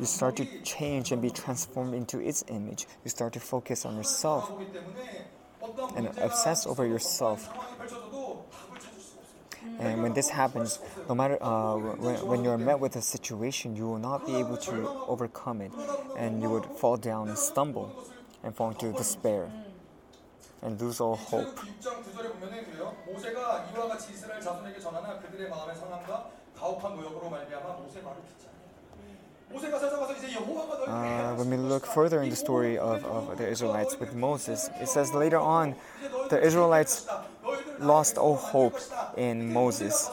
you 0.00 0.06
start 0.06 0.36
to 0.36 0.46
change 0.62 1.12
and 1.12 1.20
be 1.20 1.30
transformed 1.30 1.94
into 1.94 2.20
its 2.20 2.44
image. 2.48 2.86
You 3.04 3.10
start 3.10 3.32
to 3.34 3.40
focus 3.40 3.84
on 3.84 3.96
yourself 3.96 4.50
and 5.96 6.08
obsess 6.18 6.66
over 6.66 6.86
yourself. 6.86 7.48
And 9.78 10.02
when 10.02 10.12
this 10.12 10.28
happens, 10.28 10.78
no 11.08 11.14
matter 11.14 11.42
uh, 11.42 11.76
when, 11.76 12.26
when 12.26 12.44
you're 12.44 12.58
met 12.58 12.78
with 12.80 12.96
a 12.96 13.02
situation, 13.02 13.76
you 13.76 13.86
will 13.86 13.98
not 13.98 14.26
be 14.26 14.36
able 14.36 14.56
to 14.58 14.88
overcome 15.08 15.60
it, 15.60 15.72
and 16.16 16.42
you 16.42 16.50
would 16.50 16.64
fall 16.64 16.96
down 16.96 17.28
and 17.28 17.38
stumble 17.38 18.08
and 18.42 18.54
fall 18.54 18.70
into 18.70 18.92
despair 18.92 19.50
and 20.64 20.80
lose 20.80 21.00
all 21.00 21.16
hope. 21.16 21.58
Uh, 30.86 31.34
when 31.36 31.50
we 31.50 31.56
look 31.56 31.86
further 31.86 32.22
in 32.22 32.30
the 32.30 32.36
story 32.36 32.78
of, 32.78 33.04
of 33.04 33.38
the 33.38 33.46
Israelites 33.46 33.98
with 34.00 34.14
Moses, 34.14 34.70
it 34.80 34.88
says 34.88 35.12
later 35.14 35.38
on 35.38 35.74
the 36.30 36.42
Israelites 36.42 37.06
lost 37.78 38.18
all 38.18 38.36
hope 38.36 38.78
in 39.16 39.52
Moses. 39.52 40.10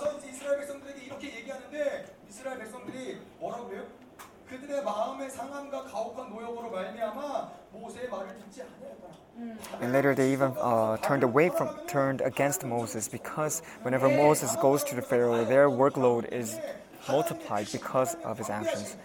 And 9.81 9.93
later 9.93 10.13
they 10.13 10.33
even 10.33 10.53
uh, 10.59 10.97
turned 10.97 11.23
away 11.23 11.49
from, 11.49 11.69
turned 11.87 12.21
against 12.21 12.65
Moses 12.65 13.07
because 13.07 13.61
whenever 13.81 14.09
Moses 14.09 14.55
goes 14.57 14.83
to 14.85 14.95
the 14.95 15.01
Pharaoh, 15.01 15.45
their 15.45 15.69
workload 15.69 16.31
is 16.31 16.59
multiplied 17.07 17.67
because 17.71 18.15
of 18.23 18.37
his 18.37 18.49
actions. 18.49 18.95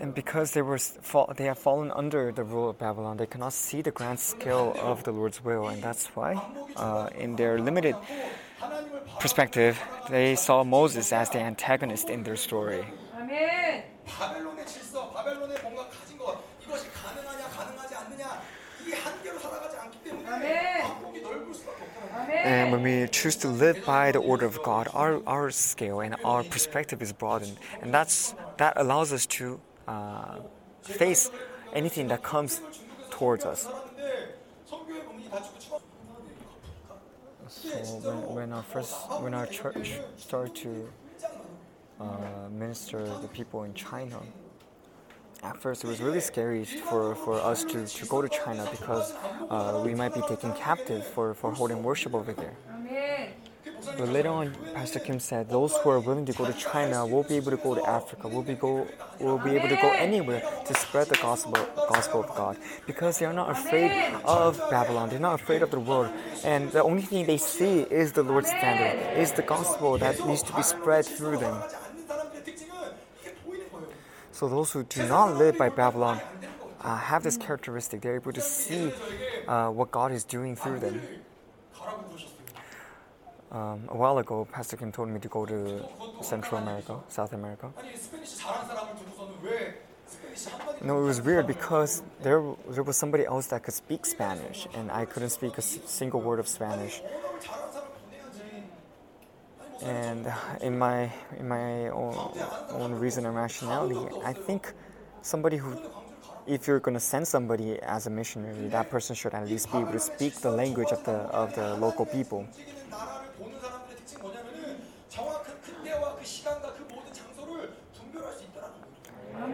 And 0.00 0.14
because 0.14 0.52
they 0.52 0.62
were 0.62 0.78
they 1.36 1.44
have 1.44 1.58
fallen 1.58 1.90
under 1.92 2.32
the 2.32 2.44
rule 2.44 2.70
of 2.70 2.78
Babylon, 2.78 3.16
they 3.16 3.26
cannot 3.26 3.52
see 3.52 3.80
the 3.80 3.90
grand 3.90 4.18
scale 4.20 4.76
of 4.80 5.04
the 5.04 5.12
Lord's 5.12 5.42
will, 5.42 5.68
and 5.68 5.82
that's 5.82 6.06
why, 6.08 6.34
uh, 6.76 7.08
in 7.16 7.36
their 7.36 7.58
limited 7.58 7.96
perspective, 9.20 9.80
they 10.10 10.34
saw 10.34 10.64
Moses 10.64 11.12
as 11.12 11.30
the 11.30 11.38
antagonist 11.38 12.10
in 12.10 12.24
their 12.24 12.36
story. 12.36 12.84
아멘. 13.33 13.83
바벨론의 14.05 14.65
질서, 14.65 15.09
바벨론의 15.11 15.61
뭔가 15.61 15.87
가진 15.89 16.17
것 16.17 16.39
이것이 16.63 16.91
가능하냐 16.91 17.47
가능하지 17.49 17.95
않느냐 17.95 18.41
이 18.87 18.93
한계로 18.93 19.39
살아가지 19.39 19.77
않기 19.77 20.03
때문에 20.03 20.29
아멘. 20.29 20.81
왕국이 20.83 21.21
넓을 21.21 21.53
수밖에 21.53 21.83
없다는 21.83 22.09
거예요. 22.09 22.45
And 22.45 22.69
아멘. 22.69 22.73
when 22.73 22.83
we 22.83 23.07
choose 23.11 23.35
to 23.39 23.49
live 23.49 23.83
by 23.85 24.11
the 24.11 24.23
order 24.23 24.45
of 24.45 24.61
God, 24.63 24.87
our, 24.93 25.21
our 25.27 25.51
scale 25.51 26.01
and 26.01 26.15
our 26.23 26.43
perspective 26.43 27.01
is 27.01 27.11
broadened, 27.13 27.57
and 27.81 27.93
that's 27.93 28.35
that 28.57 28.73
allows 28.77 29.11
us 29.13 29.25
to 29.37 29.59
uh, 29.87 30.39
face 30.81 31.29
anything 31.73 32.07
that 32.09 32.23
comes 32.23 32.61
towards 33.09 33.45
us. 33.45 33.63
살았는데 33.67 34.37
선교의 34.65 35.03
문이 35.03 35.29
닫히고 35.29 35.59
치마 35.59 35.77
So 37.49 37.69
when, 38.05 38.35
when 38.35 38.53
our 38.53 38.61
first 38.63 38.93
when 39.21 39.33
our 39.33 39.47
church 39.47 39.99
started 40.17 40.53
to 40.61 40.87
uh, 42.00 42.48
minister 42.50 43.04
the 43.22 43.28
people 43.28 43.64
in 43.64 43.74
China, 43.74 44.18
at 45.42 45.56
first 45.60 45.84
it 45.84 45.86
was 45.86 46.00
really 46.00 46.20
scary 46.20 46.64
for, 46.64 47.14
for 47.14 47.34
us 47.34 47.64
to, 47.64 47.86
to 47.86 48.06
go 48.06 48.22
to 48.22 48.28
China 48.28 48.66
because 48.70 49.12
uh, 49.50 49.82
we 49.84 49.94
might 49.94 50.14
be 50.14 50.22
taken 50.22 50.52
captive 50.54 51.06
for, 51.06 51.34
for 51.34 51.52
holding 51.52 51.82
worship 51.82 52.14
over 52.14 52.32
there. 52.32 52.56
But 53.98 54.08
later 54.08 54.30
on, 54.30 54.54
Pastor 54.74 54.98
Kim 54.98 55.20
said 55.20 55.48
those 55.50 55.76
who 55.76 55.90
are 55.90 56.00
willing 56.00 56.24
to 56.26 56.32
go 56.32 56.46
to 56.46 56.52
China 56.54 57.06
will 57.06 57.22
be 57.22 57.36
able 57.36 57.50
to 57.50 57.58
go 57.58 57.74
to 57.74 57.86
Africa. 57.86 58.28
Will 58.28 58.42
be 58.42 58.54
go 58.54 58.86
will 59.20 59.38
be 59.38 59.50
able 59.50 59.68
to 59.68 59.76
go 59.76 59.90
anywhere 59.92 60.42
to 60.66 60.74
spread 60.74 61.08
the 61.08 61.16
gospel 61.16 61.52
gospel 61.88 62.24
of 62.24 62.34
God 62.34 62.56
because 62.86 63.18
they 63.18 63.26
are 63.26 63.32
not 63.32 63.50
afraid 63.50 63.90
of 64.24 64.58
Babylon. 64.70 65.10
They're 65.10 65.18
not 65.18 65.40
afraid 65.40 65.62
of 65.62 65.70
the 65.70 65.80
world, 65.80 66.10
and 66.44 66.72
the 66.72 66.82
only 66.82 67.02
thing 67.02 67.26
they 67.26 67.36
see 67.36 67.80
is 67.82 68.12
the 68.12 68.22
Lord's 68.22 68.48
standard, 68.48 69.18
is 69.18 69.32
the 69.32 69.42
gospel 69.42 69.98
that 69.98 70.26
needs 70.26 70.42
to 70.44 70.52
be 70.54 70.62
spread 70.62 71.04
through 71.04 71.38
them. 71.38 71.62
So 74.34 74.48
those 74.48 74.72
who 74.72 74.82
do 74.82 75.06
not 75.06 75.36
live 75.36 75.56
by 75.56 75.68
Babylon 75.68 76.20
uh, 76.80 76.96
have 76.96 77.22
this 77.22 77.36
characteristic. 77.36 78.00
They're 78.00 78.16
able 78.16 78.32
to 78.32 78.40
see 78.40 78.90
uh, 79.46 79.68
what 79.68 79.92
God 79.92 80.10
is 80.10 80.24
doing 80.24 80.56
through 80.56 80.80
them. 80.80 81.00
Um, 83.52 83.84
a 83.86 83.96
while 83.96 84.18
ago, 84.18 84.44
Pastor 84.50 84.76
Kim 84.76 84.90
told 84.90 85.10
me 85.10 85.20
to 85.20 85.28
go 85.28 85.46
to 85.46 85.84
Central 86.20 86.60
America, 86.60 86.98
South 87.06 87.32
America. 87.32 87.70
No, 90.80 90.94
know, 90.94 91.00
it 91.00 91.04
was 91.04 91.22
weird 91.22 91.46
because 91.46 92.02
there, 92.20 92.42
there 92.70 92.82
was 92.82 92.96
somebody 92.96 93.24
else 93.24 93.46
that 93.46 93.62
could 93.62 93.74
speak 93.74 94.04
Spanish, 94.04 94.66
and 94.74 94.90
I 94.90 95.04
couldn't 95.04 95.30
speak 95.30 95.58
a 95.58 95.62
single 95.62 96.20
word 96.20 96.40
of 96.40 96.48
Spanish 96.48 97.00
and 99.84 100.32
in 100.60 100.78
my 100.78 101.12
in 101.38 101.46
my 101.48 101.88
own, 101.88 102.14
own 102.70 102.92
reason 102.94 103.26
and 103.26 103.36
rationality, 103.36 104.00
I 104.24 104.32
think 104.32 104.72
somebody 105.22 105.56
who 105.56 105.76
if 106.46 106.66
you're 106.66 106.80
going 106.80 106.94
to 106.94 107.00
send 107.00 107.26
somebody 107.26 107.80
as 107.80 108.06
a 108.06 108.10
missionary, 108.10 108.68
that 108.68 108.90
person 108.90 109.16
should 109.16 109.34
at 109.34 109.48
least 109.48 109.72
be 109.72 109.78
able 109.78 109.92
to 109.92 109.98
speak 109.98 110.34
the 110.36 110.50
language 110.50 110.90
of 110.92 111.02
the, 111.04 111.12
of 111.12 111.54
the 111.54 111.74
local 111.76 112.04
people. 112.04 112.46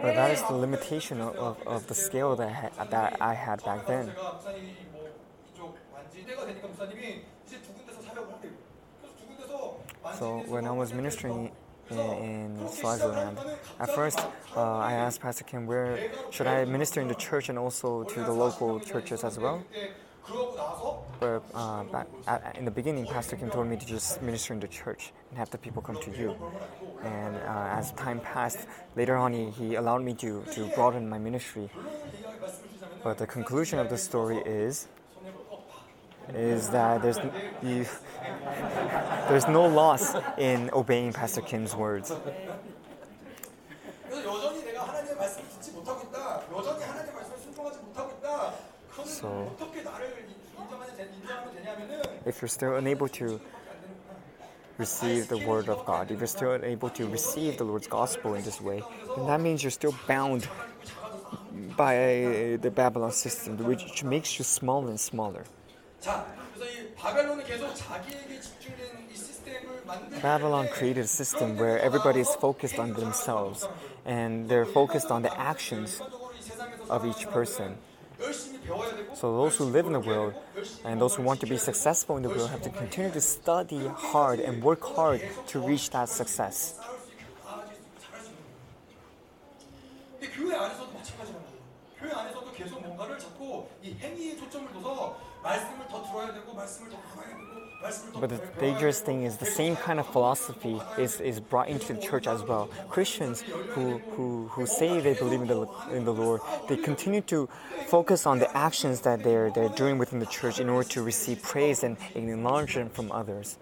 But 0.01 0.15
that 0.15 0.31
is 0.31 0.41
the 0.43 0.53
limitation 0.53 1.21
of, 1.21 1.35
of, 1.35 1.67
of 1.67 1.87
the 1.87 1.95
scale 1.95 2.35
that 2.35 2.73
that 2.89 3.21
I 3.21 3.33
had 3.33 3.63
back 3.63 3.85
then. 3.87 4.11
So 10.17 10.43
when 10.47 10.65
I 10.65 10.71
was 10.71 10.93
ministering 10.93 11.51
in, 11.89 12.67
Swaziland, 12.69 13.37
at 13.79 13.89
first 13.93 14.19
uh, 14.55 14.77
I 14.77 14.93
asked 14.93 15.21
Pastor 15.21 15.43
Kim, 15.43 15.67
where 15.67 16.11
should 16.29 16.47
I 16.47 16.65
minister 16.65 17.01
in 17.01 17.07
the 17.07 17.15
church 17.15 17.49
and 17.49 17.57
also 17.57 18.03
to 18.03 18.23
the 18.23 18.31
local 18.31 18.79
churches 18.79 19.23
as 19.23 19.37
well? 19.37 19.63
But 21.19 21.43
uh, 21.53 21.83
back 21.85 22.07
at, 22.27 22.55
in 22.57 22.65
the 22.65 22.71
beginning, 22.71 23.05
Pastor 23.07 23.35
Kim 23.35 23.49
told 23.49 23.67
me 23.67 23.75
to 23.75 23.85
just 23.85 24.21
minister 24.21 24.53
in 24.53 24.59
the 24.59 24.67
church 24.67 25.11
and 25.29 25.37
have 25.37 25.49
the 25.49 25.57
people 25.57 25.81
come 25.81 25.97
to 26.01 26.11
you. 26.11 26.35
And 27.03 27.35
uh, 27.35 27.77
as 27.77 27.91
time 27.93 28.19
passed, 28.19 28.67
later 28.95 29.17
on, 29.17 29.33
he, 29.33 29.49
he 29.49 29.75
allowed 29.75 30.03
me 30.03 30.13
to, 30.15 30.43
to 30.53 30.65
broaden 30.75 31.09
my 31.09 31.17
ministry. 31.17 31.69
But 33.03 33.17
the 33.17 33.27
conclusion 33.27 33.79
of 33.79 33.89
the 33.89 33.97
story 33.97 34.37
is 34.45 34.87
is 36.35 36.69
that 36.69 37.01
there's 37.01 37.17
you, 37.61 37.85
there's 39.29 39.47
no 39.47 39.65
loss 39.65 40.15
in 40.37 40.69
obeying 40.73 41.13
Pastor 41.13 41.41
Kim's 41.41 41.75
words. 41.75 42.13
So, 49.05 49.51
if 52.25 52.41
you're 52.41 52.49
still 52.49 52.75
unable 52.75 53.07
to 53.09 53.39
receive 54.77 55.27
the 55.27 55.37
word 55.37 55.69
of 55.69 55.85
God, 55.85 56.11
if 56.11 56.19
you're 56.19 56.27
still 56.27 56.53
unable 56.53 56.89
to 56.91 57.07
receive 57.07 57.57
the 57.57 57.63
Lord's 57.63 57.87
gospel 57.87 58.33
in 58.35 58.43
this 58.43 58.59
way, 58.61 58.83
then 59.15 59.27
that 59.27 59.41
means 59.41 59.63
you're 59.63 59.71
still 59.71 59.95
bound 60.07 60.47
by 61.77 62.57
the 62.61 62.71
Babylon 62.71 63.11
system, 63.11 63.57
which 63.57 64.03
makes 64.03 64.37
you 64.37 64.45
smaller 64.45 64.89
and 64.89 64.99
smaller. 64.99 65.43
자, 66.00 66.26
그래서 66.54 66.70
이 66.72 66.94
바벨론은 66.94 67.44
계속 67.44 67.74
자기에게 67.74 68.40
집중된 68.40 69.08
이 69.10 69.16
시스템을 69.16 69.82
만들기 69.84 70.20
Babylon 70.20 70.66
때문에 70.66 70.72
created 70.72 71.00
a 71.00 71.08
system 71.08 71.56
where 71.58 71.78
everybody 71.82 72.20
is 72.20 72.32
focused 72.36 72.78
on 72.80 72.94
themselves 72.94 73.66
and 74.06 74.48
they're 74.48 74.70
focused 74.70 75.10
on 75.12 75.22
the 75.22 75.32
actions 75.36 75.98
적으로 75.98 76.32
이 76.38 76.42
세상에서 76.42 76.94
of 76.94 77.06
each 77.08 77.26
person. 77.30 77.76
열심히 78.20 78.60
배워야 78.60 78.94
되고 78.94 79.14
So 79.14 79.32
those 79.36 79.56
who 79.58 79.68
live 79.68 79.86
in 79.86 79.92
the 79.92 80.00
world 80.00 80.34
and 80.84 81.00
those 81.00 81.16
who 81.16 81.24
want 81.26 81.40
to 81.40 81.48
be 81.48 81.56
successful 81.58 82.16
in 82.16 82.22
the 82.22 82.32
world 82.32 82.48
have 82.50 82.62
to 82.62 82.70
continue 82.70 83.10
to 83.12 83.20
study 83.20 83.88
hard 83.92 84.40
and 84.40 84.62
work 84.62 84.80
hard 84.84 85.20
to 85.52 85.60
reach 85.60 85.90
that 85.90 86.08
success. 86.08 86.76
싸울 86.80 86.96
수 87.04 87.12
있고 87.12 87.34
나아질 87.44 87.76
수 87.76 87.82
있고 87.82 88.00
잘할 88.00 88.20
수 88.24 88.30
있는 88.32 88.40
거예요. 88.46 89.04
근데 90.16 90.30
교회 90.32 90.54
안에서도 90.56 90.92
마찬가지란 90.92 91.36
말이에요. 91.42 91.60
교회 91.98 92.10
안에서도 92.12 92.52
계속 92.52 92.80
뭔가를 92.80 93.18
자꾸 93.18 93.66
이 93.82 93.92
행위에 94.00 94.36
초점을 94.36 94.72
둬서 94.72 95.18
But 98.19 98.29
the 98.29 98.41
dangerous 98.59 98.99
thing 98.99 99.23
is 99.23 99.37
the 99.37 99.45
same 99.45 99.75
kind 99.75 99.99
of 99.99 100.05
philosophy 100.07 100.79
is, 100.99 101.19
is 101.19 101.39
brought 101.39 101.67
into 101.67 101.93
the 101.93 101.99
church 101.99 102.27
as 102.27 102.43
well. 102.43 102.69
Christians 102.89 103.41
who, 103.41 103.97
who, 104.13 104.47
who 104.49 104.67
say 104.67 104.99
they 104.99 105.15
believe 105.15 105.41
in 105.41 105.47
the, 105.47 105.67
in 105.91 106.05
the 106.05 106.13
Lord, 106.13 106.41
they 106.69 106.77
continue 106.77 107.21
to 107.21 107.49
focus 107.87 108.27
on 108.27 108.37
the 108.37 108.55
actions 108.55 109.01
that 109.01 109.23
they're, 109.23 109.49
they're 109.49 109.69
doing 109.69 109.97
within 109.97 110.19
the 110.19 110.27
church 110.27 110.59
in 110.59 110.69
order 110.69 110.87
to 110.89 111.01
receive 111.01 111.41
praise 111.41 111.83
and 111.83 111.97
acknowledgement 112.13 112.93
from 112.93 113.11
others. 113.11 113.57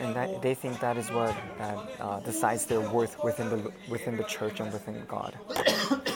And 0.00 0.16
that, 0.16 0.40
they 0.40 0.54
think 0.54 0.80
that 0.80 0.96
is 0.96 1.10
what 1.10 1.36
uh, 1.58 2.20
decides 2.20 2.64
their 2.66 2.80
worth 2.80 3.22
within 3.22 3.50
the, 3.50 3.72
within 3.90 4.16
the 4.16 4.24
church 4.24 4.60
and 4.60 4.72
within 4.72 5.04
God. 5.06 5.36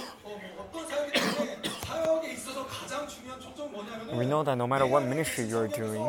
we 4.19 4.27
know 4.27 4.43
that 4.43 4.57
no 4.57 4.66
matter 4.66 4.86
what 4.86 5.05
ministry 5.05 5.45
you're 5.45 5.69
doing, 5.69 6.09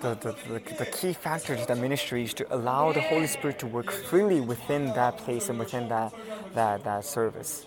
the, 0.00 0.14
the, 0.14 0.34
the, 0.48 0.74
the 0.78 0.86
key 0.86 1.12
factor 1.12 1.56
to 1.56 1.66
that 1.66 1.78
ministry 1.78 2.24
is 2.24 2.34
to 2.34 2.54
allow 2.54 2.92
the 2.92 3.00
Holy 3.00 3.26
Spirit 3.26 3.58
to 3.60 3.66
work 3.66 3.90
freely 3.90 4.40
within 4.40 4.86
that 4.94 5.18
place 5.18 5.48
and 5.48 5.58
within 5.58 5.88
that, 5.88 6.12
that, 6.54 6.84
that 6.84 7.04
service. 7.04 7.66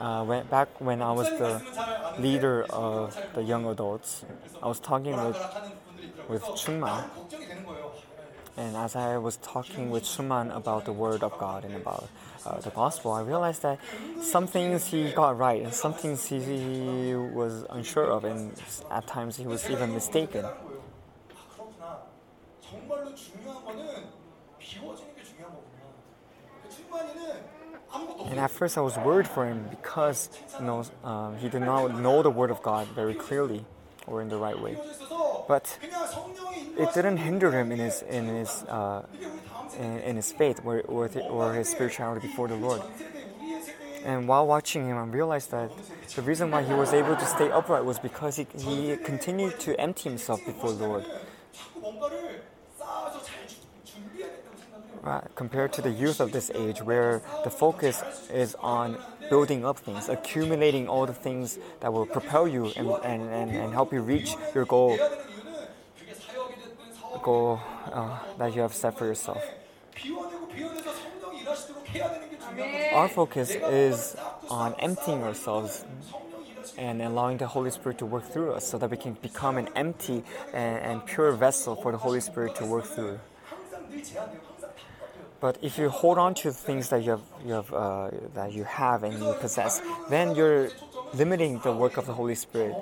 Uh, 0.00 0.24
when, 0.24 0.46
back 0.46 0.68
when 0.80 1.02
I 1.02 1.10
was 1.10 1.28
the 1.38 1.60
leader 2.20 2.62
of 2.70 3.20
the 3.34 3.42
young 3.42 3.66
adults, 3.66 4.24
I 4.62 4.68
was 4.68 4.78
talking 4.78 5.16
with 5.16 5.36
with 6.28 6.42
Chungma, 6.42 7.08
and 8.58 8.76
as 8.76 8.96
I 8.96 9.18
was 9.18 9.36
talking 9.36 9.88
with 9.88 10.02
Shuman 10.02 10.54
about 10.54 10.84
the 10.84 10.92
Word 10.92 11.22
of 11.22 11.38
God 11.38 11.64
and 11.64 11.76
about 11.76 12.08
uh, 12.44 12.58
the 12.58 12.70
Gospel, 12.70 13.12
I 13.12 13.22
realized 13.22 13.62
that 13.62 13.78
some 14.20 14.48
things 14.48 14.88
he 14.88 15.12
got 15.12 15.38
right 15.38 15.62
and 15.62 15.72
some 15.72 15.94
things 15.94 16.26
he, 16.26 16.40
he 16.40 17.14
was 17.14 17.64
unsure 17.70 18.10
of, 18.10 18.24
and 18.24 18.52
at 18.90 19.06
times 19.06 19.36
he 19.36 19.46
was 19.46 19.70
even 19.70 19.94
mistaken. 19.94 20.44
And 28.26 28.40
at 28.40 28.50
first, 28.50 28.76
I 28.76 28.80
was 28.80 28.96
worried 28.98 29.28
for 29.28 29.46
him 29.46 29.68
because 29.70 30.30
you 30.58 30.66
know 30.66 30.84
um, 31.04 31.38
he 31.38 31.48
did 31.48 31.62
not 31.62 32.00
know 32.00 32.22
the 32.24 32.30
Word 32.30 32.50
of 32.50 32.60
God 32.62 32.88
very 32.88 33.14
clearly 33.14 33.64
or 34.08 34.22
in 34.22 34.28
the 34.28 34.36
right 34.36 34.58
way. 34.58 34.76
But 35.46 35.78
it 36.78 36.92
didn't 36.94 37.18
hinder 37.18 37.50
him 37.50 37.72
in 37.72 37.78
his 37.78 38.02
in 38.02 38.26
his 38.26 38.50
uh, 38.64 39.06
in, 39.78 39.98
in, 40.00 40.16
his 40.16 40.32
faith 40.32 40.60
or, 40.64 40.80
or, 40.82 41.08
or 41.30 41.54
his 41.54 41.68
spirituality 41.68 42.26
before 42.26 42.48
the 42.48 42.56
Lord. 42.56 42.82
And 44.04 44.28
while 44.28 44.46
watching 44.46 44.86
him, 44.86 44.96
I 44.96 45.04
realized 45.04 45.50
that 45.50 45.70
the 46.14 46.22
reason 46.22 46.50
why 46.50 46.62
he 46.62 46.72
was 46.72 46.92
able 46.92 47.16
to 47.16 47.26
stay 47.26 47.50
upright 47.50 47.84
was 47.84 47.98
because 47.98 48.36
he, 48.36 48.46
he 48.58 48.96
continued 48.96 49.58
to 49.60 49.78
empty 49.80 50.08
himself 50.08 50.44
before 50.44 50.72
the 50.72 50.86
Lord. 50.86 51.04
Uh, 55.08 55.22
compared 55.34 55.72
to 55.72 55.80
the 55.80 55.90
youth 55.90 56.20
of 56.20 56.32
this 56.32 56.50
age 56.54 56.82
where 56.82 57.22
the 57.42 57.48
focus 57.48 58.02
is 58.30 58.54
on 58.56 58.98
building 59.30 59.64
up 59.64 59.78
things, 59.78 60.10
accumulating 60.10 60.86
all 60.86 61.06
the 61.06 61.14
things 61.14 61.58
that 61.80 61.90
will 61.90 62.04
propel 62.04 62.46
you 62.46 62.66
and, 62.76 62.86
and, 63.04 63.22
and, 63.22 63.50
and 63.50 63.72
help 63.72 63.90
you 63.90 64.02
reach 64.02 64.34
your 64.54 64.66
goal, 64.66 64.98
goal 67.22 67.58
uh, 67.90 68.18
that 68.36 68.54
you 68.54 68.60
have 68.60 68.74
set 68.74 68.98
for 68.98 69.06
yourself. 69.06 69.42
Our 72.92 73.08
focus 73.08 73.52
is 73.52 74.14
on 74.50 74.74
emptying 74.78 75.22
ourselves 75.22 75.86
and 76.76 77.00
allowing 77.00 77.38
the 77.38 77.46
Holy 77.46 77.70
Spirit 77.70 77.96
to 77.96 78.04
work 78.04 78.30
through 78.30 78.52
us 78.52 78.68
so 78.68 78.76
that 78.76 78.90
we 78.90 78.98
can 78.98 79.14
become 79.14 79.56
an 79.56 79.70
empty 79.74 80.22
and, 80.52 80.78
and 80.84 81.06
pure 81.06 81.32
vessel 81.32 81.76
for 81.76 81.92
the 81.92 81.98
Holy 81.98 82.20
Spirit 82.20 82.56
to 82.56 82.66
work 82.66 82.84
through. 82.84 83.18
But 85.40 85.58
if 85.62 85.78
you 85.78 85.88
hold 85.88 86.18
on 86.18 86.34
to 86.34 86.48
the 86.50 86.56
things 86.56 86.88
that 86.88 87.04
you 87.04 87.12
have, 87.12 87.22
you 87.46 87.52
have 87.52 87.72
uh, 87.72 88.10
that 88.34 88.52
you 88.52 88.64
have 88.64 89.04
and 89.04 89.14
you 89.22 89.34
possess, 89.40 89.80
then 90.10 90.34
you're 90.34 90.70
limiting 91.14 91.60
the 91.60 91.72
work 91.72 91.96
of 91.96 92.06
the 92.06 92.12
Holy 92.12 92.34
Spirit. 92.34 92.74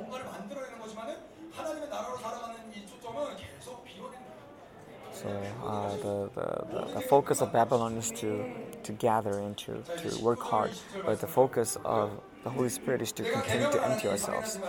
So 5.12 5.28
uh, 5.64 5.96
the, 5.96 6.30
the, 6.34 6.94
the, 6.94 7.00
focus 7.00 7.40
of 7.40 7.52
Babylon 7.52 7.96
is 7.96 8.10
to, 8.20 8.44
to 8.84 8.92
gather 8.92 9.40
and 9.40 9.56
to, 9.58 9.82
to 9.98 10.22
work 10.22 10.40
hard, 10.40 10.70
but 11.04 11.20
the 11.20 11.26
focus 11.26 11.78
of 11.84 12.10
the 12.47 12.52
Holy 12.52 12.68
Spirit 12.68 13.02
is 13.02 13.10
to 13.10 13.24
continue 13.24 13.68
to 13.73 13.85
empty 13.85 14.06
ourselves. 14.06 14.60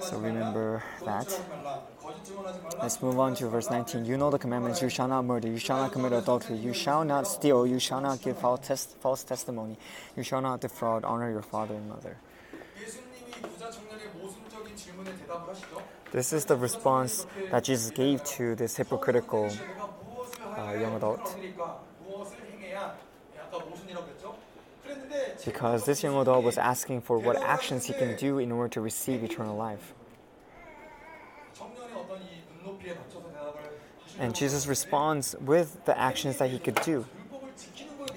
So 0.00 0.18
remember 0.18 0.82
that. 1.04 1.28
Let's 2.82 3.00
move 3.00 3.20
on 3.20 3.36
to 3.36 3.46
verse 3.46 3.70
19. 3.70 4.04
You 4.04 4.16
know 4.16 4.28
the 4.28 4.40
commandments 4.40 4.82
you 4.82 4.88
shall 4.88 5.06
not 5.06 5.22
murder, 5.24 5.46
you 5.46 5.58
shall 5.58 5.76
not 5.76 5.92
commit 5.92 6.12
adultery, 6.12 6.56
you 6.56 6.74
shall 6.74 7.04
not 7.04 7.28
steal, 7.28 7.64
you 7.64 7.78
shall 7.78 8.00
not 8.00 8.20
give 8.22 8.38
false 8.38 9.22
testimony, 9.22 9.78
you 10.16 10.24
shall 10.24 10.40
not 10.40 10.60
defraud, 10.60 11.04
honor 11.04 11.30
your 11.30 11.42
father 11.42 11.76
and 11.76 11.88
mother. 11.88 12.16
This 16.10 16.32
is 16.32 16.44
the 16.46 16.56
response 16.56 17.24
that 17.52 17.62
Jesus 17.62 17.92
gave 17.92 18.24
to 18.34 18.56
this 18.56 18.76
hypocritical 18.76 19.48
uh, 20.58 20.72
young 20.72 20.96
adult 20.96 21.36
because 25.44 25.84
this 25.84 26.02
young 26.02 26.16
adult 26.20 26.44
was 26.44 26.58
asking 26.58 27.00
for 27.00 27.18
what 27.18 27.36
actions 27.36 27.86
he 27.86 27.92
can 27.92 28.16
do 28.16 28.38
in 28.38 28.52
order 28.52 28.68
to 28.68 28.80
receive 28.80 29.22
eternal 29.22 29.56
life. 29.56 29.94
And 34.18 34.34
Jesus 34.34 34.66
responds 34.66 35.34
with 35.40 35.84
the 35.84 35.98
actions 35.98 36.38
that 36.38 36.50
he 36.50 36.58
could 36.58 36.76
do. 36.82 37.04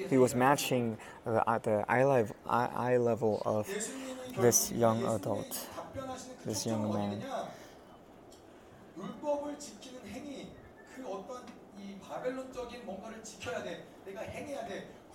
He 0.09 0.17
was 0.17 0.35
matching 0.35 0.97
the, 1.23 1.47
uh, 1.49 1.57
the 1.59 1.85
eye, 1.87 2.03
level, 2.03 2.35
eye 2.47 2.97
level 2.97 3.41
of 3.45 3.67
this 4.37 4.71
young 4.71 5.05
adult, 5.05 5.67
this 6.45 6.65
young 6.65 6.93
man. 6.93 7.23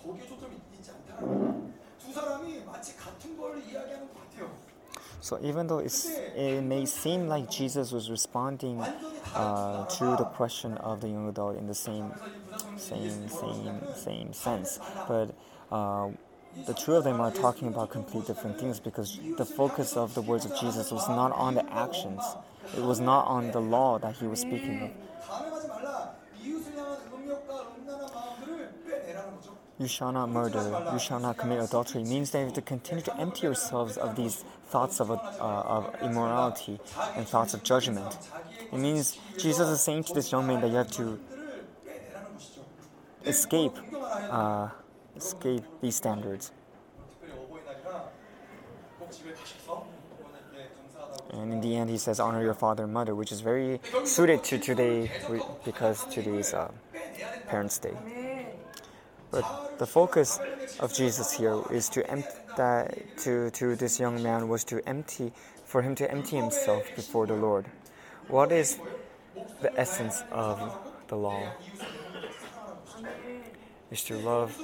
거기에 0.02 0.26
초점이 0.26 0.56
있지 0.74 0.90
않다는 0.90 1.20
거예요. 1.26 1.70
두 1.98 2.12
사람이 2.12 2.64
마치 2.64 2.96
같은 2.96 3.36
걸 3.36 3.58
이야기하는 3.58 4.08
것 4.08 4.14
같아요. 4.14 4.50
So 5.20 5.38
even 5.42 5.66
though 5.66 5.78
it's, 5.78 6.06
it 6.36 6.62
may 6.62 6.86
seem 6.86 7.26
like 7.26 7.50
Jesus 7.50 7.90
was 7.90 8.10
responding 8.10 8.80
uh, 9.34 9.84
to 9.86 10.16
the 10.16 10.24
question 10.24 10.76
of 10.78 11.00
the 11.00 11.08
young 11.08 11.28
adult 11.28 11.56
in 11.56 11.66
the 11.66 11.74
same, 11.74 12.12
same, 12.76 13.28
same, 13.28 13.80
same 13.96 14.32
sense, 14.32 14.78
but 15.08 15.34
uh, 15.72 16.08
the 16.66 16.74
two 16.74 16.94
of 16.94 17.02
them 17.02 17.20
are 17.20 17.32
talking 17.32 17.66
about 17.68 17.90
completely 17.90 18.28
different 18.28 18.58
things 18.60 18.78
because 18.78 19.18
the 19.36 19.44
focus 19.44 19.96
of 19.96 20.14
the 20.14 20.22
words 20.22 20.44
of 20.44 20.54
Jesus 20.60 20.92
was 20.92 21.08
not 21.08 21.32
on 21.32 21.54
the 21.54 21.64
actions. 21.72 22.22
It 22.76 22.82
was 22.84 23.00
not 23.00 23.26
on 23.26 23.50
the 23.50 23.60
law 23.60 23.98
that 23.98 24.14
he 24.16 24.26
was 24.26 24.40
speaking 24.40 24.82
of. 24.82 24.90
you 29.81 29.87
shall 29.87 30.11
not 30.11 30.29
murder, 30.29 30.63
you 30.93 30.99
shall 30.99 31.19
not 31.19 31.37
commit 31.37 31.59
adultery, 31.59 32.03
means 32.03 32.29
that 32.31 32.39
you 32.39 32.45
have 32.45 32.53
to 32.53 32.61
continue 32.61 33.03
to 33.03 33.17
empty 33.17 33.41
yourselves 33.47 33.97
of 33.97 34.15
these 34.15 34.45
thoughts 34.67 35.01
of, 35.01 35.09
uh, 35.09 35.15
of 35.39 35.95
immorality 36.03 36.79
and 37.15 37.27
thoughts 37.27 37.55
of 37.55 37.63
judgment. 37.63 38.17
It 38.71 38.77
means 38.77 39.17
Jesus 39.37 39.67
is 39.67 39.81
saying 39.81 40.03
to 40.05 40.13
this 40.13 40.31
young 40.31 40.45
man 40.45 40.61
that 40.61 40.69
you 40.69 40.75
have 40.75 40.91
to 40.91 41.19
escape, 43.25 43.73
uh, 44.29 44.69
escape 45.15 45.63
these 45.81 45.95
standards. 45.95 46.51
And 51.33 51.53
in 51.53 51.61
the 51.61 51.75
end, 51.77 51.89
he 51.89 51.97
says, 51.97 52.19
"Honor 52.19 52.43
your 52.43 52.53
father 52.53 52.83
and 52.83 52.93
mother," 52.93 53.15
which 53.15 53.31
is 53.31 53.39
very 53.39 53.79
suited 54.03 54.43
to 54.43 54.59
today 54.59 55.09
because 55.63 56.05
today's 56.05 56.53
uh, 56.53 56.69
Parents' 57.47 57.77
Day. 57.77 57.95
But 59.31 59.79
the 59.79 59.87
focus 59.87 60.39
of 60.79 60.93
Jesus 60.93 61.31
here 61.31 61.61
is 61.71 61.87
to 61.89 62.09
empty 62.09 62.29
that 62.57 63.17
to, 63.19 63.49
to 63.51 63.75
this 63.75 63.99
young 63.99 64.21
man 64.21 64.49
was 64.49 64.63
to 64.65 64.87
empty 64.87 65.31
for 65.63 65.81
him 65.81 65.95
to 65.95 66.11
empty 66.11 66.35
himself 66.35 66.83
before 66.95 67.25
the 67.25 67.35
Lord. 67.35 67.65
What 68.27 68.51
is 68.51 68.77
the 69.61 69.71
essence 69.79 70.21
of 70.31 70.59
the 71.07 71.15
law? 71.15 71.41
Is 73.89 74.03
to 74.05 74.17
love 74.17 74.57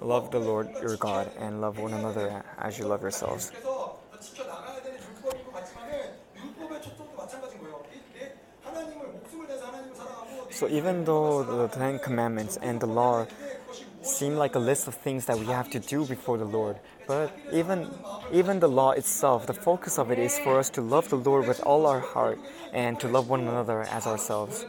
love 0.00 0.30
the 0.30 0.38
Lord 0.38 0.68
your 0.80 0.96
God 0.96 1.30
and 1.38 1.60
love 1.60 1.78
one 1.78 1.92
another 1.92 2.44
as 2.58 2.78
you 2.78 2.86
love 2.86 3.02
yourselves. 3.02 3.52
So 10.50 10.68
even 10.68 11.04
though 11.04 11.44
the 11.44 11.68
Ten 11.68 11.98
Commandments 12.00 12.56
and 12.56 12.80
the 12.80 12.86
law 12.86 13.26
seem 14.08 14.36
like 14.36 14.54
a 14.54 14.58
list 14.58 14.88
of 14.88 14.94
things 14.94 15.26
that 15.26 15.38
we 15.38 15.46
have 15.46 15.70
to 15.70 15.78
do 15.78 16.04
before 16.04 16.38
the 16.38 16.44
Lord. 16.44 16.78
But 17.06 17.36
even, 17.52 17.88
even 18.32 18.60
the 18.60 18.68
law 18.68 18.92
itself, 18.92 19.46
the 19.46 19.54
focus 19.54 19.98
of 19.98 20.10
it 20.10 20.18
is 20.18 20.38
for 20.38 20.58
us 20.58 20.70
to 20.70 20.80
love 20.80 21.08
the 21.08 21.16
Lord 21.16 21.46
with 21.46 21.60
all 21.60 21.86
our 21.86 22.00
heart 22.00 22.38
and 22.72 22.98
to 23.00 23.08
love 23.08 23.28
one 23.28 23.40
another 23.40 23.82
as 23.82 24.06
ourselves. 24.06 24.66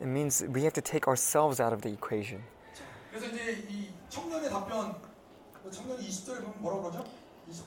It 0.00 0.06
means 0.06 0.44
we 0.48 0.64
have 0.64 0.72
to 0.74 0.82
take 0.82 1.08
ourselves 1.08 1.60
out 1.60 1.72
of 1.72 1.82
the 1.82 1.90
equation. 1.90 2.42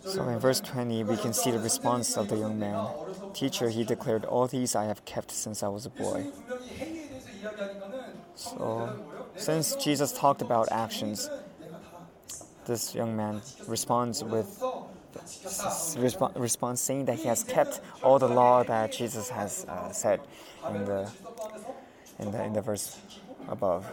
So 0.02 0.28
in 0.28 0.40
verse 0.40 0.60
20, 0.60 1.04
we 1.04 1.18
can 1.18 1.34
see 1.34 1.52
the 1.52 1.60
response 1.60 2.18
of 2.18 2.30
the 2.30 2.38
young 2.38 2.60
man. 2.60 2.88
Teacher, 3.34 3.70
he 3.70 3.84
declared, 3.84 4.26
All 4.26 4.48
these 4.48 4.76
I 4.76 4.86
have 4.86 5.06
kept 5.06 5.32
since 5.32 5.64
I 5.64 5.68
was 5.68 5.86
a 5.86 5.90
boy. 5.90 6.32
So, 8.36 8.90
since 9.36 9.76
Jesus 9.76 10.12
talked 10.12 10.42
about 10.42 10.72
actions, 10.72 11.30
this 12.66 12.94
young 12.94 13.16
man 13.16 13.42
responds 13.68 14.24
with 14.24 14.62
resp 15.98 16.40
response 16.40 16.82
saying 16.82 17.06
that 17.06 17.18
he 17.18 17.28
has 17.28 17.44
kept 17.44 17.82
all 18.04 18.20
the 18.20 18.28
law 18.28 18.64
that 18.64 18.92
Jesus 18.92 19.30
has 19.30 19.66
uh, 19.66 19.92
said 19.92 20.20
in 20.70 20.86
the, 20.86 21.10
in 22.20 22.32
the 22.32 22.44
in 22.44 22.54
the 22.54 22.62
verse 22.62 23.00
above. 23.48 23.86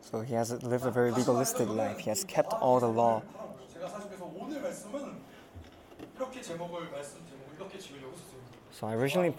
So 0.00 0.20
he 0.20 0.34
has 0.34 0.62
lived 0.62 0.84
a 0.84 0.90
very 0.90 1.10
legalistic 1.10 1.68
life. 1.68 1.98
He 1.98 2.10
has 2.10 2.24
kept 2.24 2.52
all 2.52 2.80
the 2.80 2.88
law. 2.88 3.22
So 8.70 8.86
I 8.86 8.94
originally 8.94 9.34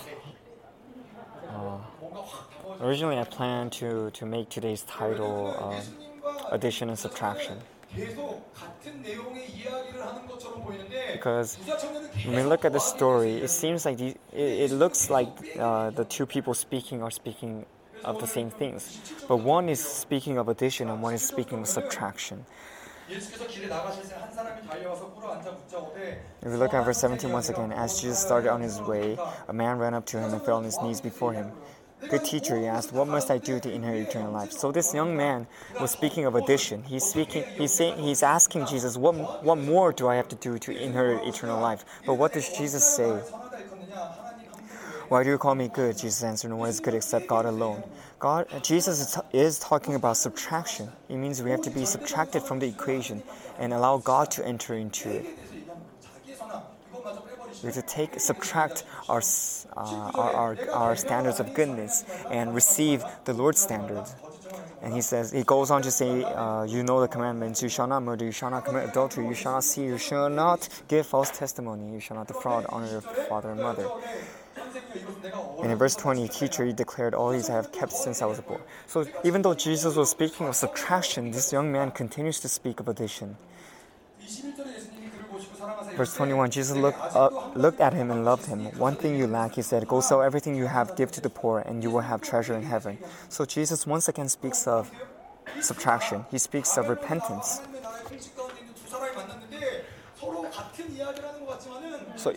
uh, 1.54 1.78
originally, 2.82 3.20
I 3.20 3.24
planned 3.24 3.72
to, 3.74 4.10
to 4.12 4.26
make 4.26 4.50
today's 4.50 4.82
title 4.84 5.56
uh, 5.60 6.52
Addition 6.52 6.90
and 6.90 6.98
Subtraction. 6.98 7.58
Because 11.12 11.56
when 12.26 12.36
we 12.36 12.44
look 12.44 12.66
at 12.66 12.74
the 12.74 12.80
story, 12.80 13.36
it 13.36 13.50
seems 13.50 13.86
like 13.86 13.98
the, 13.98 14.16
it, 14.32 14.72
it 14.72 14.72
looks 14.72 15.10
like 15.12 15.30
uh, 15.60 15.92
the 15.92 16.06
two 16.06 16.26
people 16.26 16.54
speaking 16.56 17.04
are 17.04 17.12
speaking 17.12 17.66
of 18.04 18.20
the 18.20 18.28
same 18.28 18.50
things. 18.50 19.00
But 19.28 19.38
one 19.38 19.70
is 19.70 19.80
speaking 19.84 20.38
of 20.38 20.50
addition 20.50 20.90
and 20.90 21.02
one 21.02 21.14
is 21.14 21.24
speaking 21.24 21.60
of 21.60 21.68
subtraction. 21.68 22.46
If 23.16 23.40
We 26.44 26.50
look 26.58 26.74
at 26.74 26.84
verse 26.84 26.98
17 26.98 27.32
once 27.32 27.50
again. 27.50 27.72
As 27.72 28.02
Jesus 28.02 28.20
started 28.20 28.52
on 28.52 28.62
his 28.62 28.82
way, 28.82 29.18
a 29.48 29.54
man 29.54 29.78
ran 29.78 29.94
up 29.94 30.06
to 30.08 30.20
him 30.20 30.34
and 30.34 30.42
fell 30.42 30.58
on 30.58 30.64
his 30.64 30.82
knees 30.82 31.00
before 31.00 31.34
him. 31.34 31.52
Good 32.10 32.26
teacher, 32.26 32.58
he 32.58 32.66
asked, 32.66 32.92
what 32.92 33.08
must 33.08 33.30
I 33.32 33.38
do 33.38 33.60
to 33.60 33.72
inherit 33.72 34.10
eternal 34.10 34.34
life? 34.34 34.52
So 34.52 34.72
this 34.72 34.94
young 34.94 35.16
man 35.16 35.48
was 35.80 35.92
speaking 35.92 36.26
of 36.26 36.36
addition. 36.36 36.84
He's 36.84 37.04
speaking, 37.04 37.44
he's 37.56 37.72
saying, 37.72 37.98
he's 37.98 38.24
asking 38.24 38.66
Jesus, 38.66 38.98
what, 38.98 39.44
what 39.44 39.58
more 39.58 39.94
do 39.94 40.08
I 40.08 40.16
have 40.16 40.28
to 40.30 40.36
do 40.36 40.58
to 40.60 40.72
inherit 40.72 41.26
eternal 41.26 41.62
life? 41.62 41.86
But 42.06 42.16
what 42.16 42.34
does 42.34 42.50
Jesus 42.58 42.84
say? 42.84 43.22
Why 45.10 45.24
do 45.24 45.30
you 45.30 45.38
call 45.38 45.56
me 45.56 45.68
good? 45.68 45.98
Jesus 45.98 46.24
answered, 46.24 46.50
No 46.50 46.58
one 46.58 46.70
is 46.70 46.80
good 46.80 46.94
except 46.94 47.28
God 47.28 47.46
alone. 47.46 47.84
God, 48.20 48.48
Jesus 48.64 49.18
is, 49.34 49.60
talking 49.60 49.96
about 49.96 50.18
subtraction. 50.18 50.90
It 51.10 51.18
means 51.18 51.44
we 51.44 51.52
have 51.52 51.62
to 51.64 51.70
be 51.70 51.86
subtracted 51.86 52.44
from 52.44 52.60
the 52.60 52.68
equation 52.68 53.22
and 53.60 53.74
allow 53.74 53.98
God 53.98 54.32
to 54.32 54.46
enter 54.48 54.74
into 54.76 55.10
it. 55.10 55.26
We 57.62 57.68
have 57.68 57.76
to 57.76 57.82
take, 57.82 58.20
subtract 58.20 58.84
our, 59.10 59.22
uh, 59.76 59.80
our, 59.80 60.34
our, 60.34 60.70
our 60.72 60.96
standards 60.96 61.40
of 61.40 61.54
goodness 61.54 62.04
and 62.30 62.56
receive 62.56 63.04
the 63.26 63.34
Lord's 63.34 63.60
standard. 63.60 64.06
And 64.82 64.94
he 64.94 65.02
says, 65.02 65.32
he 65.32 65.44
goes 65.44 65.72
on 65.72 65.82
to 65.84 65.92
say, 65.92 66.24
uh, 66.24 66.64
You 66.64 66.84
know 66.84 67.00
the 67.00 67.08
commandments 67.08 67.62
you 67.64 67.70
shall 67.70 67.88
not 67.88 68.04
murder, 68.04 68.26
you 68.26 68.32
shall 68.32 68.50
not 68.50 68.66
commit 68.66 68.90
adultery, 68.90 69.26
you 69.26 69.34
shall 69.34 69.54
not 69.54 69.64
see, 69.64 69.84
you 69.84 69.98
shall 69.98 70.30
not 70.30 70.68
give 70.90 71.08
false 71.08 71.30
testimony, 71.30 71.94
you 71.94 72.02
shall 72.02 72.18
not 72.18 72.28
defraud, 72.28 72.66
honor 72.68 72.92
your 72.92 73.02
father 73.02 73.52
and 73.52 73.62
mother. 73.62 73.90
And 75.62 75.72
in 75.72 75.78
verse 75.78 75.96
20, 75.96 76.28
teacher, 76.28 76.66
you 76.66 76.74
declared 76.74 77.14
all 77.14 77.32
these 77.32 77.50
I 77.50 77.54
have 77.54 77.72
kept 77.72 77.94
since 77.94 78.22
I 78.22 78.26
was 78.26 78.40
a 78.40 78.42
boy." 78.42 78.60
So 78.88 79.06
even 79.24 79.42
though 79.42 79.54
Jesus 79.54 79.96
was 79.96 80.10
speaking 80.10 80.48
of 80.48 80.56
subtraction, 80.56 81.32
this 81.32 81.52
young 81.54 81.72
man 81.72 81.92
continues 81.92 82.40
to 82.42 82.50
speak 82.50 82.80
of 82.80 82.88
addition. 82.88 83.38
Verse 85.96 86.14
21, 86.16 86.50
Jesus 86.50 86.76
looked, 86.76 87.00
up, 87.00 87.56
looked 87.56 87.80
at 87.80 87.94
him 87.94 88.12
and 88.12 88.26
loved 88.26 88.46
him. 88.48 88.66
One 88.78 88.96
thing 88.96 89.16
you 89.16 89.28
lack, 89.28 89.56
he 89.56 89.62
said, 89.62 89.88
go 89.88 90.02
sell 90.02 90.22
everything 90.22 90.56
you 90.56 90.66
have, 90.66 90.96
give 90.98 91.12
to 91.12 91.22
the 91.22 91.30
poor, 91.30 91.60
and 91.60 91.84
you 91.84 91.92
will 91.92 92.02
have 92.02 92.22
treasure 92.22 92.56
in 92.56 92.64
heaven. 92.64 92.98
So 93.30 93.46
Jesus 93.46 93.86
once 93.86 94.08
again 94.10 94.28
speaks 94.28 94.68
of 94.68 94.92
subtraction, 95.62 96.26
he 96.32 96.38
speaks 96.38 96.78
of 96.78 96.90
repentance. 96.90 97.62
So 102.16 102.34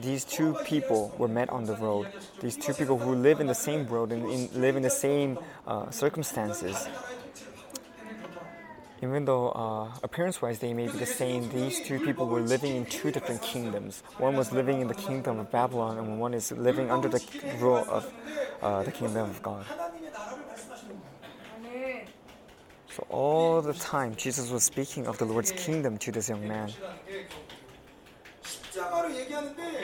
These 0.00 0.24
two 0.24 0.54
people 0.64 1.14
were 1.16 1.28
met 1.28 1.48
on 1.48 1.64
the 1.64 1.74
road. 1.76 2.08
These 2.40 2.58
two 2.58 2.74
people 2.74 2.98
who 2.98 3.14
live 3.14 3.40
in 3.40 3.46
the 3.46 3.54
same 3.54 3.88
world 3.88 4.12
and 4.12 4.28
in, 4.28 4.50
live 4.52 4.76
in 4.76 4.82
the 4.82 4.90
same 4.90 5.38
uh, 5.66 5.88
circumstances. 5.90 6.76
나라의 6.76 7.16
통치를 7.16 7.52
받고 7.52 7.72
있기 7.72 7.80
때문에 7.96 8.12
그렇더라고요. 8.20 8.46
Even 9.02 9.24
though 9.24 9.52
uh, 9.56 9.88
appearance-wise 10.02 10.58
they 10.58 10.74
may 10.74 10.86
be 10.86 10.98
the 10.98 11.06
same, 11.06 11.48
these 11.48 11.80
two 11.80 11.98
people 11.98 12.26
were 12.26 12.40
living 12.40 12.76
in 12.76 12.84
two 12.84 13.10
different 13.10 13.40
kingdoms. 13.40 14.02
One 14.18 14.36
was 14.36 14.52
living 14.52 14.80
in 14.82 14.88
the 14.88 14.94
kingdom 14.94 15.38
of 15.38 15.50
Babylon, 15.50 15.96
and 15.98 16.20
one 16.20 16.34
is 16.34 16.52
living 16.52 16.90
under 16.90 17.08
the 17.08 17.20
rule 17.58 17.84
of 17.88 18.04
uh, 18.60 18.82
the 18.82 18.92
kingdom 18.92 19.30
of 19.30 19.42
God. 19.42 19.64
하나님의 19.64 20.10
나라를 20.12 20.44
말씀하시는 20.46 20.92
거예요. 20.92 21.16
아멘. 21.56 22.06
So 22.88 23.04
all 23.08 23.62
the 23.62 23.72
time, 23.72 24.14
Jesus 24.16 24.50
was 24.50 24.64
speaking 24.64 25.06
of 25.06 25.16
the 25.18 25.24
Lord's 25.24 25.52
kingdom 25.52 25.96
to 25.98 26.12
this 26.12 26.28
young 26.28 26.46
man. 26.46 26.68
이라는 26.68 27.04
게 27.06 27.28
십자가를 28.44 29.16
얘기하는데 29.16 29.79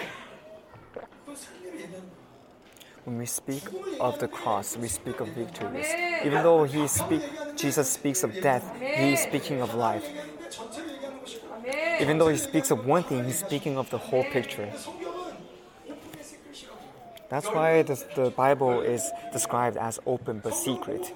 When 3.07 3.19
we 3.19 3.25
speak 3.25 3.63
of 4.01 4.19
the 4.19 4.27
cross, 4.27 4.75
we 4.75 4.89
speak 4.89 5.21
of 5.21 5.29
victories. 5.29 5.87
Even 6.25 6.43
though 6.43 6.65
he 6.65 6.89
speak, 6.89 7.21
Jesus 7.55 7.89
speaks 7.89 8.21
of 8.21 8.33
death, 8.41 8.69
he 8.81 9.13
is 9.13 9.21
speaking 9.21 9.61
of 9.61 9.73
life. 9.75 10.03
Even 12.01 12.17
though 12.17 12.27
he 12.27 12.35
speaks 12.35 12.69
of 12.69 12.85
one 12.85 13.03
thing, 13.03 13.23
he's 13.23 13.39
speaking 13.39 13.77
of 13.77 13.89
the 13.91 13.97
whole 13.97 14.25
picture. 14.25 14.69
That's 17.29 17.47
why 17.47 17.81
the, 17.83 17.95
the 18.13 18.29
Bible 18.31 18.81
is 18.81 19.09
described 19.31 19.77
as 19.77 20.01
open 20.05 20.39
but 20.43 20.53
secret. 20.53 21.09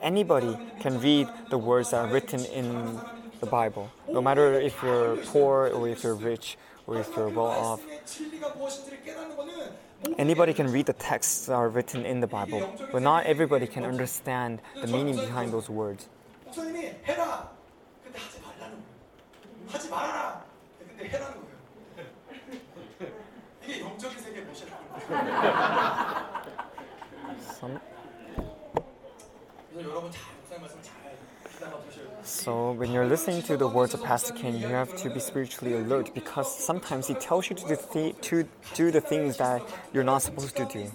Anybody 0.00 0.56
can 0.78 1.00
read 1.00 1.26
the 1.50 1.58
words 1.58 1.90
that 1.90 2.04
are 2.04 2.12
written 2.12 2.44
in 2.44 3.00
the 3.40 3.46
Bible, 3.46 3.90
no 4.08 4.22
matter 4.22 4.54
if 4.54 4.80
you're 4.84 5.16
poor 5.16 5.66
or 5.66 5.88
if 5.88 6.04
you're 6.04 6.14
rich 6.14 6.56
or 6.86 7.00
if 7.00 7.10
you're 7.16 7.28
well 7.28 7.46
off. 7.46 7.80
Anybody 10.18 10.52
can 10.52 10.70
read 10.70 10.86
the 10.86 10.92
texts 10.92 11.46
that 11.46 11.54
are 11.54 11.68
written 11.68 12.04
in 12.04 12.20
the 12.20 12.26
Bible, 12.26 12.74
but 12.92 13.02
not 13.02 13.26
everybody 13.26 13.66
can 13.66 13.84
understand 13.84 14.60
the 14.80 14.86
meaning 14.86 15.16
behind 15.16 15.52
those 15.52 15.68
words. 15.68 16.08
Some... 27.60 27.80
So, 32.24 32.70
when 32.72 32.92
you're 32.92 33.06
listening 33.06 33.42
to 33.42 33.56
the 33.56 33.66
words 33.66 33.94
of 33.94 34.02
Pastor 34.04 34.32
Kim, 34.32 34.54
you 34.54 34.68
have 34.68 34.94
to 34.96 35.10
be 35.10 35.18
spiritually 35.18 35.74
alert 35.74 36.14
because 36.14 36.56
sometimes 36.56 37.08
he 37.08 37.14
tells 37.14 37.50
you 37.50 37.56
to 37.56 37.66
do, 37.66 37.76
th- 37.92 38.14
to 38.20 38.48
do 38.74 38.92
the 38.92 39.00
things 39.00 39.38
that 39.38 39.60
you're 39.92 40.04
not 40.04 40.22
supposed 40.22 40.54
to 40.56 40.64
do. 40.66 40.88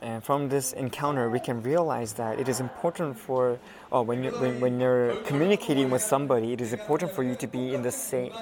And 0.00 0.24
from 0.24 0.48
this 0.48 0.72
encounter, 0.72 1.28
we 1.28 1.38
can 1.38 1.62
realize 1.62 2.14
that 2.14 2.40
it 2.40 2.48
is 2.48 2.60
important 2.60 3.18
for 3.18 3.58
oh, 3.92 4.00
when, 4.00 4.24
you, 4.24 4.30
when, 4.32 4.58
when 4.60 4.80
you're 4.80 5.14
communicating 5.24 5.90
with 5.90 6.02
somebody, 6.02 6.54
it 6.54 6.62
is 6.62 6.72
important 6.72 7.12
for 7.12 7.22
you 7.22 7.34
to 7.36 7.46
be 7.46 7.74
in 7.74 7.82
the 7.82 7.92
same, 7.92 8.32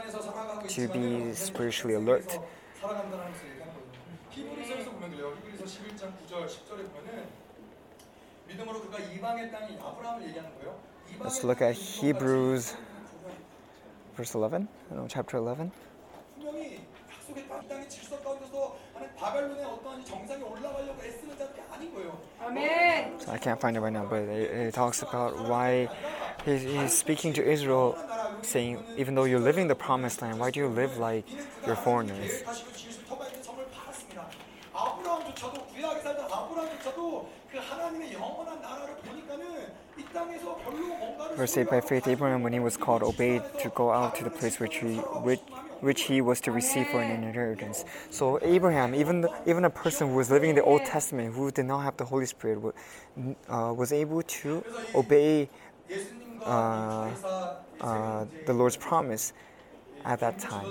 to 0.69 0.89
be 0.89 1.35
spiritually 1.35 1.95
alert. 1.95 2.39
Let's 11.21 11.45
look 11.45 11.63
at 11.63 11.75
Hebrews 11.75 12.75
verse 14.21 14.35
11, 14.35 14.69
chapter 15.09 15.39
11. 15.39 15.73
So 23.19 23.33
I 23.33 23.39
can't 23.39 23.59
find 23.59 23.77
it 23.77 23.81
right 23.81 23.93
now, 23.93 24.05
but 24.05 24.23
it, 24.23 24.51
it 24.51 24.75
talks 24.75 25.01
about 25.01 25.49
why 25.49 25.89
he's, 26.45 26.63
he's, 26.63 26.93
speaking 26.97 27.33
to 27.35 27.43
Israel, 27.43 27.97
saying, 28.43 28.83
even 28.99 29.15
though 29.15 29.25
you're 29.25 29.41
living 29.41 29.69
the 29.69 29.75
promised 29.75 30.21
land, 30.21 30.39
why 30.39 30.51
do 30.51 30.61
you 30.61 30.67
live 30.69 30.99
like 30.99 31.25
you're 31.67 31.77
foreigners? 31.77 32.43
Verse 41.37 41.57
8 41.57 41.71
By 41.71 41.81
faith, 41.81 42.09
Abraham, 42.09 42.43
when 42.43 42.53
he 42.53 42.61
was 42.61 42.77
called, 42.77 43.03
obeyed 43.03 43.43
to 43.63 43.69
go 43.71 43.91
out 43.91 44.15
to 44.17 44.25
the 44.25 44.31
place 44.31 44.59
which 44.61 44.77
he, 44.77 44.97
which, 44.97 45.41
which 45.81 46.03
he 46.03 46.21
was 46.21 46.41
to 46.43 46.53
receive 46.53 46.89
for 46.89 47.01
an 47.01 47.11
inheritance. 47.25 47.85
So, 48.11 48.39
Abraham, 48.43 48.95
even, 48.95 49.23
the, 49.23 49.31
even 49.47 49.65
a 49.65 49.71
person 49.71 50.09
who 50.09 50.17
was 50.17 50.31
living 50.31 50.51
in 50.51 50.57
the 50.57 50.63
Old 50.65 50.85
Testament 50.85 51.35
who 51.35 51.51
did 51.51 51.67
not 51.67 51.81
have 51.81 51.97
the 51.97 52.05
Holy 52.05 52.27
Spirit, 52.27 52.75
uh, 53.49 53.73
was 53.77 53.93
able 53.93 54.23
to 54.23 54.65
obey 54.95 55.49
uh, 56.45 57.11
uh, 57.81 58.27
the 58.47 58.53
Lord's 58.53 58.77
promise 58.77 59.33
at 60.05 60.21
that 60.21 60.39
time. 60.39 60.67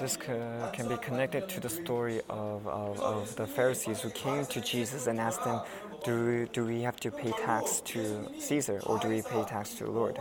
this 0.00 0.16
uh, 0.16 0.70
can 0.72 0.88
be 0.88 0.96
connected 0.96 1.48
to 1.48 1.60
the 1.60 1.68
story 1.68 2.20
of, 2.28 2.66
of, 2.66 3.00
of, 3.00 3.36
the 3.36 3.46
Pharisees 3.46 4.00
who 4.00 4.10
came 4.10 4.44
to 4.46 4.60
Jesus 4.60 5.06
and 5.06 5.18
asked 5.20 5.42
him, 5.44 5.60
do, 6.04 6.46
do 6.52 6.64
we 6.64 6.82
have 6.82 6.96
to 7.00 7.10
pay 7.10 7.32
tax 7.32 7.80
to 7.92 8.28
Caesar 8.38 8.80
or 8.86 8.98
do 8.98 9.08
we 9.08 9.22
pay 9.22 9.44
tax 9.44 9.74
to 9.74 9.84
the 9.84 9.90
Lord? 9.90 10.18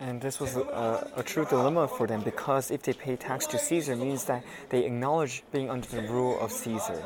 And 0.00 0.20
this 0.20 0.40
was 0.40 0.56
a, 0.56 1.12
a, 1.16 1.22
true 1.22 1.44
dilemma 1.44 1.86
for 1.86 2.08
them 2.08 2.22
because 2.22 2.72
if 2.72 2.82
they 2.82 2.92
pay 2.92 3.14
tax 3.14 3.46
to 3.46 3.58
Caesar, 3.58 3.94
means 3.94 4.24
that 4.24 4.42
they 4.68 4.84
acknowledge 4.84 5.44
being 5.52 5.70
under 5.70 5.86
the 5.86 6.02
rule 6.02 6.40
of 6.40 6.50
Caesar. 6.50 7.04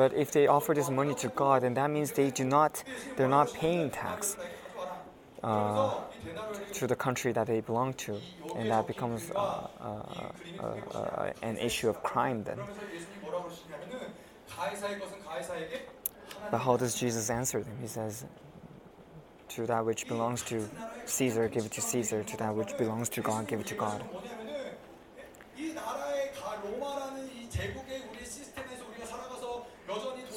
But 0.00 0.14
if 0.14 0.30
they 0.30 0.46
offer 0.46 0.72
this 0.72 0.88
money 0.88 1.14
to 1.16 1.28
God, 1.28 1.60
then 1.60 1.74
that 1.74 1.90
means 1.90 2.12
they 2.12 2.30
do 2.30 2.42
not, 2.42 2.82
they're 3.16 3.28
not 3.28 3.52
paying 3.52 3.90
tax 3.90 4.34
uh, 5.42 5.92
to 6.72 6.86
the 6.86 6.96
country 6.96 7.32
that 7.32 7.46
they 7.46 7.60
belong 7.60 7.92
to, 8.04 8.18
and 8.56 8.70
that 8.70 8.86
becomes 8.86 9.30
uh 9.30 9.36
uh, 9.36 10.02
uh, 10.58 10.64
uh, 10.96 11.32
an 11.42 11.58
issue 11.58 11.90
of 11.90 12.02
crime 12.02 12.42
then. 12.44 12.58
But 16.50 16.58
how 16.58 16.78
does 16.78 16.94
Jesus 16.94 17.28
answer 17.28 17.62
them? 17.62 17.76
He 17.82 17.86
says, 17.86 18.24
To 19.50 19.66
that 19.66 19.84
which 19.84 20.08
belongs 20.08 20.40
to 20.44 20.66
Caesar, 21.04 21.46
give 21.48 21.66
it 21.66 21.72
to 21.72 21.82
Caesar. 21.82 22.24
To 22.24 22.36
that 22.38 22.56
which 22.56 22.72
belongs 22.78 23.10
to 23.10 23.20
God, 23.20 23.46
give 23.46 23.60
it 23.60 23.66
to 23.66 23.74
God. 23.74 24.02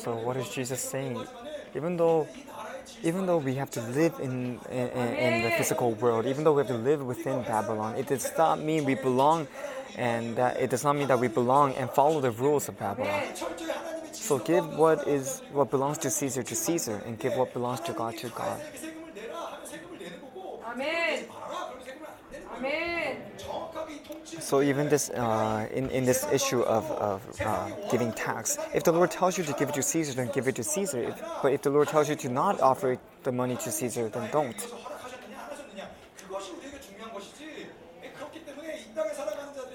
So 0.04 0.16
what 0.16 0.36
is 0.36 0.50
Jesus 0.50 0.82
saying? 0.82 1.26
Even 1.76 1.96
though 1.96 2.28
even 3.04 3.26
though 3.26 3.38
we 3.38 3.56
have 3.56 3.72
to 3.72 3.82
live 3.82 4.20
in, 4.20 4.60
in, 4.70 4.88
in, 4.88 5.44
the 5.44 5.52
physical 5.52 5.92
world, 5.94 6.26
even 6.26 6.44
though 6.44 6.54
we 6.54 6.60
have 6.60 6.68
to 6.68 6.78
live 6.78 7.02
within 7.06 7.42
Babylon, 7.44 7.96
it 7.96 8.08
does 8.08 8.32
not 8.38 8.60
mean 8.60 8.84
we 8.86 8.96
belong 8.96 9.48
and 9.96 10.36
that 10.36 10.60
it 10.60 10.70
does 10.70 10.84
not 10.84 10.96
mean 10.96 11.08
that 11.08 11.20
we 11.20 11.28
belong 11.28 11.74
and 11.76 11.90
follow 11.90 12.20
the 12.20 12.32
rules 12.32 12.68
of 12.68 12.78
Babylon. 12.78 13.24
So 14.12 14.40
give 14.40 14.68
what 14.76 15.08
is 15.08 15.42
what 15.52 15.70
belongs 15.70 16.00
to 16.00 16.10
Caesar 16.10 16.44
to 16.44 16.56
Caesar 16.56 17.02
and 17.06 17.18
give 17.18 17.36
what 17.36 17.54
belongs 17.54 17.80
to 17.82 17.94
God 17.94 18.18
to 18.18 18.30
God. 18.30 18.60
Amen. 20.74 21.26
Amen. 22.58 23.18
So 24.40 24.62
even 24.62 24.90
this, 24.90 25.10
uh, 25.10 25.68
in, 25.74 25.90
in 25.90 26.06
this 26.06 26.26
issue 26.32 26.62
of, 26.62 26.90
of 26.92 27.42
uh, 27.42 27.70
giving 27.92 28.12
tax, 28.14 28.58
if 28.74 28.84
the 28.84 28.92
Lord 28.92 29.12
tells 29.12 29.38
you 29.38 29.44
to 29.44 29.54
give 29.54 29.70
it 29.70 29.76
to 29.76 29.84
Caesar, 29.84 30.14
then 30.14 30.30
give 30.34 30.48
it 30.48 30.56
to 30.56 30.64
Caesar. 30.64 31.00
If, 31.00 31.22
but 31.42 31.54
if 31.54 31.62
the 31.62 31.70
Lord 31.70 31.88
tells 31.88 32.10
you 32.10 32.16
to 32.16 32.30
not 32.30 32.62
offer 32.62 32.98
the 33.24 33.32
money 33.32 33.56
to 33.58 33.72
Caesar, 33.72 34.10
then 34.10 34.30
don't. 34.32 34.68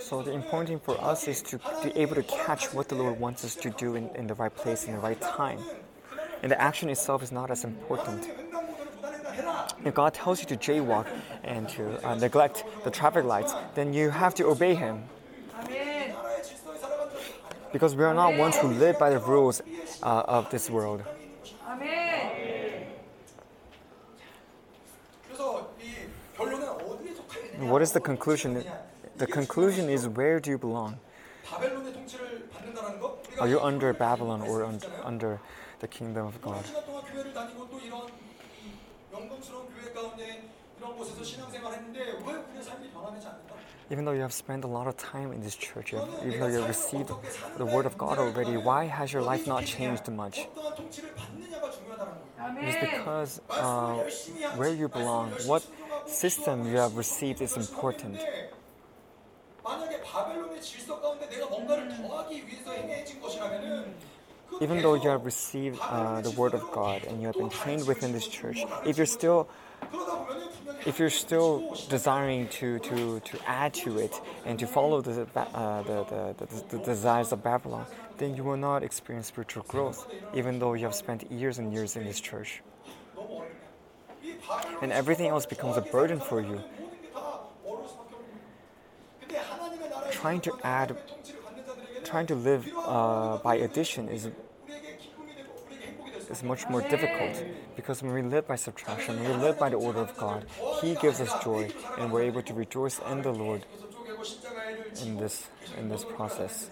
So 0.00 0.22
the 0.22 0.32
important 0.32 0.68
thing 0.68 0.80
for 0.80 0.98
us 1.04 1.28
is 1.28 1.42
to 1.42 1.60
be 1.84 1.94
able 1.94 2.14
to 2.14 2.22
catch 2.22 2.72
what 2.72 2.88
the 2.88 2.94
Lord 2.94 3.20
wants 3.20 3.44
us 3.44 3.54
to 3.56 3.70
do 3.70 3.94
in, 3.94 4.08
in 4.16 4.26
the 4.26 4.34
right 4.34 4.54
place, 4.54 4.84
in 4.86 4.92
the 4.92 5.00
right 5.00 5.20
time. 5.20 5.58
And 6.42 6.50
the 6.50 6.60
action 6.60 6.88
itself 6.88 7.22
is 7.22 7.30
not 7.30 7.50
as 7.50 7.64
important. 7.64 8.26
If 9.84 9.94
God 9.94 10.14
tells 10.14 10.40
you 10.40 10.46
to 10.46 10.56
jaywalk 10.56 11.06
and 11.44 11.68
to 11.70 12.06
uh, 12.06 12.14
neglect 12.14 12.64
the 12.84 12.90
traffic 12.90 13.24
lights, 13.24 13.54
then 13.74 13.92
you 13.92 14.10
have 14.10 14.34
to 14.36 14.46
obey 14.46 14.74
Him. 14.74 15.04
Because 17.72 17.94
we 17.94 18.04
are 18.04 18.14
not 18.14 18.36
ones 18.36 18.56
who 18.56 18.68
live 18.68 18.98
by 18.98 19.10
the 19.10 19.18
rules 19.18 19.60
uh, 20.02 20.22
of 20.26 20.50
this 20.50 20.70
world. 20.70 21.02
What 27.58 27.82
is 27.82 27.92
the 27.92 28.00
conclusion? 28.00 28.64
The 29.16 29.26
conclusion 29.26 29.90
is 29.90 30.08
where 30.08 30.40
do 30.40 30.50
you 30.50 30.58
belong? 30.58 30.98
Are 33.40 33.48
you 33.48 33.60
under 33.60 33.92
Babylon 33.92 34.42
or 34.42 34.64
under 35.04 35.40
the 35.80 35.88
kingdom 35.88 36.26
of 36.26 36.40
God? 36.40 36.64
Even 43.90 44.04
though 44.04 44.12
you 44.12 44.20
have 44.20 44.32
spent 44.32 44.64
a 44.64 44.66
lot 44.66 44.86
of 44.86 44.96
time 44.96 45.32
in 45.32 45.40
this 45.42 45.56
church, 45.56 45.92
have, 45.92 46.08
even 46.26 46.40
though 46.40 46.46
you 46.46 46.58
have 46.58 46.68
received 46.68 47.10
the 47.56 47.64
word 47.64 47.86
of 47.86 47.96
God 47.96 48.18
already, 48.18 48.56
why 48.56 48.84
has 48.84 49.12
your 49.12 49.22
life 49.22 49.46
not 49.46 49.64
changed 49.64 50.08
much? 50.10 50.46
It 52.60 52.68
is 52.68 52.76
because 52.80 53.40
uh, 53.50 53.94
where 54.56 54.74
you 54.74 54.88
belong, 54.88 55.30
what 55.46 55.66
system 56.06 56.66
you 56.66 56.76
have 56.76 56.96
received 56.96 57.40
is 57.40 57.56
important 57.56 58.20
even 64.60 64.82
though 64.82 64.94
you 64.94 65.08
have 65.08 65.24
received 65.24 65.78
uh, 65.82 66.20
the 66.20 66.30
word 66.32 66.54
of 66.54 66.70
God 66.72 67.04
and 67.04 67.20
you 67.20 67.26
have 67.26 67.36
been 67.36 67.50
trained 67.50 67.86
within 67.86 68.12
this 68.12 68.26
church, 68.26 68.58
if 68.84 68.96
you're 68.96 69.06
still 69.06 69.48
if 70.86 70.98
you're 70.98 71.10
still 71.10 71.76
desiring 71.88 72.48
to, 72.48 72.78
to, 72.78 73.20
to 73.20 73.38
add 73.46 73.74
to 73.74 73.98
it 73.98 74.14
and 74.46 74.58
to 74.58 74.66
follow 74.66 75.00
the, 75.00 75.26
uh, 75.36 75.82
the, 75.82 76.34
the, 76.38 76.46
the, 76.46 76.76
the, 76.76 76.84
desires 76.84 77.32
of 77.32 77.42
Babylon, 77.42 77.84
then 78.16 78.34
you 78.36 78.44
will 78.44 78.56
not 78.56 78.82
experience 78.82 79.26
spiritual 79.26 79.64
growth, 79.64 80.10
even 80.34 80.58
though 80.58 80.74
you 80.74 80.84
have 80.84 80.94
spent 80.94 81.30
years 81.30 81.58
and 81.58 81.72
years 81.72 81.96
in 81.96 82.04
this 82.04 82.20
church. 82.20 82.62
And 84.80 84.92
everything 84.92 85.26
else 85.26 85.46
becomes 85.46 85.76
a 85.76 85.82
burden 85.82 86.20
for 86.20 86.40
you. 86.40 86.62
Trying 90.10 90.40
to 90.42 90.58
add 90.64 90.96
trying 92.08 92.26
to 92.26 92.34
live 92.34 92.66
uh, 92.84 93.38
by 93.44 93.56
addition 93.56 94.08
is 94.08 94.28
is 96.30 96.42
much 96.42 96.68
more 96.68 96.82
difficult 96.82 97.44
because 97.76 98.02
when 98.02 98.12
we 98.12 98.22
live 98.22 98.46
by 98.46 98.56
subtraction, 98.56 99.18
when 99.20 99.30
we 99.30 99.36
live 99.36 99.58
by 99.58 99.68
the 99.68 99.76
order 99.76 100.00
of 100.00 100.16
God, 100.16 100.46
He 100.80 100.94
gives 100.96 101.20
us 101.20 101.32
joy, 101.44 101.70
and 101.98 102.12
we're 102.12 102.22
able 102.22 102.42
to 102.42 102.54
rejoice 102.54 103.00
in 103.10 103.22
the 103.22 103.32
Lord 103.32 103.64
in 105.02 105.16
this 105.16 105.48
in 105.76 105.88
this 105.88 106.04
process. 106.04 106.70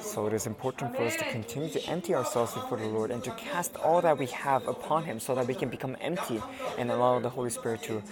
So 0.00 0.26
it 0.26 0.32
is 0.32 0.46
important 0.46 0.96
for 0.96 1.04
us 1.04 1.16
to 1.16 1.24
continue 1.30 1.70
to 1.70 1.80
empty 1.86 2.14
ourselves 2.14 2.54
before 2.54 2.78
the 2.78 2.86
Lord 2.86 3.10
and 3.10 3.22
to 3.24 3.30
cast 3.32 3.76
all 3.76 4.00
that 4.02 4.18
we 4.18 4.26
have 4.26 4.66
upon 4.66 5.04
Him 5.04 5.20
so 5.20 5.34
that 5.34 5.46
we 5.46 5.54
can 5.54 5.68
become 5.68 5.96
empty 6.00 6.42
and 6.78 6.90
allow 6.90 7.18
the 7.20 7.30
Holy 7.30 7.50
Spirit 7.50 7.82
to 7.84 8.02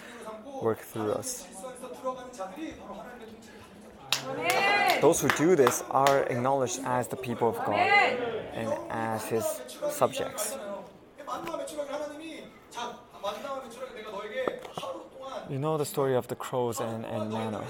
work 0.63 0.81
through 0.81 1.13
us. 1.13 1.47
Those 5.01 5.21
who 5.21 5.29
do 5.29 5.57
this 5.57 5.83
are 5.91 6.25
acknowledged 6.25 6.81
as 6.85 7.09
the 7.09 7.17
people 7.17 7.49
of 7.49 7.57
God 7.57 7.79
and 8.55 8.73
as 8.91 9.25
His 9.27 9.45
subjects. 9.91 10.57
You 15.49 15.59
know 15.59 15.79
the 15.79 15.85
story 15.85 16.15
of 16.15 16.29
the 16.29 16.35
crows 16.35 16.81
and, 16.81 17.05
and 17.07 17.31
manna. 17.31 17.65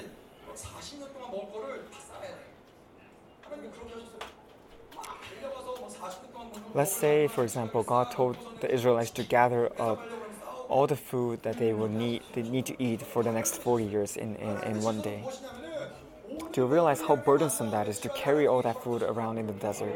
Let's 6.75 6.93
say, 6.93 7.29
for 7.29 7.45
example, 7.45 7.83
God 7.83 8.11
told 8.11 8.37
the 8.61 8.73
Israelites 8.73 9.11
to 9.13 9.23
gather 9.23 9.71
up 9.81 10.01
all 10.69 10.87
the 10.87 10.97
food 10.97 11.43
that 11.43 11.59
they 11.59 11.73
will 11.73 11.89
need, 11.89 12.23
they 12.35 12.43
need 12.43 12.67
to 12.67 12.83
eat 12.83 13.01
for 13.01 13.23
the 13.23 13.33
next 13.33 13.63
40 13.63 13.85
years 13.85 14.17
in, 14.17 14.37
in, 14.37 14.63
in 14.65 14.83
one 14.83 15.01
day. 15.01 15.25
Do 16.53 16.63
you 16.63 16.67
realize 16.67 17.01
how 17.01 17.17
burdensome 17.17 17.71
that 17.71 17.89
is 17.89 17.99
to 18.01 18.09
carry 18.11 18.47
all 18.47 18.63
that 18.63 18.83
food 18.83 19.03
around 19.03 19.39
in 19.39 19.47
the 19.47 19.53
desert? 19.53 19.93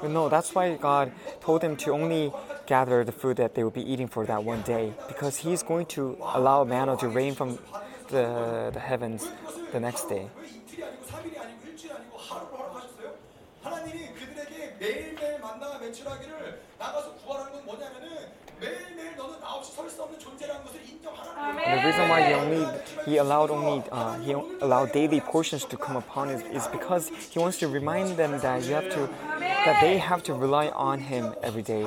But 0.00 0.10
no, 0.10 0.28
that's 0.28 0.54
why 0.54 0.74
God 0.76 1.12
told 1.40 1.60
them 1.60 1.76
to 1.78 1.92
only 1.92 2.32
gather 2.66 3.04
the 3.04 3.12
food 3.12 3.36
that 3.36 3.54
they 3.54 3.62
will 3.62 3.70
be 3.70 3.82
eating 3.82 4.08
for 4.08 4.26
that 4.26 4.44
one 4.44 4.62
day, 4.62 4.92
because 5.08 5.36
He's 5.36 5.62
going 5.62 5.86
to 5.86 6.16
allow 6.20 6.64
manna 6.64 6.96
to 6.98 7.08
rain 7.08 7.34
from 7.34 7.58
the, 8.08 8.70
the 8.72 8.80
heavens 8.80 9.28
the 9.72 9.80
next 9.80 10.08
day. 10.08 10.28
The 21.74 21.82
reason 21.84 22.08
why 22.08 22.22
he 22.26 22.32
only 22.34 22.66
he 23.04 23.16
allowed 23.18 23.50
only 23.50 23.82
uh, 23.90 24.18
he 24.18 24.32
allowed 24.32 24.92
daily 24.92 25.20
portions 25.20 25.64
to 25.66 25.76
come 25.76 25.96
upon 25.96 26.30
is, 26.30 26.42
is 26.58 26.66
because 26.68 27.10
he 27.30 27.38
wants 27.38 27.58
to 27.58 27.68
remind 27.68 28.16
them 28.16 28.32
that 28.40 28.64
you 28.66 28.74
have 28.74 28.88
to 28.90 29.08
that 29.38 29.80
they 29.80 29.98
have 29.98 30.22
to 30.24 30.34
rely 30.34 30.68
on 30.68 31.00
him 31.00 31.34
every 31.42 31.62
day. 31.62 31.86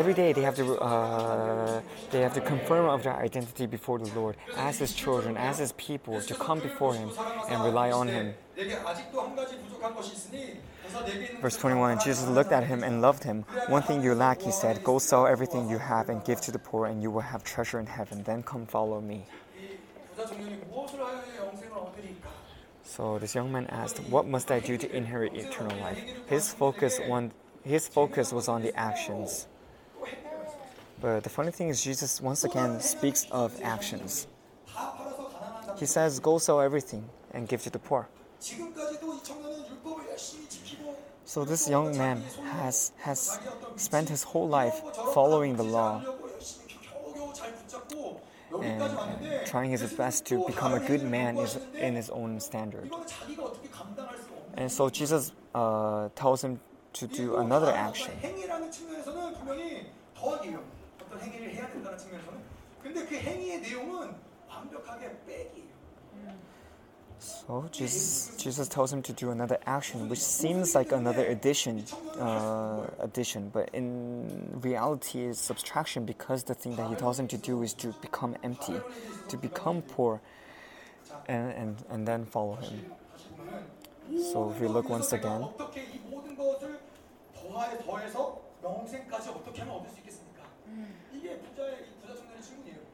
Every 0.00 0.14
day 0.14 0.32
they 0.32 0.42
have 0.42 0.56
to 0.56 0.76
uh, 0.78 1.80
they 2.10 2.20
have 2.20 2.34
to 2.34 2.40
confirm 2.40 2.86
of 2.88 3.02
their 3.04 3.16
identity 3.16 3.66
before 3.66 3.98
the 3.98 4.10
Lord 4.18 4.36
as 4.56 4.78
His 4.78 4.92
children, 4.92 5.36
as 5.36 5.58
His 5.58 5.72
people, 5.72 6.20
to 6.20 6.34
come 6.34 6.60
before 6.60 6.94
Him 6.94 7.10
and 7.48 7.62
rely 7.64 7.90
on 7.90 8.08
Him. 8.08 8.34
Verse 11.40 11.56
21 11.56 12.00
Jesus 12.00 12.26
looked 12.28 12.50
at 12.50 12.64
him 12.64 12.82
and 12.82 13.00
loved 13.00 13.22
him. 13.22 13.44
One 13.68 13.82
thing 13.82 14.02
you 14.02 14.14
lack, 14.14 14.42
he 14.42 14.50
said, 14.50 14.82
go 14.82 14.98
sell 14.98 15.28
everything 15.28 15.68
you 15.70 15.78
have 15.78 16.08
and 16.08 16.24
give 16.24 16.40
to 16.40 16.50
the 16.50 16.58
poor, 16.58 16.86
and 16.86 17.00
you 17.00 17.10
will 17.10 17.20
have 17.20 17.44
treasure 17.44 17.78
in 17.78 17.86
heaven. 17.86 18.24
Then 18.24 18.42
come 18.42 18.66
follow 18.66 19.00
me. 19.00 19.26
So 22.82 23.18
this 23.20 23.34
young 23.34 23.52
man 23.52 23.66
asked, 23.66 23.98
What 24.10 24.26
must 24.26 24.50
I 24.50 24.58
do 24.58 24.76
to 24.76 24.96
inherit 24.96 25.34
eternal 25.34 25.76
life? 25.78 26.02
His 26.26 26.52
focus, 26.52 26.98
on 27.08 27.30
his 27.62 27.86
focus 27.86 28.32
was 28.32 28.48
on 28.48 28.62
the 28.62 28.76
actions. 28.76 29.46
But 31.00 31.22
the 31.22 31.30
funny 31.30 31.52
thing 31.52 31.68
is, 31.68 31.84
Jesus 31.84 32.20
once 32.20 32.42
again 32.42 32.80
speaks 32.80 33.24
of 33.30 33.54
actions. 33.62 34.26
He 35.78 35.86
says, 35.86 36.18
Go 36.18 36.38
sell 36.38 36.60
everything 36.60 37.08
and 37.30 37.46
give 37.46 37.62
to 37.62 37.70
the 37.70 37.78
poor. 37.78 38.08
So 41.24 41.44
this 41.44 41.68
young 41.68 41.96
man 41.98 42.22
has, 42.52 42.92
has 42.98 43.38
spent 43.76 44.08
his 44.08 44.22
whole 44.22 44.48
life 44.48 44.80
following 45.12 45.56
the 45.56 45.64
law 45.64 46.02
and 48.62 49.46
trying 49.46 49.70
his 49.70 49.92
best 49.92 50.24
to 50.26 50.44
become 50.46 50.72
a 50.72 50.80
good 50.80 51.02
man 51.02 51.36
is 51.36 51.58
in 51.76 51.94
his 51.94 52.10
own 52.10 52.40
standard. 52.40 52.90
And 54.54 54.70
so 54.70 54.88
Jesus 54.88 55.32
uh, 55.54 56.08
tells 56.14 56.42
him 56.42 56.60
to 56.94 57.06
do 57.06 57.36
another 57.36 57.72
action. 57.72 58.12
So 67.20 67.68
Jesus, 67.72 68.36
Jesus 68.38 68.68
tells 68.68 68.92
him 68.92 69.02
to 69.02 69.12
do 69.12 69.30
another 69.30 69.58
action, 69.66 70.08
which 70.08 70.20
seems 70.20 70.74
like 70.74 70.92
another 70.92 71.26
addition, 71.26 71.84
uh, 72.18 72.86
addition, 73.00 73.50
but 73.50 73.70
in 73.72 74.60
reality 74.62 75.22
is 75.22 75.38
subtraction 75.38 76.04
because 76.04 76.44
the 76.44 76.54
thing 76.54 76.76
that 76.76 76.88
he 76.88 76.94
tells 76.94 77.18
him 77.18 77.26
to 77.28 77.36
do 77.36 77.62
is 77.62 77.74
to 77.74 77.88
become 78.00 78.36
empty, 78.44 78.80
to 79.28 79.36
become 79.36 79.82
poor, 79.82 80.20
and, 81.26 81.52
and, 81.52 81.76
and 81.90 82.06
then 82.06 82.24
follow 82.24 82.54
him. 82.56 82.84
So 84.32 84.50
if 84.50 84.60
we 84.60 84.68
look 84.68 84.88
once 84.88 85.12
again, 85.12 85.46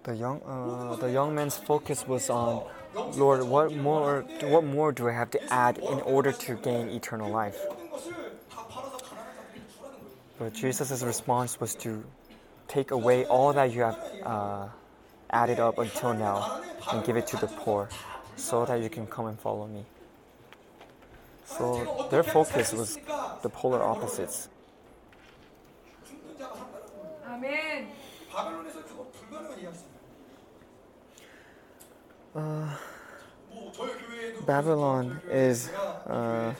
the 0.02 0.14
young, 0.16 0.42
uh, 0.42 0.96
the 0.96 1.10
young 1.10 1.34
man's 1.34 1.56
focus 1.56 2.06
was 2.06 2.30
on 2.30 2.64
Lord, 2.94 3.42
what 3.44 3.74
more, 3.74 4.22
what 4.42 4.64
more 4.64 4.92
do 4.92 5.08
I 5.08 5.12
have 5.12 5.30
to 5.32 5.52
add 5.52 5.78
in 5.78 6.00
order 6.02 6.32
to 6.32 6.54
gain 6.54 6.88
eternal 6.88 7.30
life? 7.30 7.58
But 10.38 10.52
Jesus' 10.52 11.02
response 11.02 11.60
was 11.60 11.74
to 11.76 12.04
take 12.68 12.90
away 12.90 13.24
all 13.26 13.52
that 13.52 13.72
you 13.72 13.82
have 13.82 13.98
uh, 14.24 14.66
added 15.30 15.60
up 15.60 15.78
until 15.78 16.14
now 16.14 16.62
and 16.92 17.04
give 17.04 17.16
it 17.16 17.26
to 17.28 17.36
the 17.36 17.46
poor 17.46 17.88
so 18.36 18.64
that 18.64 18.82
you 18.82 18.90
can 18.90 19.06
come 19.06 19.26
and 19.26 19.38
follow 19.38 19.66
me. 19.66 19.84
So 21.44 22.08
their 22.10 22.22
focus 22.22 22.72
was 22.72 22.98
the 23.42 23.48
polar 23.48 23.82
opposites. 23.82 24.48
Amen 27.26 27.88
uh, 32.34 32.76
Babylon 34.46 35.20
is 35.30 35.68
uh, 36.06 36.52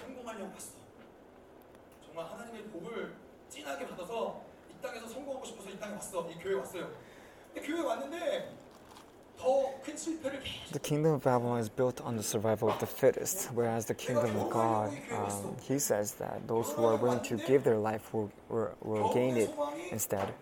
the 10.72 10.78
kingdom 10.80 11.12
of 11.12 11.22
Babylon 11.22 11.60
is 11.60 11.68
built 11.68 12.00
on 12.00 12.16
the 12.16 12.22
survival 12.22 12.70
of 12.70 12.78
the 12.80 12.86
fittest, 12.86 13.48
whereas 13.52 13.84
the 13.84 13.94
kingdom 13.94 14.36
of 14.36 14.50
God, 14.50 14.96
um, 15.12 15.56
he 15.62 15.78
says 15.78 16.12
that 16.14 16.46
those 16.48 16.72
who 16.72 16.84
are 16.84 16.96
willing 16.96 17.22
to 17.24 17.36
give 17.36 17.62
their 17.64 17.76
life 17.76 18.12
will, 18.14 18.30
will, 18.48 18.74
will 18.82 19.12
gain 19.12 19.36
it 19.36 19.50
instead. 19.90 20.32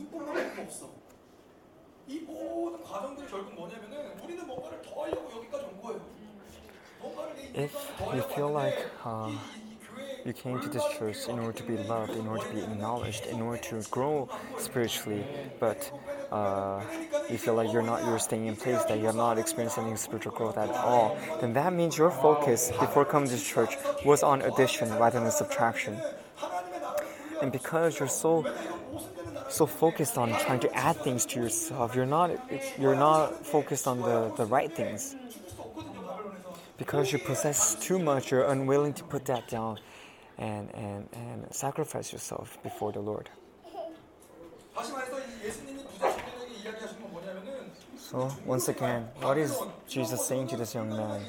보이면 0.00 0.26
좋을 0.26 0.26
텐데 0.26 0.26
별로 0.26 0.26
보이질 0.26 0.32
않아. 0.32 0.36
눈뽕만 0.36 0.54
별로 0.54 0.62
없어. 0.62 0.90
이 2.08 2.20
모든 2.20 2.82
과정들이 2.84 3.28
결국 3.28 3.54
뭐냐면은 3.54 4.18
우리는 4.22 4.46
뭔가를 4.46 4.82
더 4.82 5.02
하려고 5.02 5.30
여기까지 5.36 5.64
온 5.64 5.82
거예요. 5.82 6.00
뭔가를 7.00 7.34
내 7.34 7.64
If 7.64 7.74
인생을 7.76 7.96
더 7.98 8.04
you 8.04 8.10
하려고 8.22 8.32
feel 8.32 8.52
like 8.52 8.78
왔는데 9.04 9.04
uh, 9.04 9.32
이- 9.32 9.58
이- 9.58 9.72
이 9.72 9.78
교회에 9.86 10.22
you 10.26 10.32
came 10.32 10.60
to 10.60 10.70
this 10.70 10.86
church 10.98 11.28
in 11.28 11.38
order 11.38 11.52
to 11.52 11.64
be 11.66 11.76
loved, 11.88 12.14
in 12.14 12.26
order 12.28 12.42
to 12.46 12.50
be 12.54 12.62
acknowledged, 12.62 13.26
in 13.26 13.40
order 13.42 13.58
to 13.60 13.82
grow 13.90 14.28
spiritually, 14.58 15.24
but 15.58 15.90
uh, 16.30 16.82
you 17.30 17.38
feel 17.38 17.54
like 17.54 17.72
you're 17.72 17.82
not 17.86 18.02
you're 18.06 18.18
staying 18.18 18.46
in 18.46 18.56
place, 18.56 18.82
that 18.86 18.98
you're 18.98 19.12
not 19.14 19.38
experiencing 19.38 19.86
any 19.86 19.96
spiritual 19.96 20.32
growth 20.34 20.58
at 20.58 20.70
all, 20.70 21.16
then 21.40 21.52
that 21.54 21.72
means 21.72 21.96
your 21.98 22.10
focus 22.10 22.70
before 22.78 23.04
coming 23.04 23.26
to 23.28 23.34
this 23.34 23.46
church 23.46 23.76
was 24.04 24.22
on 24.22 24.42
addition 24.42 24.90
rather 24.98 25.18
than 25.20 25.30
subtraction. 25.30 25.98
하나님의 26.36 26.80
나라를 26.80 27.06
불려 27.06 27.40
And 27.42 27.50
because 27.52 27.98
you're 27.98 28.10
so 28.10 28.42
so 29.51 29.65
focused 29.65 30.17
on 30.17 30.29
trying 30.39 30.59
to 30.61 30.73
add 30.75 30.95
things 30.97 31.25
to 31.27 31.39
yourself. 31.39 31.95
You're 31.95 32.05
not 32.05 32.31
you're 32.79 32.95
not 32.95 33.45
focused 33.45 33.87
on 33.87 34.01
the, 34.01 34.33
the 34.37 34.45
right 34.45 34.73
things. 34.73 35.15
Because 36.77 37.11
you 37.11 37.19
possess 37.19 37.75
too 37.75 37.99
much, 37.99 38.31
you're 38.31 38.45
unwilling 38.45 38.93
to 38.93 39.03
put 39.03 39.25
that 39.25 39.47
down 39.47 39.79
and, 40.39 40.73
and, 40.73 41.07
and 41.13 41.53
sacrifice 41.53 42.11
yourself 42.11 42.57
before 42.63 42.91
the 42.91 42.99
Lord. 42.99 43.29
So, 47.97 48.29
once 48.45 48.67
again, 48.67 49.07
what 49.21 49.37
is 49.37 49.57
Jesus 49.87 50.25
saying 50.25 50.47
to 50.47 50.57
this 50.57 50.73
young 50.73 50.89
man? 50.89 51.21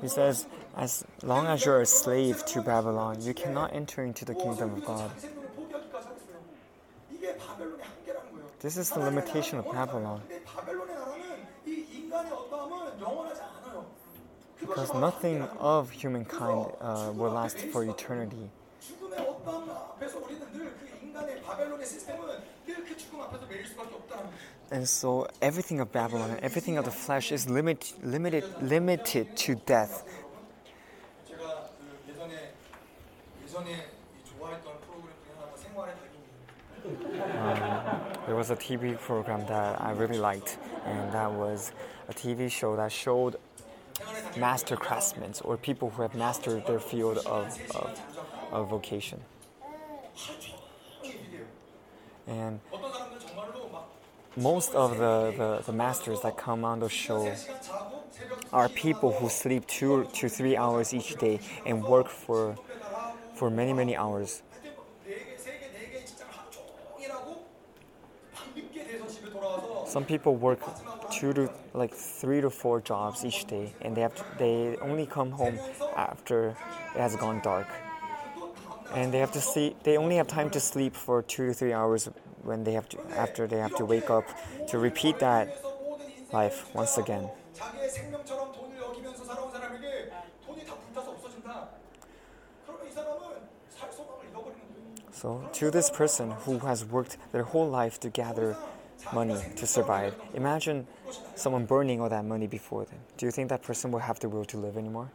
He 0.00 0.08
says, 0.08 0.46
As 0.76 1.04
long 1.22 1.46
as 1.46 1.64
you're 1.64 1.80
a 1.80 1.86
slave 1.86 2.46
to 2.46 2.62
Babylon, 2.62 3.20
you 3.20 3.34
cannot 3.34 3.74
enter 3.74 4.04
into 4.04 4.24
the 4.24 4.34
kingdom 4.34 4.74
of 4.74 4.84
God. 4.84 5.10
This 8.60 8.76
is 8.76 8.90
the 8.90 9.00
limitation 9.00 9.58
of 9.58 9.70
Babylon. 9.72 10.22
Because 14.60 14.94
nothing 14.94 15.42
of 15.58 15.90
humankind 15.90 16.66
uh, 16.80 17.10
will 17.14 17.30
last 17.32 17.58
for 17.72 17.84
eternity. 17.84 18.50
And 24.70 24.88
so 24.88 25.26
everything 25.42 25.80
of 25.80 25.90
Babylon, 25.90 26.38
everything 26.42 26.78
of 26.78 26.84
the 26.84 26.92
flesh 26.92 27.32
is 27.32 27.48
limit, 27.48 27.92
limited, 28.02 28.44
limited 28.62 29.36
to 29.38 29.54
death. 29.56 30.04
Um, 36.84 38.00
there 38.26 38.34
was 38.34 38.50
a 38.50 38.56
TV 38.56 38.98
program 38.98 39.44
that 39.46 39.80
I 39.80 39.92
really 39.92 40.18
liked, 40.18 40.58
and 40.86 41.12
that 41.12 41.30
was 41.30 41.72
a 42.08 42.14
TV 42.14 42.50
show 42.50 42.76
that 42.76 42.90
showed 42.90 43.36
master 44.38 44.76
craftsmen 44.76 45.32
or 45.44 45.56
people 45.56 45.90
who 45.90 46.02
have 46.02 46.14
mastered 46.14 46.66
their 46.66 46.80
field 46.80 47.18
of, 47.18 47.58
of, 47.74 48.00
of 48.52 48.68
vocation. 48.68 49.20
And 52.26 52.60
most 54.36 54.74
of 54.74 54.96
the, 54.96 55.34
the, 55.36 55.62
the, 55.66 55.72
masters 55.72 56.20
that 56.20 56.36
come 56.36 56.64
on 56.64 56.80
the 56.80 56.88
show 56.88 57.34
are 58.52 58.68
people 58.68 59.12
who 59.12 59.28
sleep 59.28 59.66
two 59.66 60.08
to 60.14 60.28
three 60.28 60.56
hours 60.56 60.94
each 60.94 61.16
day 61.16 61.40
and 61.66 61.82
work 61.84 62.08
for, 62.08 62.56
for 63.34 63.50
many, 63.50 63.72
many 63.72 63.96
hours 63.96 64.42
Some 69.90 70.04
people 70.04 70.36
work 70.36 70.60
two 71.10 71.32
to 71.32 71.50
like 71.74 71.92
three 71.92 72.40
to 72.40 72.48
four 72.48 72.80
jobs 72.80 73.24
each 73.24 73.44
day, 73.46 73.74
and 73.82 73.96
they 73.96 74.02
have 74.02 74.14
to, 74.14 74.24
they 74.38 74.76
only 74.80 75.04
come 75.04 75.32
home 75.32 75.58
after 75.96 76.50
it 76.94 77.00
has 77.00 77.16
gone 77.16 77.40
dark, 77.42 77.66
and 78.94 79.12
they 79.12 79.18
have 79.18 79.32
to 79.32 79.40
see 79.40 79.74
they 79.82 79.96
only 79.96 80.14
have 80.14 80.28
time 80.28 80.48
to 80.50 80.60
sleep 80.60 80.94
for 80.94 81.22
two 81.22 81.48
to 81.48 81.54
three 81.54 81.72
hours 81.72 82.08
when 82.42 82.62
they 82.62 82.72
have 82.74 82.88
to 82.90 82.98
after 83.16 83.48
they 83.48 83.58
have 83.58 83.74
to 83.78 83.84
wake 83.84 84.10
up 84.10 84.22
to 84.68 84.78
repeat 84.78 85.18
that 85.18 85.60
life 86.32 86.72
once 86.72 86.96
again. 86.96 87.28
So, 95.10 95.50
to 95.52 95.70
this 95.70 95.90
person 95.90 96.30
who 96.30 96.60
has 96.60 96.84
worked 96.84 97.18
their 97.32 97.42
whole 97.42 97.68
life 97.68 97.98
to 98.00 98.08
gather 98.08 98.56
money 99.12 99.36
to 99.56 99.66
survive. 99.66 100.14
Imagine 100.34 100.86
someone 101.34 101.66
burning 101.66 102.00
all 102.00 102.08
that 102.08 102.24
money 102.24 102.46
before 102.46 102.84
them. 102.84 102.98
Do 103.16 103.26
you 103.26 103.32
think 103.32 103.48
that 103.48 103.62
person 103.62 103.90
will 103.90 104.00
have 104.00 104.20
the 104.20 104.28
will 104.28 104.44
to 104.46 104.56
live 104.56 104.76
anymore? 104.76 105.10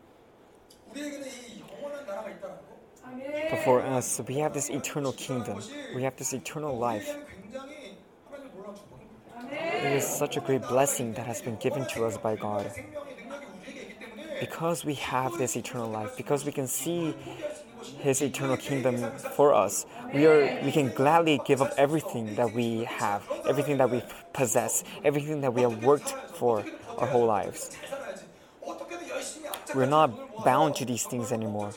But 3.50 3.60
for 3.64 3.82
us, 3.82 4.20
we 4.28 4.36
have 4.36 4.54
this 4.54 4.70
eternal 4.70 5.14
kingdom, 5.14 5.62
we 5.94 6.04
have 6.04 6.16
this 6.18 6.34
eternal 6.34 6.78
life. 6.78 7.16
It 9.52 9.94
is 9.94 10.08
such 10.08 10.36
a 10.36 10.40
great 10.42 10.64
blessing 10.64 11.14
that 11.14 11.28
has 11.28 11.42
been 11.42 11.58
given 11.58 11.86
to 11.90 12.06
us 12.06 12.18
by 12.18 12.36
God. 12.36 12.72
Because 14.40 14.84
we 14.84 14.96
have 14.96 15.38
this 15.38 15.56
eternal 15.56 15.90
life, 15.90 16.18
because 16.18 16.44
we 16.44 16.52
can 16.52 16.68
see 16.68 17.16
his 18.00 18.22
eternal 18.22 18.58
kingdom 18.58 18.98
for 19.36 19.54
us. 19.54 19.86
We 20.14 20.26
are 20.26 20.60
we 20.64 20.72
can 20.72 20.90
gladly 20.90 21.40
give 21.46 21.62
up 21.62 21.74
everything 21.78 22.36
that 22.36 22.54
we 22.54 22.84
have, 22.86 23.24
everything 23.48 23.78
that 23.78 23.90
we 23.90 24.04
possess, 24.34 24.84
everything 25.04 25.42
that 25.42 25.54
we 25.54 25.62
have 25.62 25.84
worked 25.84 26.10
for 26.36 26.64
our 26.98 27.08
whole 27.08 27.26
lives. 27.26 27.76
We're 29.74 29.86
not 29.86 30.46
bound 30.46 30.76
to 30.76 30.86
these 30.86 31.04
things 31.06 31.32
anymore. 31.32 31.72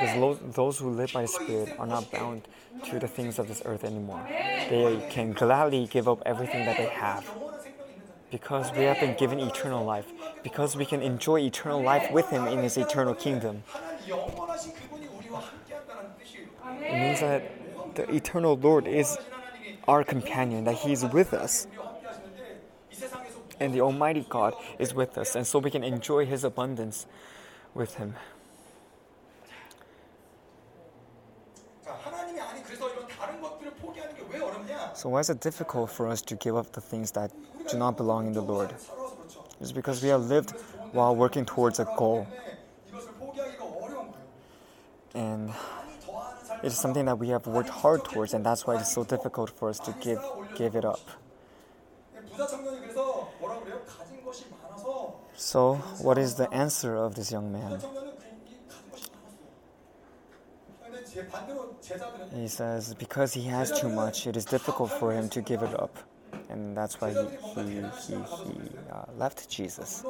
Because 0.00 0.38
those 0.54 0.78
who 0.78 0.90
live 0.90 1.12
by 1.12 1.22
the 1.22 1.28
Spirit 1.28 1.74
are 1.78 1.86
not 1.86 2.10
bound 2.10 2.42
to 2.84 2.98
the 2.98 3.08
things 3.08 3.38
of 3.38 3.48
this 3.48 3.62
earth 3.64 3.84
anymore. 3.84 4.22
They 4.28 5.06
can 5.10 5.32
gladly 5.32 5.86
give 5.86 6.08
up 6.08 6.22
everything 6.26 6.64
that 6.66 6.76
they 6.76 6.86
have 6.88 7.24
because 8.34 8.72
we 8.72 8.82
have 8.82 8.98
been 8.98 9.14
given 9.14 9.38
eternal 9.38 9.84
life, 9.84 10.12
because 10.42 10.74
we 10.74 10.84
can 10.84 11.00
enjoy 11.00 11.38
eternal 11.38 11.80
life 11.80 12.10
with 12.10 12.28
Him 12.30 12.48
in 12.48 12.58
His 12.58 12.76
eternal 12.76 13.14
kingdom. 13.14 13.62
It 16.80 16.92
means 16.92 17.20
that 17.20 17.94
the 17.94 18.12
eternal 18.12 18.56
Lord 18.56 18.88
is 18.88 19.16
our 19.86 20.02
companion, 20.02 20.64
that 20.64 20.74
He 20.74 20.90
is 20.90 21.04
with 21.04 21.32
us. 21.32 21.68
And 23.60 23.72
the 23.72 23.82
Almighty 23.82 24.26
God 24.28 24.54
is 24.80 24.92
with 24.92 25.16
us, 25.16 25.36
and 25.36 25.46
so 25.46 25.60
we 25.60 25.70
can 25.70 25.84
enjoy 25.84 26.26
His 26.26 26.42
abundance 26.42 27.06
with 27.72 27.94
Him. 27.94 28.16
So, 34.94 35.08
why 35.08 35.20
is 35.20 35.30
it 35.30 35.38
difficult 35.40 35.90
for 35.90 36.08
us 36.08 36.20
to 36.22 36.34
give 36.34 36.56
up 36.56 36.72
the 36.72 36.80
things 36.80 37.12
that 37.12 37.30
do 37.70 37.78
not 37.78 37.96
belong 37.96 38.26
in 38.26 38.32
the 38.32 38.42
Lord. 38.42 38.74
It's 39.60 39.72
because 39.72 40.02
we 40.02 40.08
have 40.08 40.22
lived 40.22 40.50
while 40.92 41.14
working 41.14 41.44
towards 41.44 41.80
a 41.80 41.84
goal. 41.96 42.26
And 45.14 45.52
it's 46.62 46.78
something 46.78 47.04
that 47.04 47.18
we 47.18 47.28
have 47.28 47.46
worked 47.46 47.68
hard 47.68 48.04
towards, 48.04 48.34
and 48.34 48.44
that's 48.44 48.66
why 48.66 48.76
it's 48.76 48.92
so 48.92 49.04
difficult 49.04 49.50
for 49.50 49.68
us 49.68 49.78
to 49.80 49.94
give, 50.00 50.18
give 50.56 50.74
it 50.74 50.84
up. 50.84 51.00
So, 55.36 55.74
what 56.00 56.18
is 56.18 56.34
the 56.34 56.52
answer 56.52 56.96
of 56.96 57.14
this 57.14 57.30
young 57.30 57.52
man? 57.52 57.80
He 62.34 62.48
says, 62.48 62.94
because 62.94 63.34
he 63.34 63.42
has 63.42 63.78
too 63.78 63.88
much, 63.88 64.26
it 64.26 64.36
is 64.36 64.44
difficult 64.44 64.90
for 64.90 65.12
him 65.12 65.28
to 65.30 65.42
give 65.42 65.62
it 65.62 65.78
up 65.78 65.96
and 66.48 66.76
that's 66.76 67.00
why 67.00 67.10
he, 67.10 67.26
he, 67.54 67.62
he, 67.62 68.14
he 68.14 68.70
uh, 68.90 69.04
left 69.16 69.48
Jesus. 69.48 70.04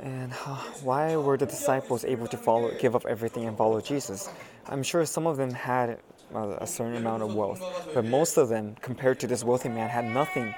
And 0.00 0.32
uh, 0.32 0.56
why 0.82 1.16
were 1.16 1.36
the 1.36 1.46
disciples 1.46 2.04
able 2.04 2.26
to 2.26 2.36
follow, 2.36 2.72
give 2.78 2.96
up 2.96 3.06
everything 3.06 3.44
and 3.46 3.56
follow 3.56 3.80
Jesus? 3.80 4.28
I'm 4.66 4.82
sure 4.82 5.04
some 5.06 5.26
of 5.26 5.36
them 5.36 5.50
had 5.50 5.98
a 6.34 6.66
certain 6.66 6.96
amount 6.96 7.22
of 7.22 7.34
wealth, 7.34 7.62
but 7.94 8.04
most 8.04 8.36
of 8.36 8.48
them, 8.48 8.76
compared 8.80 9.20
to 9.20 9.26
this 9.26 9.44
wealthy 9.44 9.68
man, 9.68 9.88
had 9.88 10.04
nothing. 10.04 10.54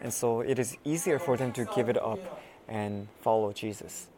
And 0.00 0.12
so 0.12 0.40
it 0.40 0.58
is 0.58 0.76
easier 0.84 1.18
for 1.18 1.36
them 1.36 1.52
to 1.52 1.64
give 1.76 1.88
it 1.88 1.96
up 1.96 2.42
and 2.68 3.08
follow 3.20 3.52
Jesus. 3.52 4.08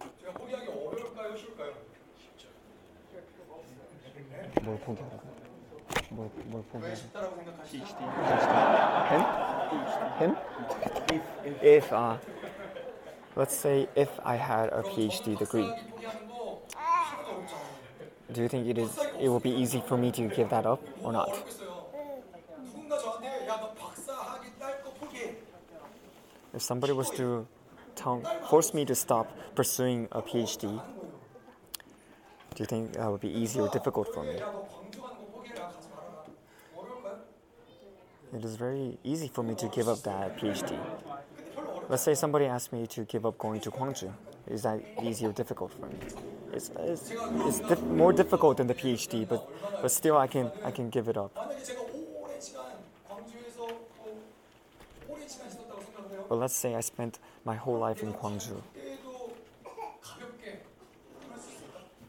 뭘 4.64 4.78
포기하라고? 4.80 5.22
뭘, 6.12 6.30
뭘 6.46 6.64
왜 6.64 6.70
포기하라고? 6.72 6.96
쉽다라고 6.96 7.36
생각하시죠? 7.38 7.86
Him? 9.10 9.24
Him? 10.20 10.36
If, 11.62 11.92
uh, 11.94 12.18
let's 13.36 13.56
say 13.56 13.88
if 13.96 14.10
I 14.24 14.36
had 14.38 14.70
a 14.74 14.84
PhD 14.84 15.36
degree, 15.38 15.68
박사학위 15.70 15.90
포기하는 15.92 16.28
거 16.28 16.62
하나도 16.76 17.30
어렵지 17.32 17.54
않아요. 17.56 18.34
do 18.34 18.42
you 18.42 18.48
think 18.50 18.68
it 18.70 18.78
is 18.78 18.98
it 19.20 19.28
will 19.30 19.40
be 19.42 19.50
easy 19.52 19.82
for 19.82 19.98
me 19.98 20.12
to 20.12 20.28
give 20.30 20.50
that 20.50 20.66
up 20.68 20.82
or 21.04 21.12
not? 21.12 21.30
어렵겠어요. 21.30 21.70
누군가 22.66 22.98
저한테 22.98 23.48
야 23.48 23.58
너 23.60 23.74
박사학위 23.74 24.52
딸 24.60 24.84
거 24.84 24.92
포기해. 24.94 25.36
If 26.54 26.62
somebody 26.64 26.94
was 26.94 27.10
to 27.12 27.46
tell, 27.96 28.22
force 28.50 28.74
me 28.74 28.86
to 28.86 28.94
stop 28.96 29.28
pursuing 29.56 30.08
a 30.12 30.22
PhD, 30.22 30.82
do 32.55 32.63
you 32.63 32.67
think 32.67 32.93
that 32.93 33.11
would 33.11 33.21
be 33.21 33.29
easy 33.37 33.59
or 33.59 33.69
difficult 33.69 34.15
for 34.15 34.23
me? 34.23 34.39
It 38.37 38.45
is 38.45 38.57
very 38.57 38.99
easy 39.05 39.29
for 39.29 39.43
me 39.43 39.55
to 39.57 39.69
give 39.69 39.89
up 39.89 40.03
that 40.03 40.37
PhD. 40.39 40.79
Let's 41.89 42.03
say 42.03 42.15
somebody 42.15 42.47
asked 42.47 42.73
me 42.73 42.87
to 42.89 43.05
give 43.05 43.27
up 43.27 43.39
going 43.39 43.61
to 43.61 43.71
Gwangju. 43.71 44.13
Is 44.49 44.63
that 44.63 44.81
easy 45.03 45.27
or 45.27 45.33
difficult 45.33 45.73
for 45.73 45.87
me? 45.87 45.97
It's, 46.53 46.71
it's, 46.79 47.11
it's 47.11 47.83
more 47.83 48.13
difficult 48.13 48.59
than 48.59 48.67
the 48.69 48.75
PhD, 48.75 49.29
but, 49.29 49.49
but 49.83 49.91
still 49.91 50.17
I 50.17 50.27
can, 50.27 50.51
I 50.65 50.71
can 50.71 50.91
give 50.91 51.09
it 51.09 51.17
up. 51.17 51.35
But 56.29 56.37
let's 56.37 56.55
say 56.55 56.75
I 56.75 56.81
spent 56.81 57.19
my 57.45 57.57
whole 57.57 57.79
life 57.79 58.03
in 58.03 58.13
Gwangju. 58.13 58.63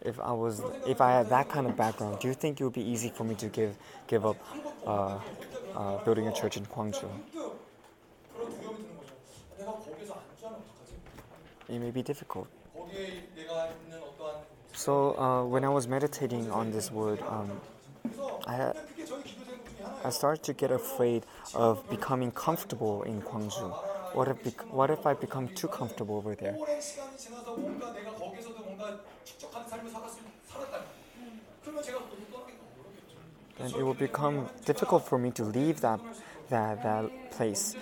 if 0.06 0.20
I 0.20 0.32
was 0.32 0.62
if 0.88 1.02
I 1.02 1.12
had 1.12 1.30
that 1.30 1.50
kind 1.50 1.66
of 1.68 1.76
background, 1.76 2.20
do 2.20 2.28
you 2.28 2.34
think 2.34 2.62
it 2.62 2.64
would 2.64 2.74
be 2.74 2.88
easy 2.88 3.10
for 3.10 3.24
me 3.24 3.36
to 3.36 3.48
give 3.48 3.76
give 4.08 4.26
up 4.26 4.38
uh, 4.86 5.20
uh, 5.76 5.98
building 6.06 6.28
a 6.28 6.34
church 6.34 6.58
in 6.58 6.66
Gwangju? 6.66 7.10
It 11.68 11.80
may 11.80 11.92
be 11.92 12.04
difficult. 12.04 12.48
So 14.74 15.18
uh, 15.18 15.44
when 15.46 15.64
I 15.64 15.70
was 15.70 15.88
meditating 15.88 16.52
on 16.52 16.72
this 16.72 16.92
word, 16.92 17.20
um, 17.28 17.50
I 18.46 18.74
I 20.04 20.10
started 20.12 20.44
to 20.44 20.54
get 20.54 20.72
afraid 20.72 21.26
of 21.56 21.90
becoming 21.90 22.32
comfortable 22.32 23.02
in 23.04 23.22
Gwangju. 23.22 23.74
What 24.14 24.28
if, 24.30 24.38
what 24.72 24.90
if 24.92 25.06
I 25.06 25.14
become 25.14 25.50
too 25.50 25.68
comfortable 25.68 26.16
over 26.16 26.36
there? 26.36 26.56
축적하는 29.25 29.69
삶을 29.69 29.91
살았을 29.91 30.23
살았다면 30.49 30.87
그러면 31.63 31.83
제가 31.83 31.99
거기 31.99 32.31
떠나기가 32.31 32.59
어렵겠죠. 32.81 33.17
Then 33.59 33.71
it 33.75 33.83
will 33.83 33.97
become 33.97 34.49
difficult 34.65 35.05
for 35.05 35.19
me 35.21 35.31
to 35.33 35.45
leave 35.45 35.81
that, 35.83 36.01
that, 36.49 36.83
that 36.83 37.11
place 37.31 37.77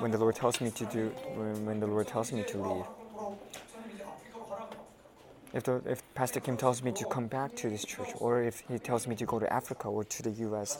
when 0.00 0.10
the 0.10 0.18
Lord 0.18 0.36
tells 0.36 0.60
me 0.60 0.70
to 0.70 0.84
do, 0.86 1.10
when, 1.34 1.66
when 1.66 1.80
the 1.80 1.86
Lord 1.86 2.06
tells 2.06 2.32
me 2.32 2.44
to 2.44 2.58
leave. 2.58 2.84
돌아오고 2.84 3.38
목사님 3.40 3.90
이제 3.94 4.04
아프리카로 4.04 4.46
가라고 4.46 4.64
아프리카. 4.64 4.82
If, 5.54 5.62
the, 5.64 5.82
if 5.90 6.02
Pastor 6.14 6.40
Kim 6.40 6.56
tells 6.56 6.82
me 6.82 6.92
to 6.92 7.04
come 7.06 7.26
back 7.26 7.56
to 7.56 7.70
this 7.70 7.84
church, 7.84 8.12
or 8.20 8.42
if 8.42 8.60
he 8.68 8.78
tells 8.78 9.08
me 9.08 9.16
to 9.16 9.24
go 9.24 9.38
to 9.38 9.50
Africa 9.52 9.88
or 9.88 10.04
to 10.04 10.22
the 10.22 10.30
US, 10.46 10.78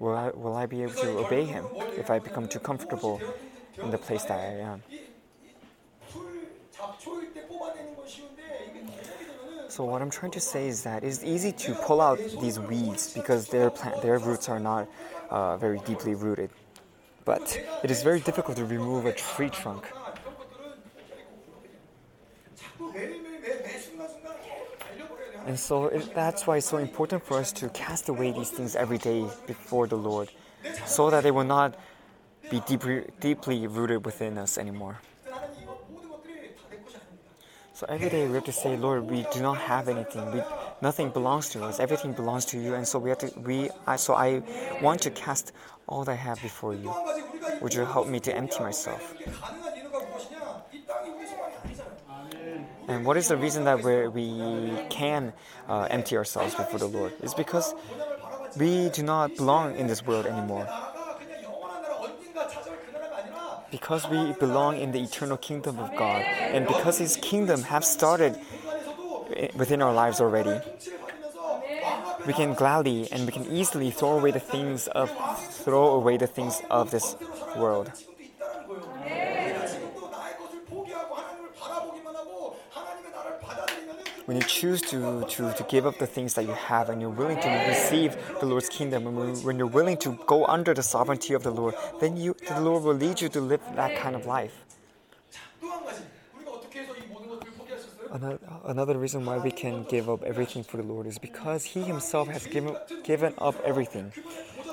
will 0.00 0.16
I, 0.16 0.30
will 0.30 0.56
I 0.56 0.66
be 0.66 0.82
able 0.82 0.94
to 0.94 1.18
obey 1.18 1.44
him 1.44 1.66
if 1.96 2.10
I 2.10 2.18
become 2.18 2.48
too 2.48 2.58
comfortable 2.58 3.20
in 3.82 3.90
the 3.90 3.98
place 3.98 4.24
that 4.24 4.40
I 4.40 4.58
am? 4.72 4.82
So 9.69 9.83
what 9.83 10.01
I'm 10.01 10.09
trying 10.09 10.31
to 10.31 10.39
say 10.39 10.67
is 10.67 10.83
that 10.83 11.03
it's 11.03 11.23
easy 11.23 11.51
to 11.51 11.73
pull 11.75 12.01
out 12.01 12.19
these 12.41 12.59
weeds 12.59 13.13
because 13.13 13.47
their 13.47 13.69
plant, 13.69 14.01
their 14.01 14.17
roots 14.17 14.49
are 14.49 14.59
not 14.59 14.87
uh, 15.29 15.57
very 15.57 15.79
deeply 15.79 16.15
rooted. 16.15 16.49
But 17.25 17.59
it 17.83 17.91
is 17.91 18.03
very 18.03 18.19
difficult 18.21 18.57
to 18.57 18.65
remove 18.65 19.05
a 19.05 19.13
tree 19.13 19.49
trunk. 19.49 19.85
And 25.45 25.59
so 25.59 25.85
it, 25.85 26.13
that's 26.13 26.45
why 26.45 26.57
it's 26.57 26.67
so 26.67 26.77
important 26.77 27.23
for 27.23 27.37
us 27.37 27.51
to 27.53 27.69
cast 27.69 28.09
away 28.09 28.31
these 28.31 28.49
things 28.49 28.75
every 28.75 28.97
day 28.97 29.25
before 29.45 29.87
the 29.87 29.95
Lord, 29.95 30.29
so 30.85 31.09
that 31.09 31.23
they 31.23 31.31
will 31.31 31.45
not 31.45 31.79
be 32.49 32.61
deep, 32.67 32.83
deeply 33.19 33.67
rooted 33.67 34.05
within 34.05 34.37
us 34.37 34.57
anymore. 34.57 34.99
So 37.77 37.85
every 37.89 38.09
day 38.09 38.27
we 38.27 38.33
have 38.33 38.45
to 38.45 38.51
say, 38.51 38.75
Lord, 38.75 39.03
we 39.03 39.23
do 39.31 39.39
not 39.39 39.59
have 39.59 39.87
anything. 39.87 40.31
We, 40.31 40.41
nothing 40.81 41.11
belongs 41.11 41.49
to 41.49 41.63
us. 41.63 41.79
Everything 41.79 42.11
belongs 42.11 42.43
to 42.45 42.59
you. 42.59 42.73
And 42.73 42.87
so 42.87 42.97
we 42.97 43.09
have 43.09 43.19
to. 43.19 43.31
We. 43.39 43.69
I, 43.85 43.97
so 43.97 44.15
I 44.15 44.41
want 44.81 44.99
to 45.01 45.11
cast 45.11 45.51
all 45.85 46.03
that 46.03 46.11
I 46.13 46.15
have 46.15 46.41
before 46.41 46.73
you. 46.73 46.91
Would 47.61 47.75
you 47.75 47.85
help 47.85 48.07
me 48.07 48.19
to 48.21 48.35
empty 48.35 48.61
myself? 48.61 49.13
And 52.87 53.05
what 53.05 53.15
is 53.15 53.27
the 53.27 53.37
reason 53.37 53.65
that 53.65 53.83
we 53.83 54.07
we 54.07 54.75
can 54.89 55.31
uh, 55.67 55.87
empty 55.91 56.17
ourselves 56.17 56.55
before 56.55 56.79
the 56.79 56.87
Lord? 56.87 57.13
It's 57.21 57.35
because 57.35 57.75
we 58.57 58.89
do 58.89 59.03
not 59.03 59.35
belong 59.35 59.75
in 59.75 59.85
this 59.85 60.03
world 60.03 60.25
anymore 60.25 60.67
because 63.71 64.07
we 64.09 64.33
belong 64.33 64.77
in 64.77 64.91
the 64.91 65.01
eternal 65.01 65.37
kingdom 65.37 65.79
of 65.79 65.95
God 65.95 66.21
and 66.21 66.67
because 66.67 66.97
His 66.97 67.17
kingdom 67.17 67.63
have 67.63 67.83
started 67.83 68.39
within 69.55 69.81
our 69.81 69.93
lives 69.93 70.21
already, 70.21 70.59
we 72.25 72.33
can 72.33 72.53
gladly 72.53 73.11
and 73.11 73.25
we 73.25 73.31
can 73.31 73.45
easily 73.51 73.91
throw 73.91 74.19
away 74.19 74.31
the 74.31 74.39
things 74.39 74.87
of 74.87 75.09
throw 75.49 75.95
away 75.95 76.17
the 76.17 76.27
things 76.27 76.61
of 76.69 76.91
this 76.91 77.15
world. 77.55 77.91
when 84.27 84.35
you 84.35 84.43
choose 84.43 84.81
to, 84.81 85.25
to, 85.29 85.53
to 85.53 85.65
give 85.69 85.85
up 85.85 85.99
the 85.99 86.05
things 86.05 86.33
that 86.33 86.43
you 86.43 86.51
have 86.51 86.89
and 86.89 86.99
you're 86.99 87.09
willing 87.09 87.39
to 87.39 87.47
receive 87.69 88.17
the 88.41 88.45
Lord's 88.45 88.67
kingdom, 88.67 89.07
and 89.07 89.41
when 89.41 89.57
you're 89.57 89.67
willing 89.67 89.95
to 89.99 90.19
go 90.27 90.45
under 90.45 90.73
the 90.73 90.83
sovereignty 90.83 91.33
of 91.33 91.43
the 91.43 91.49
Lord, 91.49 91.75
then 92.01 92.17
you, 92.17 92.35
the 92.45 92.59
Lord 92.59 92.83
will 92.83 92.93
lead 92.93 93.21
you 93.21 93.29
to 93.29 93.39
live 93.39 93.61
that 93.75 93.95
kind 93.95 94.17
of 94.17 94.25
life. 94.25 94.65
Another 98.65 98.97
reason 98.97 99.25
why 99.25 99.37
we 99.37 99.49
can 99.49 99.85
give 99.85 100.09
up 100.09 100.23
everything 100.23 100.65
for 100.65 100.75
the 100.75 100.83
Lord 100.83 101.07
is 101.07 101.17
because 101.17 101.63
He 101.63 101.81
Himself 101.83 102.27
has 102.27 102.45
given, 102.45 102.75
given 103.05 103.33
up 103.37 103.55
everything. 103.63 104.11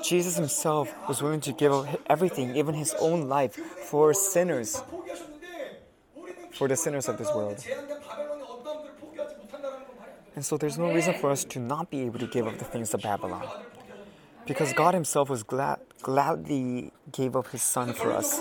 Jesus 0.03 0.35
Himself 0.35 0.93
was 1.07 1.21
willing 1.23 1.39
to 1.41 1.53
give 1.53 1.71
up 1.71 1.87
everything, 2.07 2.57
even 2.57 2.75
His 2.75 2.93
own 2.99 3.29
life, 3.29 3.55
for 3.55 4.13
sinners, 4.13 4.83
for 6.51 6.67
the 6.67 6.75
sinners 6.75 7.07
of 7.07 7.17
this 7.17 7.33
world. 7.33 7.63
And 10.35 10.45
so 10.45 10.57
there's 10.57 10.77
no 10.77 10.93
reason 10.93 11.13
for 11.13 11.31
us 11.31 11.45
to 11.45 11.59
not 11.59 11.89
be 11.89 12.01
able 12.01 12.19
to 12.19 12.27
give 12.27 12.45
up 12.45 12.57
the 12.57 12.65
things 12.65 12.93
of 12.93 13.01
Babylon. 13.01 13.47
Because 14.45 14.73
God 14.73 14.93
Himself 14.93 15.29
was 15.29 15.43
glad, 15.43 15.79
gladly 16.01 16.91
gave 17.11 17.35
up 17.35 17.47
His 17.47 17.61
Son 17.61 17.93
for 17.93 18.11
us. 18.11 18.39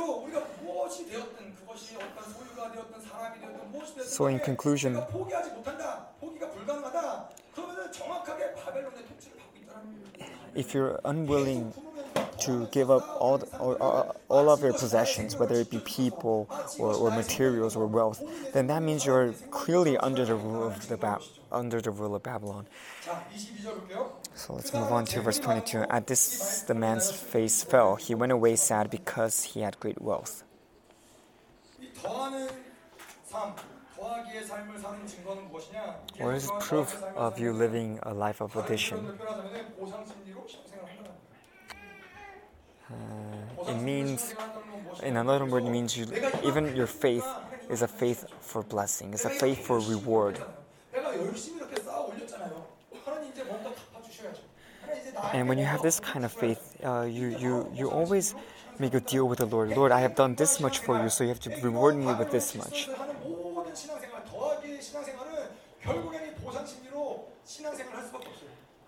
So, 4.05 4.27
in 4.27 4.39
conclusion, 4.41 5.01
if 10.55 10.75
you're 10.75 11.01
unwilling 11.05 11.73
to 12.41 12.67
give 12.73 12.91
up 12.91 13.05
all, 13.21 13.39
the, 13.39 13.47
all, 13.59 14.17
all 14.29 14.49
of 14.51 14.63
your 14.63 14.73
possessions, 14.73 15.37
whether 15.37 15.55
it 15.57 15.71
be 15.71 15.79
people 15.81 16.49
or, 16.79 16.95
or 16.95 17.11
materials 17.11 17.77
or 17.77 17.87
wealth, 17.87 18.23
then 18.53 18.67
that 18.69 18.83
means 18.83 19.05
you're 19.07 19.33
clearly 19.51 19.97
under 19.99 20.25
the 20.25 20.35
rule 20.35 20.67
of 20.67 20.89
the 20.89 20.97
ba- 20.97 21.21
under 21.53 21.81
the 21.81 21.91
rule 21.91 22.15
of 22.15 22.23
Babylon. 22.23 22.67
So 24.35 24.55
let's 24.55 24.75
move 24.75 24.91
on 24.91 25.05
to 25.07 25.21
verse 25.21 25.39
22. 25.39 25.85
At 25.89 26.07
this, 26.09 26.63
the 26.63 26.75
man's 26.75 27.13
face 27.13 27.63
fell. 27.63 27.95
He 27.97 28.15
went 28.15 28.33
away 28.33 28.57
sad 28.57 28.91
because 28.91 29.45
he 29.45 29.61
had 29.61 29.79
great 29.79 30.01
wealth. 30.03 30.43
What 36.19 36.35
is 36.35 36.51
proof 36.61 37.03
of 37.17 37.39
you 37.39 37.53
living 37.53 37.99
a 38.03 38.13
life 38.15 38.41
of 38.41 38.57
addition? 38.57 39.19
Uh, 42.91 43.71
it 43.71 43.81
means, 43.81 44.35
in 45.03 45.17
another 45.17 45.45
word, 45.45 45.65
it 45.65 45.71
means 45.71 45.97
you, 45.97 46.07
even 46.45 46.77
your 46.77 46.87
faith 46.87 47.27
is 47.71 47.83
a 47.83 47.89
faith 47.89 48.27
for 48.41 48.63
blessing, 48.63 49.13
it's 49.15 49.25
a 49.25 49.31
faith 49.31 49.67
for 49.67 49.81
reward. 49.81 50.39
And 55.33 55.49
when 55.49 55.59
you 55.59 55.65
have 55.65 55.83
this 55.83 55.99
kind 55.99 56.25
of 56.25 56.33
faith, 56.33 56.77
uh, 56.85 57.03
you, 57.03 57.29
you, 57.39 57.73
you 57.75 57.91
always 57.91 58.35
make 58.79 58.95
a 58.95 59.01
deal 59.01 59.27
with 59.27 59.39
the 59.39 59.47
Lord. 59.47 59.71
Lord, 59.71 59.93
I 59.93 60.01
have 60.01 60.15
done 60.15 60.35
this 60.35 60.61
much 60.61 60.79
for 60.81 61.03
you, 61.03 61.09
so 61.09 61.25
you 61.25 61.29
have 61.29 61.41
to 61.41 61.51
reward 61.63 61.97
me 61.97 62.07
with 62.07 62.31
this 62.31 62.55
much. 62.55 62.89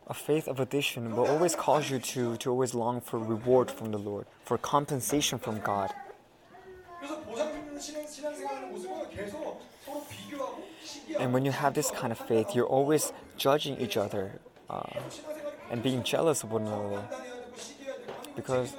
A 0.09 0.15
faith 0.15 0.47
of 0.47 0.61
addition 0.61 1.17
will 1.17 1.27
always 1.27 1.57
cause 1.57 1.91
you 1.91 1.99
to, 1.99 2.37
to 2.37 2.51
always 2.51 2.75
long 2.75 3.01
for 3.01 3.19
reward 3.19 3.71
from 3.71 3.91
the 3.91 3.99
Lord, 3.99 4.27
for 4.45 4.57
compensation 4.57 5.39
from 5.39 5.59
God. 5.61 5.93
And 11.19 11.33
when 11.33 11.45
you 11.45 11.51
have 11.51 11.75
this 11.75 11.91
kind 11.91 12.13
of 12.13 12.19
faith, 12.19 12.55
you're 12.55 12.67
always 12.67 13.13
judging 13.37 13.81
each 13.81 13.97
other 13.97 14.39
uh, 14.71 14.83
and 15.71 15.83
being 15.83 16.05
jealous 16.05 16.45
of 16.45 16.53
one 16.53 16.63
another 16.63 17.03
because, 18.37 18.77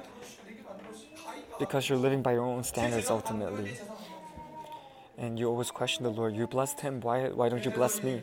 because 1.59 1.89
you're 1.89 1.97
living 1.97 2.21
by 2.21 2.33
your 2.33 2.45
own 2.45 2.63
standards 2.63 3.09
ultimately. 3.09 3.77
And 5.17 5.37
you 5.37 5.49
always 5.49 5.71
question 5.71 6.03
the 6.03 6.11
Lord, 6.11 6.35
you 6.35 6.47
blessed 6.47 6.79
him, 6.81 7.01
why, 7.01 7.29
why 7.29 7.49
don't 7.49 7.65
you 7.65 7.71
bless 7.71 8.01
me? 8.03 8.21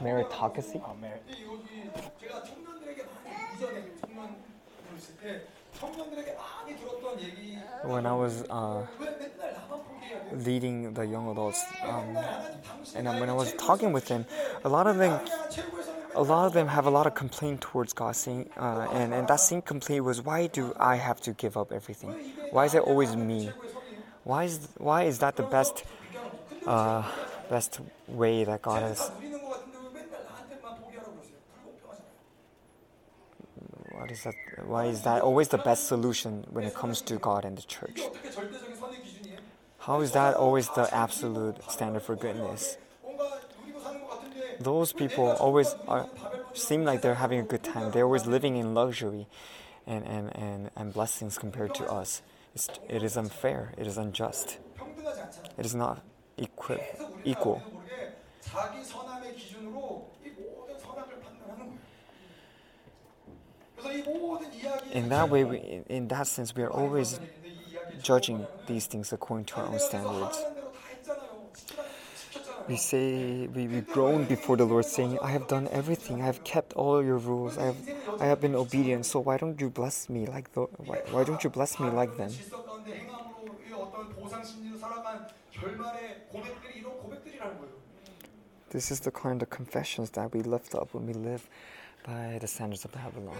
Meritocracy? 0.00 0.78
이 0.78 1.44
여기 1.44 1.90
제가 2.20 2.42
청년들에게 2.44 3.04
많이 3.04 3.56
이전에 3.56 3.92
청년 4.00 4.36
있을 4.96 5.16
때 5.16 5.46
청년들에게 5.78 6.34
많이 6.34 6.76
들었던 6.76 7.20
얘기 7.20 7.58
When 7.84 8.06
I 8.06 8.12
was 8.14 8.44
uh, 8.50 8.86
왜 8.98 9.10
맨날 9.10 9.54
나만 9.54 9.82
포기해야 9.84 10.22
돼요? 10.24 10.38
leading 10.44 10.94
the 10.94 11.06
young 11.06 11.30
adults, 11.30 11.64
um, 11.82 12.14
하나님 12.14 12.62
당신 12.62 12.96
and 12.96 13.06
then 13.06 13.20
when 13.20 13.30
I 13.30 13.32
was 13.34 13.52
talking 13.56 13.92
with 13.92 14.06
them, 14.06 14.26
a 14.64 14.68
lot 14.68 14.86
of 14.86 14.98
them, 14.98 15.18
a 16.14 16.22
lot 16.22 16.44
of 16.46 16.52
them 16.52 16.68
have 16.68 16.86
a 16.86 16.90
lot 16.90 17.06
of 17.06 17.14
complaint 17.14 17.60
towards 17.62 17.92
God, 17.94 18.14
saying, 18.16 18.50
uh, 18.58 18.86
and 18.92 19.14
and 19.14 19.26
that 19.28 19.40
same 19.40 19.62
complaint 19.62 20.04
was, 20.04 20.20
why 20.22 20.46
do 20.48 20.74
I 20.78 20.96
have 20.96 21.20
to 21.22 21.32
give 21.32 21.56
up 21.56 21.72
everything? 21.72 22.12
Why 22.50 22.66
is 22.66 22.74
it 22.74 22.82
always 22.82 23.16
me? 23.16 23.50
Why 24.24 24.44
is 24.44 24.68
why 24.76 25.04
is 25.04 25.18
that 25.20 25.36
the 25.36 25.44
best, 25.44 25.82
uh, 26.66 27.02
best 27.48 27.80
way 28.08 28.44
that 28.44 28.60
God 28.60 28.82
has? 28.82 29.10
That? 34.09 34.35
Why 34.65 34.85
is 34.85 35.01
that 35.03 35.21
always 35.21 35.47
the 35.49 35.57
best 35.57 35.87
solution 35.87 36.45
when 36.49 36.63
it 36.63 36.75
comes 36.75 37.01
to 37.03 37.17
God 37.17 37.45
and 37.45 37.57
the 37.57 37.63
church? 37.63 38.01
How 39.79 40.01
is 40.01 40.11
that 40.11 40.35
always 40.35 40.69
the 40.69 40.93
absolute 40.93 41.57
standard 41.69 42.01
for 42.03 42.15
goodness? 42.15 42.77
Those 44.59 44.93
people 44.93 45.29
always 45.33 45.75
are, 45.87 46.07
seem 46.53 46.85
like 46.85 47.01
they're 47.01 47.15
having 47.15 47.39
a 47.39 47.43
good 47.43 47.63
time. 47.63 47.91
They're 47.91 48.05
always 48.05 48.25
living 48.25 48.55
in 48.57 48.73
luxury 48.73 49.27
and, 49.85 50.05
and, 50.05 50.35
and, 50.35 50.71
and 50.75 50.93
blessings 50.93 51.37
compared 51.37 51.75
to 51.75 51.85
us. 51.85 52.21
It's, 52.53 52.69
it 52.87 53.03
is 53.03 53.17
unfair. 53.17 53.73
It 53.77 53.85
is 53.85 53.97
unjust. 53.97 54.57
It 55.57 55.65
is 55.65 55.75
not 55.75 56.01
equi- 56.37 56.81
equal. 57.25 57.61
In 64.91 65.09
that 65.09 65.29
way, 65.29 65.43
we, 65.43 65.83
in 65.87 66.07
that 66.09 66.27
sense, 66.27 66.55
we 66.55 66.63
are 66.63 66.71
always 66.71 67.19
judging 68.01 68.47
these 68.67 68.85
things 68.85 69.13
according 69.13 69.45
to 69.45 69.55
our 69.57 69.67
own 69.67 69.79
standards. 69.79 70.43
We 72.67 72.77
say, 72.77 73.47
we, 73.47 73.67
we 73.67 73.81
groan 73.81 74.25
before 74.25 74.57
the 74.57 74.65
Lord, 74.65 74.85
saying, 74.85 75.19
I 75.21 75.29
have 75.31 75.47
done 75.47 75.67
everything, 75.71 76.23
I 76.23 76.25
have 76.25 76.43
kept 76.43 76.73
all 76.73 77.03
your 77.03 77.17
rules, 77.17 77.59
I 77.59 77.65
have, 77.65 77.75
I 78.19 78.25
have 78.25 78.41
been 78.41 78.55
obedient, 78.55 79.05
so 79.05 79.19
why 79.19 79.37
don't 79.37 79.59
you 79.61 79.69
bless 79.69 80.09
me 80.09 80.25
like 80.25 80.51
the, 80.53 80.61
why, 80.61 80.97
why 81.11 81.23
don't 81.23 81.43
you 81.43 81.51
bless 81.51 81.79
me 81.79 81.89
like 81.89 82.17
them? 82.17 82.31
This 88.71 88.91
is 88.91 88.99
the 88.99 89.11
kind 89.11 89.41
of 89.43 89.49
confessions 89.49 90.09
that 90.11 90.33
we 90.33 90.41
lift 90.41 90.73
up 90.73 90.93
when 90.93 91.05
we 91.05 91.13
live 91.13 91.47
by 92.05 92.37
the 92.39 92.47
standards 92.47 92.85
of 92.85 92.91
Babylon. 92.91 93.35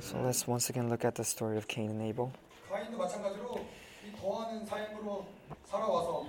So 0.00 0.20
let's 0.20 0.46
once 0.46 0.70
again 0.70 0.88
look 0.88 1.04
at 1.04 1.14
the 1.14 1.24
story 1.24 1.56
of 1.56 1.68
Cain 1.68 1.90
and 1.90 2.02
Abel. 2.02 2.32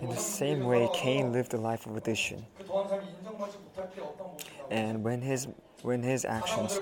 In 0.01 0.09
the 0.09 0.15
same 0.15 0.65
way, 0.65 0.89
Cain 0.93 1.31
lived 1.31 1.53
a 1.53 1.57
life 1.57 1.85
of 1.85 1.95
addition. 1.95 2.45
And 4.69 5.03
when 5.03 5.21
his 5.21 5.47
when 5.83 6.01
his 6.01 6.25
actions 6.25 6.79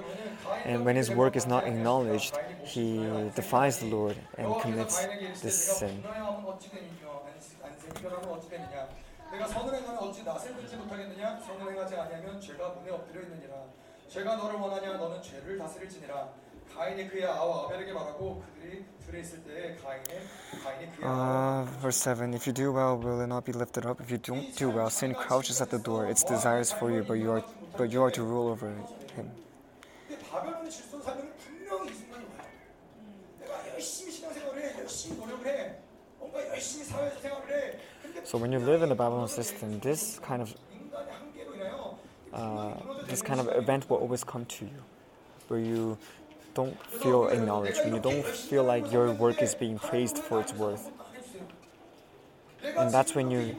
and 0.63 0.85
when 0.85 0.95
his 0.95 1.11
work 1.11 1.35
is 1.35 1.45
not 1.45 1.67
acknowledged, 1.67 2.37
he 2.63 2.97
defies 3.35 3.79
the 3.79 3.87
Lord 3.87 4.15
and 4.37 4.59
commits 4.61 5.05
this 5.41 5.77
sin. 5.79 6.03
내가 9.34 9.46
선을 9.46 9.74
행하면 9.74 9.98
어찌 10.02 10.24
낯을 10.24 10.56
들지 10.56 10.76
못하겠느냐? 10.76 11.40
선을 11.40 11.72
행하지 11.72 11.96
아니하면 11.96 12.40
죄가 12.40 12.68
문에 12.70 12.90
엎드려 12.90 13.22
있느니라. 13.22 13.54
죄가 14.08 14.36
너를 14.36 14.58
원하냐? 14.58 14.94
너는 14.96 15.22
죄를 15.22 15.56
다스릴지니라. 15.58 16.28
가인이 16.74 17.08
그의 17.08 17.26
아와 17.26 17.64
아벨에게 17.66 17.92
말하고 17.92 18.42
그들이 18.54 18.84
들에 19.04 19.20
있을 19.20 19.42
때에 19.44 19.76
가인의 19.76 20.20
가인이 20.62 20.92
그의 20.96 21.08
아와 21.08 21.60
Uh, 21.62 21.66
verse 21.80 21.98
7 22.00 22.34
If 22.34 22.46
you 22.46 22.52
do 22.54 22.72
well, 22.72 22.96
will 22.96 23.20
it 23.20 23.26
not 23.28 23.44
be 23.44 23.52
lifted 23.52 23.86
up? 23.86 24.00
If 24.00 24.10
you 24.10 24.18
don't 24.18 24.54
do 24.56 24.70
well, 24.70 24.88
sin 24.90 25.14
crouches 25.14 25.60
at 25.60 25.70
the 25.70 25.78
door. 25.82 26.06
Its 26.06 26.22
desires 26.24 26.72
for 26.72 26.90
you, 26.90 27.02
but 27.02 27.18
you 27.18 27.30
are, 27.32 27.44
but 27.76 27.90
you 27.92 28.02
are 28.02 28.10
to 28.12 28.22
rule 28.22 28.48
over 28.50 28.66
him. 28.70 28.82
근데 30.08 30.18
바벨론의 30.30 30.70
질서 30.70 31.00
살면 31.02 31.32
분명히 31.38 31.90
이 31.90 31.94
순간이 31.94 32.24
와요. 32.24 32.46
내가 33.40 33.68
열심히 33.74 34.12
신앙생활을 34.12 34.62
해, 34.62 34.78
열심히 34.78 35.18
노력을 35.18 35.46
해, 35.46 35.76
뭔가 36.18 36.48
열심히 36.48 36.84
사회에서 36.84 37.20
생활을 37.20 37.50
해. 37.50 37.78
so 38.25 38.39
when 38.39 38.51
you 38.51 38.57
live 38.57 38.81
in 38.81 38.89
the 38.89 38.95
Babylon 38.95 39.27
system, 39.27 39.79
this 39.79 40.19
kind 40.19 40.41
of 40.41 40.55
uh, 42.33 42.73
this 43.07 43.21
kind 43.21 43.39
of 43.39 43.47
event 43.55 43.87
will 43.89 43.97
always 43.97 44.23
come 44.23 44.45
to 44.45 44.65
you, 44.65 44.81
where 45.47 45.59
you 45.59 45.97
don't 46.55 46.75
feel 46.87 47.27
acknowledged, 47.27 47.77
when 47.85 47.93
you 47.93 48.01
don't 48.01 48.25
feel 48.25 48.63
like 48.63 48.91
your 48.91 49.11
work 49.13 49.41
is 49.43 49.53
being 49.53 49.77
praised 49.77 50.17
for 50.17 50.41
its 50.41 50.53
worth, 50.53 50.89
and 52.63 52.91
that's 52.91 53.13
when 53.13 53.29
you 53.29 53.55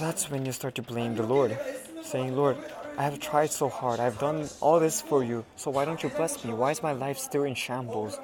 that's 0.00 0.28
when 0.28 0.44
you 0.44 0.50
start 0.52 0.74
to 0.74 0.82
blame 0.82 1.14
the 1.14 1.22
Lord, 1.22 1.56
saying, 2.02 2.36
Lord, 2.36 2.58
I 2.98 3.04
have 3.04 3.20
tried 3.20 3.50
so 3.50 3.68
hard. 3.68 4.00
I've 4.00 4.18
done 4.18 4.48
all 4.60 4.80
this 4.80 5.00
for 5.00 5.22
you. 5.22 5.44
So 5.54 5.70
why 5.70 5.84
don't 5.84 6.02
you 6.02 6.08
bless 6.08 6.44
me? 6.44 6.52
Why 6.52 6.72
is 6.72 6.82
my 6.82 6.92
life 6.92 7.18
still 7.18 7.44
in 7.44 7.54
shambles? 7.54 8.18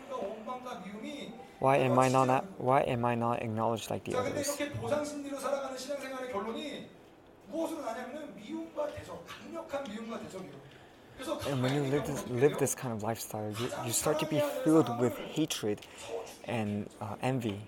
Why 1.60 1.76
am 1.76 1.98
I 1.98 2.08
not 2.08 2.44
Why 2.58 2.80
am 2.80 3.04
I 3.04 3.14
not 3.14 3.42
acknowledged 3.42 3.90
like 3.90 4.04
the 4.04 4.16
others? 4.18 4.58
And 11.46 11.62
when 11.62 11.74
you 11.74 11.82
live 11.82 12.06
this, 12.06 12.26
live 12.28 12.58
this 12.58 12.74
kind 12.74 12.94
of 12.94 13.02
lifestyle, 13.02 13.50
you, 13.60 13.68
you 13.84 13.92
start 13.92 14.18
to 14.20 14.26
be 14.26 14.40
filled 14.64 14.98
with 14.98 15.16
hatred 15.18 15.80
and 16.44 16.88
uh, 17.00 17.16
envy. 17.20 17.60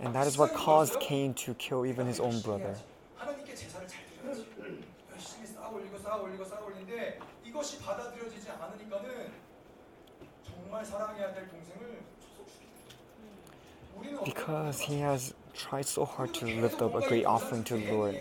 And 0.00 0.14
that 0.14 0.26
is 0.26 0.36
what 0.36 0.52
caused 0.52 0.98
Cain 0.98 1.32
to 1.34 1.54
kill 1.54 1.86
even 1.86 2.06
his 2.06 2.18
own 2.18 2.40
brother. 2.40 2.74
Because 14.24 14.80
he 14.80 14.98
has 15.00 15.34
tried 15.54 15.86
so 15.86 16.04
hard 16.04 16.34
to 16.34 16.46
lift 16.46 16.82
up 16.82 16.94
a 16.94 17.00
great 17.08 17.24
offering 17.24 17.64
to 17.64 17.76
the 17.76 17.92
Lord. 17.92 18.16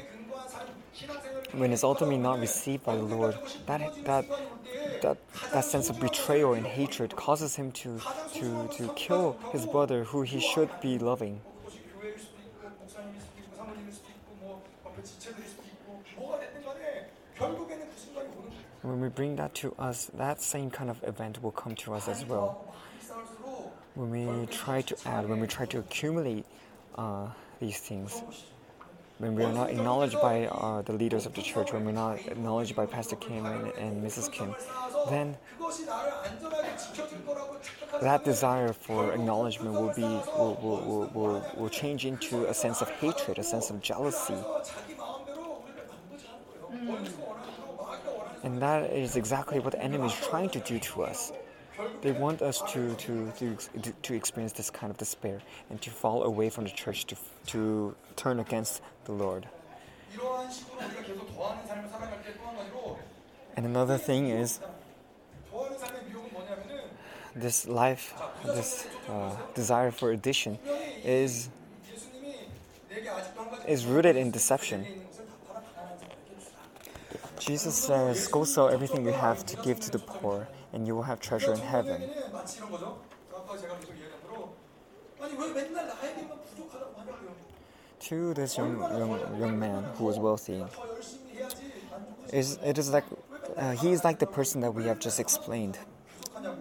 When 1.54 1.72
it's 1.72 1.84
ultimately 1.84 2.18
not 2.18 2.40
received 2.40 2.84
by 2.86 2.96
the 2.96 3.04
Lord, 3.04 3.38
that 3.66 3.82
that 4.06 4.26
that 5.02 5.18
that 5.52 5.66
sense 5.66 5.90
of 5.90 6.00
betrayal 6.00 6.54
and 6.54 6.66
hatred 6.66 7.16
causes 7.16 7.56
him 7.56 7.72
to 7.74 8.00
to 8.36 8.68
to 8.78 8.94
kill 8.96 9.38
his 9.52 9.66
brother 9.66 10.04
who 10.04 10.22
he 10.24 10.40
should 10.40 10.70
be 10.82 10.98
loving. 10.98 11.42
When 18.86 19.02
we 19.02 19.10
bring 19.10 19.36
that 19.38 19.56
to 19.56 19.74
us, 19.80 20.12
that 20.14 20.44
same 20.44 20.70
kind 20.70 20.92
of 20.92 21.04
event 21.04 21.42
will 21.42 21.52
come 21.52 21.74
to 21.78 21.96
us 21.96 22.08
as 22.08 22.24
well. 22.24 22.72
When 23.96 24.12
we 24.12 24.46
try 24.46 24.82
to 24.84 24.96
add, 25.06 25.28
when 25.28 25.40
we 25.40 25.48
try 25.48 25.66
to 25.66 25.80
accumulate 25.80 26.46
uh, 26.96 27.30
these 27.60 27.80
things, 27.80 28.22
when 29.18 29.34
we 29.34 29.44
are 29.44 29.52
not 29.52 29.72
acknowledged 29.72 30.22
by 30.22 30.46
uh, 30.46 30.84
the 30.84 30.94
leaders 30.94 31.26
of 31.26 31.34
the 31.34 31.42
church, 31.42 31.74
when 31.74 31.84
we're 31.84 31.94
not 31.94 32.20
acknowledged 32.28 32.76
by 32.76 32.86
Pastor 32.86 33.16
Kim 33.16 33.48
and, 33.48 33.72
and 33.72 34.06
Mrs. 34.06 34.32
Kim, 34.32 34.54
then 35.10 35.36
that 38.04 38.24
desire 38.24 38.72
for 38.72 39.14
acknowledgement 39.14 39.74
will 39.74 39.96
be 39.96 40.04
will, 40.04 40.60
will, 40.62 41.12
will, 41.12 41.52
will, 41.58 41.70
change 41.70 42.06
into 42.06 42.46
a 42.46 42.54
sense 42.54 42.84
of 42.84 42.90
hatred, 42.92 43.40
a 43.40 43.44
sense 43.44 43.72
of 43.72 43.82
jealousy. 43.82 44.36
Mm. 46.72 47.45
And 48.46 48.62
that 48.62 48.92
is 48.92 49.16
exactly 49.16 49.60
what 49.60 49.72
the 49.72 49.82
enemy 49.82 50.06
is 50.06 50.14
trying 50.30 50.50
to 50.52 50.60
do 50.60 50.78
to 50.78 51.04
us. 51.04 51.34
They 52.02 52.12
want 52.12 52.44
us 52.44 52.62
to, 52.74 52.94
to, 52.94 53.34
to, 53.40 53.58
to 54.04 54.14
experience 54.14 54.54
this 54.54 54.70
kind 54.70 54.92
of 54.92 54.98
despair 54.98 55.42
and 55.72 55.82
to 55.82 55.90
fall 55.90 56.24
away 56.24 56.52
from 56.52 56.66
the 56.66 56.70
church, 56.70 57.08
to, 57.08 57.16
to 57.48 57.96
turn 58.16 58.40
against 58.40 58.84
the 59.06 59.14
Lord. 59.14 59.48
And 63.58 63.66
another 63.66 63.98
thing 63.98 64.30
is 64.30 64.60
this 67.36 67.68
life, 67.68 68.14
this 68.46 68.88
uh, 69.10 69.36
desire 69.56 69.90
for 69.90 70.12
addition 70.12 70.60
is, 71.04 71.50
is 73.68 73.86
rooted 73.88 74.16
in 74.16 74.30
deception. 74.30 74.86
Jesus 77.40 77.76
says, 77.76 78.28
Go 78.28 78.44
sell 78.44 78.70
everything 78.70 79.06
you 79.06 79.12
have 79.12 79.46
to 79.48 79.56
give 79.58 79.80
to 79.82 79.92
the 79.92 80.00
poor, 80.00 80.48
and 80.74 80.88
you 80.88 80.96
will 80.96 81.04
have 81.04 81.20
treasure 81.20 81.54
in 81.54 81.60
heaven. 81.60 82.02
To 88.00 88.34
this 88.34 88.58
young, 88.58 88.80
young, 88.80 89.40
young 89.40 89.60
man 89.60 89.84
who 89.96 90.10
is 90.10 90.20
wealthy, 90.20 90.64
is 92.32 92.60
it 92.64 92.78
is 92.78 92.92
like 92.92 93.06
uh, 93.58 93.72
he 93.72 93.92
is 93.92 94.04
like 94.04 94.20
the 94.20 94.28
person 94.28 94.62
that 94.62 94.72
we 94.72 94.84
have 94.86 95.00
just 95.00 95.20
explained. 95.20 95.80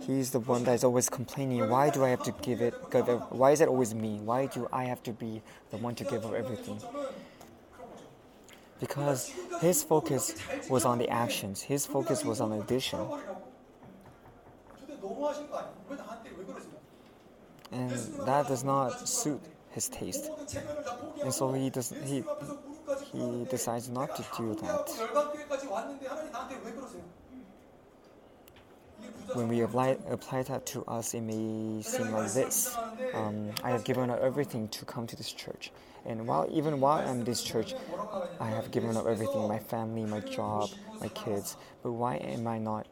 He 0.01 0.19
is 0.21 0.31
the 0.31 0.41
one 0.41 0.65
that 0.65 0.75
is 0.75 0.85
always 0.85 1.09
complaining. 1.11 1.69
Why 1.69 1.91
do 1.91 2.05
I 2.05 2.09
have 2.09 2.23
to 2.25 2.35
give 2.43 2.63
it? 2.63 2.75
Why 3.31 3.51
is 3.51 3.61
it 3.61 3.69
always 3.69 3.95
me? 3.95 4.21
Why 4.21 4.47
do 4.47 4.69
I 4.73 4.85
have 4.85 5.03
to 5.05 5.13
be 5.13 5.43
the 5.71 5.77
one 5.77 5.95
to 5.97 6.05
give 6.05 6.25
up 6.25 6.35
everything? 6.35 6.81
because 8.85 9.33
his 9.61 9.83
focus 9.83 10.35
was 10.69 10.85
on 10.85 10.99
the 10.99 11.09
actions, 11.09 11.63
his 11.63 11.87
focus 11.87 12.25
was 12.25 12.41
on 12.41 12.51
the 12.51 12.61
addition. 12.61 13.01
And 17.73 17.91
that 18.27 18.47
does 18.47 18.63
not 18.63 19.09
suit 19.09 19.41
his 19.71 19.89
taste. 19.89 20.31
And 21.23 21.33
so 21.33 21.53
he, 21.53 21.71
does, 21.71 21.95
he, 22.05 22.23
he 23.13 23.47
decides 23.51 23.89
not 23.89 24.15
to 24.17 24.25
do 24.37 24.55
that 24.65 24.85
When 29.34 29.48
we 29.48 29.62
apply 29.62 29.98
apply 30.10 30.44
that 30.44 30.66
to 30.74 30.84
us, 30.86 31.14
it 31.14 31.22
may 31.22 31.82
seem 31.84 32.12
like 32.12 32.34
this. 32.34 32.76
Um, 33.14 33.52
I 33.64 33.70
have 33.70 33.84
given 33.84 34.10
up 34.10 34.20
everything 34.22 34.68
to 34.70 34.86
come 34.86 35.06
to 35.06 35.16
this 35.16 35.32
church, 35.32 35.72
and 36.06 36.26
while 36.28 36.48
even 36.50 36.80
while 36.80 36.98
I'm 36.98 37.20
in 37.20 37.24
this 37.26 37.44
church, 37.44 37.76
I 38.40 38.50
have 38.50 38.72
given 38.72 38.98
up 38.98 39.06
everything: 39.06 39.48
my 39.48 39.60
family, 39.60 40.04
my 40.04 40.22
job, 40.22 40.70
my 41.00 41.10
kids. 41.10 41.58
But 41.84 41.92
why 41.92 42.16
am 42.16 42.48
I 42.48 42.58
not 42.58 42.88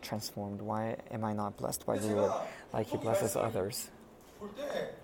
transformed? 0.00 0.62
Why 0.62 0.96
am 1.10 1.24
I 1.24 1.32
not 1.32 1.56
blessed 1.56 1.84
by 1.84 1.98
the 1.98 2.14
Lord 2.14 2.32
like 2.72 2.86
He 2.86 2.96
blesses 2.96 3.34
others? 3.34 3.90
볼때 4.38 4.94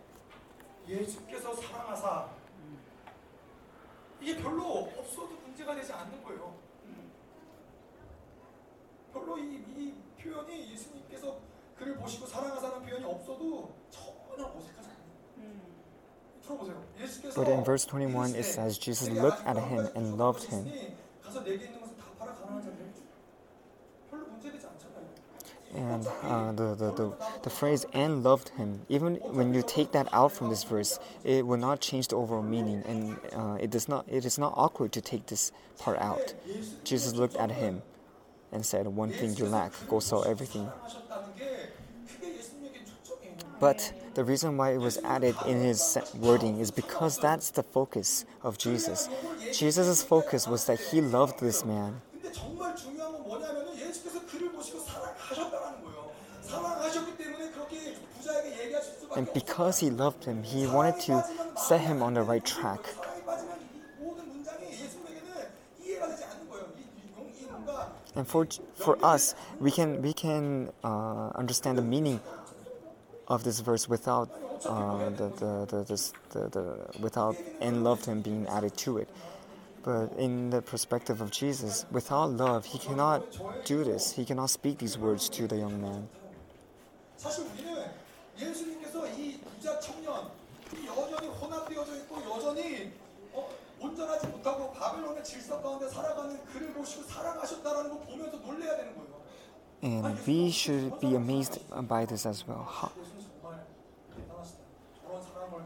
예수께서 0.88 1.54
사랑하사 1.54 2.28
이게 4.20 4.36
별로 4.36 4.88
없어도 4.98 5.34
문제가 5.46 5.74
되지 5.74 5.92
않는 5.92 6.22
거예요. 6.22 6.54
별로 9.12 9.38
이, 9.38 9.64
이 9.76 9.94
표현이 10.24 10.72
예수님께서 10.72 11.36
그를 11.78 11.96
보시고 11.96 12.26
사랑하사는 12.26 12.82
표현이 12.86 13.04
없어도 13.04 13.72
전혀 13.90 14.46
어색하지 14.46 14.88
않아요. 14.88 15.00
들어보세요. 16.42 16.82
예수께서 17.00 17.34
But 17.34 17.50
in 17.50 17.64
verse 17.64 17.86
21, 17.86 18.34
it 18.34 18.44
says 18.44 18.78
Jesus 18.78 19.08
looked 19.10 19.42
at 19.46 19.56
him 19.56 19.88
and 19.96 20.20
loved 20.20 20.44
him. 20.52 20.66
가서 21.22 21.40
내게 21.42 21.66
있는 21.66 21.80
것을 21.80 21.96
다 21.96 22.04
팔아 22.18 22.34
가난한 22.34 22.62
자들에게 22.62 22.92
주. 22.94 23.02
별로 24.10 24.26
문제되지 24.26 24.66
않잖아요. 24.66 25.00
And 25.72 26.04
uh, 26.24 26.50
the, 26.50 26.74
the, 26.74 26.90
the, 26.92 27.12
the 27.42 27.50
phrase 27.50 27.86
and 27.94 28.24
loved 28.24 28.50
him, 28.58 28.80
even 28.88 29.14
when 29.32 29.54
you 29.54 29.62
take 29.62 29.92
that 29.92 30.08
out 30.12 30.32
from 30.32 30.48
this 30.48 30.64
verse, 30.64 30.98
it 31.22 31.46
will 31.46 31.60
not 31.60 31.80
change 31.80 32.08
the 32.08 32.16
overall 32.16 32.42
meaning, 32.42 32.82
and 32.88 33.16
uh, 33.32 33.56
it 33.60 33.70
does 33.70 33.88
not. 33.88 34.04
It 34.08 34.24
is 34.24 34.36
not 34.36 34.52
awkward 34.56 34.90
to 34.92 35.00
take 35.00 35.26
this 35.26 35.52
part 35.78 35.96
out. 36.00 36.34
Jesus 36.82 37.14
looked 37.14 37.36
at 37.36 37.52
him 37.52 37.82
and 38.55 38.65
said, 38.65 38.87
One 38.87 39.11
thing 39.11 39.35
you 39.35 39.45
lack, 39.45 39.73
go 39.89 39.99
sell 39.99 40.23
everything. 40.25 40.71
But 43.59 43.93
the 44.15 44.23
reason 44.23 44.57
why 44.57 44.71
it 44.71 44.77
was 44.77 44.97
added 44.99 45.35
in 45.45 45.61
his 45.61 45.97
wording 46.15 46.59
is 46.59 46.71
because 46.71 47.19
that's 47.19 47.51
the 47.51 47.63
focus 47.63 48.25
of 48.41 48.57
Jesus. 48.57 49.09
Jesus' 49.53 50.01
focus 50.01 50.47
was 50.47 50.65
that 50.65 50.79
he 50.79 51.01
loved 51.01 51.39
this 51.39 51.65
man. 51.65 52.01
And 59.17 59.33
because 59.33 59.79
he 59.79 59.89
loved 59.89 60.25
him, 60.25 60.43
he 60.43 60.67
wanted 60.67 60.99
to 61.01 61.25
set 61.57 61.81
him 61.81 62.01
on 62.01 62.13
the 62.13 62.21
right 62.21 62.43
track. 62.43 62.81
And 68.15 68.27
for 68.27 68.47
for 68.75 68.97
us, 69.03 69.35
we 69.59 69.71
can 69.71 70.01
we 70.01 70.13
can 70.13 70.71
uh, 70.83 71.29
understand 71.35 71.77
the 71.77 71.81
meaning 71.81 72.19
of 73.27 73.43
this 73.43 73.59
verse 73.59 73.89
without 73.89 74.29
uh, 74.65 75.09
the, 75.09 75.29
the, 75.29 75.65
the, 75.65 76.11
the 76.29 76.49
the 76.49 76.99
without 76.99 77.35
and 77.59 77.83
loved 77.83 78.05
him 78.05 78.21
being 78.21 78.47
added 78.47 78.77
to 78.77 78.97
it. 78.99 79.09
But 79.83 80.13
in 80.17 80.49
the 80.49 80.61
perspective 80.61 81.21
of 81.21 81.29
Jesus, 81.29 81.85
without 81.91 82.31
love, 82.31 82.65
he 82.65 82.79
cannot 82.79 83.21
do 83.65 83.83
this. 83.83 84.13
He 84.13 84.25
cannot 84.25 84.49
speak 84.49 84.79
these 84.79 84.97
words 84.97 85.29
to 85.29 85.47
the 85.47 85.57
young 85.57 85.79
man. 85.81 86.07
사실 93.84 93.84
우리는 93.84 93.84
예수님께서 93.84 93.84
이 93.84 93.84
부자 93.84 93.84
청년 93.84 93.84
이 93.84 93.84
여전히 93.84 93.84
혼합되어져 93.84 93.84
있고 93.84 93.84
여전히 93.84 93.84
어, 93.84 93.86
온전하지 93.86 94.26
못하고 94.28 94.72
바벨론의 94.72 95.24
질서 95.24 95.60
가운데 95.62 95.88
살아가는 95.88 96.44
그를 96.46 96.72
보시고 96.74 97.02
사랑하셨다라는 97.04 97.90
거 97.90 97.98
보면서 98.00 98.36
놀래야 98.38 98.76
되는 98.76 98.94
거예요. 98.96 99.10
And 99.82 100.20
we 100.28 100.48
should 100.50 101.00
be 101.00 101.14
amazed 101.14 101.60
by 101.88 102.04
this 102.06 102.28
as 102.28 102.44
well. 102.46 102.64
How- 102.64 102.92
예수님 103.00 103.24
정말 103.40 103.64
대단하시다. 104.14 104.58
저런 105.02 105.22
사람을 105.22 105.64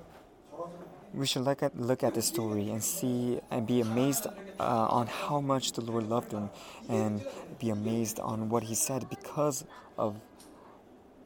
저런 0.51 0.71
사람을 0.71 0.95
We 1.15 1.27
should 1.27 1.45
look 1.47 1.63
at 1.63 1.75
look 1.79 2.03
at 2.05 2.15
the 2.15 2.23
story 2.23 2.71
and 2.71 2.83
see 2.83 3.41
and 3.51 3.67
be 3.67 3.81
amazed 3.81 4.27
uh, 4.59 4.87
on 4.91 5.07
how 5.07 5.39
much 5.41 5.73
the 5.73 5.83
Lord 5.83 6.07
loved 6.11 6.33
him, 6.35 6.51
and 6.89 7.23
be 7.61 7.71
amazed 7.71 8.19
on 8.21 8.51
what 8.51 8.67
He 8.67 8.75
said 8.75 9.09
because 9.09 9.65
of 9.97 10.15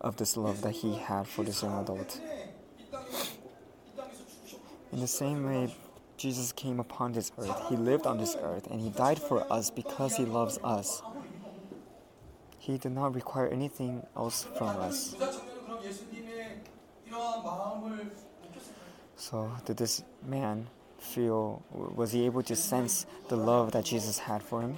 of 0.01 0.16
this 0.16 0.36
love 0.36 0.60
that 0.62 0.85
He 0.85 0.97
had 0.97 1.27
for 1.27 1.43
this 1.44 1.62
young 1.65 1.81
adult. 1.81 2.20
이 2.78 2.85
땅에서 2.90 3.16
죽고 3.24 3.48
이 3.93 3.97
땅에서 3.97 4.20
죽으셨고 4.24 4.65
In 4.93 4.98
the 5.01 5.09
same 5.09 5.44
way, 5.48 5.73
Jesus 6.24 6.54
came 6.54 6.80
upon 6.80 7.12
this 7.12 7.34
earth, 7.38 7.68
he 7.68 7.76
lived 7.76 8.08
on 8.08 8.18
this 8.18 8.38
earth, 8.41 8.68
and 8.72 8.80
he 8.80 8.90
died 8.91 9.20
for 9.20 9.44
us 9.52 9.70
because 9.70 10.16
he 10.16 10.24
loves 10.24 10.58
us. 10.64 11.02
He 12.60 12.78
did 12.78 12.94
not 12.94 13.14
require 13.14 13.50
anything 13.50 14.08
else 14.16 14.48
from 14.58 14.70
us. 14.80 15.18
So, 19.18 19.52
did 19.66 19.76
this 19.76 20.02
man 20.26 20.68
feel, 20.98 21.62
was 21.74 22.14
he 22.14 22.26
able 22.26 22.44
to 22.44 22.56
sense 22.56 23.06
the 23.28 23.36
love 23.36 23.74
that 23.74 23.84
Jesus 23.84 24.20
had 24.20 24.41
for 24.41 24.62
him? 24.62 24.78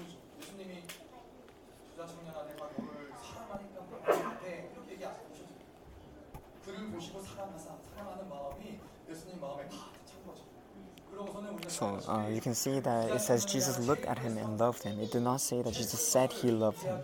uh, 11.81 12.27
you 12.31 12.41
can 12.41 12.53
see 12.53 12.80
that 12.80 13.11
it 13.11 13.22
says 13.22 13.45
Jesus 13.45 13.80
looked 13.80 14.06
at 14.06 14.19
him 14.19 14.38
and 14.38 14.57
loved 14.60 14.84
him. 14.84 14.99
It 14.99 15.11
did 15.11 15.23
not 15.23 15.41
say 15.41 15.61
that 15.61 15.73
Jesus 15.73 16.06
said 16.07 16.31
he 16.31 16.52
loved 16.52 16.81
him. 16.84 16.99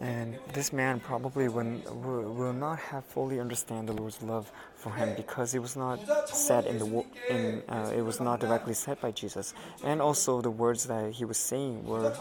And 0.00 0.38
this 0.54 0.72
man 0.72 0.98
probably 0.98 1.48
will 1.48 2.54
not 2.54 2.78
have 2.78 3.04
fully 3.04 3.38
understand 3.38 3.86
the 3.86 3.92
Lord's 3.92 4.22
love 4.22 4.50
for 4.74 4.90
him 4.92 5.14
because 5.14 5.54
it 5.54 5.58
was 5.58 5.76
not 5.76 6.00
said 6.26 6.64
in 6.64 6.78
the 6.78 7.04
in 7.28 7.62
uh, 7.68 7.92
it 7.94 8.00
was 8.00 8.18
not 8.18 8.40
directly 8.40 8.72
said 8.72 8.98
by 9.02 9.10
Jesus, 9.10 9.52
and 9.84 10.00
also 10.00 10.40
the 10.40 10.50
words 10.50 10.84
that 10.86 11.12
he 11.12 11.26
was 11.26 11.36
saying 11.36 11.84
were 11.84 12.14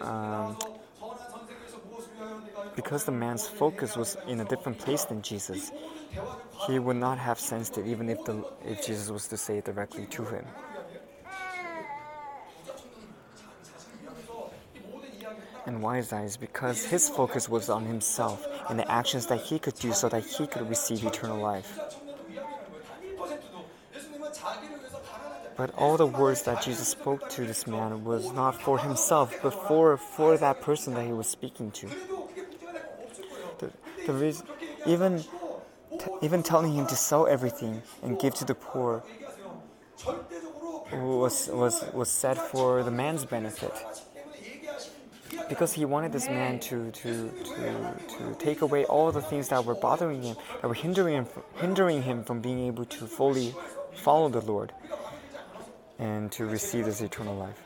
um, 0.00 0.56
because 2.74 3.04
the 3.04 3.12
man's 3.12 3.46
focus 3.46 3.96
was 3.96 4.16
in 4.26 4.40
a 4.40 4.44
different 4.44 4.78
place 4.78 5.04
than 5.04 5.22
Jesus. 5.22 5.72
He 6.66 6.78
would 6.78 6.96
not 6.96 7.18
have 7.18 7.38
sensed 7.38 7.78
it 7.78 7.86
even 7.86 8.08
if 8.08 8.24
the 8.24 8.44
if 8.64 8.86
Jesus 8.86 9.10
was 9.10 9.28
to 9.28 9.36
say 9.36 9.58
it 9.58 9.64
directly 9.64 10.06
to 10.06 10.24
him. 10.24 10.44
And 15.64 15.80
why 15.80 15.98
is 15.98 16.08
that? 16.08 16.24
Is 16.24 16.36
because 16.36 16.84
his 16.84 17.08
focus 17.08 17.48
was 17.48 17.70
on 17.70 17.86
himself 17.86 18.46
and 18.68 18.78
the 18.78 18.90
actions 18.90 19.26
that 19.26 19.40
he 19.40 19.58
could 19.58 19.76
do 19.76 19.92
so 19.92 20.08
that 20.08 20.24
he 20.24 20.46
could 20.46 20.68
receive 20.68 21.04
eternal 21.04 21.38
life. 21.38 21.78
But 25.56 25.74
all 25.76 25.96
the 25.96 26.06
words 26.06 26.42
that 26.42 26.62
Jesus 26.62 26.88
spoke 26.88 27.28
to 27.30 27.46
this 27.46 27.66
man 27.66 28.04
was 28.04 28.32
not 28.32 28.60
for 28.60 28.78
himself, 28.78 29.34
but 29.42 29.52
for 29.52 29.96
for 29.96 30.36
that 30.36 30.60
person 30.62 30.94
that 30.94 31.06
he 31.06 31.12
was 31.12 31.28
speaking 31.28 31.70
to. 31.72 31.88
The, 34.06 34.12
reason, 34.12 34.46
even 34.86 35.24
even 36.22 36.42
telling 36.42 36.72
him 36.74 36.86
to 36.86 36.96
sell 36.96 37.26
everything 37.26 37.82
and 38.02 38.18
give 38.18 38.34
to 38.34 38.44
the 38.44 38.54
poor 38.54 39.02
was 40.92 41.48
was 41.52 41.84
was 41.92 42.10
said 42.10 42.38
for 42.38 42.82
the 42.82 42.90
man's 42.90 43.24
benefit 43.24 43.72
because 45.48 45.72
he 45.72 45.84
wanted 45.84 46.12
this 46.12 46.28
man 46.28 46.58
to, 46.60 46.90
to, 46.92 47.30
to, 47.44 47.94
to 48.08 48.34
take 48.38 48.62
away 48.62 48.84
all 48.84 49.12
the 49.12 49.20
things 49.20 49.48
that 49.48 49.64
were 49.64 49.74
bothering 49.74 50.22
him, 50.22 50.36
that 50.60 50.68
were 50.68 50.74
hindering 50.74 51.14
him, 51.14 51.26
hindering 51.56 52.02
him 52.02 52.24
from 52.24 52.40
being 52.40 52.66
able 52.66 52.84
to 52.84 53.06
fully 53.06 53.54
follow 53.94 54.28
the 54.28 54.40
Lord 54.40 54.72
and 55.98 56.30
to 56.32 56.46
receive 56.46 56.86
this 56.86 57.00
eternal 57.00 57.36
life. 57.36 57.60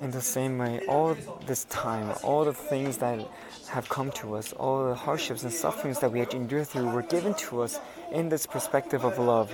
In 0.00 0.10
the 0.10 0.20
same 0.20 0.58
way, 0.58 0.80
all 0.86 1.16
this 1.46 1.64
time, 1.64 2.14
all 2.22 2.44
the 2.44 2.54
things 2.54 2.98
that 2.98 3.26
have 3.68 3.88
come 3.88 4.10
to 4.12 4.36
us, 4.36 4.52
all 4.52 4.88
the 4.88 4.94
hardships 4.94 5.42
and 5.42 5.52
sufferings 5.52 5.98
that 6.00 6.12
we 6.12 6.20
had 6.20 6.30
to 6.30 6.36
endure 6.36 6.64
through 6.64 6.88
were 6.90 7.02
given 7.02 7.34
to 7.34 7.62
us 7.62 7.80
in 8.12 8.28
this 8.28 8.46
perspective 8.46 9.04
of 9.04 9.18
love. 9.18 9.50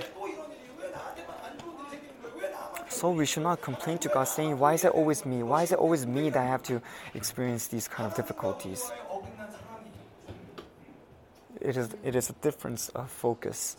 So 2.89 3.11
we 3.11 3.25
should 3.25 3.43
not 3.43 3.61
complain 3.61 3.97
to 3.99 4.09
God 4.09 4.23
saying, 4.23 4.57
Why 4.57 4.73
is 4.73 4.83
it 4.83 4.91
always 4.91 5.25
me? 5.25 5.43
Why 5.43 5.63
is 5.63 5.71
it 5.71 5.77
always 5.77 6.07
me 6.07 6.29
that 6.29 6.39
I 6.39 6.45
have 6.45 6.63
to 6.63 6.81
experience 7.13 7.67
these 7.67 7.87
kind 7.87 8.09
of 8.09 8.15
difficulties? 8.15 8.91
It 11.59 11.75
is, 11.77 11.89
it 12.03 12.15
is 12.15 12.29
a 12.29 12.33
difference 12.33 12.89
of 12.89 13.09
focus. 13.09 13.77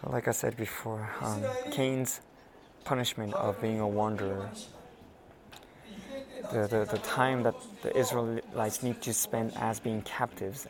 So, 0.00 0.10
like 0.10 0.28
I 0.28 0.32
said 0.32 0.58
before, 0.58 1.08
um, 1.22 1.42
Cain's 1.70 2.20
punishment 2.84 3.32
of 3.32 3.58
being 3.62 3.80
a 3.80 3.88
wanderer, 3.88 4.50
the, 6.52 6.66
the, 6.66 6.88
the 6.90 6.98
time 6.98 7.42
that 7.44 7.54
the 7.82 7.96
Israelites 7.96 8.82
need 8.82 9.00
to 9.02 9.14
spend 9.14 9.54
as 9.56 9.80
being 9.80 10.02
captives, 10.02 10.66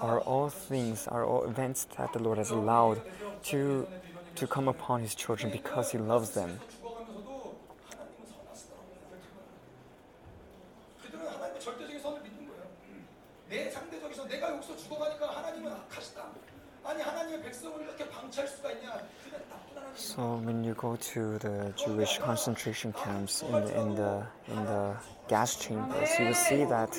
are 0.00 0.20
all 0.20 0.48
things, 0.48 1.08
are 1.08 1.24
all 1.24 1.44
events 1.44 1.88
that 1.98 2.12
the 2.12 2.20
Lord 2.20 2.38
has 2.38 2.50
allowed 2.50 3.00
to, 3.44 3.88
to 4.36 4.46
come 4.46 4.68
upon 4.68 5.00
His 5.00 5.16
children 5.16 5.50
because 5.50 5.90
He 5.90 5.98
loves 5.98 6.30
them. 6.30 6.60
to 21.16 21.38
the 21.38 21.72
Jewish 21.82 22.18
concentration 22.18 22.92
camps 22.92 23.40
in 23.40 23.52
the, 23.52 23.80
in 23.80 23.94
the, 23.94 24.26
in 24.48 24.64
the 24.66 24.94
gas 25.28 25.56
chambers, 25.56 26.10
you 26.18 26.26
will 26.26 26.34
see 26.34 26.62
that 26.64 26.92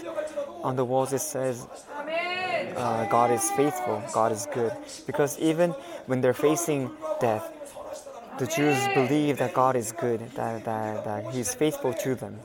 on 0.63 0.75
the 0.75 0.83
walls 0.83 1.13
it 1.13 1.21
says, 1.21 1.67
uh, 2.75 3.05
God 3.09 3.29
is 3.29 3.51
faithful, 3.51 4.01
God 4.11 4.31
is 4.31 4.47
good. 4.51 4.73
Because 5.05 5.37
even 5.37 5.69
when 6.07 6.21
they're 6.21 6.33
facing 6.33 6.89
death, 7.21 7.45
the 8.39 8.47
Jews 8.47 8.79
believe 8.95 9.37
that 9.37 9.53
God 9.53 9.75
is 9.75 9.91
good, 9.91 10.21
that, 10.31 10.65
that, 10.65 11.05
that 11.05 11.31
He 11.31 11.39
is 11.39 11.53
faithful 11.53 11.93
to 11.93 12.15
them. 12.15 12.39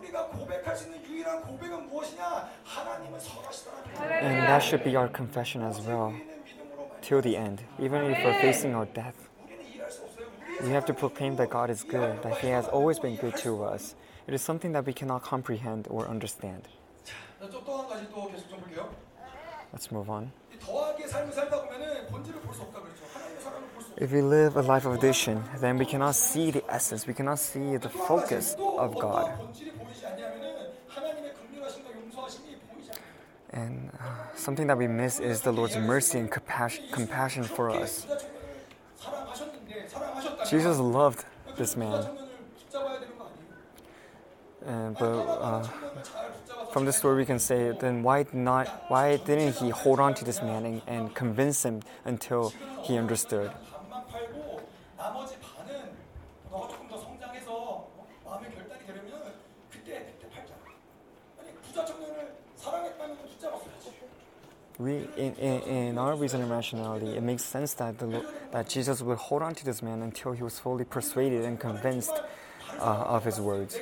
And 4.21 4.43
that 4.45 4.63
should 4.63 4.85
be 4.85 4.95
our 4.95 5.09
confession 5.09 5.63
as 5.63 5.81
well, 5.81 6.15
till 7.01 7.23
the 7.23 7.35
end, 7.35 7.63
even 7.81 8.03
if 8.13 8.23
we're 8.23 8.41
facing 8.43 8.75
our 8.75 8.85
death. 8.85 9.32
We 10.63 10.71
have 10.71 10.87
to 10.87 10.95
proclaim 10.95 11.37
that 11.37 11.51
God 11.51 11.71
is 11.71 11.83
good, 11.83 12.23
that 12.23 12.39
He 12.39 12.49
has 12.49 12.69
always 12.69 12.99
been 12.99 13.17
good 13.17 13.37
to 13.39 13.65
us. 13.65 13.95
It 14.27 14.35
is 14.35 14.43
something 14.43 14.73
that 14.73 14.87
we 14.87 14.93
cannot 14.93 15.23
comprehend 15.23 15.89
or 15.91 16.07
understand. 16.09 16.63
Let's 19.73 19.91
move 19.91 20.09
on. 20.09 20.31
If 23.97 24.13
we 24.13 24.23
live 24.23 24.57
a 24.57 24.63
life 24.63 24.87
of 24.87 24.95
addiction, 24.95 25.43
then 25.59 25.79
we 25.79 25.85
cannot 25.85 26.15
see 26.15 26.51
the 26.51 26.63
essence, 26.69 27.07
we 27.07 27.15
cannot 27.15 27.39
see 27.39 27.77
the 27.77 27.89
focus 27.89 28.55
of 28.59 28.99
God. 28.99 29.33
And 33.51 33.91
uh, 33.91 34.35
something 34.35 34.67
that 34.69 34.79
we 34.79 34.87
miss 34.87 35.21
is 35.21 35.43
the 35.43 35.53
Lord's 35.53 35.77
mercy 35.77 36.19
and 36.19 36.31
compassion, 36.31 36.85
compassion 36.91 37.45
for 37.45 37.71
us. 37.71 38.07
Jesus 40.53 40.79
loved 40.79 41.25
this 41.57 41.79
man. 41.79 42.07
And, 44.67 44.95
but 44.99 45.07
uh, 45.07 45.63
from 46.73 46.85
this 46.85 46.99
story 46.99 47.17
we 47.17 47.25
can 47.25 47.39
say 47.39 47.75
then 47.81 48.03
why 48.03 48.27
not 48.35 48.69
why 48.89 49.17
didn't 49.17 49.55
he 49.57 49.71
hold 49.71 49.99
on 49.99 50.13
to 50.13 50.27
this 50.27 50.43
man 50.43 50.67
and, 50.67 50.83
and 50.87 51.15
convince 51.15 51.65
him 51.65 51.81
until 52.05 52.53
he 52.83 52.99
understood 52.99 53.51
we, 64.79 65.09
in, 65.17 65.35
in, 65.35 65.61
in 65.63 65.99
our 65.99 66.17
reason 66.17 66.41
and 66.41 66.51
rationality, 66.51 67.17
it 67.17 67.23
makes 67.23 67.45
sense 67.45 67.75
that, 67.75 67.99
the, 67.99 68.25
that 68.53 68.69
Jesus 68.69 69.03
would 69.03 69.19
hold 69.19 69.43
on 69.43 69.55
to 69.55 69.65
this 69.65 69.83
man 69.83 70.03
until 70.03 70.33
he 70.33 70.43
was 70.43 70.59
fully 70.59 70.85
persuaded 70.85 71.45
and 71.45 71.61
convinced 71.61 72.13
uh, 72.79 72.83
of 72.83 73.25
his 73.25 73.41
words. 73.41 73.79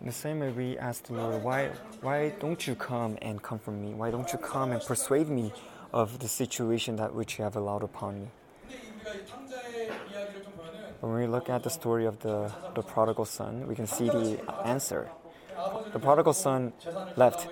In 0.00 0.06
the 0.06 0.12
same 0.12 0.40
way, 0.40 0.50
we 0.50 0.78
ask 0.78 1.04
the 1.04 1.12
Lord, 1.12 1.42
why, 1.44 1.70
why 2.00 2.32
don't 2.40 2.66
you 2.66 2.74
come 2.74 3.16
and 3.22 3.40
comfort 3.40 3.72
me? 3.72 3.94
Why 3.94 4.10
don't 4.10 4.32
you 4.32 4.38
come 4.38 4.72
and 4.72 4.82
persuade 4.82 5.28
me 5.28 5.52
of 5.92 6.18
the 6.18 6.28
situation 6.28 6.96
that 6.96 7.14
which 7.14 7.38
you 7.38 7.44
have 7.44 7.54
allowed 7.54 7.84
upon 7.84 8.22
me? 8.22 8.28
When 11.00 11.14
we 11.14 11.26
look 11.26 11.48
at 11.48 11.62
the 11.62 11.70
story 11.70 12.06
of 12.06 12.18
the, 12.20 12.52
the 12.74 12.82
prodigal 12.82 13.24
son, 13.24 13.66
we 13.66 13.74
can 13.74 13.86
see 13.86 14.06
the 14.06 14.40
answer. 14.64 15.08
The 15.92 15.98
prodigal 15.98 16.32
son 16.32 16.72
left 17.16 17.48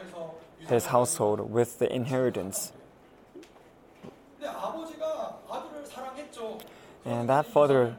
his 0.68 0.86
household 0.86 1.50
with 1.50 1.78
the 1.78 1.92
inheritance. 1.92 2.72
And 7.04 7.28
that 7.28 7.46
father 7.46 7.96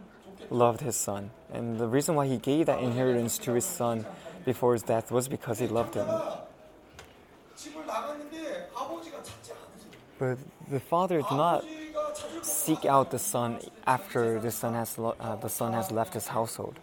loved 0.50 0.82
his 0.82 0.96
son. 0.96 1.32
And 1.54 1.80
the 1.80 1.88
reason 1.88 2.16
why 2.16 2.28
he 2.28 2.38
gave 2.38 2.68
that 2.68 2.82
inheritance 2.82 3.38
to 3.40 3.54
his 3.54 3.66
son 3.66 4.06
before 4.46 4.74
his 4.74 4.84
death 4.84 5.12
was 5.12 5.28
because 5.28 5.60
he 5.60 5.68
loved 5.68 5.96
him. 5.96 6.08
But 10.20 10.38
the 10.70 10.80
father 10.80 11.18
did 11.22 11.32
not 11.32 11.66
seek 12.44 12.86
out 12.86 13.12
the 13.12 13.20
son 13.20 13.60
after 13.88 14.40
the 14.40 14.52
son 14.52 14.74
has, 14.74 14.98
lo- 14.98 15.16
uh, 15.20 15.36
the 15.36 15.50
son 15.50 15.74
has 15.74 15.92
left 15.92 16.14
his 16.14 16.28
household 16.28 16.80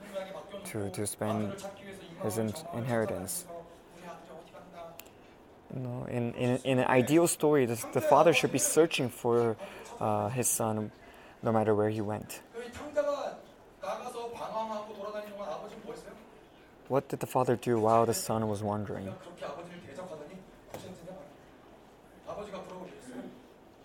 to, 0.66 0.90
to 0.90 1.06
spend 1.06 1.52
his 2.22 2.38
in- 2.38 2.54
inheritance. 2.74 3.44
You 5.74 5.80
know, 5.80 6.06
in, 6.10 6.32
in, 6.34 6.58
in 6.64 6.78
an 6.78 6.86
ideal 6.86 7.26
story, 7.28 7.66
the, 7.66 7.82
the 7.92 8.00
father 8.00 8.32
should 8.32 8.52
be 8.52 8.58
searching 8.58 9.10
for 9.10 9.56
uh, 10.00 10.28
his 10.30 10.48
son 10.48 10.90
no 11.42 11.52
matter 11.52 11.74
where 11.74 11.90
he 11.90 12.00
went. 12.00 12.40
What 16.88 17.08
did 17.08 17.20
the 17.20 17.26
father 17.26 17.54
do 17.54 17.78
while 17.78 18.06
the 18.06 18.14
son 18.14 18.48
was 18.48 18.62
wandering? 18.62 19.12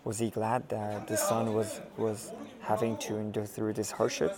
Was 0.05 0.19
he 0.19 0.29
glad 0.29 0.67
that 0.69 1.07
the 1.07 1.17
son 1.17 1.53
was, 1.53 1.79
was 1.97 2.31
having 2.61 2.97
to 2.97 3.17
endure 3.17 3.45
through 3.45 3.73
this 3.73 3.91
hardship? 3.91 4.35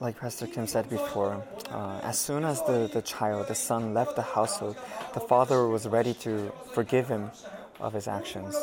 Like 0.00 0.16
Pastor 0.16 0.46
Kim 0.46 0.68
said 0.68 0.88
before, 0.88 1.42
uh, 1.70 2.00
as 2.04 2.16
soon 2.16 2.44
as 2.44 2.62
the, 2.62 2.88
the 2.92 3.02
child, 3.02 3.48
the 3.48 3.54
son, 3.56 3.94
left 3.94 4.14
the 4.14 4.22
household, 4.22 4.76
the 5.12 5.18
father 5.18 5.66
was 5.66 5.88
ready 5.88 6.14
to 6.22 6.52
forgive 6.72 7.08
him 7.08 7.32
of 7.80 7.94
his 7.94 8.06
actions. 8.06 8.54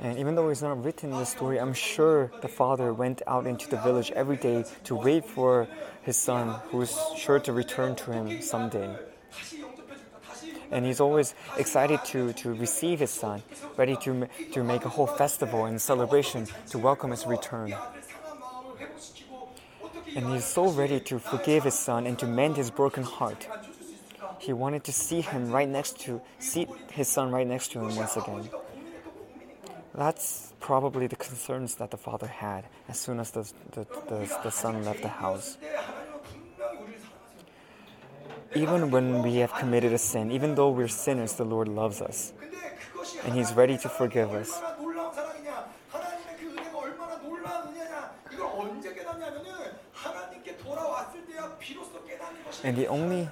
And 0.00 0.18
even 0.18 0.36
though 0.36 0.48
it's 0.50 0.62
not 0.62 0.84
written 0.84 1.10
in 1.10 1.18
the 1.18 1.26
story, 1.26 1.58
I'm 1.58 1.74
sure 1.74 2.30
the 2.42 2.48
father 2.48 2.94
went 2.94 3.22
out 3.26 3.48
into 3.48 3.68
the 3.68 3.78
village 3.78 4.12
every 4.12 4.36
day 4.36 4.64
to 4.84 4.94
wait 4.94 5.24
for 5.24 5.66
his 6.02 6.16
son, 6.16 6.60
who 6.70 6.80
is 6.82 6.96
sure 7.16 7.40
to 7.40 7.52
return 7.52 7.96
to 7.96 8.12
him 8.12 8.40
someday 8.40 8.96
and 10.70 10.84
he's 10.84 11.00
always 11.00 11.34
excited 11.56 12.04
to, 12.06 12.32
to 12.34 12.52
receive 12.54 13.00
his 13.00 13.10
son, 13.10 13.42
ready 13.76 13.96
to, 13.96 14.28
to 14.52 14.64
make 14.64 14.84
a 14.84 14.88
whole 14.88 15.06
festival 15.06 15.64
and 15.64 15.80
celebration 15.80 16.46
to 16.70 16.78
welcome 16.78 17.10
his 17.10 17.26
return. 17.26 17.74
And 20.16 20.32
he's 20.32 20.44
so 20.44 20.70
ready 20.70 21.00
to 21.00 21.18
forgive 21.18 21.64
his 21.64 21.78
son 21.78 22.06
and 22.06 22.18
to 22.18 22.26
mend 22.26 22.56
his 22.56 22.70
broken 22.70 23.02
heart. 23.02 23.46
He 24.38 24.52
wanted 24.52 24.84
to 24.84 24.92
see 24.92 25.20
him 25.20 25.50
right 25.50 25.68
next 25.68 26.00
to 26.00 26.20
see 26.38 26.66
his 26.92 27.08
son 27.08 27.30
right 27.30 27.46
next 27.46 27.72
to 27.72 27.80
him 27.80 27.94
once 27.96 28.16
again. 28.16 28.48
That's 29.94 30.52
probably 30.60 31.06
the 31.06 31.16
concerns 31.16 31.74
that 31.76 31.90
the 31.90 31.96
father 31.96 32.26
had 32.26 32.64
as 32.88 32.98
soon 32.98 33.20
as 33.20 33.30
the, 33.32 33.50
the, 33.72 33.86
the, 34.08 34.38
the 34.44 34.50
son 34.50 34.84
left 34.84 35.02
the 35.02 35.08
house 35.08 35.58
even 38.54 38.90
when 38.90 39.22
we 39.22 39.36
have 39.36 39.52
committed 39.54 39.92
a 39.92 39.98
sin, 39.98 40.32
even 40.32 40.54
though 40.54 40.70
we're 40.70 40.88
sinners, 40.88 41.34
the 41.34 41.44
Lord 41.44 41.68
loves 41.68 42.00
us. 42.00 42.32
And 43.24 43.34
He's 43.34 43.52
ready 43.52 43.76
to 43.78 43.88
forgive 43.88 44.32
us. 44.32 44.60
And 52.64 52.76
the 52.76 52.86
only 52.88 53.28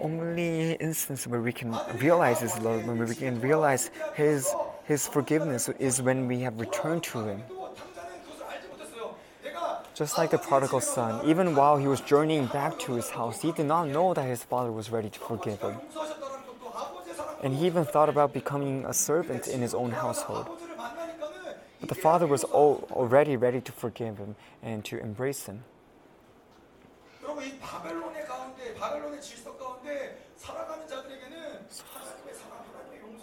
only 0.00 0.74
instance 0.74 1.26
where 1.26 1.40
we 1.40 1.52
can 1.52 1.76
realize 1.98 2.40
his 2.40 2.56
love, 2.60 2.86
when 2.86 2.98
we 2.98 3.14
can 3.14 3.40
realize 3.40 3.90
his 4.14 4.54
his 4.84 5.06
forgiveness 5.06 5.68
is 5.78 6.00
when 6.00 6.26
we 6.26 6.40
have 6.40 6.58
returned 6.58 7.02
to 7.02 7.24
him. 7.26 7.42
Just 9.98 10.16
like 10.16 10.30
the 10.30 10.38
prodigal 10.38 10.80
son, 10.80 11.28
even 11.28 11.56
while 11.56 11.76
he 11.76 11.88
was 11.88 12.00
journeying 12.00 12.46
back 12.46 12.78
to 12.78 12.92
his 12.92 13.10
house, 13.10 13.42
he 13.42 13.50
did 13.50 13.66
not 13.66 13.88
know 13.88 14.14
that 14.14 14.28
his 14.28 14.44
father 14.44 14.70
was 14.70 14.90
ready 14.90 15.10
to 15.10 15.18
forgive 15.18 15.60
him. 15.60 15.74
And 17.42 17.56
he 17.56 17.66
even 17.66 17.84
thought 17.84 18.08
about 18.08 18.32
becoming 18.32 18.84
a 18.84 18.94
servant 18.94 19.48
in 19.48 19.60
his 19.60 19.74
own 19.74 19.90
household. 19.90 20.46
But 21.80 21.88
the 21.88 21.96
father 21.96 22.28
was 22.28 22.44
already 22.44 23.36
ready 23.36 23.60
to 23.60 23.72
forgive 23.72 24.18
him 24.18 24.36
and 24.62 24.84
to 24.84 25.00
embrace 25.00 25.46
him. 25.46 25.64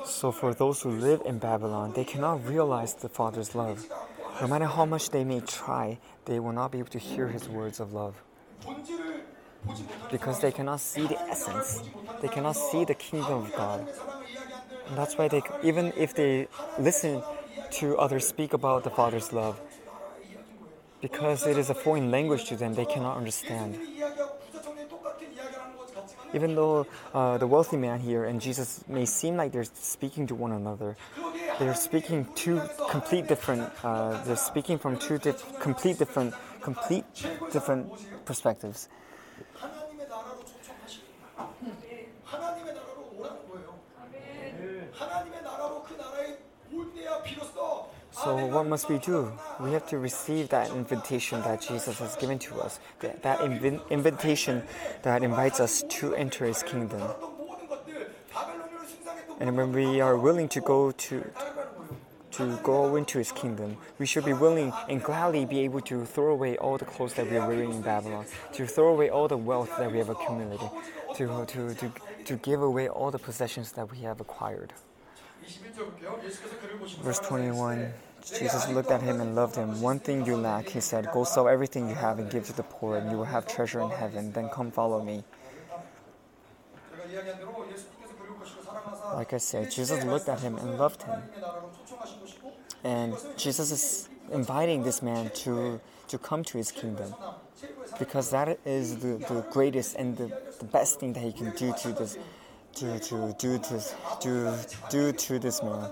So, 0.03 0.31
for 0.31 0.53
those 0.53 0.81
who 0.81 0.91
live 0.91 1.21
in 1.25 1.39
Babylon, 1.39 1.93
they 1.95 2.03
cannot 2.03 2.45
realize 2.45 2.93
the 2.95 3.09
Father's 3.09 3.55
love. 3.55 3.87
No 4.41 4.47
matter 4.47 4.65
how 4.65 4.85
much 4.85 5.09
they 5.09 5.23
may 5.23 5.39
try, 5.39 5.97
they 6.25 6.39
will 6.39 6.51
not 6.51 6.71
be 6.71 6.79
able 6.79 6.89
to 6.89 6.99
hear 6.99 7.27
his 7.27 7.47
words 7.47 7.79
of 7.79 7.93
love. 7.93 8.21
Because 10.11 10.39
they 10.41 10.51
cannot 10.51 10.79
see 10.79 11.07
the 11.07 11.19
essence, 11.21 11.81
they 12.21 12.27
cannot 12.27 12.55
see 12.55 12.85
the 12.85 12.93
kingdom 12.93 13.45
of 13.45 13.55
God. 13.55 13.87
And 14.87 14.97
that's 14.97 15.17
why 15.17 15.27
they, 15.27 15.41
even 15.63 15.93
if 15.97 16.13
they 16.13 16.47
listen 16.77 17.23
to 17.71 17.97
others 17.97 18.27
speak 18.27 18.53
about 18.53 18.83
the 18.83 18.89
Father's 18.89 19.33
love, 19.33 19.59
because 21.01 21.47
it 21.47 21.57
is 21.57 21.69
a 21.69 21.75
foreign 21.75 22.11
language 22.11 22.45
to 22.45 22.55
them, 22.55 22.73
they 22.73 22.85
cannot 22.85 23.17
understand. 23.17 23.77
Even 26.33 26.55
though 26.55 26.87
uh, 27.13 27.37
the 27.37 27.47
wealthy 27.47 27.77
man 27.77 27.99
here 27.99 28.25
and 28.25 28.41
Jesus 28.41 28.83
may 28.87 29.05
seem 29.05 29.37
like 29.37 29.51
they're 29.51 29.63
speaking 29.63 30.27
to 30.27 30.35
one 30.35 30.51
another, 30.51 30.97
they're 31.59 31.75
speaking 31.75 32.27
two 32.35 32.61
complete 32.89 33.27
different. 33.27 33.71
Uh, 33.83 34.23
they're 34.25 34.35
speaking 34.35 34.77
from 34.77 34.97
two 34.97 35.17
diff- 35.17 35.59
complete 35.59 35.97
different, 35.97 36.33
complete 36.61 37.05
different 37.51 37.89
perspectives. 38.25 38.89
So, 48.25 48.47
what 48.47 48.65
must 48.65 48.89
we 48.89 48.97
do? 48.97 49.31
We 49.59 49.71
have 49.73 49.85
to 49.89 49.99
receive 49.99 50.49
that 50.49 50.71
invitation 50.71 51.41
that 51.43 51.61
Jesus 51.61 51.99
has 51.99 52.15
given 52.15 52.39
to 52.39 52.59
us, 52.59 52.79
that, 53.01 53.21
that 53.21 53.37
inv- 53.37 53.87
invitation 53.91 54.63
that 55.03 55.21
invites 55.21 55.59
us 55.59 55.83
to 55.89 56.15
enter 56.15 56.43
his 56.45 56.63
kingdom. 56.63 57.03
And 59.39 59.55
when 59.55 59.71
we 59.71 60.01
are 60.01 60.17
willing 60.17 60.49
to 60.49 60.61
go 60.61 60.89
to 60.89 61.31
to 62.31 62.59
go 62.63 62.95
into 62.95 63.19
his 63.19 63.31
kingdom, 63.31 63.77
we 63.99 64.07
should 64.07 64.25
be 64.25 64.33
willing 64.33 64.73
and 64.89 65.03
gladly 65.03 65.45
be 65.45 65.59
able 65.59 65.81
to 65.81 66.03
throw 66.03 66.31
away 66.31 66.57
all 66.57 66.79
the 66.79 66.85
clothes 66.85 67.13
that 67.13 67.29
we 67.29 67.37
are 67.37 67.47
wearing 67.47 67.71
in 67.71 67.81
Babylon, 67.83 68.25
to 68.53 68.65
throw 68.65 68.87
away 68.87 69.09
all 69.09 69.27
the 69.27 69.37
wealth 69.37 69.69
that 69.77 69.91
we 69.91 69.99
have 69.99 70.09
accumulated, 70.09 70.69
to, 71.13 71.45
to, 71.45 71.75
to, 71.75 71.91
to 72.25 72.35
give 72.37 72.63
away 72.63 72.89
all 72.89 73.11
the 73.11 73.19
possessions 73.19 73.71
that 73.73 73.91
we 73.91 73.99
have 73.99 74.19
acquired. 74.19 74.73
Verse 77.03 77.19
21 77.19 77.93
Jesus 78.25 78.67
looked 78.69 78.91
at 78.91 79.01
him 79.01 79.21
and 79.21 79.35
loved 79.35 79.55
him. 79.55 79.81
One 79.81 79.99
thing 79.99 80.25
you 80.25 80.35
lack, 80.35 80.69
he 80.69 80.79
said. 80.79 81.09
Go 81.13 81.23
sell 81.23 81.47
everything 81.47 81.87
you 81.87 81.95
have 81.95 82.19
and 82.19 82.29
give 82.29 82.45
to 82.47 82.53
the 82.53 82.63
poor, 82.63 82.97
and 82.97 83.11
you 83.11 83.17
will 83.17 83.25
have 83.25 83.47
treasure 83.47 83.81
in 83.81 83.89
heaven. 83.89 84.31
Then 84.31 84.49
come 84.49 84.71
follow 84.71 85.03
me. 85.03 85.23
Like 89.13 89.33
I 89.33 89.37
said, 89.37 89.71
Jesus 89.71 90.03
looked 90.03 90.27
at 90.27 90.39
him 90.39 90.57
and 90.57 90.77
loved 90.77 91.03
him. 91.03 91.21
And 92.83 93.13
Jesus 93.37 93.71
is 93.71 94.09
inviting 94.31 94.83
this 94.83 95.01
man 95.01 95.29
to, 95.43 95.79
to 96.07 96.17
come 96.17 96.43
to 96.45 96.57
his 96.57 96.71
kingdom 96.71 97.13
because 97.99 98.31
that 98.31 98.59
is 98.65 98.97
the, 98.97 99.17
the 99.29 99.45
greatest 99.51 99.95
and 99.95 100.17
the, 100.17 100.27
the 100.59 100.65
best 100.65 100.99
thing 100.99 101.13
that 101.13 101.21
he 101.21 101.31
can 101.31 101.51
do 101.51 101.73
to 101.81 101.91
this 101.93 102.17
to, 102.75 102.99
to 102.99 103.35
do 103.39 103.57
to 103.57 103.81
do 104.21 104.57
do 104.89 105.11
to 105.13 105.39
this 105.39 105.63
man. 105.63 105.91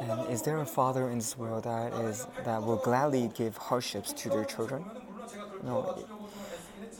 And 0.00 0.30
is 0.30 0.42
there 0.42 0.58
a 0.58 0.66
father 0.66 1.08
in 1.10 1.18
this 1.18 1.38
world 1.38 1.64
that 1.64 1.92
is 2.04 2.26
that 2.44 2.62
will 2.62 2.76
gladly 2.76 3.30
give 3.34 3.56
hardships 3.56 4.12
to 4.12 4.28
their 4.28 4.44
children? 4.44 4.84
No. 5.62 6.04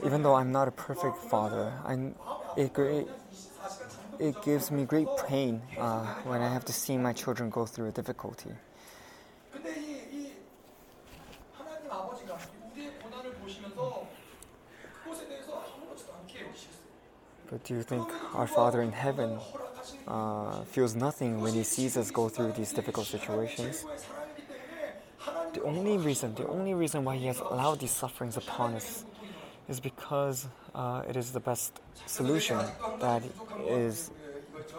Even 0.04 0.22
though 0.22 0.34
I'm 0.34 0.52
not 0.52 0.68
a 0.68 0.70
perfect 0.70 1.18
father, 1.30 1.72
I 1.84 1.94
it, 2.56 2.76
it, 2.78 3.08
it 4.18 4.42
gives 4.42 4.70
me 4.70 4.84
great 4.84 5.08
pain 5.26 5.62
uh, 5.78 6.06
when 6.24 6.40
I 6.40 6.52
have 6.52 6.64
to 6.66 6.72
see 6.72 6.96
my 6.96 7.12
children 7.12 7.50
go 7.50 7.66
through 7.66 7.88
a 7.88 7.92
difficulty. 7.92 8.50
But 17.54 17.62
do 17.62 17.74
you 17.74 17.84
think 17.84 18.10
our 18.34 18.48
Father 18.48 18.82
in 18.82 18.90
heaven 18.90 19.38
uh, 20.08 20.62
feels 20.62 20.96
nothing 20.96 21.40
when 21.40 21.54
he 21.54 21.62
sees 21.62 21.96
us 21.96 22.10
go 22.10 22.28
through 22.28 22.50
these 22.50 22.72
difficult 22.72 23.06
situations? 23.06 23.86
The 25.52 25.62
only 25.62 25.96
reason, 25.96 26.34
the 26.34 26.48
only 26.48 26.74
reason 26.74 27.04
why 27.04 27.14
he 27.14 27.26
has 27.26 27.38
allowed 27.38 27.78
these 27.78 27.92
sufferings 27.92 28.36
upon 28.36 28.74
us 28.74 29.04
is 29.68 29.78
because 29.78 30.48
uh, 30.74 31.02
it 31.08 31.14
is 31.14 31.30
the 31.30 31.38
best 31.38 31.78
solution 32.06 32.58
that 32.98 33.22
is 33.68 34.10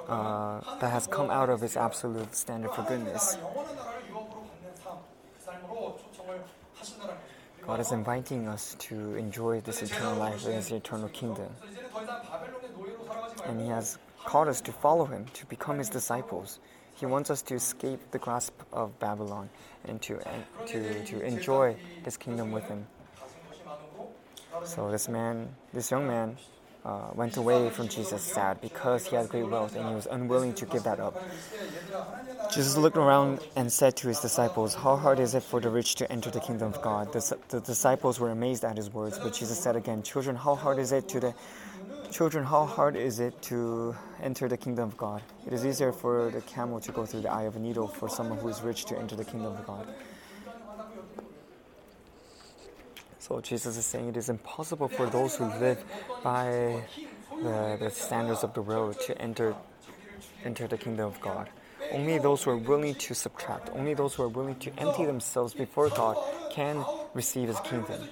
uh, 0.10 0.60
that 0.81 0.91
has 0.91 1.07
come 1.07 1.30
out 1.30 1.49
of 1.49 1.61
his 1.61 1.77
absolute 1.77 2.35
standard 2.35 2.72
for 2.72 2.84
goodness. 2.84 3.38
God 7.65 7.80
is 7.80 7.91
inviting 7.91 8.47
us 8.47 8.76
to 8.80 9.15
enjoy 9.15 9.61
this 9.61 9.81
eternal 9.81 10.18
life 10.18 10.45
in 10.45 10.53
his 10.53 10.72
eternal 10.72 11.10
kingdom 11.10 11.49
and 13.45 13.61
He 13.61 13.67
has 13.67 13.97
called 14.26 14.47
us 14.47 14.61
to 14.61 14.72
follow 14.72 15.05
Him, 15.05 15.26
to 15.34 15.45
become 15.45 15.77
His 15.77 15.89
disciples. 15.89 16.59
He 16.95 17.05
wants 17.05 17.30
us 17.30 17.41
to 17.43 17.55
escape 17.55 17.99
the 18.11 18.19
grasp 18.19 18.53
of 18.72 18.97
Babylon 18.99 19.49
and 19.85 20.01
to, 20.03 20.19
to, 20.67 21.05
to 21.05 21.22
enjoy 21.22 21.76
His 22.03 22.17
kingdom 22.17 22.51
with 22.51 22.65
Him. 22.65 22.88
So 24.63 24.89
this 24.89 25.09
man, 25.09 25.49
this 25.73 25.91
young 25.91 26.07
man, 26.07 26.38
uh, 26.85 27.09
went 27.15 27.35
away 27.35 27.69
from 27.72 27.88
Jesus 27.88 28.22
sad 28.22 28.61
because 28.61 29.07
he 29.07 29.15
had 29.15 29.27
great 29.27 29.47
wealth 29.47 29.76
and 29.76 29.89
he 29.89 29.95
was 29.95 30.05
unwilling 30.05 30.53
to 30.53 30.65
give 30.67 30.84
that 30.84 30.99
up. 30.99 31.22
Jesus 32.53 32.77
looked 32.77 32.95
around 32.95 33.39
and 33.55 33.72
said 33.73 33.95
to 33.97 34.07
his 34.07 34.19
disciples, 34.19 34.76
How 34.76 34.95
hard 34.95 35.19
is 35.19 35.34
it 35.34 35.41
for 35.41 35.59
the 35.59 35.69
rich 35.69 35.95
to 35.95 36.11
enter 36.11 36.30
the 36.30 36.39
kingdom 36.39 36.72
of 36.72 36.81
God? 36.84 37.11
The, 37.11 37.38
the 37.49 37.59
disciples 37.59 38.19
were 38.19 38.30
amazed 38.30 38.63
at 38.63 38.77
his 38.77 38.93
words, 38.93 39.17
but 39.17 39.34
Jesus 39.34 39.59
said 39.59 39.76
again, 39.76 40.03
Children, 40.03 40.35
how 40.35 40.53
hard 40.53 40.77
is 40.77 40.91
it 40.91 41.09
to 41.09 41.19
the 41.19 41.34
children, 42.11 42.44
how 42.44 42.65
hard 42.65 42.95
is 42.95 43.19
it 43.19 43.41
to 43.44 43.95
enter 44.22 44.48
the 44.48 44.57
kingdom 44.57 44.90
of 44.90 44.98
God? 44.98 45.22
It 45.45 45.53
is 45.53 45.65
easier 45.65 45.91
for 45.91 46.32
the 46.32 46.41
camel 46.41 46.80
to 46.80 46.91
go 46.91 47.06
through 47.06 47.22
the 47.22 47.32
eye 47.32 47.44
of 47.44 47.56
a 47.56 47.60
needle 47.60 47.88
for 47.88 48.10
someone 48.10 48.38
who 48.40 48.48
is 48.49 48.61
rich 48.61 48.86
to 48.86 48.98
enter 48.98 49.15
the 49.15 49.26
kingdom 49.26 49.53
of 49.53 49.65
God. 49.65 49.88
So 53.19 53.41
Jesus 53.41 53.77
is 53.77 53.86
saying 53.86 54.10
it 54.10 54.18
is 54.18 54.30
impossible 54.30 54.88
for 54.88 55.07
those 55.07 55.36
who 55.36 55.45
live 55.45 55.84
by 56.23 56.84
the, 57.41 57.77
the 57.80 57.90
standards 57.90 58.44
of 58.44 58.53
the 58.53 58.61
world 58.61 58.99
to 59.07 59.19
enter 59.19 59.56
enter 60.44 60.68
the 60.68 60.77
kingdom 60.77 61.07
of 61.07 61.19
God. 61.22 61.49
Only 61.91 62.19
those 62.19 62.44
who 62.44 62.52
are 62.52 62.57
willing 62.57 62.95
to 62.95 63.14
subtract, 63.14 63.69
only 63.73 63.94
those 63.94 64.14
who 64.14 64.23
are 64.23 64.30
willing 64.30 64.56
to 64.60 64.80
empty 64.80 65.06
themselves 65.06 65.53
before 65.53 65.90
God 65.90 66.18
can 66.52 66.86
receive 67.14 67.48
his 67.48 67.60
kingdom. 67.61 68.07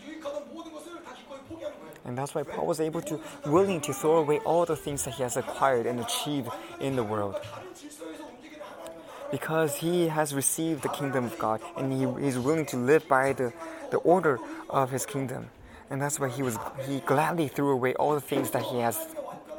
And 2.05 2.16
that's 2.16 2.35
why 2.35 2.43
Paul 2.43 2.66
was 2.66 2.81
able 2.81 3.03
to 3.03 3.20
willing 3.47 3.81
to 3.82 3.93
throw 3.93 4.16
away 4.16 4.39
all 4.40 4.65
the 4.65 4.77
things 4.77 5.05
that 5.05 5.15
he 5.15 5.23
has 5.23 5.36
acquired 5.36 5.86
and 5.86 6.01
achieved 6.01 6.49
in 6.81 6.97
the 6.97 7.05
world. 7.05 7.36
다른 7.36 7.74
질서에서 7.74 8.24
움직이는 8.24 8.61
하나님 8.62 9.31
Because 9.31 9.77
he 9.77 10.09
has 10.09 10.35
received 10.35 10.82
the 10.82 10.89
kingdom 10.89 11.24
of 11.24 11.39
God 11.39 11.61
and 11.77 11.93
he 11.93 12.05
is 12.27 12.39
willing 12.39 12.65
to 12.66 12.77
live 12.78 13.07
by 13.09 13.35
the, 13.35 13.53
the 13.90 13.99
order 13.99 14.39
of 14.70 14.90
his 14.90 15.05
kingdom. 15.05 15.51
And 15.90 16.01
that's 16.01 16.19
why 16.19 16.28
he 16.28 16.43
was 16.43 16.59
he 16.86 17.01
gladly 17.01 17.49
threw 17.49 17.70
away 17.70 17.95
all 17.95 18.15
the 18.15 18.20
things 18.24 18.51
that 18.53 18.62
he 18.62 18.81
has 18.81 18.97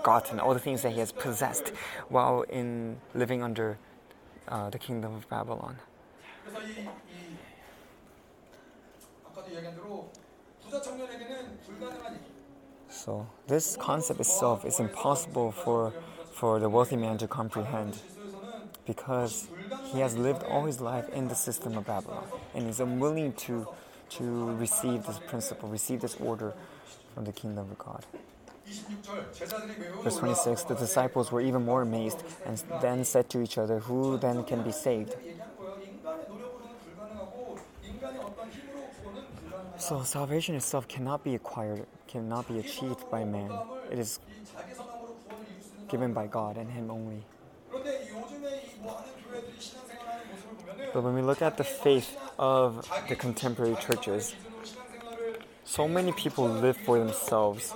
gotten, 0.04 0.40
all 0.40 0.54
the 0.54 0.60
things 0.60 0.82
that 0.82 0.92
he 0.94 1.00
has 1.00 1.12
possessed 1.12 1.70
while 2.08 2.42
in 2.50 2.98
living 3.14 3.44
under 3.44 3.78
uh, 4.48 4.70
the 4.70 4.80
kingdom 4.80 5.14
of 5.14 5.30
Babylon. 5.30 5.78
그래서 6.46 6.62
이, 6.66 6.82
이 6.82 7.38
아까도 9.28 9.52
이야기한 9.52 9.76
대로 9.76 10.12
부자 10.64 10.82
청년에게는 10.82 11.60
불가능한 11.62 12.14
얘기. 12.16 12.33
So 12.95 13.27
this 13.49 13.77
concept 13.77 14.21
itself 14.21 14.65
is 14.65 14.79
impossible 14.79 15.51
for, 15.51 15.93
for 16.33 16.61
the 16.61 16.69
wealthy 16.69 16.97
man 16.97 17.19
to 17.19 17.27
comprehend 17.27 17.99
because 18.87 19.49
he 19.93 19.99
has 19.99 20.17
lived 20.17 20.45
all 20.45 20.65
his 20.65 20.81
life 20.81 21.09
in 21.09 21.27
the 21.27 21.35
system 21.35 21.77
of 21.77 21.87
Babylon 21.87 22.25
and 22.55 22.69
is 22.69 22.79
unwilling 22.79 23.33
to, 23.33 23.67
to 24.11 24.55
receive 24.57 25.07
this 25.07 25.19
principle, 25.27 25.69
receive 25.69 26.01
this 26.03 26.15
order 26.17 26.55
from 27.15 27.25
the 27.25 27.33
kingdom 27.33 27.71
of 27.71 27.79
God. 27.79 28.07
Verse 30.03 30.17
26 30.17 30.63
The 30.63 30.75
disciples 30.75 31.33
were 31.33 31.41
even 31.41 31.65
more 31.65 31.83
amazed 31.83 32.23
and 32.47 32.63
then 32.81 33.05
said 33.05 33.29
to 33.31 33.43
each 33.43 33.59
other, 33.59 33.81
Who 33.81 34.17
then 34.19 34.45
can 34.45 34.63
be 34.63 34.73
saved? 34.73 35.17
So 39.85 40.03
salvation 40.03 40.55
itself 40.55 40.89
cannot 40.89 41.23
be 41.23 41.35
acquired, 41.35 41.85
cannot 42.09 42.49
be 42.49 42.59
achieved 42.59 43.05
by 43.11 43.23
man. 43.23 43.51
It 43.93 43.99
is 43.99 44.19
given 45.91 46.15
by 46.15 46.27
God 46.27 46.57
and 46.57 46.71
Him 46.71 46.91
only. 46.91 47.23
But 50.95 51.03
when 51.03 51.13
we 51.13 51.21
look 51.21 51.43
at 51.43 51.59
the 51.59 51.65
faith 51.65 52.17
of 52.39 52.89
the 53.11 53.15
contemporary 53.15 53.77
churches, 53.77 54.35
so 55.65 55.87
many 55.87 56.13
people 56.13 56.49
live 56.49 56.79
for 56.79 56.99
themselves 56.99 57.75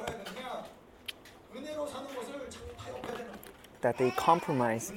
that 3.83 3.99
they 3.99 4.11
compromise 4.13 4.95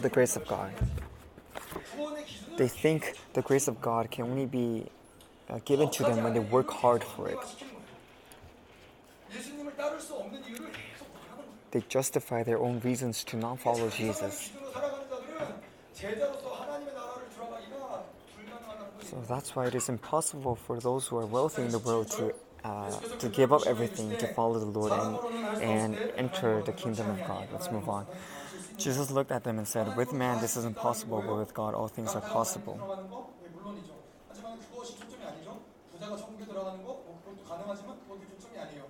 the 0.00 0.08
grace 0.08 0.34
of 0.34 0.48
God. 0.48 0.72
They 2.56 2.66
think 2.66 3.14
the 3.34 3.42
grace 3.42 3.68
of 3.68 3.80
God 3.80 4.10
can 4.10 4.24
only 4.24 4.46
be 4.46 4.90
uh, 5.52 5.58
given 5.64 5.90
to 5.90 6.02
them 6.02 6.24
when 6.24 6.32
they 6.32 6.40
work 6.40 6.70
hard 6.70 7.04
for 7.04 7.28
it. 7.28 7.38
They 11.70 11.82
justify 11.88 12.42
their 12.42 12.58
own 12.58 12.80
reasons 12.80 13.24
to 13.24 13.36
not 13.36 13.60
follow 13.60 13.88
Jesus. 13.90 14.50
So 19.02 19.22
that's 19.28 19.54
why 19.54 19.66
it 19.66 19.74
is 19.74 19.88
impossible 19.88 20.56
for 20.56 20.80
those 20.80 21.06
who 21.06 21.18
are 21.18 21.26
wealthy 21.26 21.62
in 21.62 21.70
the 21.70 21.78
world 21.78 22.10
to 22.12 22.34
uh, 22.64 22.90
to 23.18 23.28
give 23.28 23.52
up 23.52 23.62
everything 23.66 24.16
to 24.16 24.26
follow 24.28 24.58
the 24.58 24.66
Lord 24.66 24.92
and, 24.92 25.60
and 25.60 25.98
enter 26.16 26.62
the 26.62 26.72
kingdom 26.72 27.10
of 27.10 27.18
God. 27.26 27.48
Let's 27.52 27.72
move 27.72 27.88
on. 27.88 28.06
Jesus 28.78 29.10
looked 29.10 29.32
at 29.32 29.42
them 29.42 29.58
and 29.58 29.66
said, 29.66 29.96
With 29.96 30.12
man 30.12 30.40
this 30.40 30.56
is 30.56 30.64
impossible, 30.64 31.24
but 31.26 31.36
with 31.36 31.52
God 31.54 31.74
all 31.74 31.88
things 31.88 32.14
are 32.14 32.20
possible. 32.20 32.78
아니죠. 36.01 36.01
부자가 36.01 36.17
천국에 36.17 36.45
들어가는 36.45 36.83
거 36.83 36.93
뭐, 36.93 37.21
그것도 37.25 37.47
가능하지만 37.47 37.99
그것도 38.03 38.21
초점이 38.39 38.59
아니에요. 38.59 38.83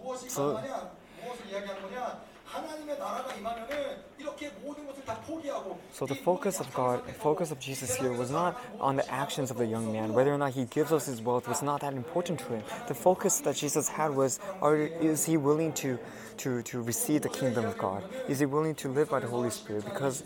무엇이 0.00 0.26
So- 0.26 0.54
가능하냐? 0.54 0.90
무엇을 1.24 1.46
이야기하는 1.50 1.82
거냐? 1.82 2.20
하나님의 2.44 2.98
나라가 2.98 3.32
임하면은 3.34 4.04
이렇게 4.18 4.50
모든 4.62 4.86
것을 4.86 5.02
다 5.04 5.18
포기하고 5.22 5.78
So 5.92 6.06
the 6.06 6.20
focus 6.20 6.60
of 6.60 6.70
God, 6.74 7.02
focus 7.16 7.50
of 7.50 7.58
Jesus 7.58 7.94
here 7.98 8.12
was 8.12 8.30
not 8.30 8.54
on 8.78 8.96
the 8.96 9.06
actions 9.10 9.50
of 9.50 9.56
the 9.56 9.66
young 9.66 9.90
man. 9.90 10.12
Whether 10.12 10.32
or 10.32 10.38
not 10.38 10.52
he 10.52 10.66
gives 10.68 10.92
us 10.92 11.06
his 11.06 11.22
wealth 11.24 11.48
was 11.48 11.62
not 11.64 11.80
that 11.80 11.94
important 11.94 12.38
to 12.44 12.60
him. 12.60 12.62
The 12.86 12.94
focus 12.94 13.40
that 13.48 13.56
Jesus 13.56 13.88
had 13.88 14.14
was, 14.14 14.38
are, 14.60 14.76
is 14.76 15.24
he 15.24 15.38
willing 15.38 15.72
to, 15.80 15.98
to, 16.44 16.62
to 16.62 16.82
receive 16.82 17.22
the 17.22 17.30
kingdom 17.32 17.64
of 17.64 17.78
God? 17.78 18.04
Is 18.28 18.40
he 18.40 18.46
willing 18.46 18.74
to 18.76 18.88
live 18.92 19.08
by 19.08 19.20
the 19.20 19.28
Holy 19.28 19.50
Spirit? 19.50 19.84
Because 19.86 20.22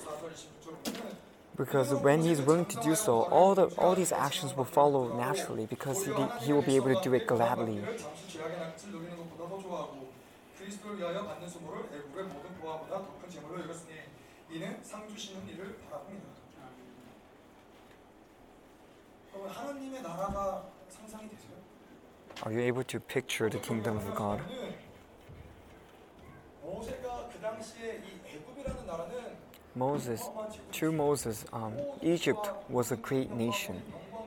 because 1.55 1.93
when 1.93 2.21
he's 2.21 2.41
willing 2.41 2.65
to 2.65 2.79
do 2.81 2.95
so, 2.95 3.23
all, 3.23 3.53
the, 3.55 3.65
all 3.77 3.95
these 3.95 4.11
actions 4.11 4.55
will 4.55 4.65
follow 4.65 5.15
naturally 5.15 5.65
because 5.65 6.05
he, 6.05 6.11
he 6.45 6.53
will 6.53 6.61
be 6.63 6.75
able 6.75 6.93
to 6.95 7.01
do 7.01 7.13
it 7.13 7.27
gladly. 7.27 7.79
Are 22.43 22.51
you 22.51 22.59
able 22.59 22.83
to 22.83 22.99
picture 22.99 23.49
the 23.49 23.59
kingdom 23.59 23.97
of 23.97 24.15
God? 24.15 24.41
Moses, 29.75 30.29
to 30.73 30.91
Moses, 30.91 31.45
um, 31.51 31.73
Egypt 32.01 32.49
was 32.69 32.91
a 32.91 32.95
great 32.95 33.31
nation. 33.31 33.81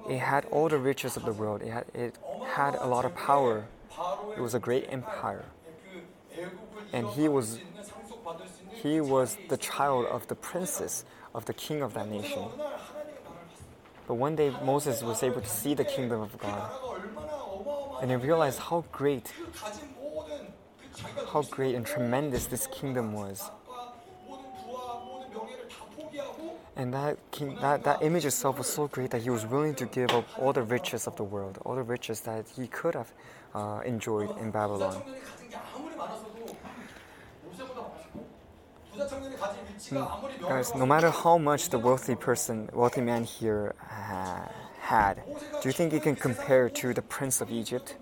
It 0.09 0.19
had 0.19 0.45
all 0.47 0.69
the 0.69 0.79
riches 0.79 1.17
of 1.17 1.25
the 1.25 1.33
world. 1.33 1.63
It 1.63 1.71
had, 1.71 1.85
it 1.95 2.17
had 2.47 2.75
a 2.75 2.87
lot 2.87 3.05
of 3.05 3.15
power. 3.15 3.67
It 4.37 4.41
was 4.41 4.55
a 4.55 4.59
great 4.59 4.87
empire. 4.89 5.45
And 6.93 7.07
he 7.09 7.29
was, 7.29 7.61
he 8.83 9.01
was 9.01 9.37
the 9.49 9.57
child 9.57 10.07
of 10.07 10.27
the 10.29 10.35
princess 10.35 11.05
of 11.35 11.45
the 11.45 11.55
king 11.55 11.83
of 11.83 11.95
that 11.95 12.09
nation. 12.09 12.45
But 14.07 14.15
one 14.15 14.37
day 14.37 14.51
Moses 14.65 15.03
was 15.03 15.23
able 15.23 15.41
to 15.41 15.49
see 15.49 15.75
the 15.75 15.85
kingdom 15.85 16.21
of 16.21 16.39
God. 16.39 16.71
And 18.01 18.11
he 18.11 18.17
realized 18.17 18.59
how 18.59 18.85
great, 18.93 19.33
how 21.33 21.43
great 21.43 21.75
and 21.75 21.85
tremendous 21.85 22.47
this 22.47 22.67
kingdom 22.69 23.13
was. 23.13 23.51
And 26.77 26.93
that, 26.93 27.17
king, 27.31 27.57
that, 27.63 27.85
that 27.85 28.03
image 28.03 28.27
itself 28.27 28.59
was 28.59 28.67
so 28.67 28.87
great 28.87 29.11
that 29.11 29.23
he 29.23 29.31
was 29.31 29.47
willing 29.47 29.75
to 29.77 29.87
give 29.87 30.11
up 30.11 30.27
all 30.39 30.53
the 30.53 30.63
riches 30.63 31.07
of 31.07 31.17
the 31.17 31.25
world, 31.25 31.59
all 31.65 31.75
the 31.75 31.83
riches 31.83 32.21
that 32.21 32.45
he 32.55 32.67
could 32.67 32.95
have 32.95 33.11
uh, 33.55 33.81
enjoyed 33.87 34.37
in 34.39 34.51
Babylon. 34.51 35.03
Guys, 40.41 40.75
no 40.75 40.87
matter 40.87 41.11
how 41.11 41.39
much 41.39 41.71
the 41.71 41.79
wealthy 41.79 42.15
person, 42.15 42.69
wealthy 42.73 43.01
man 43.01 43.25
here 43.25 43.75
uh, 43.91 44.49
had, 44.81 45.23
do 45.63 45.69
you 45.69 45.73
think 45.73 45.93
he 45.93 46.01
can 46.01 46.17
compare 46.17 46.69
to 46.69 46.93
the 46.93 47.03
prince 47.03 47.41
of 47.41 47.51
Egypt? 47.51 47.97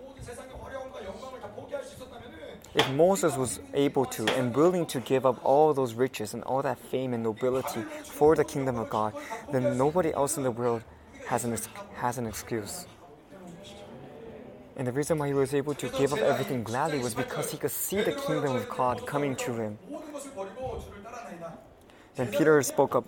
If 2.74 2.90
Moses 2.90 3.36
was 3.36 3.60
able 3.72 4.04
to 4.06 4.28
and 4.34 4.54
willing 4.54 4.84
to 4.86 4.98
give 4.98 5.24
up 5.24 5.38
all 5.44 5.72
those 5.72 5.94
riches 5.94 6.34
and 6.34 6.42
all 6.42 6.60
that 6.62 6.76
fame 6.76 7.14
and 7.14 7.22
nobility 7.22 7.82
for 8.02 8.34
the 8.34 8.44
kingdom 8.44 8.76
of 8.78 8.90
God, 8.90 9.14
then 9.52 9.78
nobody 9.78 10.12
else 10.12 10.36
in 10.36 10.42
the 10.42 10.50
world 10.50 10.82
has 11.26 11.44
an, 11.44 11.56
has 11.94 12.18
an 12.18 12.26
excuse. 12.26 12.86
And 14.76 14.88
the 14.88 14.92
reason 14.92 15.18
why 15.18 15.28
he 15.28 15.34
was 15.34 15.54
able 15.54 15.74
to 15.74 15.88
give 15.90 16.12
up 16.12 16.18
everything 16.18 16.64
gladly 16.64 16.98
was 16.98 17.14
because 17.14 17.52
he 17.52 17.58
could 17.58 17.70
see 17.70 18.02
the 18.02 18.12
kingdom 18.12 18.56
of 18.56 18.68
God 18.68 19.06
coming 19.06 19.36
to 19.36 19.52
him. 19.52 19.78
Then 22.16 22.26
Peter 22.28 22.60
spoke 22.62 22.96
up, 22.96 23.04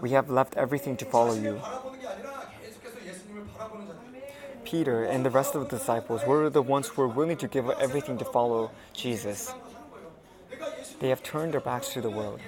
We 0.00 0.10
have 0.10 0.28
left 0.28 0.56
everything 0.56 0.96
to 0.96 1.04
follow 1.04 1.34
you. 1.34 1.60
Peter 4.72 5.04
and 5.04 5.22
the 5.22 5.28
rest 5.28 5.54
of 5.54 5.68
the 5.68 5.76
disciples 5.76 6.24
were 6.24 6.48
the 6.48 6.62
ones 6.62 6.88
who 6.88 7.02
were 7.02 7.12
willing 7.20 7.36
to 7.36 7.46
give 7.46 7.68
up 7.68 7.76
everything 7.78 8.16
to 8.16 8.24
follow 8.24 8.70
Jesus. 8.94 9.52
They 10.98 11.10
have 11.10 11.22
turned 11.22 11.52
their 11.52 11.60
backs 11.60 11.90
to 11.92 12.00
the 12.00 12.08
world. 12.08 12.40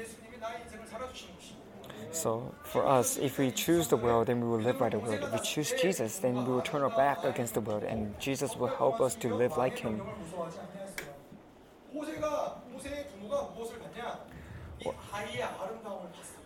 So, 2.12 2.54
for 2.64 2.86
us, 2.86 3.18
if 3.18 3.36
we 3.38 3.50
choose 3.50 3.88
the 3.88 3.98
world, 3.98 4.28
then 4.28 4.40
we 4.40 4.48
will 4.48 4.64
live 4.68 4.78
by 4.78 4.88
the 4.88 4.98
world. 4.98 5.20
If 5.22 5.32
we 5.34 5.40
choose 5.40 5.74
Jesus, 5.82 6.18
then 6.20 6.46
we 6.46 6.50
will 6.54 6.62
turn 6.62 6.80
our 6.80 6.96
back 6.96 7.24
against 7.24 7.52
the 7.52 7.60
world, 7.60 7.82
and 7.82 8.18
Jesus 8.18 8.56
will 8.56 8.72
help 8.72 9.02
us 9.02 9.14
to 9.16 9.34
live 9.34 9.58
like 9.58 9.76
Him. 9.76 10.00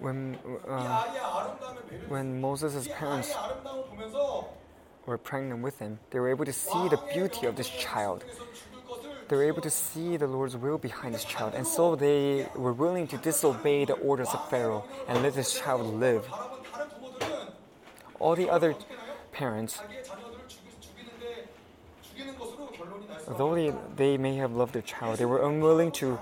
When, 0.01 0.39
uh, 0.67 1.05
when 2.09 2.41
Moses' 2.41 2.89
parents 2.99 3.33
were 5.09 5.19
pregnant 5.19 5.63
with 5.63 5.79
him, 5.79 5.99
they 6.11 6.21
were 6.21 6.29
able 6.29 6.45
to 6.45 6.53
see 6.53 6.89
the 6.89 7.01
beauty 7.13 7.47
of 7.47 7.57
this 7.57 7.71
child. 7.71 8.25
They 9.29 9.37
were 9.37 9.45
able 9.45 9.63
to 9.63 9.71
see 9.71 10.17
the 10.17 10.27
Lord's 10.27 10.57
will 10.57 10.79
behind 10.79 11.15
this 11.15 11.25
child, 11.25 11.55
and 11.55 11.67
so 11.67 11.97
they 11.97 12.47
were 12.55 12.73
willing 12.73 13.07
to 13.09 13.17
disobey 13.17 13.85
the 13.87 13.95
orders 13.95 14.29
of 14.29 14.49
Pharaoh 14.51 14.85
and 15.09 15.23
let 15.23 15.35
this 15.35 15.59
child 15.59 15.83
live. 15.99 16.29
All 18.21 18.37
the 18.37 18.51
other 18.51 18.75
parents, 19.33 19.81
though 23.39 23.55
they, 23.55 23.73
they 23.97 24.17
may 24.19 24.37
have 24.37 24.53
loved 24.53 24.75
their 24.75 24.83
child, 24.83 25.19
they 25.19 25.27
were 25.27 25.43
unwilling 25.49 25.93
to 25.93 26.19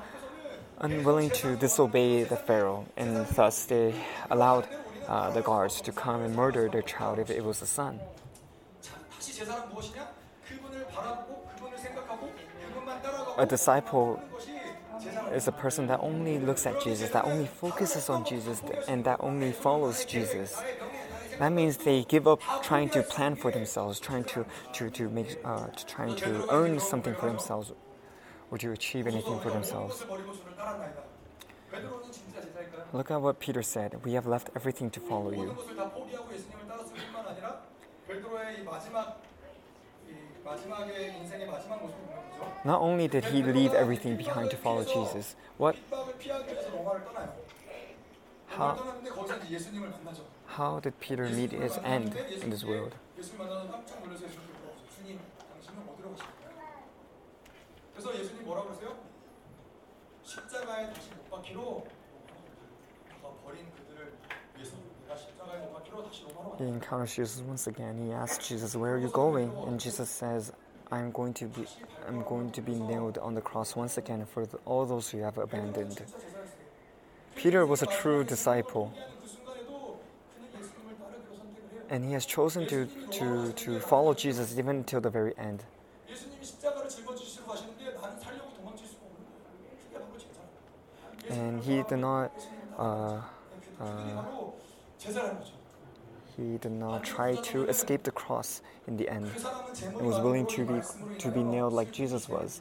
unwilling 0.78 1.30
to 1.30 1.56
disobey 1.56 2.22
the 2.24 2.36
Pharaoh, 2.36 2.84
and 2.98 3.26
thus 3.28 3.64
they 3.64 3.94
allowed 4.30 4.68
uh, 5.08 5.30
the 5.30 5.40
guards 5.40 5.80
to 5.80 5.90
come 5.90 6.20
and 6.20 6.36
murder 6.36 6.68
their 6.68 6.82
child 6.82 7.18
if 7.18 7.30
it 7.30 7.42
was 7.42 7.62
a 7.62 7.66
son. 7.66 7.98
자, 9.35 9.35
다시 9.35 9.35
제사는 9.35 9.69
무엇이냐? 9.69 10.07
그분을 10.47 10.87
바라보고 10.87 11.47
그분을 11.55 11.77
생각하고 11.77 12.31
그분만 12.67 13.01
따라가고 13.01 13.41
A 13.41 13.47
disciple 13.47 14.15
하는 14.17 14.31
것이 14.31 14.47
제사는 15.01 15.33
is 15.33 15.49
a 15.49 15.53
person 15.55 15.87
that 15.87 16.01
only 16.03 16.37
looks 16.39 16.67
at 16.67 16.79
Jesus, 16.81 17.11
that 17.11 17.25
only 17.25 17.47
focuses 17.47 18.09
on 18.09 18.23
Jesus, 18.25 18.61
and 18.87 19.03
that 19.03 19.19
only 19.21 19.51
follows 19.51 20.05
Jesus. 20.05 20.61
That 21.39 21.53
means 21.53 21.77
they 21.77 22.03
give 22.07 22.27
up 22.27 22.41
trying 22.61 22.89
to 22.91 23.01
plan 23.01 23.35
for 23.35 23.51
themselves, 23.51 23.99
trying 23.99 24.25
to 24.35 24.45
to 24.73 24.89
to 24.91 25.09
make, 25.09 25.39
uh, 25.43 25.67
to 25.67 25.85
trying 25.85 26.15
to 26.17 26.45
earn 26.51 26.79
something 26.79 27.15
for 27.15 27.27
themselves, 27.29 27.73
or 28.51 28.57
to 28.59 28.71
achieve 28.71 29.07
anything 29.07 29.39
for 29.39 29.49
themselves. 29.49 30.03
것을 30.03 30.07
버리고 30.07 30.33
주를 30.33 30.55
따랐나이다. 30.55 31.01
베드로는 31.71 32.11
진짜 32.11 32.41
제사일까요? 32.41 32.85
Look 32.93 33.09
at 33.09 33.21
what 33.23 33.39
Peter 33.39 33.63
said. 33.63 33.97
We 34.05 34.13
have 34.13 34.27
left 34.27 34.51
everything 34.55 34.91
to 34.91 35.01
follow 35.01 35.31
모든 35.31 35.49
you. 35.49 35.55
베드로의 38.15 38.59
이 38.59 38.63
마지막 38.63 39.21
이 40.07 40.13
마지막의 40.43 41.17
인생의 41.17 41.47
마지막 41.47 41.81
모습을 41.81 42.03
보는 42.05 42.29
거죠. 42.31 42.43
Not 42.65 42.81
only 42.81 43.07
did 43.07 43.25
he 43.27 43.41
leave 43.43 43.73
everything 43.77 44.17
behind 44.17 44.49
to 44.49 44.59
follow 44.59 44.85
Jesus, 44.85 45.35
what 45.59 45.77
핍박을 45.79 46.17
피하기 46.17 46.51
위해서 46.51 46.69
로마를 46.71 47.03
떠나요. 47.05 47.35
로마를 48.49 48.57
how 48.59 48.75
떠났는데 48.77 49.09
거기서 49.11 49.37
이제 49.37 49.49
예수님을 49.55 49.89
만나죠. 49.89 50.25
how 50.57 50.81
did 50.81 50.97
Peter 50.99 51.27
meet 51.29 51.55
his 51.55 51.79
end 51.85 52.17
in 52.17 52.49
this 52.49 52.65
world? 52.65 52.95
예수님 53.17 53.37
만나서 53.39 53.71
깜짝 53.71 54.01
놀라서 54.03 54.25
예수님 54.25 54.47
물어보죠. 54.47 54.83
주님, 54.95 55.19
당신은 55.53 55.77
어디로 55.87 56.11
가십니까? 56.11 56.49
그래서 57.93 58.19
예수님 58.19 58.43
뭐라고 58.45 58.67
그러세요? 58.69 58.97
십자가에 60.23 60.91
다시 60.93 61.09
못 61.11 61.29
박히로 61.29 61.87
내가 63.07 63.29
버린 63.43 63.67
그 63.75 63.84
he 66.58 66.64
encounters 66.64 67.14
Jesus 67.14 67.42
once 67.42 67.66
again. 67.66 67.98
He 67.98 68.12
asks 68.12 68.48
Jesus, 68.48 68.74
"Where 68.74 68.94
are 68.94 68.98
you 68.98 69.08
going?" 69.08 69.52
And 69.66 69.78
Jesus 69.78 70.08
says, 70.08 70.52
"I'm 70.90 71.10
going 71.12 71.34
to 71.34 71.46
be, 71.46 71.66
I'm 72.08 72.22
going 72.24 72.50
to 72.52 72.62
be 72.62 72.74
nailed 72.74 73.18
on 73.18 73.34
the 73.34 73.42
cross 73.42 73.76
once 73.76 73.98
again 73.98 74.24
for 74.24 74.46
the, 74.46 74.58
all 74.64 74.86
those 74.86 75.10
who 75.10 75.18
have 75.18 75.36
abandoned." 75.36 76.02
Peter 77.34 77.66
was 77.66 77.82
a 77.82 77.86
true 77.86 78.24
disciple, 78.24 78.92
and 81.90 82.04
he 82.04 82.12
has 82.12 82.24
chosen 82.24 82.66
to 82.66 82.86
to 83.12 83.52
to 83.52 83.80
follow 83.80 84.14
Jesus 84.14 84.58
even 84.58 84.84
till 84.84 85.00
the 85.00 85.10
very 85.10 85.36
end. 85.36 85.62
And 91.28 91.60
he 91.62 91.82
did 91.82 91.98
not. 91.98 92.32
Uh, 92.78 93.20
uh, 93.80 94.24
he 96.36 96.58
did 96.58 96.72
not 96.72 97.04
try 97.04 97.34
to 97.36 97.64
escape 97.64 98.02
the 98.02 98.10
cross 98.10 98.60
in 98.86 98.96
the 98.96 99.08
end. 99.08 99.30
and 99.82 100.06
was 100.06 100.20
willing 100.20 100.46
to 100.48 100.64
be, 100.64 100.80
to 101.18 101.30
be 101.30 101.42
nailed 101.42 101.72
like 101.72 101.92
Jesus 101.92 102.28
was. 102.28 102.60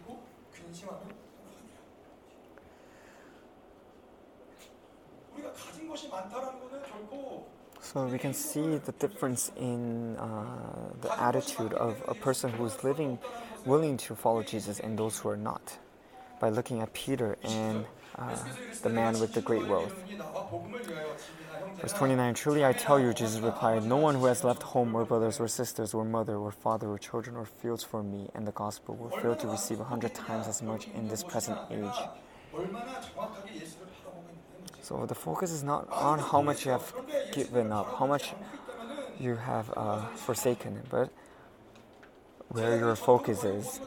So 7.82 8.06
we 8.08 8.18
can 8.18 8.34
see 8.34 8.78
the 8.78 8.92
difference 8.94 9.52
in 9.58 10.18
uh, 10.18 10.46
the 11.02 11.22
attitude 11.22 11.74
of 11.74 12.02
a 12.08 12.14
person 12.14 12.52
who 12.52 12.66
is 12.66 12.84
living, 12.84 13.20
willing 13.66 13.98
to 13.98 14.16
follow 14.16 14.44
Jesus, 14.44 14.80
and 14.80 14.98
those 14.98 15.20
who 15.20 15.30
are 15.30 15.38
not, 15.38 15.78
by 16.40 16.50
looking 16.50 16.82
at 16.82 16.94
Peter 16.94 17.38
and 17.44 17.86
uh, 18.18 18.34
the 18.82 18.90
man 18.90 19.20
with 19.20 19.34
the 19.34 19.42
great 19.42 19.68
wealth. 19.68 19.94
Verse 21.82 21.92
29 21.94 22.34
Truly 22.34 22.64
I 22.64 22.72
tell 22.72 22.98
you, 22.98 23.14
Jesus 23.14 23.42
replied, 23.42 23.84
No 23.84 23.98
one 23.98 24.16
who 24.16 24.26
has 24.26 24.44
left 24.44 24.64
home 24.64 24.96
or 24.96 25.04
brothers 25.04 25.40
or 25.40 25.50
sisters 25.50 25.94
or 25.94 26.06
mother 26.06 26.38
or 26.38 26.52
father 26.52 26.88
or 26.88 26.98
children 26.98 27.36
or 27.36 27.46
fields 27.46 27.84
for 27.84 28.02
me 28.02 28.30
and 28.34 28.48
the 28.48 28.54
gospel 28.54 28.96
will 28.96 29.10
fail 29.20 29.36
to 29.36 29.48
receive 29.48 29.82
a 29.82 29.84
hundred 29.84 30.14
times 30.14 30.48
as 30.48 30.62
much 30.62 30.88
in 30.96 31.10
this 31.10 31.24
present 31.24 31.58
age. 31.70 32.00
So 34.82 35.06
the 35.06 35.16
focus 35.16 35.52
is 35.52 35.64
not 35.64 35.90
on 35.92 36.20
how 36.20 36.42
much 36.42 36.66
you 36.66 36.72
have 36.72 36.94
given 37.34 37.72
up, 37.74 37.98
how 38.00 38.06
much 38.06 38.34
you 39.20 39.36
have 39.36 39.74
uh, 39.76 40.06
forsaken, 40.10 40.84
but 40.90 41.10
where 42.50 42.78
your 42.78 42.96
focus 42.96 43.44
is 43.44 43.80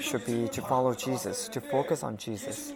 should 0.00 0.24
be 0.26 0.48
to 0.48 0.62
follow 0.62 0.94
Jesus, 0.94 1.48
to 1.48 1.60
focus 1.60 2.02
on 2.02 2.16
Jesus. 2.16 2.74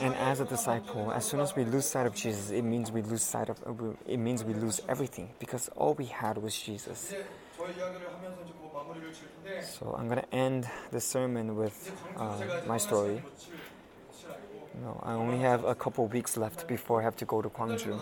And 0.00 0.14
as 0.14 0.40
a 0.40 0.44
disciple, 0.44 1.12
as 1.12 1.24
soon 1.24 1.40
as 1.40 1.54
we 1.56 1.64
lose 1.64 1.86
sight 1.86 2.06
of 2.06 2.14
Jesus, 2.14 2.50
it 2.50 2.62
means 2.62 2.90
we 2.92 3.02
lose 3.02 3.22
sight 3.22 3.48
of 3.48 3.58
it 4.06 4.18
means 4.18 4.44
we 4.44 4.54
lose 4.54 4.80
everything 4.88 5.30
because 5.38 5.68
all 5.76 5.94
we 5.94 6.06
had 6.06 6.38
was 6.38 6.58
Jesus. 6.58 7.14
So 9.62 9.94
I'm 9.98 10.08
going 10.08 10.20
to 10.20 10.34
end 10.34 10.68
the 10.90 11.00
sermon 11.00 11.56
with 11.56 11.92
uh, 12.16 12.42
my 12.66 12.76
story. 12.76 13.22
No, 14.82 15.00
I 15.02 15.12
only 15.12 15.38
have 15.38 15.64
a 15.64 15.74
couple 15.74 16.06
weeks 16.06 16.36
left 16.36 16.66
before 16.68 17.00
I 17.00 17.04
have 17.04 17.16
to 17.16 17.24
go 17.24 17.40
to 17.40 17.48
Gwangju, 17.48 17.98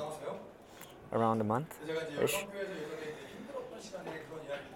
around 1.12 1.40
a 1.40 1.44
month 1.44 1.78
ish. 2.20 2.46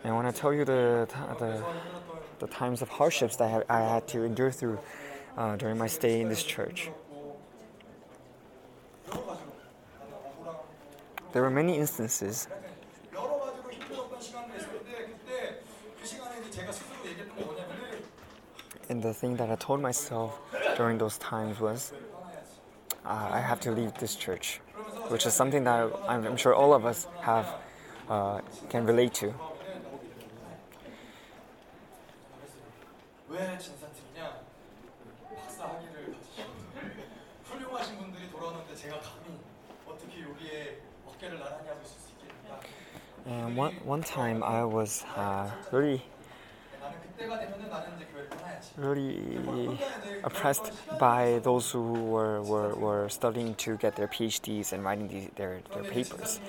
And 0.04 0.12
I 0.12 0.14
want 0.14 0.32
to 0.32 0.40
tell 0.40 0.52
you 0.52 0.64
the, 0.64 1.08
the, 1.40 1.64
the 2.38 2.46
times 2.46 2.82
of 2.82 2.88
hardships 2.88 3.36
that 3.36 3.64
I 3.68 3.80
had 3.80 4.06
to 4.08 4.22
endure 4.22 4.52
through 4.52 4.78
uh, 5.38 5.54
during 5.56 5.78
my 5.78 5.86
stay 5.86 6.20
in 6.20 6.28
this 6.28 6.42
church. 6.42 6.90
There 11.32 11.42
were 11.42 11.50
many 11.50 11.78
instances. 11.78 12.48
And 18.88 19.02
the 19.02 19.14
thing 19.14 19.36
that 19.36 19.50
I 19.50 19.54
told 19.56 19.80
myself 19.80 20.40
during 20.76 20.98
those 20.98 21.18
times 21.18 21.60
was, 21.60 21.92
uh, 23.04 23.28
I 23.30 23.40
have 23.40 23.60
to 23.60 23.70
leave 23.70 23.94
this 23.94 24.16
church, 24.16 24.60
which 25.08 25.24
is 25.26 25.34
something 25.34 25.62
that 25.64 25.92
I'm 26.08 26.36
sure 26.36 26.54
all 26.54 26.74
of 26.74 26.84
us 26.84 27.06
have 27.20 27.54
uh, 28.08 28.40
can 28.70 28.86
relate 28.86 29.14
to. 29.14 29.34
And 43.28 43.56
one, 43.56 43.74
one 43.84 44.02
time 44.02 44.42
I 44.42 44.64
was 44.64 45.04
uh, 45.14 45.50
really, 45.70 46.02
really 48.78 49.78
oppressed 50.24 50.72
by 50.98 51.40
those 51.42 51.70
who 51.70 51.92
were, 51.92 52.42
were, 52.42 52.74
were 52.74 53.08
studying 53.10 53.54
to 53.56 53.76
get 53.76 53.96
their 53.96 54.08
PhDs 54.08 54.72
and 54.72 54.82
writing 54.82 55.30
their, 55.36 55.60
their 55.74 55.84
papers 55.84 56.40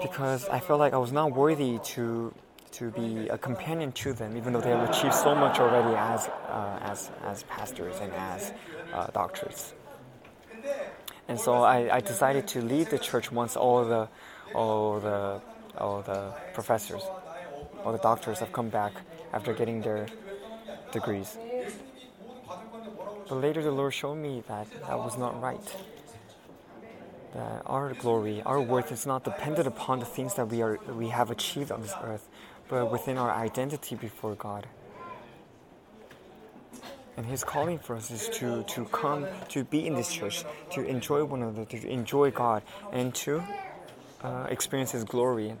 because 0.00 0.48
I 0.48 0.60
felt 0.60 0.80
like 0.80 0.94
I 0.94 0.98
was 0.98 1.12
not 1.12 1.34
worthy 1.34 1.78
to, 1.78 2.32
to 2.72 2.90
be 2.92 3.28
a 3.28 3.36
companion 3.36 3.92
to 3.92 4.14
them, 4.14 4.34
even 4.34 4.54
though 4.54 4.62
they 4.62 4.70
have 4.70 4.88
achieved 4.88 5.14
so 5.14 5.34
much 5.34 5.58
already 5.58 5.94
as, 5.94 6.28
uh, 6.48 6.78
as, 6.80 7.10
as 7.24 7.42
pastors 7.42 7.96
and 8.00 8.12
as 8.14 8.52
uh, 8.94 9.08
doctors. 9.08 9.74
And 11.28 11.38
so 11.38 11.56
I, 11.64 11.96
I 11.96 12.00
decided 12.00 12.46
to 12.48 12.62
leave 12.62 12.88
the 12.88 12.98
church 12.98 13.30
once 13.30 13.56
all 13.56 13.84
the 13.84 14.08
all 14.54 14.98
the 14.98 15.42
all 15.80 16.02
the 16.02 16.32
professors, 16.54 17.02
all 17.84 17.92
the 17.92 17.98
doctors 17.98 18.38
have 18.38 18.52
come 18.52 18.68
back 18.68 18.92
after 19.32 19.52
getting 19.52 19.82
their 19.82 20.06
degrees. 20.92 21.36
But 23.28 23.36
later 23.36 23.62
the 23.62 23.70
Lord 23.70 23.94
showed 23.94 24.16
me 24.16 24.42
that 24.48 24.66
that 24.86 24.98
was 24.98 25.18
not 25.18 25.40
right. 25.40 25.76
That 27.34 27.62
our 27.66 27.92
glory, 27.92 28.42
our 28.42 28.60
worth 28.60 28.90
is 28.90 29.04
not 29.06 29.24
dependent 29.24 29.68
upon 29.68 29.98
the 29.98 30.06
things 30.06 30.34
that 30.34 30.48
we 30.48 30.62
are 30.62 30.78
we 30.88 31.08
have 31.08 31.30
achieved 31.30 31.70
on 31.70 31.82
this 31.82 31.94
earth, 32.02 32.26
but 32.68 32.90
within 32.90 33.18
our 33.18 33.30
identity 33.30 33.96
before 33.96 34.34
God. 34.34 34.66
And 37.18 37.26
His 37.26 37.42
calling 37.42 37.80
for 37.80 37.96
us 37.96 38.12
is 38.12 38.28
to, 38.38 38.62
to 38.62 38.84
come, 38.86 39.26
to 39.48 39.64
be 39.64 39.86
in 39.86 39.94
this 39.94 40.12
church, 40.12 40.44
to 40.70 40.86
enjoy 40.86 41.24
one 41.24 41.42
another, 41.42 41.64
to 41.64 41.88
enjoy 41.88 42.30
God, 42.30 42.62
and 42.92 43.12
to 43.16 43.42
uh, 44.22 44.46
experience 44.50 44.92
His 44.92 45.04
glory. 45.04 45.54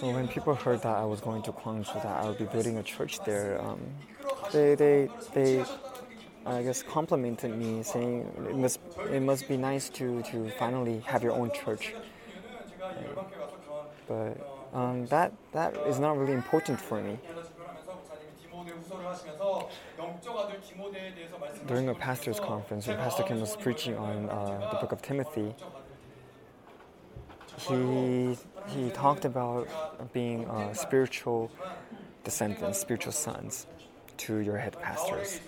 So 0.00 0.10
when 0.10 0.28
people 0.28 0.54
heard 0.54 0.82
that 0.82 0.96
I 0.96 1.04
was 1.04 1.20
going 1.20 1.42
to 1.42 1.52
Gwangju, 1.52 2.02
that 2.02 2.24
I 2.24 2.28
would 2.28 2.38
be 2.38 2.44
building 2.44 2.76
a 2.76 2.82
church 2.82 3.18
there, 3.24 3.60
um, 3.62 3.80
they, 4.52 4.74
they, 4.74 5.08
they, 5.32 5.64
I 6.44 6.62
guess, 6.62 6.82
complimented 6.82 7.56
me, 7.56 7.82
saying 7.82 8.30
it 8.50 8.56
must, 8.56 8.78
it 9.10 9.22
must 9.22 9.48
be 9.48 9.56
nice 9.56 9.88
to, 9.90 10.22
to 10.24 10.50
finally 10.58 11.00
have 11.06 11.22
your 11.22 11.32
own 11.32 11.50
church. 11.50 11.94
But 14.06 14.36
um, 14.74 15.06
that, 15.06 15.32
that 15.52 15.74
is 15.88 15.98
not 15.98 16.18
really 16.18 16.34
important 16.34 16.78
for 16.80 17.02
me. 17.02 17.18
During 21.66 21.88
a 21.88 21.94
pastor's 21.94 22.40
conference, 22.40 22.86
when 22.86 22.96
Pastor 22.96 23.22
Kim 23.22 23.40
was 23.40 23.56
preaching 23.56 23.96
on 23.96 24.28
uh, 24.28 24.70
the 24.72 24.78
book 24.78 24.92
of 24.92 25.02
Timothy, 25.02 25.54
he 27.68 28.36
he 28.68 28.90
talked 28.90 29.24
about 29.24 29.68
being 30.12 30.48
uh, 30.48 30.72
spiritual 30.74 31.50
descendants, 32.24 32.78
spiritual 32.78 33.12
sons 33.12 33.66
to 34.18 34.38
your 34.38 34.58
head 34.58 34.76
pastors, 34.80 35.40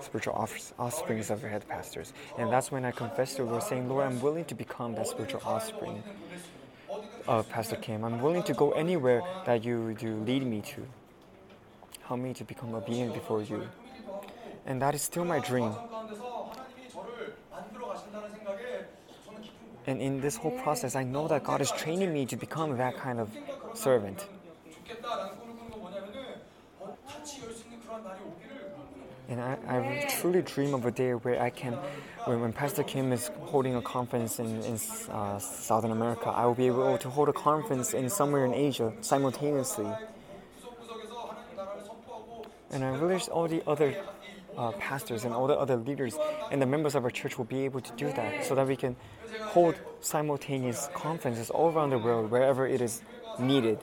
spiritual 0.00 0.34
off- 0.34 0.72
offsprings 0.78 1.30
of 1.30 1.42
your 1.42 1.50
head 1.50 1.68
pastors. 1.68 2.12
And 2.38 2.50
that's 2.50 2.72
when 2.72 2.84
I 2.84 2.90
confessed 2.90 3.36
to 3.36 3.44
the 3.44 3.50
Lord, 3.50 3.62
saying, 3.62 3.88
Lord, 3.88 4.06
I'm 4.06 4.20
willing 4.20 4.44
to 4.46 4.54
become 4.54 4.94
that 4.94 5.06
spiritual 5.06 5.42
offspring 5.44 6.02
of 7.28 7.48
Pastor 7.48 7.76
Kim. 7.76 8.04
I'm 8.04 8.20
willing 8.20 8.42
to 8.44 8.54
go 8.54 8.72
anywhere 8.72 9.22
that 9.46 9.64
you, 9.64 9.96
you 10.00 10.16
lead 10.26 10.44
me 10.46 10.60
to. 10.62 10.86
Help 12.06 12.20
me 12.20 12.34
to 12.34 12.44
become 12.44 12.74
obedient 12.74 13.14
before 13.14 13.42
you. 13.42 13.66
And 14.66 14.80
that 14.82 14.94
is 14.94 15.02
still 15.02 15.24
my 15.24 15.40
dream. 15.40 15.74
And 19.86 20.00
in 20.00 20.20
this 20.20 20.36
whole 20.36 20.58
process, 20.62 20.96
I 20.96 21.04
know 21.04 21.28
that 21.28 21.44
God 21.44 21.60
is 21.60 21.70
training 21.70 22.12
me 22.12 22.26
to 22.26 22.36
become 22.36 22.76
that 22.78 22.96
kind 22.96 23.20
of 23.20 23.30
servant. 23.74 24.26
And 29.28 29.40
I, 29.40 29.56
I 29.66 30.06
truly 30.20 30.42
dream 30.42 30.74
of 30.74 30.84
a 30.84 30.90
day 30.90 31.12
where 31.12 31.40
I 31.40 31.48
can, 31.48 31.72
when, 32.24 32.40
when 32.40 32.52
Pastor 32.52 32.82
Kim 32.82 33.12
is 33.12 33.30
holding 33.40 33.74
a 33.74 33.82
conference 33.82 34.38
in, 34.38 34.62
in 34.62 34.78
uh, 35.10 35.38
Southern 35.38 35.92
America, 35.92 36.28
I 36.28 36.44
will 36.44 36.54
be 36.54 36.66
able 36.66 36.98
to 36.98 37.08
hold 37.08 37.30
a 37.30 37.32
conference 37.32 37.94
in 37.94 38.10
somewhere 38.10 38.44
in 38.44 38.52
Asia 38.52 38.92
simultaneously. 39.00 39.90
And 42.74 42.84
I 42.84 42.90
wish 43.00 43.28
all 43.28 43.46
the 43.46 43.62
other 43.68 43.94
uh, 44.56 44.72
pastors 44.72 45.24
and 45.24 45.32
all 45.32 45.46
the 45.46 45.58
other 45.58 45.76
leaders 45.76 46.16
and 46.50 46.60
the 46.60 46.66
members 46.66 46.94
of 46.94 47.04
our 47.04 47.10
church 47.10 47.38
will 47.38 47.44
be 47.44 47.64
able 47.64 47.80
to 47.80 47.92
do 47.92 48.12
that 48.12 48.44
so 48.44 48.54
that 48.54 48.66
we 48.66 48.76
can 48.76 48.96
hold 49.42 49.76
simultaneous 50.00 50.88
conferences 50.92 51.50
all 51.50 51.72
around 51.72 51.90
the 51.90 51.98
world 51.98 52.30
wherever 52.30 52.66
it 52.66 52.80
is 52.80 53.02
needed. 53.38 53.78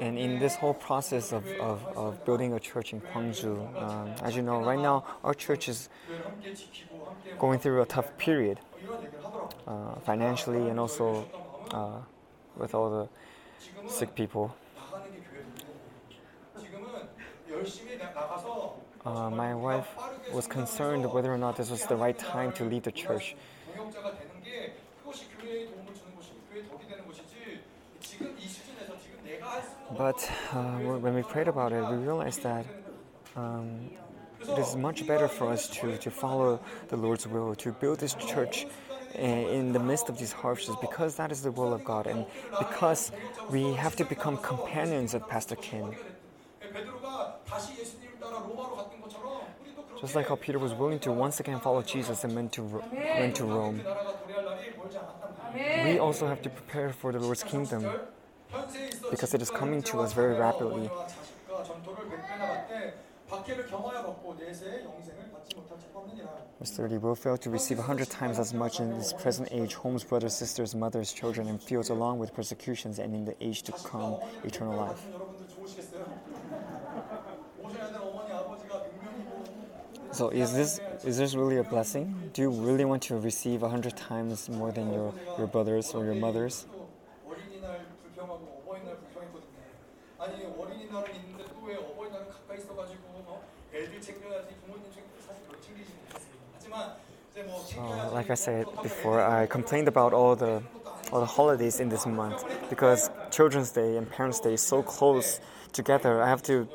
And 0.00 0.18
in 0.18 0.38
this 0.38 0.54
whole 0.54 0.74
process 0.74 1.32
of, 1.32 1.46
of, 1.54 1.84
of 1.96 2.24
building 2.24 2.52
a 2.52 2.60
church 2.60 2.92
in 2.92 3.00
Gwangju, 3.00 3.82
um, 3.82 4.14
as 4.22 4.36
you 4.36 4.42
know, 4.42 4.62
right 4.62 4.78
now 4.78 5.04
our 5.24 5.34
church 5.34 5.68
is 5.68 5.88
going 7.38 7.58
through 7.58 7.82
a 7.82 7.86
tough 7.86 8.16
period 8.18 8.60
uh, 9.66 9.94
financially 10.04 10.68
and 10.68 10.78
also 10.78 11.26
uh, 11.72 12.00
with 12.56 12.74
all 12.74 12.90
the 12.90 13.88
sick 13.88 14.14
people. 14.14 14.54
Uh, 19.04 19.30
my 19.30 19.54
wife 19.54 19.86
was 20.32 20.46
concerned 20.46 21.10
whether 21.12 21.32
or 21.32 21.38
not 21.38 21.56
this 21.56 21.70
was 21.70 21.86
the 21.86 21.96
right 21.96 22.18
time 22.18 22.52
to 22.52 22.64
leave 22.64 22.82
the 22.82 22.92
church. 22.92 23.36
But 29.96 30.30
uh, 30.52 30.78
when 30.98 31.14
we 31.14 31.22
prayed 31.22 31.48
about 31.48 31.72
it, 31.72 31.82
we 31.88 31.96
realized 31.96 32.42
that 32.42 32.66
um, 33.36 33.90
it 34.42 34.58
is 34.58 34.76
much 34.76 35.06
better 35.06 35.28
for 35.28 35.50
us 35.50 35.68
to, 35.68 35.96
to 35.98 36.10
follow 36.10 36.60
the 36.88 36.96
Lord's 36.96 37.26
will, 37.26 37.54
to 37.54 37.72
build 37.72 38.00
this 38.00 38.14
church 38.14 38.66
Eh, 39.14 39.48
in 39.58 39.72
the 39.72 39.78
midst 39.78 40.08
of 40.08 40.18
these 40.18 40.32
hardships 40.32 40.76
because 40.80 41.16
that 41.16 41.32
is 41.32 41.40
the 41.40 41.50
will 41.50 41.72
of 41.72 41.82
God 41.84 42.06
and 42.06 42.26
because 42.58 43.12
we 43.50 43.72
have 43.72 43.96
to 43.96 44.04
become 44.04 44.36
companions 44.36 45.14
of 45.14 45.26
Pastor 45.28 45.56
Kim. 45.56 45.94
Just 50.00 50.14
like 50.14 50.28
how 50.28 50.36
Peter 50.36 50.58
was 50.58 50.74
willing 50.74 50.98
to 50.98 51.12
once 51.12 51.40
again 51.40 51.60
follow 51.60 51.80
Jesus 51.80 52.24
and 52.24 52.34
went 52.34 52.52
to, 52.52 52.62
went 52.92 53.34
to 53.36 53.44
Rome, 53.44 53.80
we 55.84 55.98
also 55.98 56.26
have 56.26 56.42
to 56.42 56.50
prepare 56.50 56.92
for 56.92 57.12
the 57.12 57.18
Lord's 57.18 57.42
kingdom 57.42 57.88
because 59.10 59.32
it 59.32 59.40
is 59.40 59.50
coming 59.50 59.82
to 59.84 60.00
us 60.00 60.12
very 60.12 60.34
rapidly. 60.34 60.90
Mr. 66.62 66.90
Lee 66.90 66.98
will 66.98 67.14
fail 67.14 67.36
to 67.36 67.50
receive 67.50 67.78
a 67.78 67.82
hundred 67.82 68.08
times 68.08 68.38
as 68.38 68.54
much 68.54 68.80
in 68.80 68.96
this 68.98 69.12
present 69.12 69.48
age 69.50 69.74
homes, 69.74 70.04
brothers, 70.04 70.34
sisters, 70.34 70.74
mothers, 70.74 71.12
children, 71.12 71.48
and 71.48 71.62
fields, 71.62 71.90
along 71.90 72.18
with 72.18 72.32
persecutions, 72.34 72.98
and 72.98 73.14
in 73.14 73.24
the 73.24 73.34
age 73.44 73.62
to 73.62 73.72
come, 73.72 74.16
eternal 74.44 74.76
life. 74.76 75.02
So 80.12 80.30
is 80.30 80.54
this 80.54 80.80
is 81.04 81.18
this 81.18 81.34
really 81.34 81.58
a 81.58 81.62
blessing? 81.62 82.30
Do 82.32 82.40
you 82.40 82.50
really 82.50 82.86
want 82.86 83.02
to 83.02 83.18
receive 83.18 83.62
a 83.62 83.68
hundred 83.68 83.98
times 83.98 84.48
more 84.48 84.72
than 84.72 84.90
your, 84.90 85.12
your 85.36 85.46
brothers 85.46 85.92
or 85.92 86.06
your 86.06 86.14
mothers? 86.14 86.64
Like 98.12 98.30
I 98.30 98.34
said 98.34 98.66
before, 98.82 99.20
I 99.22 99.46
complained 99.46 99.88
about 99.88 100.12
all 100.12 100.36
the 100.36 100.62
all 101.12 101.20
the 101.20 101.26
holidays 101.26 101.78
in 101.80 101.88
this 101.88 102.06
month 102.06 102.44
because 102.68 103.10
Children's 103.30 103.70
Day 103.70 103.96
and 103.96 104.10
Parents' 104.10 104.40
Day 104.40 104.54
is 104.54 104.62
so 104.62 104.82
close 104.82 105.40
together. 105.72 106.22
I 106.22 106.28
have 106.28 106.42
to 106.44 106.68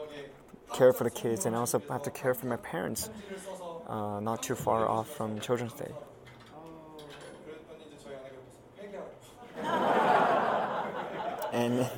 care 0.73 0.93
for 0.93 1.03
the 1.03 1.09
kids 1.09 1.45
and 1.45 1.55
I 1.55 1.59
also 1.59 1.81
have 1.89 2.03
to 2.03 2.11
care 2.11 2.33
for 2.33 2.45
my 2.45 2.55
parents, 2.57 3.09
uh, 3.87 4.19
not 4.21 4.41
too 4.41 4.55
far 4.55 4.87
off 4.87 5.09
from 5.09 5.39
Children's 5.41 5.73
Day. 5.73 5.91
and 11.51 11.89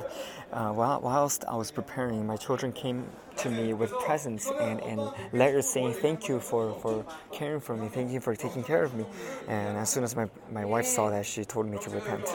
uh, 0.52 0.72
while, 0.72 1.02
whilst 1.02 1.46
I 1.46 1.56
was 1.56 1.72
preparing, 1.72 2.26
my 2.26 2.38
children 2.38 2.72
came 2.72 3.06
to 3.44 3.50
me 3.50 3.74
with 3.74 3.92
presents 4.00 4.50
and, 4.62 4.80
and 4.82 5.02
letters 5.34 5.68
saying 5.68 5.94
thank 5.94 6.30
you 6.30 6.40
for, 6.40 6.74
for 6.80 7.06
caring 7.32 7.60
for 7.60 7.76
me, 7.76 7.90
thank 7.90 8.10
you 8.10 8.22
for 8.22 8.36
taking 8.36 8.64
care 8.64 8.84
of 8.84 8.96
me. 8.96 9.06
And 9.48 9.78
as 9.78 9.90
soon 9.90 10.04
as 10.06 10.16
my, 10.16 10.30
my 10.52 10.64
wife 10.64 10.86
saw 10.86 11.10
that, 11.10 11.26
she 11.26 11.44
told 11.44 11.68
me 11.68 11.78
to 11.80 11.90
repent. 11.90 12.26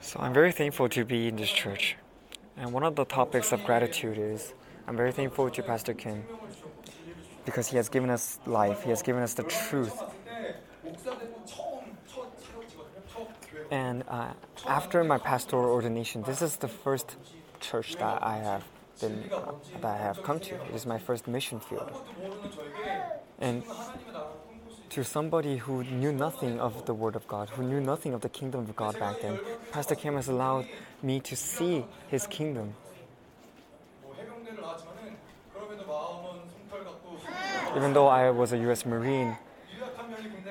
So 0.00 0.20
I'm 0.20 0.32
very 0.32 0.52
thankful 0.52 0.88
to 0.90 1.04
be 1.04 1.28
in 1.28 1.36
this 1.36 1.50
church. 1.50 1.96
And 2.56 2.72
one 2.72 2.82
of 2.82 2.96
the 2.96 3.04
topics 3.04 3.52
of 3.52 3.64
gratitude 3.64 4.18
is 4.18 4.54
I'm 4.86 4.96
very 4.96 5.12
thankful 5.12 5.50
to 5.50 5.62
Pastor 5.62 5.94
Kim 5.94 6.22
because 7.44 7.68
he 7.68 7.76
has 7.76 7.88
given 7.88 8.10
us 8.10 8.38
life, 8.46 8.82
he 8.84 8.90
has 8.90 9.02
given 9.02 9.22
us 9.22 9.34
the 9.34 9.42
truth. 9.42 10.00
And 13.70 14.04
uh, 14.08 14.32
after 14.68 15.02
my 15.02 15.18
pastoral 15.18 15.70
ordination, 15.70 16.22
this 16.22 16.40
is 16.40 16.56
the 16.56 16.68
first 16.68 17.16
church 17.60 17.96
that 17.96 18.22
I 18.22 18.36
have 18.38 18.64
been 19.00 19.24
uh, 19.32 19.52
that 19.80 19.84
I 19.84 19.96
have 19.96 20.22
come 20.22 20.38
to. 20.40 20.54
It 20.54 20.74
is 20.74 20.86
my 20.86 20.98
first 20.98 21.26
mission 21.26 21.58
field. 21.58 21.90
And 23.40 23.64
to 24.90 25.04
somebody 25.04 25.56
who 25.56 25.82
knew 25.84 26.12
nothing 26.12 26.60
of 26.60 26.86
the 26.86 26.94
Word 26.94 27.16
of 27.16 27.26
God, 27.26 27.50
who 27.50 27.62
knew 27.64 27.80
nothing 27.80 28.14
of 28.14 28.20
the 28.20 28.28
kingdom 28.28 28.60
of 28.60 28.76
God 28.76 28.98
back 28.98 29.20
then, 29.20 29.38
Pastor 29.72 29.96
Kim 29.96 30.14
has 30.14 30.28
allowed 30.28 30.66
me 31.02 31.20
to 31.20 31.34
see 31.36 31.84
His 32.08 32.26
kingdom 32.26 32.74
even 37.76 37.92
though 37.92 38.08
I 38.08 38.30
was 38.30 38.52
a 38.52 38.58
U.S. 38.58 38.86
Marine, 38.86 39.36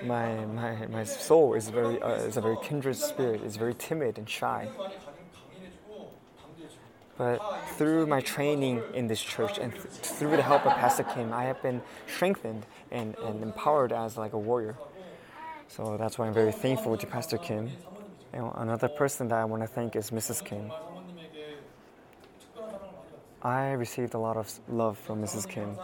my, 0.04 0.46
my, 0.46 0.88
my 0.88 1.04
soul 1.04 1.54
is, 1.56 1.70
very, 1.70 2.02
uh, 2.02 2.14
is 2.14 2.38
a 2.38 2.42
very 2.42 2.58
kindred 2.62 2.96
spirit, 2.96 3.42
it's 3.44 3.56
very 3.56 3.74
timid 3.74 4.18
and 4.18 4.30
shy. 4.30 4.70
But 7.18 7.40
through 7.78 8.08
my 8.08 8.20
training 8.20 8.84
in 8.94 9.08
this 9.08 9.22
church 9.22 9.58
and 9.58 9.72
th- 9.72 9.86
through 9.86 10.36
the 10.36 10.42
help 10.42 10.66
of 10.66 10.74
Pastor 10.74 11.04
Kim, 11.04 11.32
I 11.32 11.46
have 11.46 11.62
been 11.62 11.82
strengthened 12.08 12.66
and, 12.92 13.16
and 13.20 13.42
empowered 13.42 13.94
as 13.94 14.18
like 14.18 14.34
a 14.34 14.38
warrior. 14.38 14.76
So 15.70 15.96
that's 15.98 16.18
why 16.18 16.28
I'm 16.28 16.34
very 16.34 16.52
thankful 16.52 16.98
to 16.98 17.08
Pastor 17.08 17.38
Kim. 17.38 17.72
And 18.34 18.52
another 18.56 18.90
person 18.90 19.30
that 19.30 19.40
I 19.40 19.46
want 19.46 19.64
to 19.64 19.68
thank 19.68 19.96
is 19.96 20.12
Mrs. 20.12 20.44
Kim. 20.44 20.72
I 23.42 23.72
received 23.72 24.14
a 24.14 24.20
lot 24.20 24.36
of 24.36 24.52
love 24.68 24.98
from 24.98 25.22
Mrs. 25.22 25.48
Kim. 25.48 25.78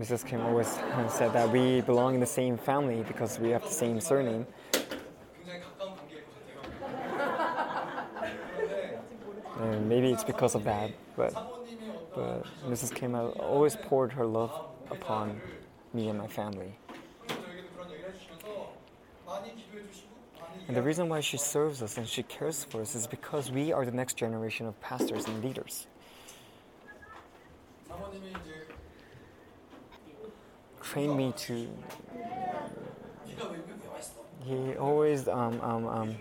Mrs. 0.00 0.24
Kim 0.24 0.40
always 0.40 0.66
said 1.10 1.30
that 1.34 1.50
we 1.52 1.82
belong 1.82 2.14
in 2.14 2.20
the 2.20 2.26
same 2.26 2.56
family 2.56 3.04
because 3.06 3.38
we 3.38 3.50
have 3.50 3.62
the 3.62 3.68
same 3.68 4.00
surname. 4.00 4.46
And 9.60 9.90
maybe 9.90 10.10
it's 10.10 10.24
because 10.24 10.54
of 10.54 10.64
that, 10.64 10.90
but, 11.16 11.34
but 12.14 12.46
Mrs. 12.66 12.94
Kim 12.94 13.14
always 13.14 13.76
poured 13.76 14.10
her 14.12 14.24
love 14.24 14.50
upon 14.90 15.38
me 15.92 16.08
and 16.08 16.18
my 16.18 16.28
family. 16.28 16.72
And 20.66 20.74
the 20.74 20.80
reason 20.80 21.10
why 21.10 21.20
she 21.20 21.36
serves 21.36 21.82
us 21.82 21.98
and 21.98 22.08
she 22.08 22.22
cares 22.22 22.64
for 22.64 22.80
us 22.80 22.94
is 22.94 23.06
because 23.06 23.50
we 23.50 23.70
are 23.70 23.84
the 23.84 23.92
next 23.92 24.16
generation 24.16 24.64
of 24.64 24.80
pastors 24.80 25.26
and 25.26 25.44
leaders 25.44 25.86
trained 30.90 31.16
me 31.16 31.32
to. 31.36 31.68
He 34.44 34.74
always 34.76 35.28
um, 35.28 35.60
um, 35.60 35.86
um, 35.86 36.16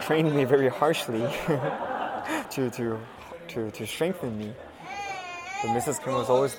trained 0.00 0.34
me 0.34 0.44
very 0.44 0.68
harshly 0.68 1.20
to, 2.50 2.70
to, 2.70 2.98
to, 3.48 3.70
to 3.70 3.86
strengthen 3.86 4.36
me. 4.36 4.52
But 5.62 5.68
Mrs. 5.68 6.02
Kim 6.02 6.14
was 6.14 6.28
always 6.28 6.56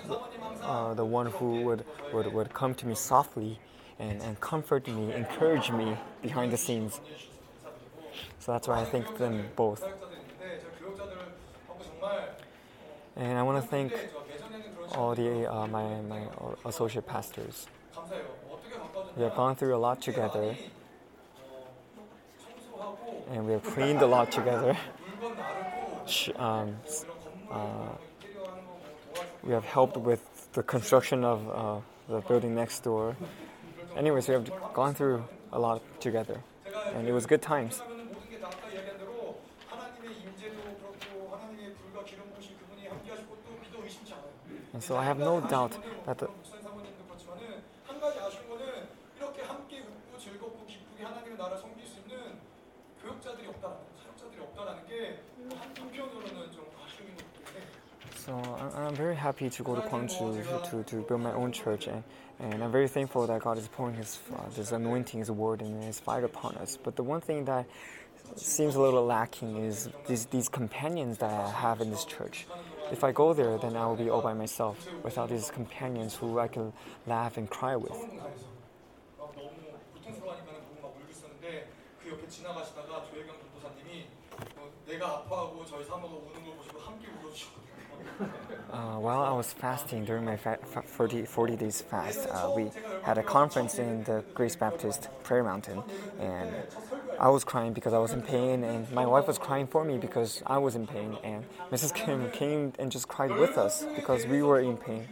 uh, 0.62 0.94
the 0.94 1.04
one 1.04 1.26
who 1.26 1.64
would, 1.64 1.84
would, 2.14 2.32
would 2.34 2.54
come 2.54 2.74
to 2.76 2.88
me 2.88 2.96
softly 2.96 3.60
and, 4.00 4.22
and 4.22 4.40
comfort 4.40 4.88
me, 4.88 5.14
encourage 5.14 5.72
me 5.72 5.98
behind 6.22 6.54
the 6.54 6.58
scenes. 6.58 7.02
So 8.40 8.54
that's 8.54 8.68
why 8.70 8.80
I 8.80 8.86
think 8.86 9.18
them 9.18 9.44
both. 9.58 9.84
And 13.16 13.38
I 13.38 13.44
want 13.44 13.64
to 13.64 13.70
thank 13.70 13.94
all 14.96 15.14
the 15.14 15.52
uh, 15.52 15.68
my 15.68 16.02
my 16.02 16.22
associate 16.66 17.06
pastors. 17.06 17.68
We 19.16 19.24
have 19.24 19.36
gone 19.36 19.56
through 19.56 19.76
a 19.76 19.78
lot 19.78 20.02
together, 20.02 20.56
and 23.30 23.46
we 23.46 23.54
have 23.54 23.64
cleaned 23.64 24.02
a 24.02 24.08
lot 24.08 24.32
together. 24.32 24.76
um, 26.36 26.76
uh, 27.52 27.90
we 29.44 29.54
have 29.54 29.66
helped 29.66 29.98
with 29.98 30.52
the 30.54 30.64
construction 30.64 31.24
of 31.24 31.40
uh, 31.50 31.82
the 32.10 32.22
building 32.22 32.56
next 32.56 32.84
door. 32.84 33.16
Anyways, 33.96 34.28
we 34.28 34.34
have 34.34 34.52
gone 34.74 34.96
through 34.96 35.24
a 35.52 35.60
lot 35.60 35.82
together, 36.02 36.42
and 36.96 37.08
it 37.08 37.12
was 37.12 37.28
good 37.28 37.42
times. 37.44 37.84
So 44.84 44.98
I 44.98 45.06
have 45.06 45.18
no 45.18 45.40
doubt 45.40 45.78
that 46.06 46.18
the, 46.18 46.28
So 58.26 58.34
I'm 58.76 58.96
very 58.96 59.16
happy 59.16 59.50
to 59.50 59.64
go 59.64 59.76
to 59.76 59.82
Gwangju 59.82 60.70
to, 60.70 60.84
to 60.84 60.96
build 61.04 61.22
my 61.22 61.32
own 61.32 61.54
church, 61.54 61.88
and, 61.88 62.04
and 62.40 62.62
I'm 62.62 62.72
very 62.72 62.90
thankful 62.90 63.26
that 63.28 63.42
God 63.42 63.58
is 63.58 63.70
pouring 63.70 63.96
His 63.96 64.20
uh, 64.34 64.50
this 64.56 64.74
anointing, 64.74 65.20
His 65.20 65.32
word, 65.32 65.62
and 65.62 65.82
His 65.84 66.00
fire 66.02 66.26
upon 66.26 66.56
us. 66.56 66.78
But 66.82 66.98
the 66.98 67.04
one 67.04 67.22
thing 67.22 67.46
that 67.46 67.66
seems 68.36 68.76
a 68.76 68.82
little 68.82 69.06
lacking 69.06 69.58
is 69.58 69.90
these, 70.08 70.26
these 70.26 70.50
companions 70.50 71.20
that 71.20 71.32
I 71.32 71.50
have 71.50 71.82
in 71.82 71.90
this 71.90 72.06
church. 72.06 72.46
If 72.94 73.04
I 73.04 73.12
go 73.12 73.34
there, 73.34 73.58
then 73.58 73.76
I 73.76 73.88
will 73.88 73.96
be 73.96 74.10
all 74.12 74.22
by 74.22 74.36
myself 74.36 74.88
without 75.02 75.30
these 75.30 75.50
companions 75.50 76.14
who 76.14 76.38
I 76.38 76.48
can 76.48 76.72
laugh 77.08 77.38
and 77.38 77.50
cry 77.50 77.76
with. 77.76 77.98
Uh, 88.72 88.98
while 88.98 89.22
I 89.22 89.32
was 89.32 89.54
fasting 89.54 90.04
during 90.04 90.26
my 90.26 90.36
fa- 90.36 90.58
40, 90.64 91.26
40, 91.26 91.56
days 91.56 91.82
fast, 91.82 92.26
uh, 92.32 92.50
we 92.56 92.72
had 93.04 93.20
a 93.20 93.24
conference 93.24 93.78
in 93.78 94.04
the 94.06 94.24
Grace 94.34 94.56
Baptist 94.56 95.10
Prayer 95.24 95.44
Mountain, 95.44 95.84
and 96.18 96.56
I 97.20 97.30
was 97.30 97.44
crying 97.44 97.74
because 97.74 97.94
I 97.94 98.00
was 98.00 98.12
in 98.12 98.22
pain, 98.22 98.64
and 98.64 98.90
my 98.92 99.06
wife 99.06 99.28
was 99.28 99.38
crying 99.38 99.68
for 99.68 99.84
me 99.84 99.98
because 99.98 100.42
I 100.46 100.58
was 100.58 100.76
in 100.76 100.88
pain, 100.88 101.18
and 101.24 101.46
Mrs. 101.72 101.94
Kim 101.94 102.30
came 102.32 102.74
and 102.80 102.92
just 102.92 103.08
cried 103.08 103.32
with 103.32 103.58
us 103.58 103.86
because 103.96 104.26
we 104.26 104.42
were 104.42 104.60
in 104.60 104.78
pain. 104.78 105.08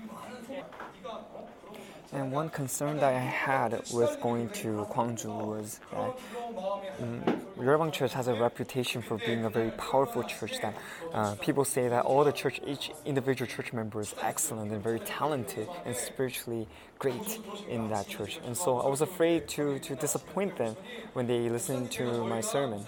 And 2.13 2.31
one 2.31 2.49
concern 2.49 2.97
that 2.97 3.13
I 3.13 3.19
had 3.19 3.71
with 3.93 4.19
going 4.21 4.49
to 4.49 4.85
Gwangju 4.91 5.45
was 5.45 5.79
that 5.91 6.17
Mm, 6.51 7.27
um, 7.27 7.41
Yerevan 7.57 7.91
Church 7.91 8.13
has 8.13 8.27
a 8.27 8.33
reputation 8.33 9.01
for 9.01 9.17
being 9.17 9.45
a 9.45 9.49
very 9.49 9.71
powerful 9.71 10.23
church 10.23 10.59
that 10.61 10.75
uh, 11.13 11.35
people 11.35 11.63
say 11.63 11.87
that 11.87 12.03
all 12.05 12.23
the 12.23 12.31
church, 12.31 12.59
each 12.65 12.91
individual 13.05 13.49
church 13.49 13.71
member 13.73 14.01
is 14.01 14.13
excellent 14.21 14.71
and 14.71 14.83
very 14.83 14.99
talented 14.99 15.67
and 15.85 15.95
spiritually 15.95 16.67
great 16.99 17.39
in 17.69 17.89
that 17.89 18.07
church. 18.07 18.39
And 18.45 18.55
so 18.57 18.79
I 18.79 18.87
was 18.89 19.01
afraid 19.01 19.47
to, 19.49 19.79
to 19.79 19.95
disappoint 19.95 20.57
them 20.57 20.75
when 21.13 21.27
they 21.27 21.49
listened 21.49 21.91
to 21.91 22.25
my 22.25 22.41
sermon. 22.41 22.85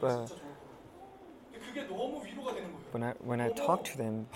But 0.00 0.32
when 2.92 3.02
I, 3.02 3.12
when 3.18 3.40
I 3.40 3.50
talked 3.50 3.86
to 3.92 3.98
them, 3.98 4.26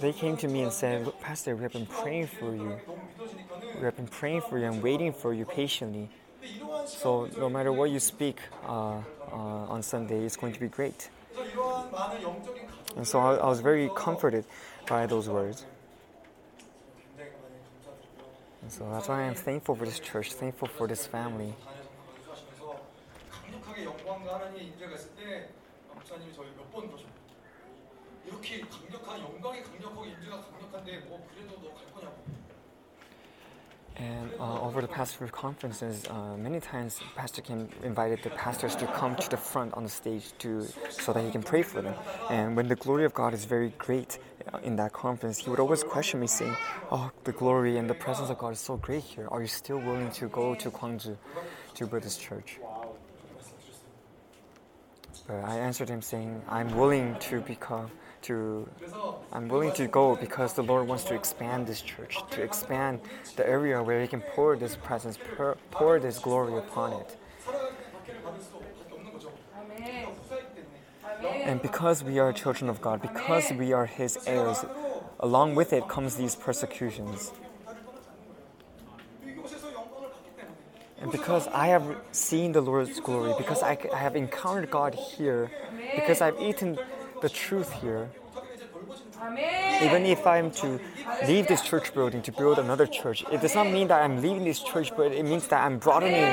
they 0.00 0.12
came 0.12 0.36
to 0.38 0.48
me 0.48 0.62
and 0.62 0.72
said, 0.72 1.12
Pastor, 1.20 1.56
we 1.56 1.62
have 1.62 1.72
been 1.72 1.86
praying 1.86 2.28
for 2.28 2.54
you. 2.54 2.78
We 3.76 3.84
have 3.84 3.96
been 3.96 4.06
praying 4.06 4.42
for 4.42 4.58
you 4.58 4.66
and 4.66 4.82
waiting 4.82 5.12
for 5.12 5.32
you 5.32 5.44
patiently. 5.44 6.08
So 6.86 7.28
no 7.38 7.48
matter 7.48 7.72
what 7.72 7.90
you 7.90 8.00
speak 8.00 8.38
uh, 8.66 8.98
uh, 9.30 9.34
on 9.34 9.82
Sunday, 9.82 10.24
it's 10.24 10.36
going 10.36 10.52
to 10.52 10.60
be 10.60 10.68
great. 10.68 11.10
And 12.96 13.06
so 13.06 13.18
I, 13.18 13.36
I 13.36 13.46
was 13.46 13.60
very 13.60 13.90
comforted 13.94 14.44
by 14.88 15.06
those 15.06 15.28
words. 15.28 15.64
And 18.62 18.72
so 18.72 18.88
that's 18.90 19.08
why 19.08 19.22
I'm 19.22 19.34
thankful 19.34 19.74
for 19.74 19.84
this 19.84 20.00
church, 20.00 20.32
thankful 20.32 20.68
for 20.68 20.86
this 20.86 21.06
family. 21.06 21.54
이렇게 28.28 28.60
강력한 28.60 29.20
영광이 29.20 29.62
강력하고 29.62 30.04
인재가 30.04 30.42
강력한데 30.42 30.98
뭐 31.08 31.26
그래도 31.34 31.56
거냐고. 31.94 32.16
And 33.96 34.30
uh, 34.38 34.62
over 34.62 34.80
the 34.80 34.86
past 34.86 35.16
few 35.16 35.26
conferences, 35.26 36.04
uh, 36.08 36.36
many 36.36 36.60
times 36.60 37.00
Pastor 37.16 37.42
Kim 37.42 37.68
invited 37.82 38.22
the 38.22 38.30
pastors 38.30 38.76
to 38.76 38.86
come 38.86 39.16
to 39.16 39.28
the 39.28 39.36
front 39.36 39.74
on 39.74 39.82
the 39.82 39.88
stage 39.88 40.32
to 40.38 40.62
so 40.88 41.12
that 41.12 41.24
he 41.24 41.32
can 41.32 41.42
pray 41.42 41.62
for 41.62 41.82
them. 41.82 41.94
And 42.30 42.54
when 42.54 42.68
the 42.68 42.76
glory 42.76 43.04
of 43.04 43.12
God 43.12 43.34
is 43.34 43.44
very 43.44 43.72
great 43.76 44.20
uh, 44.52 44.58
in 44.62 44.76
that 44.76 44.92
conference, 44.92 45.38
he 45.38 45.50
would 45.50 45.58
always 45.58 45.82
question 45.82 46.20
me, 46.20 46.28
saying, 46.28 46.54
"Oh, 46.92 47.10
the 47.24 47.32
glory 47.32 47.76
and 47.76 47.90
the 47.90 47.94
presence 47.94 48.30
of 48.30 48.38
God 48.38 48.52
is 48.52 48.60
so 48.60 48.76
great 48.76 49.02
here. 49.02 49.26
Are 49.32 49.40
you 49.40 49.48
still 49.48 49.78
willing 49.78 50.12
to 50.12 50.28
go 50.28 50.54
to 50.54 50.70
Gwangju 50.70 51.16
to 51.74 51.86
Buddhist 51.86 52.20
Church?" 52.20 52.60
But 55.26 55.42
I 55.44 55.58
answered 55.58 55.88
him 55.88 56.02
saying, 56.02 56.40
"I'm 56.48 56.76
willing 56.76 57.16
to 57.30 57.40
become." 57.40 57.90
to 58.28 58.68
I'm 59.32 59.48
willing 59.48 59.72
to 59.72 59.86
go 59.86 60.16
because 60.16 60.52
the 60.52 60.62
Lord 60.62 60.86
wants 60.86 61.04
to 61.04 61.14
expand 61.14 61.66
this 61.66 61.80
church, 61.80 62.18
to 62.30 62.42
expand 62.42 63.00
the 63.36 63.48
area 63.48 63.82
where 63.82 64.00
He 64.00 64.08
can 64.08 64.20
pour 64.20 64.56
this 64.56 64.76
presence, 64.76 65.18
pour, 65.70 65.98
this 65.98 66.18
glory 66.18 66.56
upon 66.58 66.92
it. 67.00 67.16
And 71.42 71.60
because 71.62 72.04
we 72.04 72.18
are 72.18 72.32
children 72.32 72.68
of 72.68 72.80
God, 72.80 73.00
because 73.02 73.50
we 73.52 73.72
are 73.72 73.86
His 73.86 74.18
heirs, 74.26 74.64
along 75.20 75.54
with 75.54 75.72
it 75.72 75.88
comes 75.88 76.16
these 76.16 76.36
persecutions. 76.36 77.32
And 81.00 81.12
because 81.12 81.46
I 81.48 81.68
have 81.68 81.96
seen 82.12 82.52
the 82.52 82.60
Lord's 82.60 83.00
glory, 83.00 83.32
because 83.38 83.62
I, 83.62 83.78
I 83.94 83.98
have 83.98 84.16
encountered 84.16 84.70
God 84.70 84.94
here, 84.94 85.50
because 85.94 86.20
I've 86.20 86.38
eaten 86.40 86.78
the 87.21 87.29
truth 87.29 87.71
here, 87.81 88.07
못하게 88.33 88.55
이제 88.55 88.65
넓어지는 88.71 89.11
거예요. 89.11 89.25
아멘. 89.25 89.83
even 89.83 90.05
if 90.05 90.23
I'm 90.23 90.51
to 90.61 90.79
leave 91.27 91.47
this 91.47 91.61
church 91.63 91.93
building 91.93 92.21
to 92.23 92.31
build 92.33 92.59
another 92.59 92.85
church, 92.87 93.23
it 93.31 93.39
does 93.41 93.55
not 93.55 93.67
mean 93.67 93.87
that 93.87 94.01
I'm 94.01 94.19
leaving 94.21 94.43
this 94.43 94.59
church, 94.61 94.91
but 94.95 95.11
it 95.13 95.23
means 95.23 95.47
that 95.47 95.63
I'm 95.63 95.79
broadening 95.79 96.27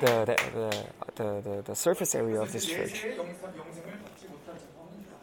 the, 0.00 0.24
the, 0.24 0.36
the, 0.54 0.70
the, 1.16 1.28
the, 1.42 1.62
the 1.66 1.74
surface 1.74 2.14
area 2.14 2.40
of 2.40 2.52
this 2.52 2.66
church. 2.66 3.02
내 3.02 3.16
영상 3.16 3.50
영생을 3.56 3.98
받지 4.04 4.26
못할 4.28 4.54
자입니다. 4.54 5.16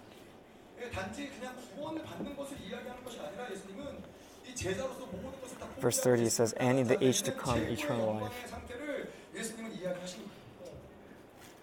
예, 0.81 0.89
단지 0.89 1.29
그냥 1.29 1.55
구원을 1.75 2.03
받는 2.03 2.35
것을 2.35 2.57
이야기하는 2.59 3.03
것이 3.03 3.19
아니라 3.19 3.49
예수님은 3.51 4.03
이 4.47 4.55
제자로서 4.55 4.99
모든 5.11 5.39
것을 5.41 5.57
다 5.59 5.67
Verse 5.79 6.01
30 6.01 6.27
says, 6.29 6.53
And 6.59 6.79
in 6.79 6.87
the 6.87 6.97
age 7.03 7.23
to 7.23 7.31
come, 7.33 7.59
eternal 7.71 8.07
life. 8.09 8.31
영광의 8.31 8.47
상태를 8.47 9.11
예수님은 9.35 9.71
이야기하십니다. 9.75 10.31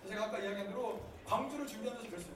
제가 0.08 0.24
아까 0.24 0.38
이야기한 0.38 0.66
대로 0.68 1.00
광주를 1.24 1.66
준비하면서 1.66 2.08
그랬어요. 2.10 2.33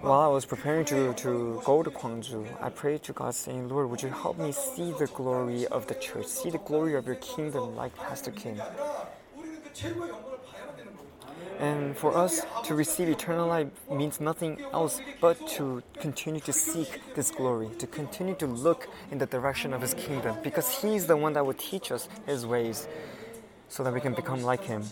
while 0.00 0.20
I 0.20 0.28
was 0.28 0.44
preparing 0.44 0.84
to, 0.86 1.12
to 1.14 1.62
go 1.64 1.82
to 1.82 1.90
Gwangju, 1.90 2.46
I 2.62 2.68
prayed 2.70 3.02
to 3.04 3.12
God, 3.12 3.34
saying, 3.34 3.68
Lord, 3.68 3.90
would 3.90 4.02
you 4.02 4.10
help 4.10 4.38
me 4.38 4.52
see 4.52 4.92
the 4.92 5.06
glory 5.06 5.66
of 5.66 5.86
the 5.86 5.94
church, 5.94 6.26
see 6.26 6.50
the 6.50 6.58
glory 6.58 6.94
of 6.94 7.06
your 7.06 7.16
kingdom 7.16 7.76
like 7.76 7.94
Pastor 7.96 8.30
Kim? 8.30 8.60
And 11.58 11.96
for 11.96 12.16
us 12.16 12.42
to 12.64 12.74
receive 12.74 13.08
eternal 13.08 13.48
life 13.48 13.68
means 13.90 14.20
nothing 14.20 14.60
else 14.72 15.00
but 15.20 15.36
to 15.50 15.82
continue 16.00 16.40
to 16.40 16.52
seek 16.52 17.00
this 17.14 17.30
glory, 17.30 17.68
to 17.78 17.86
continue 17.86 18.34
to 18.36 18.46
look 18.46 18.88
in 19.10 19.18
the 19.18 19.26
direction 19.26 19.72
of 19.72 19.80
His 19.80 19.94
kingdom, 19.94 20.36
because 20.42 20.82
He 20.82 20.96
is 20.96 21.06
the 21.06 21.16
one 21.16 21.32
that 21.34 21.46
will 21.46 21.54
teach 21.54 21.92
us 21.92 22.08
His 22.26 22.46
ways 22.46 22.88
so 23.68 23.82
that 23.82 23.92
we 23.92 24.00
can 24.00 24.14
become 24.14 24.42
like 24.42 24.64
Him. 24.64 24.84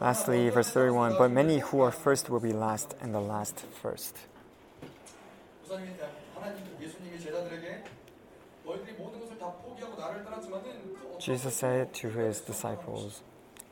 Lastly, 0.00 0.48
verse 0.50 0.70
31 0.70 1.16
But 1.18 1.30
many 1.30 1.58
who 1.58 1.80
are 1.80 1.90
first 1.90 2.30
will 2.30 2.40
be 2.40 2.52
last, 2.52 2.94
and 3.00 3.14
the 3.14 3.20
last 3.20 3.64
first. 3.82 4.16
Jesus 11.18 11.54
said 11.54 11.92
to 11.94 12.08
his 12.08 12.40
disciples, 12.40 13.22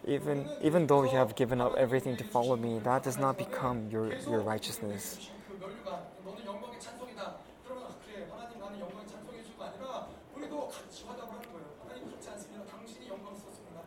even, 0.07 0.49
even 0.63 0.87
though 0.87 1.05
you 1.05 1.17
have 1.17 1.35
given 1.35 1.61
up 1.61 1.75
everything 1.77 2.17
to 2.17 2.25
follow 2.25 2.57
me, 2.57 2.79
that 2.81 3.03
does 3.03 3.19
not 3.19 3.39
become 3.39 3.89
your, 3.91 4.13
your 4.29 4.41
righteousness. 4.41 5.31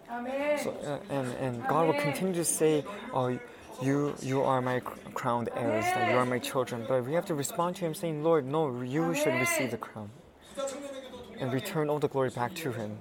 So, 0.10 0.76
uh, 0.84 1.14
and, 1.14 1.28
and 1.36 1.68
God 1.68 1.88
will 1.88 2.02
continue 2.02 2.34
to 2.34 2.46
say, 2.46 2.84
oh, 3.14 3.38
you, 3.82 4.16
you 4.22 4.42
are 4.42 4.60
my 4.62 4.80
crowned 5.14 5.50
heirs, 5.56 5.86
that 5.86 6.12
you 6.12 6.18
are 6.18 6.26
my 6.26 6.40
children. 6.40 6.84
But 6.88 7.06
we 7.06 7.14
have 7.14 7.26
to 7.28 7.36
respond 7.36 7.76
to 7.78 7.86
Him 7.86 7.94
saying, 7.94 8.24
Lord, 8.24 8.46
no, 8.46 8.82
you 8.82 9.14
should 9.14 9.36
receive 9.36 9.72
the 9.72 9.78
crown 9.78 10.10
and 11.40 11.54
return 11.54 11.90
all 11.90 12.00
the 12.00 12.08
glory 12.08 12.32
back 12.32 12.56
to 12.56 12.72
Him. 12.72 12.98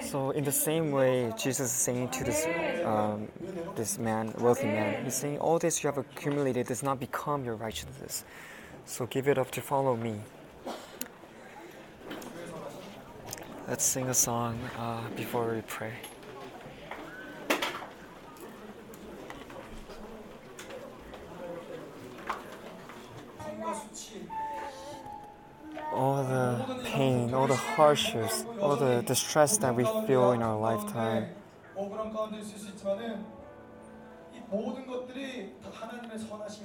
So 0.00 0.30
in 0.30 0.44
the 0.44 0.52
same 0.52 0.90
way, 0.90 1.32
Jesus 1.38 1.66
is 1.66 1.72
saying 1.72 2.10
to 2.10 2.24
this 2.24 2.46
um, 2.84 3.28
this 3.76 3.98
man, 3.98 4.34
wealthy 4.38 4.66
man, 4.66 5.04
he's 5.04 5.14
saying, 5.14 5.38
all 5.38 5.58
this 5.58 5.82
you 5.82 5.88
have 5.88 5.98
accumulated 5.98 6.66
does 6.66 6.82
not 6.82 6.98
become 7.00 7.44
your 7.44 7.54
righteousness. 7.54 8.24
So 8.84 9.06
give 9.06 9.28
it 9.28 9.38
up 9.38 9.50
to 9.52 9.60
follow 9.60 9.96
me. 9.96 10.20
Let's 13.68 13.82
sing 13.82 14.08
a 14.08 14.14
song 14.14 14.60
uh, 14.78 15.00
before 15.16 15.52
we 15.52 15.60
pray. 15.62 15.92
All 25.92 26.22
the 26.22 26.80
pain, 26.84 27.34
all 27.34 27.48
the 27.48 27.56
hardships, 27.56 28.44
all 28.60 28.76
the 28.76 29.02
distress 29.02 29.58
that 29.58 29.74
we 29.74 29.82
feel 30.06 30.30
in 30.30 30.42
our 30.42 30.56
lifetime. 30.56 31.26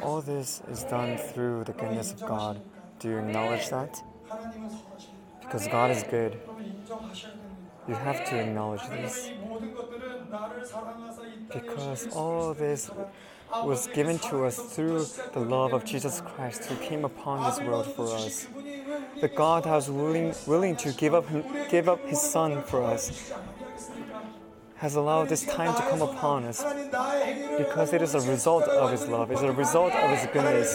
All 0.04 0.22
this 0.22 0.62
is 0.70 0.84
done 0.84 1.18
through 1.18 1.64
the 1.64 1.74
goodness 1.74 2.12
of 2.12 2.22
God. 2.28 2.62
Do 3.00 3.10
you 3.10 3.18
acknowledge 3.18 3.70
that? 3.70 4.04
Because 5.52 5.68
God 5.68 5.92
is 5.92 6.04
good. 6.04 6.40
You 7.86 7.94
have 7.94 8.24
to 8.30 8.40
acknowledge 8.40 8.88
this. 8.88 9.32
Because 11.52 12.08
all 12.16 12.54
this 12.54 12.90
was 13.62 13.88
given 13.88 14.18
to 14.20 14.46
us 14.46 14.58
through 14.58 15.04
the 15.34 15.42
love 15.42 15.74
of 15.74 15.84
Jesus 15.84 16.22
Christ 16.22 16.64
who 16.64 16.78
came 16.78 17.04
upon 17.04 17.44
this 17.44 17.60
world 17.60 17.86
for 17.86 18.16
us. 18.16 18.48
The 19.20 19.28
God 19.28 19.66
that 19.66 19.74
was 19.74 19.90
willing, 19.90 20.34
willing 20.48 20.78
to 20.78 20.94
give 20.94 21.14
up, 21.14 21.26
give 21.70 21.90
up 21.90 22.00
his 22.08 22.22
Son 22.22 22.64
for 22.64 22.82
us 22.84 23.34
has 24.82 24.96
allowed 24.96 25.30
this 25.30 25.46
time 25.46 25.76
to 25.76 25.82
come 25.92 26.02
upon 26.02 26.44
us 26.44 26.66
because 27.56 27.94
it 27.94 28.02
is 28.02 28.16
a 28.16 28.22
result 28.22 28.64
of 28.64 28.90
His 28.90 29.08
love, 29.08 29.30
it's 29.30 29.42
a 29.42 29.52
result 29.52 29.94
of 29.94 30.10
His 30.10 30.28
goodness. 30.34 30.74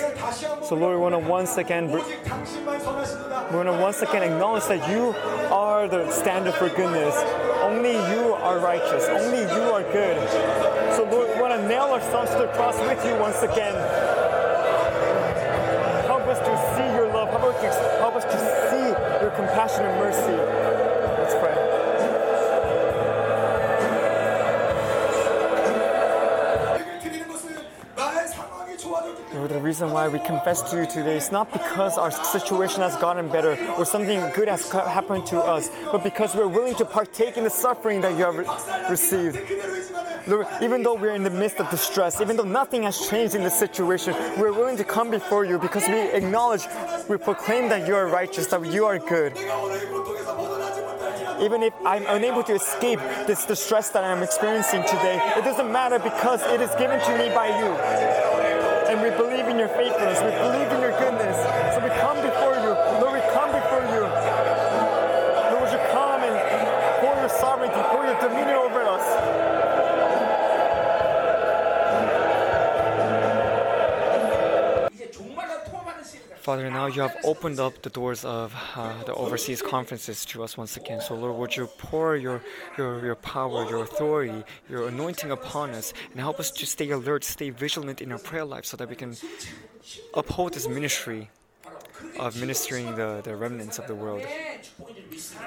So, 0.68 0.76
Lord, 0.76 0.94
we 0.94 1.02
want 1.02 1.16
to 1.16 1.28
once 1.28 1.56
again, 1.56 1.90
we 1.90 1.98
want 1.98 3.66
to 3.66 3.76
once 3.80 4.02
again 4.02 4.22
acknowledge 4.22 4.64
that 4.66 4.88
You 4.88 5.08
are 5.52 5.88
the 5.88 6.08
standard 6.12 6.54
for 6.54 6.68
goodness. 6.68 7.16
Only 7.62 7.94
You 8.14 8.34
are 8.34 8.60
righteous. 8.60 9.08
Only 9.08 9.42
You 9.42 9.74
are 9.74 9.82
good. 9.82 10.16
So, 10.94 11.02
Lord, 11.10 11.34
we 11.34 11.42
want 11.42 11.60
to 11.60 11.66
nail 11.66 11.90
ourselves 11.90 12.30
to 12.30 12.38
the 12.38 12.48
cross 12.54 12.78
with 12.78 13.04
You 13.04 13.18
once 13.18 13.42
again. 13.42 13.74
Help 16.06 16.22
us 16.28 16.38
to 16.38 16.54
see 16.76 16.94
Your 16.94 17.08
love. 17.12 17.28
Help 17.30 17.42
us 17.42 17.60
to, 17.60 17.98
help 17.98 18.14
us 18.14 18.24
to 18.24 18.38
see 18.70 18.86
Your 19.20 19.32
compassion 19.32 19.84
and 19.84 19.98
mercy. 19.98 20.65
The 29.56 29.62
reason 29.62 29.90
why 29.90 30.06
we 30.08 30.18
confess 30.18 30.60
to 30.70 30.76
you 30.76 30.86
today 30.86 31.16
is 31.16 31.32
not 31.32 31.50
because 31.50 31.96
our 31.96 32.10
situation 32.10 32.82
has 32.82 32.94
gotten 32.98 33.26
better 33.30 33.56
or 33.78 33.86
something 33.86 34.20
good 34.34 34.48
has 34.48 34.70
happened 34.70 35.24
to 35.28 35.40
us, 35.40 35.70
but 35.90 36.04
because 36.04 36.34
we're 36.34 36.46
willing 36.46 36.74
to 36.74 36.84
partake 36.84 37.38
in 37.38 37.44
the 37.44 37.48
suffering 37.48 38.02
that 38.02 38.18
you 38.18 38.24
have 38.26 38.36
re- 38.36 38.90
received. 38.90 39.38
Lord, 40.26 40.46
even 40.60 40.82
though 40.82 40.92
we're 40.92 41.14
in 41.14 41.22
the 41.22 41.30
midst 41.30 41.58
of 41.58 41.70
distress, 41.70 42.20
even 42.20 42.36
though 42.36 42.44
nothing 42.44 42.82
has 42.82 43.08
changed 43.08 43.34
in 43.34 43.44
the 43.44 43.50
situation, 43.50 44.14
we're 44.38 44.52
willing 44.52 44.76
to 44.76 44.84
come 44.84 45.10
before 45.10 45.46
you 45.46 45.58
because 45.58 45.88
we 45.88 46.00
acknowledge, 46.10 46.66
we 47.08 47.16
proclaim 47.16 47.70
that 47.70 47.88
you 47.88 47.94
are 47.94 48.08
righteous, 48.08 48.48
that 48.48 48.62
you 48.66 48.84
are 48.84 48.98
good. 48.98 49.32
Even 51.40 51.62
if 51.62 51.72
I'm 51.86 52.04
unable 52.08 52.42
to 52.42 52.54
escape 52.54 52.98
this 53.26 53.46
distress 53.46 53.88
that 53.90 54.04
I'm 54.04 54.22
experiencing 54.22 54.82
today, 54.82 55.18
it 55.34 55.44
doesn't 55.44 55.72
matter 55.72 55.98
because 55.98 56.42
it 56.42 56.60
is 56.60 56.74
given 56.74 57.00
to 57.00 57.12
me 57.16 57.34
by 57.34 57.48
you. 57.58 57.72
And 58.86 59.00
we 59.00 59.08
believe 59.16 59.35
in 59.56 59.60
your 59.60 59.68
faithfulness, 59.70 60.20
we 60.20 60.30
believe 60.32 60.75
Father, 76.46 76.70
now 76.70 76.86
you 76.86 77.02
have 77.02 77.16
opened 77.24 77.58
up 77.58 77.82
the 77.82 77.90
doors 77.90 78.24
of 78.24 78.54
uh, 78.76 79.02
the 79.02 79.12
overseas 79.14 79.60
conferences 79.60 80.24
to 80.26 80.44
us 80.44 80.56
once 80.56 80.76
again. 80.76 81.00
So, 81.00 81.16
Lord, 81.16 81.34
would 81.38 81.56
you 81.56 81.66
pour 81.66 82.14
your, 82.14 82.40
your, 82.78 83.04
your 83.04 83.16
power, 83.16 83.68
your 83.68 83.82
authority, 83.82 84.44
your 84.70 84.86
anointing 84.86 85.32
upon 85.32 85.70
us 85.70 85.92
and 86.12 86.20
help 86.20 86.38
us 86.38 86.52
to 86.52 86.64
stay 86.64 86.88
alert, 86.90 87.24
stay 87.24 87.50
vigilant 87.50 88.00
in 88.00 88.12
our 88.12 88.20
prayer 88.20 88.44
life 88.44 88.64
so 88.64 88.76
that 88.76 88.88
we 88.88 88.94
can 88.94 89.16
uphold 90.14 90.54
this 90.54 90.68
ministry 90.68 91.30
of 92.20 92.38
ministering 92.38 92.94
the, 92.94 93.22
the 93.24 93.34
remnants 93.34 93.80
of 93.80 93.88
the 93.88 93.96
world. 93.96 94.22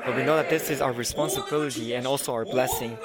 But 0.05 0.17
we 0.17 0.23
know 0.23 0.35
that 0.35 0.49
this 0.49 0.69
is 0.69 0.81
our 0.81 0.91
responsibility 0.91 1.93
and 1.93 2.05
also 2.05 2.33
our 2.33 2.43
blessing. 2.43 2.97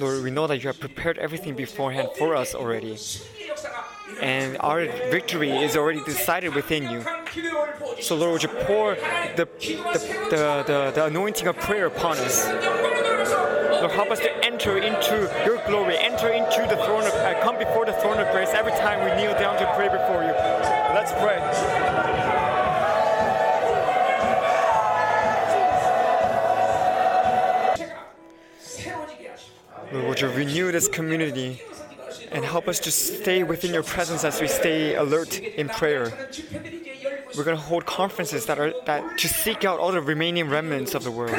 Lord, 0.00 0.24
we 0.24 0.32
know 0.32 0.48
that 0.48 0.56
you 0.56 0.66
have 0.66 0.80
prepared 0.80 1.18
everything 1.18 1.54
beforehand 1.54 2.08
for 2.18 2.34
us 2.34 2.52
already 2.52 2.98
and 4.20 4.56
our 4.60 4.86
victory 5.10 5.50
is 5.50 5.76
already 5.76 6.02
decided 6.04 6.54
within 6.54 6.90
you. 6.90 7.04
So, 8.00 8.16
Lord, 8.16 8.32
would 8.32 8.42
you 8.42 8.48
pour 8.48 8.94
the, 8.94 9.48
the, 9.60 10.28
the, 10.30 10.64
the, 10.66 10.92
the 10.94 11.04
anointing 11.06 11.46
of 11.46 11.56
prayer 11.58 11.86
upon 11.86 12.18
us? 12.18 12.46
Lord, 13.80 13.92
help 13.92 14.10
us 14.10 14.18
to 14.20 14.44
enter 14.44 14.78
into 14.78 15.30
your 15.44 15.62
glory, 15.66 15.96
enter 15.98 16.30
into 16.30 16.66
the 16.68 16.82
throne 16.84 17.04
of, 17.04 17.14
uh, 17.14 17.40
come 17.42 17.58
before 17.58 17.86
the 17.86 17.92
throne 17.92 18.18
of 18.18 18.30
grace 18.32 18.50
every 18.50 18.72
time 18.72 18.98
we 19.04 19.22
kneel 19.22 19.34
down 19.34 19.56
to 19.58 19.72
pray 19.76 19.88
before 19.88 20.22
you. 20.22 20.32
Let's 20.94 21.12
pray. 21.12 21.38
Lord, 29.92 30.06
would 30.06 30.20
you 30.20 30.28
renew 30.28 30.72
this 30.72 30.88
community? 30.88 31.62
and 32.32 32.44
help 32.44 32.68
us 32.68 32.78
to 32.80 32.90
stay 32.90 33.42
within 33.42 33.72
your 33.72 33.82
presence 33.82 34.24
as 34.24 34.40
we 34.40 34.48
stay 34.48 34.94
alert 34.94 35.38
in 35.40 35.68
prayer. 35.68 36.12
We're 37.36 37.44
going 37.44 37.56
to 37.56 37.62
hold 37.62 37.86
conferences 37.86 38.46
that 38.46 38.58
are 38.58 38.72
that 38.86 39.18
to 39.18 39.28
seek 39.28 39.64
out 39.64 39.78
all 39.78 39.92
the 39.92 40.00
remaining 40.00 40.48
remnants 40.48 40.94
of 40.94 41.04
the 41.04 41.10
world. 41.10 41.38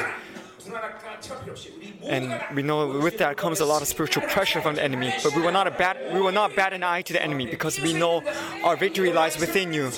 And 2.03 2.42
we 2.56 2.61
know 2.61 3.00
with 3.00 3.18
that 3.18 3.38
comes 3.38 3.59
a 3.59 3.66
lot 3.66 3.82
of 3.82 3.88
spiritual 3.88 4.24
pressure 4.24 4.61
from 4.61 4.76
the 4.76 4.84
enemy. 4.84 5.14
But 5.24 5.35
we 5.35 5.42
will 5.42 5.51
not 5.51 5.77
bat 5.77 5.98
we 6.14 6.22
will 6.22 6.32
not 6.32 6.56
bat 6.56 6.74
an 6.74 6.84
eye 6.84 7.01
to 7.03 7.14
the 7.14 7.22
enemy 7.22 7.45
because 7.45 7.80
we 7.80 7.93
know 7.93 8.24
our 8.64 8.76
victory 8.76 9.11
lies 9.11 9.40
within 9.40 9.74
you. 9.74 9.92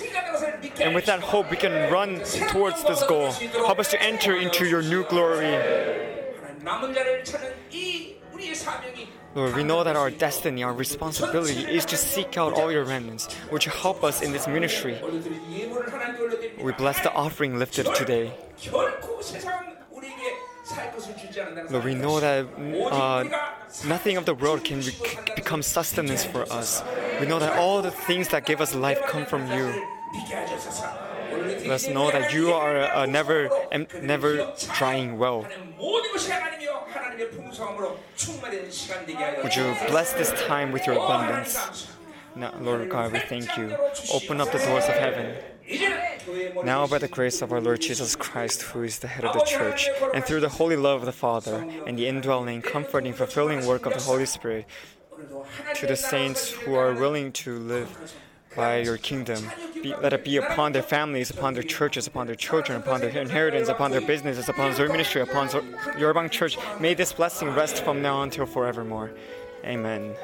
And 0.80 0.96
with 0.96 1.06
that 1.06 1.20
hope 1.20 1.52
we 1.52 1.58
can 1.58 1.92
run 1.92 2.20
towards 2.50 2.84
this 2.84 3.04
goal. 3.04 3.32
Help 3.32 3.80
us 3.80 3.92
to 3.92 4.02
enter 4.02 4.36
into 4.36 4.66
your 4.66 4.82
new 4.82 5.04
glory. 5.06 5.56
Lord, 9.34 9.56
we 9.56 9.64
know 9.64 9.84
that 9.84 9.96
our 9.96 10.12
destiny, 10.12 10.64
our 10.64 10.74
responsibility 10.74 11.64
is 11.64 11.86
to 11.86 11.98
seek 11.98 12.38
out 12.38 12.54
all 12.54 12.72
your 12.72 12.84
remnants, 12.84 13.34
which 13.50 13.66
help 13.66 14.04
us 14.04 14.22
in 14.22 14.34
this 14.34 14.48
ministry. 14.48 15.00
We 16.62 16.72
bless 16.74 17.00
the 17.02 17.12
offering 17.14 17.58
lifted 17.58 17.88
today. 17.96 18.34
Lord, 21.70 21.86
we 21.86 21.96
know 21.96 22.20
that 22.20 22.46
uh, 22.92 23.24
nothing 23.88 24.18
of 24.18 24.26
the 24.26 24.34
world 24.34 24.64
can 24.64 24.82
be- 24.82 24.96
become 25.36 25.62
sustenance 25.62 26.24
for 26.24 26.44
us. 26.52 26.84
We 27.20 27.26
know 27.28 27.40
that 27.40 27.58
all 27.58 27.82
the 27.82 27.92
things 27.92 28.30
that 28.30 28.46
give 28.46 28.62
us 28.62 28.76
life 28.76 29.02
come 29.08 29.26
from 29.26 29.48
you. 29.52 29.86
Let's 31.66 31.88
know 31.88 32.12
that 32.12 32.34
you 32.34 32.52
are 32.54 32.78
uh, 32.78 33.06
never 33.06 33.50
never 34.02 34.54
trying 34.58 35.18
well. 35.18 35.48
Would 39.44 39.56
you 39.56 39.76
bless 39.88 40.14
this 40.14 40.32
time 40.48 40.72
with 40.72 40.86
your 40.86 40.96
abundance? 40.96 41.88
Now, 42.36 42.54
Lord 42.62 42.90
God, 42.90 43.12
we 43.12 43.20
thank 43.20 43.58
you. 43.58 43.76
Open 44.14 44.40
up 44.40 44.52
the 44.52 44.60
doors 44.60 44.86
of 44.86 44.96
heaven. 44.96 45.36
Now, 46.64 46.88
by 46.88 46.98
the 46.98 47.08
grace 47.08 47.42
of 47.42 47.52
our 47.52 47.60
Lord 47.60 47.82
Jesus 47.82 48.16
Christ, 48.16 48.62
who 48.62 48.84
is 48.84 49.00
the 49.00 49.08
head 49.08 49.26
of 49.26 49.34
the 49.34 49.44
church, 49.44 49.90
and 50.14 50.24
through 50.24 50.40
the 50.40 50.50
holy 50.50 50.76
love 50.76 51.02
of 51.02 51.06
the 51.06 51.12
Father, 51.12 51.66
and 51.86 51.98
the 51.98 52.08
indwelling, 52.08 52.62
comforting, 52.62 53.14
fulfilling 53.14 53.66
work 53.66 53.86
of 53.86 53.94
the 53.94 54.00
Holy 54.00 54.26
Spirit, 54.26 54.66
to 55.76 55.88
the 55.88 55.96
saints 55.96 56.52
who 56.52 56.76
are 56.76 56.94
willing 56.94 57.32
to 57.34 57.60
live 57.60 58.14
by 58.56 58.80
your 58.80 58.98
kingdom, 58.98 59.44
be, 59.82 59.96
let 59.96 60.14
it 60.14 60.24
be 60.24 60.38
upon 60.38 60.72
their 60.72 60.84
families, 60.84 61.30
upon 61.30 61.54
their 61.54 61.64
churches, 61.64 62.08
upon 62.08 62.28
their 62.28 62.36
children, 62.36 62.80
upon 62.80 63.02
their 63.02 63.10
inheritance, 63.10 63.70
upon 63.70 63.92
their 63.92 64.02
businesses, 64.02 64.50
upon 64.50 64.74
their 64.74 64.90
ministry, 64.90 65.22
upon 65.22 65.48
Yorbang 65.50 66.30
Church. 66.30 66.58
May 66.80 66.94
this 66.94 67.14
blessing 67.14 67.50
rest 67.50 67.84
from 67.84 68.02
now 68.02 68.24
until 68.24 68.46
forevermore. 68.46 69.12
Amen. 69.64 70.16